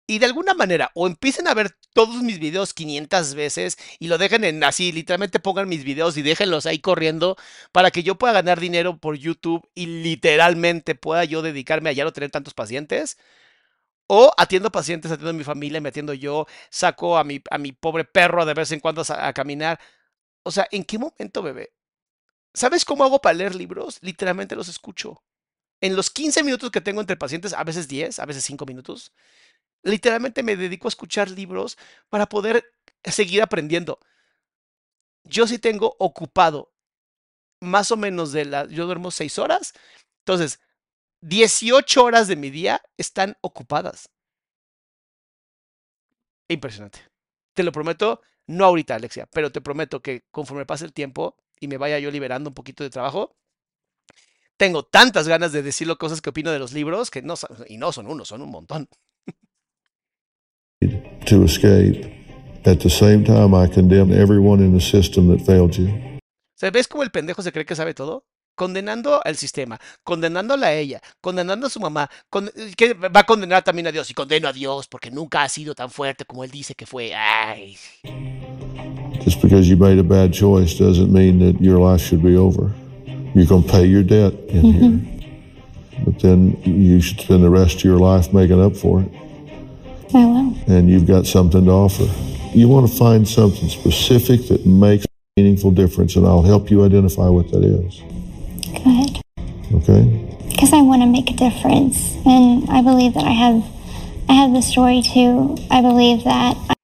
y 0.06 0.18
de 0.18 0.26
alguna 0.26 0.54
manera 0.54 0.90
o 0.94 1.06
empiecen 1.06 1.48
a 1.48 1.54
ver 1.54 1.76
todos 1.94 2.22
mis 2.22 2.38
videos 2.38 2.74
500 2.74 3.34
veces 3.34 3.76
y 3.98 4.08
lo 4.08 4.18
dejen 4.18 4.44
en 4.44 4.62
así, 4.64 4.92
literalmente 4.92 5.40
pongan 5.40 5.68
mis 5.68 5.84
videos 5.84 6.16
y 6.16 6.22
déjenlos 6.22 6.66
ahí 6.66 6.78
corriendo 6.78 7.36
para 7.72 7.90
que 7.90 8.02
yo 8.02 8.16
pueda 8.16 8.32
ganar 8.34 8.60
dinero 8.60 8.98
por 8.98 9.16
YouTube 9.16 9.68
y 9.74 9.86
literalmente 9.86 10.94
pueda 10.94 11.24
yo 11.24 11.42
dedicarme 11.42 11.90
a 11.90 11.92
ya 11.92 12.04
no 12.04 12.12
tener 12.12 12.30
tantos 12.30 12.54
pacientes. 12.54 13.18
O 14.08 14.32
atiendo 14.36 14.70
pacientes, 14.70 15.10
atiendo 15.10 15.30
a 15.30 15.32
mi 15.32 15.44
familia, 15.44 15.80
me 15.80 15.88
atiendo 15.88 16.14
yo, 16.14 16.46
saco 16.70 17.18
a 17.18 17.24
mi, 17.24 17.42
a 17.50 17.58
mi 17.58 17.72
pobre 17.72 18.04
perro 18.04 18.46
de 18.46 18.54
vez 18.54 18.70
en 18.72 18.80
cuando 18.80 19.02
a, 19.08 19.28
a 19.28 19.32
caminar. 19.32 19.80
O 20.44 20.52
sea, 20.52 20.68
¿en 20.70 20.84
qué 20.84 20.98
momento, 20.98 21.42
bebé? 21.42 21.72
¿Sabes 22.54 22.84
cómo 22.84 23.04
hago 23.04 23.20
para 23.20 23.34
leer 23.34 23.54
libros? 23.54 23.98
Literalmente 24.02 24.56
los 24.56 24.68
escucho. 24.68 25.22
En 25.80 25.96
los 25.96 26.10
15 26.10 26.42
minutos 26.44 26.70
que 26.70 26.80
tengo 26.80 27.00
entre 27.00 27.16
pacientes, 27.16 27.52
a 27.54 27.64
veces 27.64 27.88
10, 27.88 28.18
a 28.18 28.26
veces 28.26 28.44
5 28.44 28.66
minutos, 28.66 29.12
literalmente 29.86 30.42
me 30.42 30.56
dedico 30.56 30.88
a 30.88 30.90
escuchar 30.90 31.30
libros 31.30 31.78
para 32.08 32.26
poder 32.26 32.64
seguir 33.04 33.42
aprendiendo. 33.42 33.98
Yo 35.24 35.46
sí 35.46 35.58
tengo 35.58 35.96
ocupado 35.98 36.72
más 37.60 37.90
o 37.90 37.96
menos 37.96 38.32
de 38.32 38.44
la, 38.44 38.66
yo 38.66 38.86
duermo 38.86 39.10
6 39.10 39.38
horas, 39.38 39.72
entonces 40.20 40.60
18 41.22 42.04
horas 42.04 42.28
de 42.28 42.36
mi 42.36 42.50
día 42.50 42.82
están 42.96 43.36
ocupadas. 43.40 44.10
Impresionante. 46.48 47.00
Te 47.54 47.62
lo 47.62 47.72
prometo, 47.72 48.20
no 48.46 48.64
ahorita, 48.66 48.94
Alexia, 48.94 49.26
pero 49.32 49.50
te 49.50 49.60
prometo 49.60 50.02
que 50.02 50.22
conforme 50.30 50.66
pase 50.66 50.84
el 50.84 50.92
tiempo 50.92 51.36
y 51.58 51.68
me 51.68 51.78
vaya 51.78 51.98
yo 51.98 52.10
liberando 52.10 52.50
un 52.50 52.54
poquito 52.54 52.84
de 52.84 52.90
trabajo, 52.90 53.36
tengo 54.56 54.84
tantas 54.84 55.28
ganas 55.28 55.52
de 55.52 55.62
decir 55.62 55.88
cosas 55.96 56.20
que 56.20 56.30
opino 56.30 56.50
de 56.50 56.58
los 56.58 56.72
libros 56.72 57.10
que 57.10 57.22
no 57.22 57.36
son, 57.36 57.50
y 57.68 57.78
no 57.78 57.92
son 57.92 58.06
uno, 58.06 58.24
son 58.24 58.42
un 58.42 58.50
montón. 58.50 58.88
To 60.80 61.42
escape. 61.42 62.04
At 62.66 62.80
the 62.80 62.90
same 62.90 63.24
time, 63.24 63.54
I 63.54 63.66
condemn 63.66 64.12
everyone 64.12 64.60
in 64.62 64.74
the 64.74 64.80
system 64.80 65.28
that 65.28 65.40
failed 65.46 65.74
you. 65.78 65.88
¿Se 66.54 66.70
ves 66.70 66.86
cómo 66.86 67.02
el 67.02 67.10
pendejo 67.10 67.42
se 67.42 67.50
cree 67.50 67.64
que 67.64 67.74
sabe 67.74 67.94
todo? 67.94 68.24
Condenando 68.54 69.20
al 69.24 69.36
sistema, 69.36 69.78
condenándola 70.04 70.68
a 70.68 70.74
ella, 70.74 71.00
condenando 71.22 71.66
a 71.66 71.70
su 71.70 71.80
mamá, 71.80 72.10
con, 72.28 72.50
que 72.76 72.92
va 72.94 73.20
a 73.20 73.24
condenar 73.24 73.62
también 73.62 73.86
a 73.86 73.92
Dios 73.92 74.10
y 74.10 74.14
condeno 74.14 74.48
a 74.48 74.52
Dios 74.52 74.86
porque 74.86 75.10
nunca 75.10 75.42
ha 75.42 75.48
sido 75.48 75.74
tan 75.74 75.90
fuerte 75.90 76.24
como 76.26 76.44
él 76.44 76.50
dice 76.50 76.74
que 76.74 76.84
fue. 76.84 77.14
Ay. 77.14 77.76
Just 79.24 79.40
because 79.40 79.68
you 79.68 79.76
made 79.78 79.98
a 79.98 80.02
bad 80.02 80.32
choice 80.32 80.78
doesn't 80.78 81.10
mean 81.10 81.38
that 81.38 81.58
your 81.60 81.78
life 81.78 82.02
should 82.02 82.22
be 82.22 82.36
over. 82.36 82.70
You're 83.34 83.46
going 83.46 83.64
to 83.64 83.70
pay 83.70 83.86
your 83.86 84.02
debt 84.02 84.34
in 84.48 84.62
here. 84.62 86.04
But 86.04 86.20
then 86.20 86.58
you 86.64 87.00
should 87.00 87.20
spend 87.20 87.42
the 87.42 87.50
rest 87.50 87.76
of 87.76 87.84
your 87.84 87.98
life 87.98 88.32
making 88.32 88.62
up 88.62 88.76
for 88.76 89.00
it. 89.00 89.25
I 90.16 90.24
will. 90.24 90.56
And 90.66 90.88
you've 90.88 91.06
got 91.06 91.26
something 91.26 91.66
to 91.66 91.70
offer. 91.70 92.08
You 92.56 92.68
want 92.68 92.90
to 92.90 92.96
find 92.96 93.28
something 93.28 93.68
specific 93.68 94.48
that 94.48 94.64
makes 94.64 95.04
a 95.04 95.08
meaningful 95.40 95.70
difference, 95.70 96.16
and 96.16 96.26
I'll 96.26 96.42
help 96.42 96.70
you 96.70 96.84
identify 96.84 97.28
what 97.28 97.50
that 97.52 97.62
is. 97.62 98.00
Good. 98.82 99.20
Okay? 99.74 100.38
Because 100.48 100.72
I 100.72 100.80
want 100.80 101.02
to 101.02 101.06
make 101.06 101.30
a 101.30 101.34
difference, 101.34 102.14
and 102.24 102.68
I 102.70 102.80
believe 102.80 103.12
that 103.14 103.24
I 103.24 103.32
have, 103.32 103.62
I 104.28 104.32
have 104.32 104.52
the 104.52 104.62
story 104.62 105.02
too. 105.02 105.58
I 105.70 105.82
believe 105.82 106.24
that. 106.24 106.75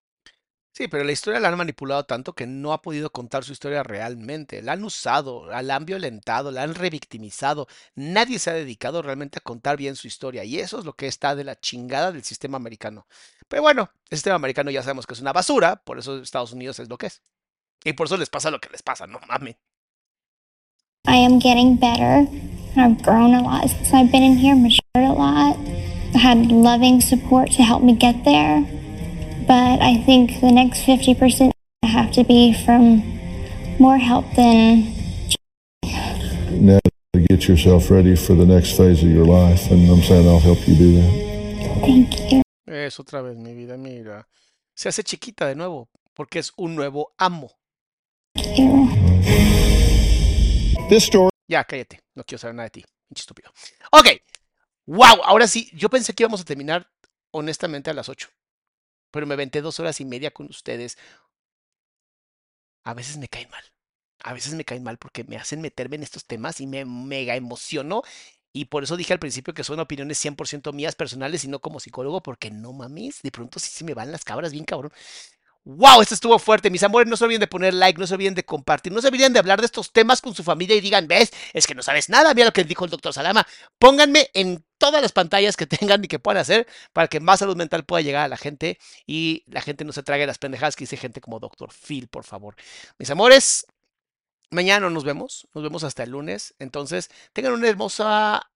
Sí, 0.83 0.89
pero 0.89 1.05
la 1.05 1.13
historia 1.13 1.39
la 1.39 1.47
han 1.47 1.57
manipulado 1.57 2.03
tanto 2.07 2.33
que 2.33 2.45
no 2.45 2.73
ha 2.73 2.83
podido 2.83 3.13
contar 3.13 3.45
su 3.45 3.53
historia 3.53 3.85
realmente. 3.85 4.63
La 4.63 4.73
han 4.73 4.83
usado, 4.83 5.47
la 5.47 5.77
han 5.77 5.87
violentado, 5.87 6.51
la 6.51 6.65
han 6.65 6.75
revictimizado. 6.75 7.69
Nadie 7.95 8.41
se 8.41 8.51
ha 8.51 8.55
dedicado 8.55 9.01
realmente 9.01 9.39
a 9.39 9.43
contar 9.43 9.77
bien 9.77 9.95
su 9.95 10.09
historia. 10.09 10.43
Y 10.43 10.59
eso 10.59 10.81
es 10.81 10.85
lo 10.85 10.95
que 10.95 11.07
está 11.07 11.37
de 11.37 11.45
la 11.45 11.55
chingada 11.55 12.11
del 12.11 12.25
sistema 12.25 12.57
americano. 12.57 13.07
Pero 13.47 13.63
bueno, 13.63 13.93
el 14.11 14.19
sistema 14.19 14.35
americano 14.35 14.73
ya 14.73 14.83
sabemos 14.83 15.07
que 15.07 15.15
es 15.15 15.21
una 15.21 15.33
basura, 15.33 15.77
por 15.77 16.01
eso 16.01 16.21
Estados 16.21 16.53
Unidos 16.53 16.81
es 16.81 16.89
lo 16.89 16.99
que 16.99 17.07
es. 17.07 17.23
Y 17.85 17.93
por 17.93 18.09
eso 18.09 18.17
les 18.17 18.29
pasa 18.29 18.51
lo 18.51 18.59
que 18.59 18.71
les 18.71 18.83
pasa, 18.83 19.07
no 19.07 19.21
mames. 19.29 19.55
I 21.07 21.25
am 21.25 21.41
getting 21.41 21.79
better. 21.79 22.27
I've 22.77 23.01
grown 23.05 23.35
a 23.35 23.43
lot 23.43 23.71
since 23.71 23.95
I've 23.95 24.11
been 24.11 24.25
in 24.25 24.37
here, 24.37 24.57
matured 24.57 24.83
a 24.97 25.13
lot. 25.13 25.57
I 26.13 26.19
had 26.19 26.51
loving 26.51 27.01
support 27.01 27.53
to 27.53 27.63
help 27.63 27.85
me 27.85 27.95
get 27.95 28.25
there. 28.25 28.82
But 29.47 29.83
I 29.83 29.99
think 30.07 30.41
the 30.41 30.53
next 30.53 30.85
50% 30.87 31.51
have 31.83 32.13
to 32.13 32.23
be 32.25 32.53
from 32.65 33.03
more 33.79 33.99
help 33.99 34.25
than. 34.37 34.95
Now, 36.51 36.79
to 37.13 37.21
get 37.29 37.49
yourself 37.49 37.91
ready 37.91 38.15
for 38.15 38.35
the 38.35 38.47
next 38.47 38.77
phase 38.77 39.03
of 39.03 39.11
your 39.11 39.27
life, 39.27 39.71
and 39.71 39.91
I'm 39.91 40.03
saying 40.03 40.29
I'll 40.29 40.39
help 40.39 40.67
you 40.69 40.77
do 40.77 40.95
that. 41.01 41.11
Thank 41.81 42.33
you. 42.33 42.43
Es 42.67 43.01
otra 43.01 43.21
vez, 43.23 43.37
mi 43.37 43.55
vida, 43.55 43.77
mira. 43.77 44.29
Se 44.75 44.89
hace 44.89 45.03
chiquita 45.03 45.47
de 45.49 45.57
nuevo, 45.57 45.89
porque 46.15 46.39
es 46.39 46.53
un 46.57 46.77
nuevo 46.77 47.13
amo. 47.19 47.51
This 50.89 51.05
story. 51.05 51.31
Ya, 51.49 51.65
cállate. 51.65 52.01
No 52.15 52.23
quiero 52.25 52.39
saber 52.39 52.55
nada 52.55 52.69
de 52.69 52.71
ti, 52.71 52.85
pinche 53.09 53.23
estúpido. 53.23 53.51
Ok. 53.91 54.09
Wow, 54.87 55.23
ahora 55.25 55.47
sí, 55.47 55.69
yo 55.75 55.91
pensé 55.91 56.13
que 56.15 56.23
íbamos 56.23 56.41
a 56.41 56.45
terminar 56.45 56.87
honestamente 57.33 57.91
a 57.91 57.95
las 57.95 58.09
8. 58.09 58.29
Pero 59.13 59.27
me 59.27 59.35
aventé 59.35 59.63
dos 59.63 59.81
horas 59.81 60.01
y 60.01 60.05
media 60.05 60.33
con 60.33 60.49
ustedes. 60.49 60.99
A 62.85 62.95
veces 62.95 63.17
me 63.19 63.29
caen 63.29 63.49
mal. 63.51 63.65
A 64.25 64.33
veces 64.35 64.55
me 64.55 64.65
caen 64.65 64.83
mal 64.85 64.99
porque 64.99 65.25
me 65.25 65.37
hacen 65.37 65.61
meterme 65.61 65.97
en 65.97 66.03
estos 66.05 66.27
temas 66.27 66.61
y 66.61 66.67
me 66.67 66.85
mega 66.85 67.37
emociono. 67.37 68.03
Y 68.53 68.67
por 68.67 68.85
eso 68.85 68.97
dije 68.97 69.13
al 69.15 69.19
principio 69.19 69.55
que 69.55 69.65
son 69.65 69.81
opiniones 69.81 70.19
100% 70.19 70.73
mías 70.73 70.95
personales 70.95 71.45
y 71.45 71.49
no 71.49 71.61
como 71.61 71.81
psicólogo, 71.81 72.23
porque 72.23 72.51
no 72.51 72.73
mames, 72.73 73.23
de 73.23 73.31
pronto 73.33 73.59
sí 73.59 73.71
se 73.71 73.85
me 73.85 73.95
van 73.95 74.13
las 74.13 74.25
cabras 74.25 74.53
bien 74.53 74.65
cabrón. 74.65 74.93
¡Wow! 75.65 76.03
Esto 76.03 76.15
estuvo 76.15 76.39
fuerte. 76.41 76.71
Mis 76.71 76.83
amores, 76.83 77.09
no 77.09 77.17
se 77.17 77.25
olviden 77.25 77.41
de 77.41 77.47
poner 77.47 77.73
like, 77.73 77.99
no 77.99 78.07
se 78.07 78.15
olviden 78.15 78.35
de 78.35 78.45
compartir, 78.45 78.93
no 78.93 79.01
se 79.01 79.09
olviden 79.09 79.33
de 79.33 79.39
hablar 79.39 79.61
de 79.61 79.67
estos 79.67 79.93
temas 79.93 80.21
con 80.21 80.35
su 80.35 80.43
familia 80.43 80.75
y 80.75 80.81
digan, 80.81 81.07
ves, 81.07 81.33
es 81.53 81.67
que 81.69 81.75
no 81.75 81.83
sabes 81.83 82.09
nada, 82.09 82.35
mira 82.35 82.47
lo 82.47 82.53
que 82.53 82.65
dijo 82.65 82.85
el 82.85 82.91
doctor 82.91 83.13
Salama. 83.13 83.47
Pónganme 83.79 84.29
en 84.35 84.65
todas 84.79 85.01
las 85.01 85.13
pantallas 85.13 85.57
que 85.57 85.67
tengan 85.69 86.05
y 86.05 86.09
que 86.09 86.19
puedan 86.19 86.41
hacer 86.41 86.67
para 86.93 87.07
que 87.07 87.21
más 87.21 87.39
salud 87.39 87.57
mental 87.57 87.85
pueda 87.85 88.03
llegar 88.03 88.25
a 88.25 88.29
la 88.29 88.37
gente 88.37 88.79
y 89.07 89.45
la 89.47 89.61
gente 89.61 89.85
no 89.85 89.93
se 89.93 90.03
trague 90.03 90.27
las 90.27 90.39
pendejadas 90.39 90.75
que 90.75 90.83
dice 90.85 90.97
gente 90.97 91.21
como 91.21 91.39
doctor 91.39 91.71
Phil, 91.73 92.09
por 92.09 92.25
favor. 92.25 92.57
Mis 92.99 93.11
amores, 93.11 93.67
mañana 94.51 94.91
nos 94.91 95.05
vemos, 95.05 95.47
nos 95.55 95.63
vemos 95.63 95.85
hasta 95.85 96.03
el 96.03 96.11
lunes. 96.11 96.55
Entonces, 96.59 97.09
tengan 97.33 97.53
una 97.53 97.69
hermosa 97.69 98.51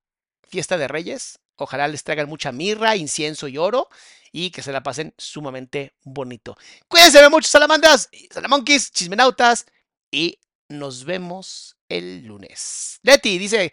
fiesta 0.49 0.77
de 0.77 0.89
Reyes, 0.89 1.39
Ojalá 1.57 1.89
les 1.89 2.05
traigan 2.05 2.29
mucha 2.29 2.53
mirra, 2.53 2.97
incienso 2.97 3.49
y 3.49 3.59
oro 3.59 3.89
y 4.33 4.51
que 4.51 4.63
se 4.63 4.73
la 4.73 4.83
pasen 4.83 5.15
sumamente 5.17 5.95
bonito. 6.03 6.57
Cuídense 6.89 7.27
mucho, 7.29 7.49
salamandras, 7.49 8.11
salamonquis, 8.31 8.93
chismenautas 8.93 9.67
y 10.11 10.39
nos 10.69 11.05
vemos 11.05 11.77
el 11.89 12.25
lunes. 12.27 13.01
Leti 13.03 13.39
dice, 13.39 13.73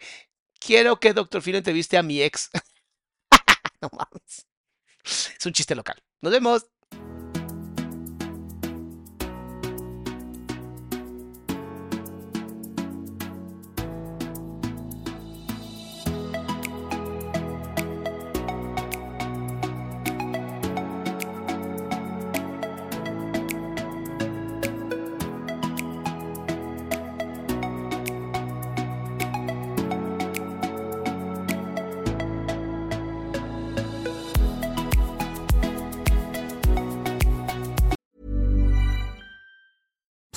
quiero 0.58 0.98
que 0.98 1.12
Doctor 1.12 1.42
Fino 1.42 1.58
entreviste 1.58 1.98
a 1.98 2.02
mi 2.02 2.22
ex. 2.22 2.50
no 3.80 3.90
mames. 3.92 4.46
Es 5.38 5.44
un 5.44 5.52
chiste 5.52 5.74
local. 5.74 6.02
Nos 6.22 6.32
vemos. 6.32 6.66